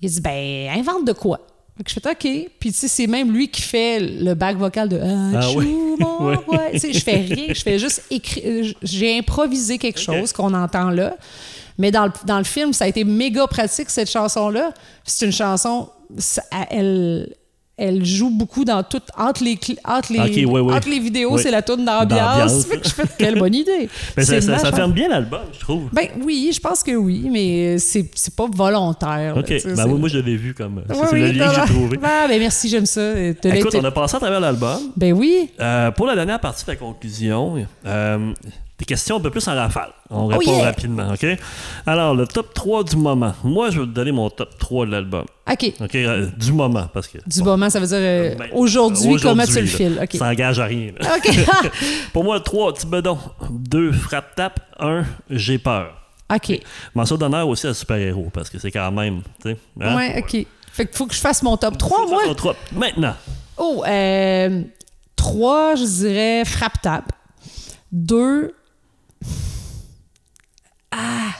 Il 0.00 0.10
dit 0.10 0.20
Ben, 0.20 0.68
invente 0.78 1.06
de 1.06 1.12
quoi? 1.12 1.40
Je 1.86 1.92
fais 1.92 2.10
OK. 2.10 2.50
Puis, 2.58 2.72
tu 2.72 2.78
sais, 2.78 2.88
c'est 2.88 3.06
même 3.06 3.32
lui 3.32 3.48
qui 3.48 3.60
fait 3.60 3.98
le 4.00 4.34
back 4.34 4.56
vocal 4.56 4.88
de 4.88 5.00
Ah 5.02 5.50
oui. 5.56 5.74
Ouais. 6.20 6.72
Tu 6.72 6.78
sais, 6.78 6.92
je 6.92 7.00
fais 7.02 7.16
rien. 7.16 7.46
Je 7.54 7.62
fais 7.62 7.78
juste 7.78 8.02
écrire. 8.10 8.74
J'ai 8.82 9.18
improvisé 9.18 9.78
quelque 9.78 10.00
chose 10.00 10.32
qu'on 10.32 10.52
entend 10.52 10.90
là. 10.90 11.16
Mais 11.78 11.90
dans 11.90 12.06
le, 12.06 12.12
dans 12.24 12.38
le 12.38 12.44
film, 12.44 12.72
ça 12.72 12.84
a 12.84 12.88
été 12.88 13.04
méga 13.04 13.46
pratique, 13.46 13.90
cette 13.90 14.10
chanson-là. 14.10 14.72
C'est 15.04 15.26
une 15.26 15.32
chanson, 15.32 15.88
ça- 16.18 16.42
elle, 16.70 17.34
elle 17.78 18.02
joue 18.06 18.30
beaucoup 18.30 18.64
dans 18.64 18.82
tout 18.82 19.02
entre 19.18 19.44
les 19.44 19.58
entre 19.84 20.10
les 20.14 20.20
oui, 20.46 20.46
oui. 20.46 20.72
entre 20.74 20.88
les 20.88 20.98
vidéos, 20.98 21.34
Oui. 21.34 21.42
c'est 21.42 21.50
la 21.50 21.60
tourne 21.60 21.84
D'ambiance. 21.84 22.08
d'ambiance. 22.08 22.64
Fait 22.64 22.78
que 22.80 22.88
je 22.88 22.94
fais 22.94 23.02
quelle 23.18 23.38
bonne 23.38 23.54
idée. 23.54 23.90
Ben, 24.16 24.24
ça, 24.24 24.72
ferme 24.72 24.92
bien 24.92 25.08
l'album, 25.10 25.42
je 25.52 25.60
trouve. 25.60 25.90
Ben 25.92 26.08
oui, 26.24 26.50
je 26.54 26.58
pense 26.60 26.82
que 26.82 26.92
oui, 26.92 27.28
mais 27.30 27.76
c'est 27.78 28.08
c'est 28.14 28.34
pas 28.34 28.46
volontaire. 28.50 29.36
Ok, 29.36 29.48
ben, 29.50 29.60
c'est- 29.60 29.86
moi, 29.86 30.08
je 30.08 30.16
l'avais 30.16 30.36
vu 30.36 30.54
comme. 30.54 30.82
Oui, 30.88 30.96
c'est 31.04 31.12
oui, 31.12 31.20
le 31.20 31.32
lien 31.32 31.48
que 31.50 31.54
j'ai 31.54 31.74
trouvé. 31.74 31.98
Ah, 32.02 32.24
ben 32.26 32.38
merci, 32.40 32.70
j'aime 32.70 32.86
ça. 32.86 33.00
Euh, 33.00 33.34
te 33.34 33.48
Écoute, 33.48 33.74
on 33.74 33.84
a 33.84 33.90
passé 33.90 34.16
à 34.16 34.20
travers 34.20 34.40
l'album. 34.40 34.78
Ben 34.96 35.12
oui. 35.12 35.50
Euh, 35.60 35.90
pour 35.90 36.06
la 36.06 36.14
dernière 36.14 36.40
partie 36.40 36.64
de 36.64 36.70
la 36.70 36.76
conclusion, 36.76 37.56
euh, 37.84 38.32
des 38.78 38.84
questions 38.84 39.16
un 39.16 39.20
peu 39.20 39.30
plus 39.30 39.46
en 39.48 39.54
rafale. 39.54 39.90
On 40.10 40.26
répond 40.26 40.42
Oh 40.46 40.50
yeah! 40.56 40.64
rapidement, 40.64 41.08
OK? 41.12 41.26
Alors, 41.86 42.14
le 42.14 42.26
top 42.26 42.52
3 42.52 42.84
du 42.84 42.96
moment. 42.96 43.34
Moi, 43.42 43.70
je 43.70 43.80
vais 43.80 43.86
te 43.86 43.90
donner 43.92 44.12
mon 44.12 44.28
top 44.28 44.58
3 44.58 44.84
de 44.86 44.90
l'album. 44.90 45.24
OK. 45.50 45.72
OK? 45.80 45.94
euh, 45.94 46.26
du 46.36 46.52
moment, 46.52 46.86
parce 46.92 47.08
que. 47.08 47.18
Du 47.26 47.42
moment, 47.42 47.70
ça 47.70 47.80
veut 47.80 47.86
dire 47.86 47.96
euh, 47.98 48.34
Ben, 48.34 48.48
aujourd'hui, 48.52 49.14
aujourd'hui, 49.14 49.20
comment 49.22 49.44
tu 49.44 49.60
le 49.60 49.66
files. 49.66 49.98
OK. 50.02 50.16
Ça 50.16 50.28
engage 50.28 50.58
à 50.60 50.66
rien. 50.66 50.92
là. 51.00 51.16
OK. 51.16 51.70
Pour 52.12 52.24
moi, 52.24 52.38
3, 52.40 52.74
petit 52.74 52.86
bedon. 52.86 53.18
2, 53.50 53.92
frappe-tape. 53.92 54.60
1, 54.78 55.04
j'ai 55.30 55.56
peur. 55.58 55.94
OK. 56.34 56.60
Mention 56.94 57.16
d'honneur 57.16 57.48
aussi 57.48 57.66
à 57.66 57.72
super-héros, 57.72 58.28
parce 58.32 58.50
que 58.50 58.58
c'est 58.58 58.70
quand 58.70 58.92
même. 58.92 59.22
tu 59.42 59.50
sais, 59.52 59.56
hein? 59.80 59.96
Ouais, 59.96 60.18
OK. 60.18 60.46
Fait 60.72 60.84
qu'il 60.86 60.94
faut 60.96 61.06
que 61.06 61.14
je 61.14 61.20
fasse 61.20 61.42
mon 61.42 61.56
top 61.56 61.78
3, 61.78 62.06
moi. 62.08 62.20
Faisons 62.22 62.34
trois. 62.34 62.56
Maintenant. 62.74 63.14
Oh, 63.56 63.82
euh, 63.88 64.62
3, 65.16 65.76
je 65.76 65.84
dirais 65.84 66.44
frappe-tape. 66.44 67.10
2. 67.92 68.52
Ah. 70.96 71.30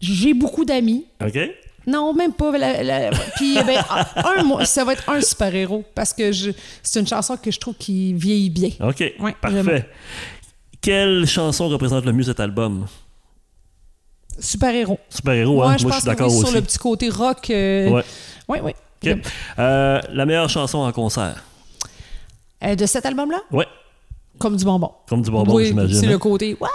J'ai 0.00 0.34
beaucoup 0.34 0.64
d'amis. 0.64 1.06
OK? 1.24 1.38
Non, 1.86 2.14
même 2.14 2.32
pas. 2.32 2.56
La- 2.56 2.82
la- 2.82 3.10
Puis, 3.36 3.56
eh 3.58 3.62
ben, 3.64 3.82
un, 4.16 4.64
ça 4.64 4.84
va 4.84 4.94
être 4.94 5.08
un 5.08 5.20
super-héros 5.20 5.84
parce 5.94 6.12
que 6.12 6.32
je- 6.32 6.50
c'est 6.82 7.00
une 7.00 7.06
chanson 7.06 7.36
que 7.36 7.50
je 7.50 7.58
trouve 7.58 7.74
qui 7.74 8.14
vieillit 8.14 8.50
bien. 8.50 8.70
OK. 8.80 9.00
Ouais, 9.18 9.34
parfait. 9.40 9.62
vraiment. 9.62 9.84
Quelle 10.80 11.26
chanson 11.26 11.68
représente 11.68 12.04
le 12.04 12.12
mieux 12.12 12.22
cet 12.24 12.40
album? 12.40 12.86
Super-héros. 14.38 14.98
Super-héros, 15.08 15.62
hein? 15.62 15.64
Ouais, 15.64 15.68
Moi, 15.70 15.76
je 15.78 15.84
pense 15.84 15.96
suis 15.98 16.06
d'accord 16.06 16.28
oui, 16.30 16.36
aussi. 16.38 16.46
sur 16.46 16.54
le 16.54 16.62
petit 16.62 16.78
côté 16.78 17.08
rock. 17.08 17.50
euh, 17.50 17.88
Ouais. 18.48 18.60
ouais. 18.60 18.74
OK. 19.02 19.16
Euh, 19.58 20.00
la 20.10 20.26
meilleure 20.26 20.48
chanson 20.50 20.78
en 20.78 20.92
concert? 20.92 21.44
Euh, 22.64 22.74
de 22.74 22.86
cet 22.86 23.06
album-là? 23.06 23.38
Ouais. 23.50 23.66
Comme 24.38 24.56
du 24.56 24.64
bonbon. 24.64 24.90
Comme 25.08 25.22
du 25.22 25.30
bonbon, 25.30 25.54
oui, 25.54 25.66
j'imagine. 25.66 25.96
c'est 25.96 26.06
hein? 26.06 26.10
le 26.10 26.18
côté. 26.18 26.56
Ouais! 26.60 26.68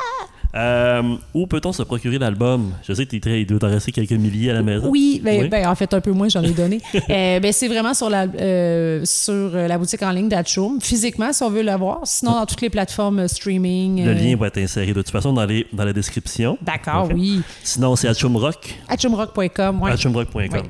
Euh, 0.56 1.04
où 1.36 1.46
peut-on 1.46 1.72
se 1.72 1.84
procurer 1.84 2.18
l'album? 2.18 2.72
Je 2.82 2.92
sais 2.94 3.06
que 3.06 3.12
t'es 3.12 3.20
très- 3.20 3.42
il 3.42 3.46
doit 3.46 3.60
t'en 3.60 3.68
rester 3.68 3.92
quelques 3.92 4.14
milliers 4.14 4.50
à 4.50 4.54
la 4.56 4.64
maison. 4.64 4.88
Oui, 4.90 5.22
ben, 5.24 5.42
Oui. 5.44 5.48
ben, 5.48 5.68
en 5.68 5.76
fait, 5.76 5.94
un 5.94 6.02
peu 6.02 6.12
moins, 6.12 6.28
j'en 6.28 6.42
ai 6.42 6.52
donné. 6.52 6.82
Euh, 7.10 7.40
ben, 7.40 7.52
c'est 7.52 7.68
vraiment 7.68 7.94
sur 7.94 8.10
la, 8.10 8.24
euh, 8.24 9.02
sur 9.06 9.34
euh, 9.34 9.68
la 9.68 9.78
boutique 9.78 10.02
en 10.02 10.10
ligne 10.12 10.28
d'Atchoum, 10.28 10.80
physiquement, 10.82 11.32
si 11.34 11.44
on 11.44 11.50
veut 11.52 11.62
l'avoir. 11.62 12.00
Sinon, 12.04 12.32
dans 12.32 12.46
toutes 12.48 12.62
les 12.62 12.70
plateformes 12.72 13.28
streaming. 13.28 14.04
Le 14.04 14.14
lien 14.14 14.36
va 14.36 14.48
être 14.48 14.58
inséré 14.58 14.88
de 14.88 14.94
toute 15.02 15.12
façon 15.12 15.34
dans, 15.34 15.46
les, 15.46 15.68
dans 15.72 15.86
la 15.86 15.94
description. 15.94 16.58
D'accord, 16.62 17.10
oui. 17.14 17.42
Sinon, 17.64 17.96
c'est 17.96 18.08
Atchumrock, 18.08 18.76
Atchoumrock.com. 18.88 19.82
Ouais. 19.82 19.92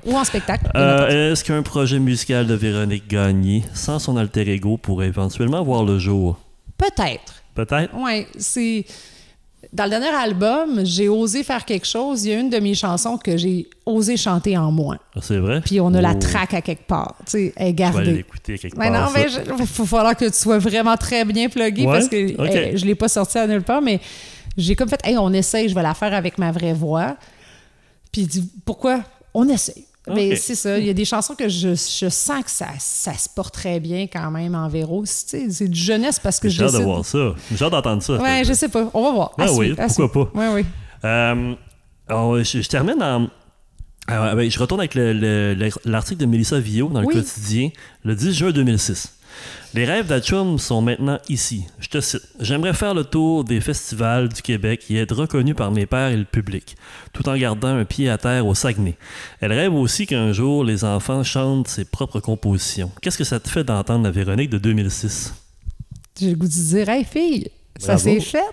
Ou 0.06 0.16
en 0.16 0.24
spectacle. 0.24 0.66
Est-ce 0.76 1.44
qu'un 1.44 1.62
projet 1.62 2.00
musical 2.00 2.48
de 2.48 2.54
Véronique 2.54 3.08
Gagné, 3.10 3.64
sans 3.74 4.00
son 4.00 4.18
alter 4.18 4.50
ego, 4.50 4.78
pourrait 4.78 5.08
éventuellement 5.08 5.64
voir 5.64 5.86
le 5.86 6.00
jour? 6.00 6.38
Peut-être. 6.80 7.44
Peut-être? 7.54 7.94
Ouais, 7.96 8.28
c'est. 8.40 8.86
Dans 9.74 9.84
le 9.84 9.90
dernier 9.90 10.08
album, 10.08 10.86
j'ai 10.86 11.10
osé 11.10 11.44
faire 11.44 11.66
quelque 11.66 11.86
chose. 11.86 12.24
Il 12.26 12.32
y 12.32 12.34
a 12.34 12.40
une 12.40 12.50
de 12.50 12.58
mes 12.60 12.74
chansons 12.74 13.18
que 13.18 13.36
j'ai 13.38 13.70
osé 13.86 14.16
chanter 14.18 14.58
en 14.58 14.72
moins. 14.72 14.98
Ah, 15.16 15.20
C'est 15.22 15.38
vrai? 15.38 15.60
Puis 15.62 15.80
on 15.82 15.94
a 15.94 16.02
la 16.02 16.14
Oh. 16.16 16.20
traque 16.20 16.54
à 16.54 16.62
quelque 16.62 16.88
part. 16.88 17.16
Tu 17.26 17.32
sais, 17.32 17.54
elle 17.58 17.68
est 17.68 17.74
gardée. 17.74 18.14
l'écouter 18.14 18.58
quelque 18.58 18.78
Mais 18.78 18.90
part. 18.90 19.08
non, 19.08 19.12
mais 19.14 19.28
il 19.30 19.52
va 19.54 19.66
falloir 19.86 20.16
que 20.16 20.26
tu 20.26 20.34
sois 20.34 20.58
vraiment 20.60 20.96
très 20.96 21.26
bien 21.26 21.50
plugué 21.50 21.86
Ouais? 21.86 21.92
parce 21.94 22.08
que 22.08 22.28
je 22.78 22.86
l'ai 22.86 22.96
pas 22.96 23.10
sorti 23.10 23.38
à 23.38 23.46
nulle 23.46 23.62
part, 23.62 23.82
mais 23.82 24.00
j'ai 24.58 24.76
comme 24.76 24.88
fait, 24.90 25.02
hey, 25.04 25.18
on 25.18 25.32
essaye, 25.34 25.68
je 25.68 25.76
vais 25.76 25.84
la 25.84 25.94
faire 25.94 26.14
avec 26.14 26.38
ma 26.38 26.52
vraie 26.54 26.74
voix. 26.74 27.18
Puis 28.14 28.22
il 28.22 28.28
dit, 28.28 28.50
pourquoi? 28.66 29.02
On 29.34 29.48
essaye. 29.50 29.86
Mais 30.16 30.32
Ok. 30.34 30.38
c'est 30.42 30.56
ça, 30.56 30.78
il 30.78 30.86
y 30.86 30.90
a 30.90 30.94
des 30.94 31.06
chansons 31.06 31.36
que 31.36 31.48
je, 31.50 31.70
je 31.70 32.10
sens 32.10 32.44
que 32.44 32.52
ça, 32.52 32.68
ça 32.80 33.14
se 33.14 33.28
porte 33.30 33.54
très 33.54 33.80
bien 33.80 34.08
quand 34.08 34.32
même 34.32 34.56
en 34.56 34.68
véro. 34.70 35.04
Sais, 35.06 35.48
C'est 35.50 35.68
du 35.68 35.80
jeunesse 35.80 36.20
parce 36.20 36.40
que 36.40 36.50
je 36.50 36.58
J'ai 36.58 36.64
hâte 36.66 36.74
de 36.74 36.78
voir 36.80 37.06
ça. 37.06 37.34
J'ai 37.56 37.64
hâte 37.66 37.72
d'entendre 37.72 38.02
ça. 38.04 38.14
Ouais, 38.22 38.44
je 38.46 38.54
sais 38.54 38.70
pas. 38.70 38.90
On 38.94 39.04
va 39.04 39.12
voir. 39.12 39.32
À 39.38 39.44
Ah 39.46 39.54
oui, 39.54 39.70
pourquoi 39.70 39.90
suivre. 39.90 40.32
Ouais, 40.34 40.48
oui. 40.54 40.66
Euh, 41.06 41.54
alors, 42.08 42.38
je, 42.44 42.62
je 42.62 42.68
termine 42.70 43.02
en. 43.02 43.28
ah, 44.08 44.36
ben, 44.36 44.50
je 44.50 44.60
retourne 44.60 44.82
avec 44.82 44.96
le- 44.96 45.14
le- 45.14 45.54
le- 45.54 45.70
l'article 45.86 46.22
de 46.22 46.26
Mélissa 46.26 46.60
Villot 46.60 46.90
dans 46.90 47.02
le 47.02 47.08
Oui. 47.08 47.14
quotidien 47.16 47.70
le 48.04 48.16
10 48.16 48.34
juin 48.34 48.52
2006. 48.52 49.14
Les 49.74 49.86
rêves 49.86 50.08
d'Achum 50.08 50.58
sont 50.58 50.82
maintenant 50.82 51.20
ici. 51.30 51.66
Je 51.80 51.90
te 51.90 52.02
cite. 52.02 52.24
J'aimerais 52.40 52.74
faire 52.74 52.96
le 52.96 53.04
tour 53.04 53.44
des 53.44 53.62
festivals 53.62 54.30
du 54.30 54.42
Québec 54.42 54.86
et 54.90 54.96
être 54.96 55.16
reconnu 55.16 55.54
par 55.54 55.72
mes 55.72 55.86
pairs 55.86 56.10
et 56.10 56.18
le 56.18 56.26
public, 56.26 56.76
tout 57.14 57.30
en 57.30 57.38
gardant 57.38 57.68
un 57.68 57.86
pied 57.86 58.10
à 58.10 58.18
terre 58.18 58.48
au 58.48 58.56
Saguenay. 58.56 58.98
Elle 59.42 59.54
rêve 59.54 59.76
aussi 59.76 60.08
qu'un 60.08 60.34
jour, 60.34 60.64
les 60.64 60.84
enfants 60.84 61.24
chantent 61.24 61.68
ses 61.68 61.86
propres 61.86 62.20
compositions. 62.20 62.92
Qu'est-ce 63.02 63.18
que 63.18 63.24
ça 63.24 63.40
te 63.40 63.48
fait 63.48 63.64
d'entendre 63.64 64.04
la 64.04 64.12
Véronique 64.12 64.50
de 64.50 64.58
2006? 64.58 65.36
J'ai 66.20 66.32
le 66.32 66.36
goût 66.36 66.48
de 66.48 66.52
dire, 66.52 66.88
fille, 67.06 67.50
ça 67.80 67.98
s'est 67.98 68.20
fait? 68.20 68.44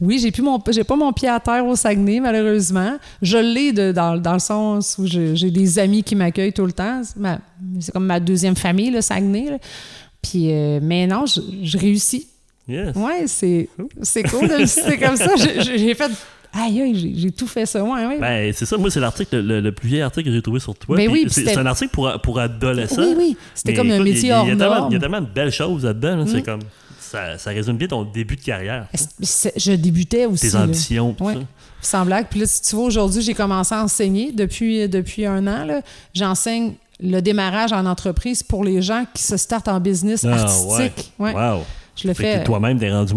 Oui, 0.00 0.18
j'ai 0.18 0.30
plus 0.30 0.42
mon, 0.42 0.58
j'ai 0.70 0.84
pas 0.84 0.96
mon 0.96 1.12
pied 1.12 1.28
à 1.28 1.40
terre 1.40 1.66
au 1.66 1.74
Saguenay, 1.76 2.20
malheureusement. 2.20 2.96
Je 3.20 3.36
l'ai 3.38 3.72
dans, 3.92 4.16
dans 4.20 4.32
le 4.32 4.38
sens 4.38 4.96
où 4.98 5.06
j'ai 5.06 5.50
des 5.50 5.78
amis 5.78 6.02
qui 6.02 6.14
m'accueillent 6.14 6.52
tout 6.52 6.64
le 6.66 6.72
temps. 6.72 7.02
C'est, 7.04 7.20
c'est 7.80 7.92
comme 7.92 8.06
ma 8.06 8.20
deuxième 8.20 8.56
famille, 8.56 8.90
le 8.90 9.00
Saguenay. 9.00 9.50
là. 9.50 9.58
Puis, 10.22 10.52
euh, 10.52 10.78
mais 10.82 11.06
non, 11.06 11.26
je, 11.26 11.40
je 11.62 11.78
réussis. 11.78 12.28
Yes. 12.68 12.94
Ouais, 12.96 13.24
c'est, 13.26 13.68
c'est 14.02 14.22
cool 14.24 14.48
de 14.48 14.54
le 14.56 14.66
citer 14.66 14.98
comme 14.98 15.16
ça. 15.16 15.30
J'ai, 15.36 15.94
fait, 15.94 16.10
aïe, 16.52 16.82
aïe, 16.82 17.14
j'ai, 17.16 17.30
tout 17.30 17.46
fait 17.46 17.64
ça. 17.66 17.82
Ouais, 17.82 18.04
ouais. 18.06 18.18
Ben, 18.18 18.52
c'est 18.52 18.66
ça, 18.66 18.76
moi, 18.76 18.90
c'est 18.90 19.00
l'article, 19.00 19.40
le, 19.40 19.60
le 19.60 19.72
plus 19.72 19.88
vieil 19.88 20.02
article 20.02 20.28
que 20.28 20.34
j'ai 20.34 20.42
trouvé 20.42 20.60
sur 20.60 20.74
toi. 20.76 20.96
Ben 20.96 21.08
oui, 21.10 21.26
c'est, 21.30 21.44
c'est 21.44 21.56
un 21.56 21.66
article 21.66 21.90
pour, 21.92 22.12
pour 22.22 22.38
adolescents. 22.38 23.00
oui, 23.02 23.14
oui. 23.16 23.36
C'était 23.54 23.74
comme 23.74 23.90
un 23.90 24.02
métier 24.02 24.24
il 24.24 24.26
y 24.28 24.30
a- 24.32 24.40
hors 24.40 24.46
norme. 24.56 24.88
Il 24.90 24.94
y 24.94 24.96
a 24.96 25.00
tellement 25.00 25.20
de 25.22 25.26
belles 25.26 25.50
choses 25.52 25.84
là-dedans. 25.84 26.16
là, 26.16 26.24
C'est 26.26 26.42
comme. 26.42 26.60
Ça, 27.10 27.38
ça 27.38 27.50
résume 27.50 27.76
bien 27.76 27.88
ton 27.88 28.04
début 28.04 28.36
de 28.36 28.42
carrière. 28.42 28.86
Je 29.20 29.72
débutais 29.72 30.26
aussi. 30.26 30.50
Tes 30.50 30.56
là. 30.56 30.64
ambitions, 30.64 31.12
tout 31.14 31.24
Ouais. 31.24 31.34
ça. 31.34 31.40
Sans 31.80 32.04
blague. 32.04 32.26
Puis 32.28 32.40
là, 32.40 32.46
si 32.46 32.60
tu 32.62 32.74
vois, 32.76 32.84
aujourd'hui, 32.86 33.22
j'ai 33.22 33.34
commencé 33.34 33.74
à 33.74 33.82
enseigner 33.82 34.32
depuis, 34.32 34.88
depuis 34.88 35.24
un 35.26 35.46
an. 35.46 35.64
là. 35.64 35.80
J'enseigne 36.12 36.74
le 37.00 37.20
démarrage 37.20 37.72
en 37.72 37.86
entreprise 37.86 38.42
pour 38.42 38.64
les 38.64 38.82
gens 38.82 39.04
qui 39.14 39.22
se 39.22 39.36
startent 39.36 39.68
en 39.68 39.78
business 39.80 40.24
Ah, 40.24 40.32
artistique. 40.42 41.12
ouais. 41.18 41.32
Ouais. 41.32 41.50
Wow. 41.52 41.62
Je 41.96 42.08
le 42.08 42.14
fais. 42.14 42.44
toi-même, 42.44 42.78
t'es 42.78 42.90
rendu 42.90 43.14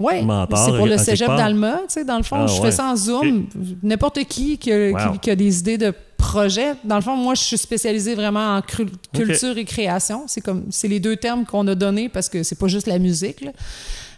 Mentor, 0.00 0.58
c'est 0.58 0.70
pour 0.72 0.80
en 0.82 0.86
le 0.86 0.96
cégep 0.98 1.28
d'Alma, 1.28 1.78
tu 1.86 1.94
sais, 1.94 2.04
dans 2.04 2.16
le 2.16 2.22
fond. 2.22 2.36
Ah, 2.40 2.46
je 2.46 2.54
ouais. 2.54 2.62
fais 2.62 2.70
ça 2.72 2.86
en 2.86 2.96
Zoom. 2.96 3.46
N'importe 3.82 4.24
qui 4.24 4.56
qui, 4.58 4.72
a- 4.72 4.90
Wow. 4.90 5.12
qui- 5.12 5.18
qui 5.20 5.30
a 5.30 5.36
des 5.36 5.58
idées 5.58 5.78
de 5.78 5.92
projets. 6.16 6.74
Dans 6.84 6.96
le 6.96 7.02
fond, 7.02 7.16
moi, 7.16 7.34
je 7.34 7.42
suis 7.42 7.58
spécialisée 7.58 8.14
vraiment 8.14 8.56
en 8.56 8.62
culture 8.62 9.56
et 9.58 9.64
création. 9.64 10.24
C'est 10.26 10.40
comme, 10.40 10.64
c'est 10.70 10.88
les 10.88 11.00
deux 11.00 11.16
termes 11.16 11.44
qu'on 11.44 11.66
a 11.68 11.74
donnés 11.74 12.08
parce 12.08 12.28
que 12.28 12.42
c'est 12.42 12.58
pas 12.58 12.68
juste 12.68 12.86
la 12.86 12.98
musique, 12.98 13.40
là. 13.42 13.52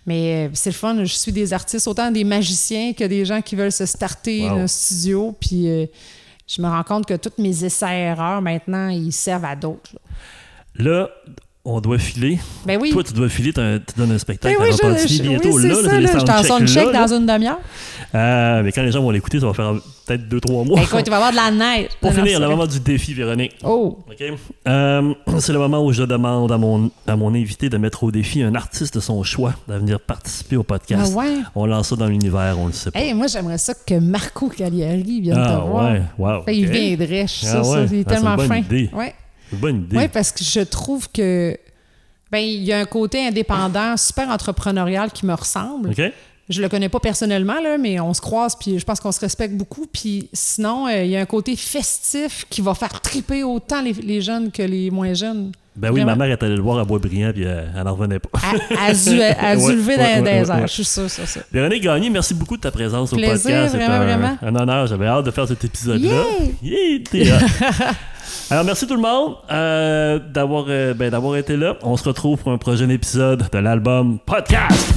Mais 0.06 0.46
euh, 0.46 0.50
c'est 0.54 0.70
le 0.70 0.74
fun. 0.74 0.96
Je 1.04 1.14
suis 1.14 1.30
des 1.32 1.52
artistes, 1.52 1.86
autant 1.86 2.10
des 2.10 2.24
magiciens 2.24 2.92
que 2.92 3.04
des 3.04 3.24
gens 3.24 3.40
qui 3.40 3.54
veulent 3.54 3.70
se 3.72 3.86
starter 3.86 4.50
Wow. 4.50 4.59
un 4.59 4.66
studio. 4.66 5.36
Puis 5.40 5.68
euh, 5.68 5.86
je 6.48 6.60
me 6.60 6.66
rends 6.68 6.82
compte 6.82 7.06
que 7.06 7.14
tous 7.14 7.40
mes 7.40 7.64
essais-erreurs, 7.64 8.42
maintenant, 8.42 8.88
ils 8.88 9.12
servent 9.12 9.44
à 9.44 9.54
d'autres. 9.54 9.92
là. 9.94 10.84
Là, 10.84 11.09
on 11.64 11.80
doit 11.80 11.98
filer. 11.98 12.39
Ben 12.66 12.76
oui. 12.80 12.90
Toi, 12.90 13.05
tu 13.05 13.12
dois 13.12 13.28
filer, 13.28 13.52
tu 13.52 13.60
donnes 13.60 14.10
un 14.10 14.14
Ben 14.14 14.18
spectacle 14.18 14.56
oui, 14.60 14.68
à 14.68 14.70
je, 14.72 14.76
Repentigny 14.78 15.28
bientôt. 15.28 15.48
oui, 15.56 15.68
là, 15.68 15.74
ça. 15.76 16.01
Là, 16.01 16.10
je 16.18 16.24
t'en 16.24 16.43
sonne 16.43 16.66
check 16.66 16.93
là. 16.93 17.06
dans 17.06 17.14
une 17.16 17.24
demi-heure. 17.26 17.60
Euh, 18.14 18.62
mais 18.64 18.72
quand 18.72 18.82
les 18.82 18.90
gens 18.90 19.01
vont 19.01 19.10
l'écouter, 19.10 19.39
ça 19.39 19.47
va 19.47 19.55
faire 19.55 19.72
peut-être 20.05 20.28
2-3 20.28 20.66
mois. 20.66 20.76
Ben, 20.76 20.82
écoute, 20.82 21.02
il 21.06 21.10
va 21.10 21.16
y 21.20 21.22
avoir 21.22 21.30
de 21.30 21.36
la 21.36 21.51
neige. 21.52 21.89
Pour 22.01 22.10
Non, 22.10 22.16
finir, 22.16 22.40
le 22.40 22.48
moment 22.48 22.66
du 22.66 22.80
défi, 22.80 23.14
Véronique. 23.14 23.56
Oh, 23.62 23.97
OK? 24.10 24.39
Euh, 24.66 25.14
c'est 25.39 25.52
le 25.52 25.59
moment 25.60 25.84
où 25.84 25.93
je 25.93 26.02
demande 26.02 26.51
à 26.51 26.59
mon, 26.59 26.90
à 27.06 27.14
mon 27.14 27.32
invité 27.32 27.68
de 27.68 27.76
mettre 27.78 28.02
au 28.02 28.10
défi 28.10 28.43
un 28.43 28.55
artiste 28.56 28.94
de 28.94 29.01
son 29.01 29.22
choix 29.22 29.55
de 29.68 29.74
venir 29.74 30.01
participer 30.01 30.56
au 30.56 30.64
podcast. 30.64 31.12
Ah 31.14 31.18
ouais? 31.18 31.36
On 31.55 31.66
lance 31.66 31.90
ça 31.90 31.97
dans 31.97 32.06
l'univers, 32.09 32.56
on 32.59 32.66
le 32.66 32.72
sait 32.72 32.90
pas. 32.90 32.98
Hey, 32.98 33.14
moi, 33.14 33.28
j'aimerais 33.28 33.59
ça 33.59 33.72
que 33.74 33.94
Marco 34.01 34.48
Cagliari 34.48 35.20
vienne 35.20 35.39
ah 35.40 35.55
te 35.62 35.68
voir. 35.68 35.93
ouais, 35.93 36.02
wow. 36.18 36.43
Hey, 36.48 36.59
Il 36.62 36.68
viendrait, 36.68 37.22
je 37.28 37.32
suis 37.32 37.47
Ah 37.47 37.62
ouais. 37.62 37.86
Il 37.93 37.98
est 38.01 38.05
Ah, 38.09 38.14
tellement 38.14 38.30
une 38.30 38.36
bonne 38.36 38.48
fin. 38.48 38.56
idée. 38.56 38.90
Ouais. 38.93 39.14
Bonne 39.57 39.83
idée. 39.83 39.97
Oui, 39.97 40.09
parce 40.09 40.33
que 40.33 40.45
je 40.45 40.61
trouve 40.61 41.09
que 41.11 41.57
ben 42.31 42.39
il 42.39 42.62
y 42.65 42.73
a 42.73 42.79
un 42.79 42.85
côté 42.85 43.27
indépendant, 43.27 43.97
super 43.97 44.29
entrepreneurial 44.29 45.11
qui 45.11 45.27
me 45.27 45.35
ressemble. 45.35 45.91
OK? 45.91 46.03
Je 46.49 46.61
le 46.61 46.69
connais 46.69 46.89
pas 46.89 47.01
personnellement, 47.01 47.61
là, 47.62 47.79
mais 47.79 48.01
on 48.01 48.12
se 48.12 48.20
croise, 48.20 48.57
puis 48.57 48.79
je 48.79 48.85
pense 48.85 49.01
qu'on 49.01 49.12
se 49.12 49.20
respecte 49.20 49.55
beaucoup. 49.55 49.87
Puis 49.87 50.29
sinon, 50.33 50.87
euh, 50.87 51.05
il 51.05 51.11
y 51.11 51.16
a 51.16 51.20
un 51.20 51.27
côté 51.27 51.57
festif 51.57 52.45
qui 52.51 52.61
va 52.61 52.74
faire 52.74 53.01
triper 53.01 53.45
autant 53.45 53.81
les, 53.81 53.93
les 53.93 54.20
jeunes 54.20 54.51
que 54.51 54.62
les 54.62 54.91
moins 54.91 55.15
jeunes. 55.15 55.53
Ben 55.74 55.89
oui, 55.89 56.01
Vraiment. 56.01 56.19
ma 56.19 56.27
mère 56.27 56.37
est 56.37 56.43
allée 56.43 56.57
le 56.57 56.61
voir 56.62 56.79
à 56.79 56.85
Boisbriand, 56.85 57.33
puis 57.33 57.47
euh, 57.47 57.65
elle 57.74 57.85
n'en 57.85 57.95
revenait 57.95 58.19
pas. 58.19 58.29
À 58.39 58.53
Ouais, 58.89 58.95
zulever 58.95 59.97
ouais, 59.97 60.19
dans, 60.19 60.24
les 60.24 60.51
airs. 60.51 60.66
Je 60.66 60.73
suis 60.73 60.85
sûre, 60.85 61.09
c'est 61.09 61.24
ça. 61.24 61.41
Véronique 61.51 61.83
Gagné, 61.83 62.11
merci 62.11 62.35
beaucoup 62.35 62.57
de 62.57 62.62
ta 62.62 62.70
présence 62.70 63.12
au 63.12 63.16
podcast. 63.16 63.47
Vraiment, 63.74 63.95
un, 63.95 64.05
vraiment. 64.05 64.39
un 64.43 64.55
honneur. 64.55 64.87
J'avais 64.87 65.07
hâte 65.07 65.24
de 65.24 65.31
faire 65.31 65.49
cet 65.49 65.65
épisode-là. 65.65 66.24
Yeah. 66.62 67.39
Alors, 68.51 68.64
merci 68.64 68.86
tout 68.86 68.94
le 68.97 69.01
monde 69.01 69.36
euh, 69.51 70.19
d'avoir 70.19 70.66
euh, 70.69 70.94
ben, 70.94 71.10
d'avoir 71.10 71.36
été 71.36 71.56
là. 71.56 71.77
On 71.82 71.97
se 71.97 72.05
retrouve 72.05 72.39
pour 72.39 72.52
un 72.52 72.59
prochain 72.59 72.89
épisode 72.89 73.48
de 73.51 73.59
l'album 73.59 74.19
Podcast. 74.24 74.94